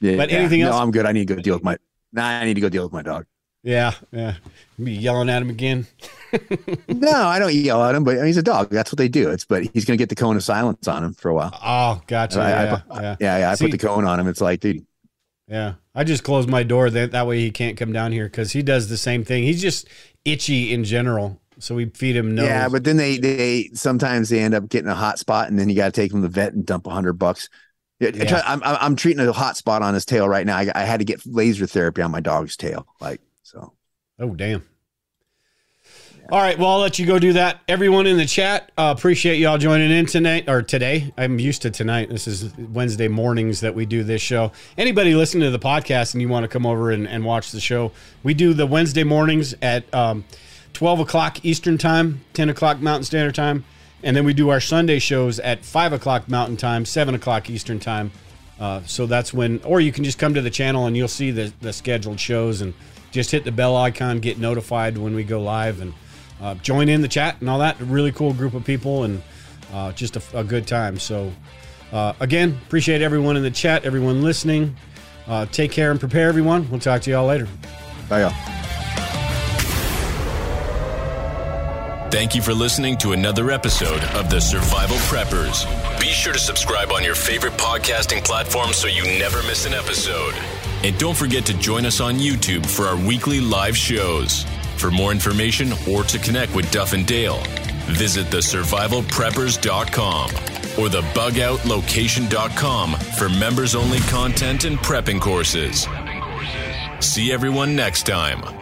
Yeah. 0.00 0.16
But 0.16 0.30
anything 0.30 0.62
else? 0.62 0.74
No, 0.74 0.80
I'm 0.82 0.90
good. 0.90 1.06
I 1.06 1.12
need 1.12 1.26
to 1.28 1.34
go 1.34 1.40
deal 1.42 1.54
with 1.54 1.64
my. 1.64 1.76
Nah, 2.12 2.26
I 2.26 2.44
need 2.44 2.54
to 2.54 2.60
go 2.60 2.68
deal 2.68 2.84
with 2.84 2.92
my 2.92 3.02
dog. 3.02 3.26
Yeah, 3.64 3.92
yeah. 4.12 4.34
Be 4.82 4.92
yelling 4.92 5.28
at 5.28 5.42
him 5.42 5.50
again. 5.50 5.86
no, 6.88 7.12
I 7.12 7.38
don't 7.38 7.52
yell 7.52 7.82
at 7.84 7.94
him, 7.94 8.04
but 8.04 8.24
he's 8.24 8.36
a 8.36 8.42
dog. 8.42 8.70
That's 8.70 8.92
what 8.92 8.98
they 8.98 9.08
do. 9.08 9.30
It's 9.30 9.44
but 9.44 9.64
he's 9.64 9.84
gonna 9.84 9.96
get 9.96 10.08
the 10.08 10.14
cone 10.14 10.36
of 10.36 10.44
silence 10.44 10.86
on 10.88 11.04
him 11.04 11.14
for 11.14 11.28
a 11.30 11.34
while. 11.34 11.52
Oh, 11.62 12.00
gotcha. 12.06 12.40
I- 12.40 12.44
I 12.44 12.48
yeah, 12.64 12.76
put- 12.76 13.02
yeah, 13.02 13.16
Yeah, 13.20 13.38
yeah. 13.38 13.50
I 13.50 13.54
See- 13.56 13.64
put 13.66 13.72
the 13.72 13.78
cone 13.86 14.04
on 14.04 14.20
him. 14.20 14.28
It's 14.28 14.40
like, 14.40 14.60
dude, 14.60 14.86
yeah. 15.48 15.74
I 15.94 16.04
just 16.04 16.22
close 16.22 16.46
my 16.46 16.62
door. 16.62 16.88
That 16.90 17.10
that 17.12 17.26
way 17.26 17.40
he 17.40 17.50
can't 17.50 17.76
come 17.76 17.92
down 17.92 18.12
here 18.12 18.26
because 18.26 18.52
he 18.52 18.62
does 18.62 18.88
the 18.88 18.96
same 18.96 19.24
thing. 19.24 19.42
He's 19.42 19.60
just 19.60 19.88
itchy 20.24 20.72
in 20.72 20.84
general. 20.84 21.40
So 21.58 21.74
we 21.74 21.86
feed 21.86 22.14
him 22.14 22.36
nose. 22.36 22.46
yeah. 22.46 22.68
But 22.68 22.84
then 22.84 22.96
they 22.96 23.18
they 23.18 23.70
sometimes 23.74 24.28
they 24.28 24.38
end 24.38 24.54
up 24.54 24.68
getting 24.68 24.88
a 24.88 24.94
hot 24.94 25.18
spot, 25.18 25.48
and 25.48 25.58
then 25.58 25.68
you 25.68 25.74
got 25.74 25.86
to 25.86 26.00
take 26.00 26.12
him 26.12 26.22
to 26.22 26.28
the 26.28 26.32
vet 26.32 26.52
and 26.52 26.64
dump 26.64 26.86
a 26.86 26.90
hundred 26.90 27.14
bucks. 27.14 27.48
Yeah, 28.00 28.10
Yeah. 28.14 28.42
I'm 28.46 28.60
I'm 28.62 28.96
treating 28.96 29.26
a 29.26 29.32
hot 29.32 29.56
spot 29.56 29.82
on 29.82 29.94
his 29.94 30.04
tail 30.04 30.28
right 30.28 30.46
now. 30.46 30.56
I, 30.56 30.70
I 30.74 30.84
had 30.84 31.00
to 31.00 31.04
get 31.04 31.26
laser 31.26 31.66
therapy 31.66 32.02
on 32.02 32.10
my 32.10 32.20
dog's 32.20 32.56
tail, 32.56 32.86
like 33.00 33.20
so. 33.42 33.72
oh, 34.18 34.34
damn. 34.34 34.62
All 36.30 36.42
right. 36.42 36.58
Well, 36.58 36.68
I'll 36.68 36.80
let 36.80 36.98
you 36.98 37.06
go 37.06 37.18
do 37.18 37.32
that. 37.32 37.60
Everyone 37.68 38.06
in 38.06 38.18
the 38.18 38.26
chat, 38.26 38.70
uh, 38.76 38.94
appreciate 38.94 39.38
y'all 39.38 39.56
joining 39.56 39.90
in 39.90 40.04
tonight 40.04 40.46
or 40.46 40.60
today. 40.60 41.10
I'm 41.16 41.38
used 41.38 41.62
to 41.62 41.70
tonight. 41.70 42.10
This 42.10 42.28
is 42.28 42.54
Wednesday 42.58 43.08
mornings 43.08 43.62
that 43.62 43.74
we 43.74 43.86
do 43.86 44.04
this 44.04 44.20
show. 44.20 44.52
Anybody 44.76 45.14
listening 45.14 45.44
to 45.44 45.50
the 45.50 45.58
podcast 45.58 46.12
and 46.12 46.20
you 46.20 46.28
want 46.28 46.44
to 46.44 46.48
come 46.48 46.66
over 46.66 46.90
and, 46.90 47.08
and 47.08 47.24
watch 47.24 47.50
the 47.50 47.60
show, 47.60 47.92
we 48.22 48.34
do 48.34 48.52
the 48.52 48.66
Wednesday 48.66 49.04
mornings 49.04 49.54
at 49.62 49.92
um, 49.94 50.26
12 50.74 51.00
o'clock 51.00 51.42
Eastern 51.46 51.78
Time, 51.78 52.20
10 52.34 52.50
o'clock 52.50 52.78
Mountain 52.78 53.04
Standard 53.04 53.34
Time. 53.34 53.64
And 54.02 54.16
then 54.16 54.24
we 54.24 54.32
do 54.32 54.50
our 54.50 54.60
Sunday 54.60 54.98
shows 54.98 55.40
at 55.40 55.64
5 55.64 55.92
o'clock 55.92 56.28
Mountain 56.28 56.56
Time, 56.56 56.84
7 56.84 57.14
o'clock 57.14 57.50
Eastern 57.50 57.80
Time. 57.80 58.12
Uh, 58.60 58.82
so 58.86 59.06
that's 59.06 59.32
when, 59.32 59.60
or 59.64 59.80
you 59.80 59.92
can 59.92 60.04
just 60.04 60.18
come 60.18 60.34
to 60.34 60.42
the 60.42 60.50
channel 60.50 60.86
and 60.86 60.96
you'll 60.96 61.08
see 61.08 61.30
the, 61.30 61.52
the 61.60 61.72
scheduled 61.72 62.18
shows 62.18 62.60
and 62.60 62.74
just 63.10 63.30
hit 63.30 63.44
the 63.44 63.52
bell 63.52 63.76
icon, 63.76 64.18
get 64.18 64.38
notified 64.38 64.98
when 64.98 65.14
we 65.14 65.24
go 65.24 65.40
live, 65.40 65.80
and 65.80 65.94
uh, 66.40 66.54
join 66.56 66.88
in 66.88 67.02
the 67.02 67.08
chat 67.08 67.36
and 67.40 67.48
all 67.48 67.58
that. 67.58 67.80
A 67.80 67.84
really 67.84 68.12
cool 68.12 68.32
group 68.32 68.54
of 68.54 68.64
people 68.64 69.04
and 69.04 69.22
uh, 69.72 69.92
just 69.92 70.16
a, 70.16 70.22
a 70.34 70.44
good 70.44 70.66
time. 70.66 70.98
So, 70.98 71.32
uh, 71.92 72.12
again, 72.20 72.58
appreciate 72.66 73.02
everyone 73.02 73.36
in 73.36 73.42
the 73.42 73.50
chat, 73.50 73.84
everyone 73.84 74.22
listening. 74.22 74.76
Uh, 75.26 75.46
take 75.46 75.72
care 75.72 75.90
and 75.90 76.00
prepare, 76.00 76.28
everyone. 76.28 76.68
We'll 76.70 76.80
talk 76.80 77.02
to 77.02 77.10
y'all 77.10 77.26
later. 77.26 77.48
Bye, 78.08 78.22
y'all. 78.22 78.57
Thank 82.10 82.34
you 82.34 82.40
for 82.40 82.54
listening 82.54 82.96
to 82.98 83.12
another 83.12 83.50
episode 83.50 84.02
of 84.14 84.30
The 84.30 84.40
Survival 84.40 84.96
Preppers. 84.96 85.66
Be 86.00 86.06
sure 86.06 86.32
to 86.32 86.38
subscribe 86.38 86.90
on 86.90 87.04
your 87.04 87.14
favorite 87.14 87.52
podcasting 87.52 88.24
platform 88.24 88.72
so 88.72 88.88
you 88.88 89.02
never 89.18 89.42
miss 89.42 89.66
an 89.66 89.74
episode. 89.74 90.32
And 90.82 90.98
don't 90.98 91.16
forget 91.16 91.44
to 91.46 91.54
join 91.58 91.84
us 91.84 92.00
on 92.00 92.14
YouTube 92.14 92.64
for 92.64 92.86
our 92.86 92.96
weekly 92.96 93.40
live 93.40 93.76
shows. 93.76 94.44
For 94.78 94.90
more 94.90 95.12
information 95.12 95.72
or 95.86 96.02
to 96.04 96.18
connect 96.18 96.54
with 96.54 96.70
Duff 96.70 96.94
and 96.94 97.06
Dale, 97.06 97.42
visit 97.84 98.28
thesurvivalpreppers.com 98.28 100.30
or 100.82 100.88
the 100.88 101.02
bugoutlocation.com 101.02 102.94
for 103.18 103.28
members 103.28 103.74
only 103.74 103.98
content 104.00 104.64
and 104.64 104.78
prepping 104.78 105.20
courses. 105.20 105.86
See 107.00 107.32
everyone 107.32 107.76
next 107.76 108.06
time. 108.06 108.57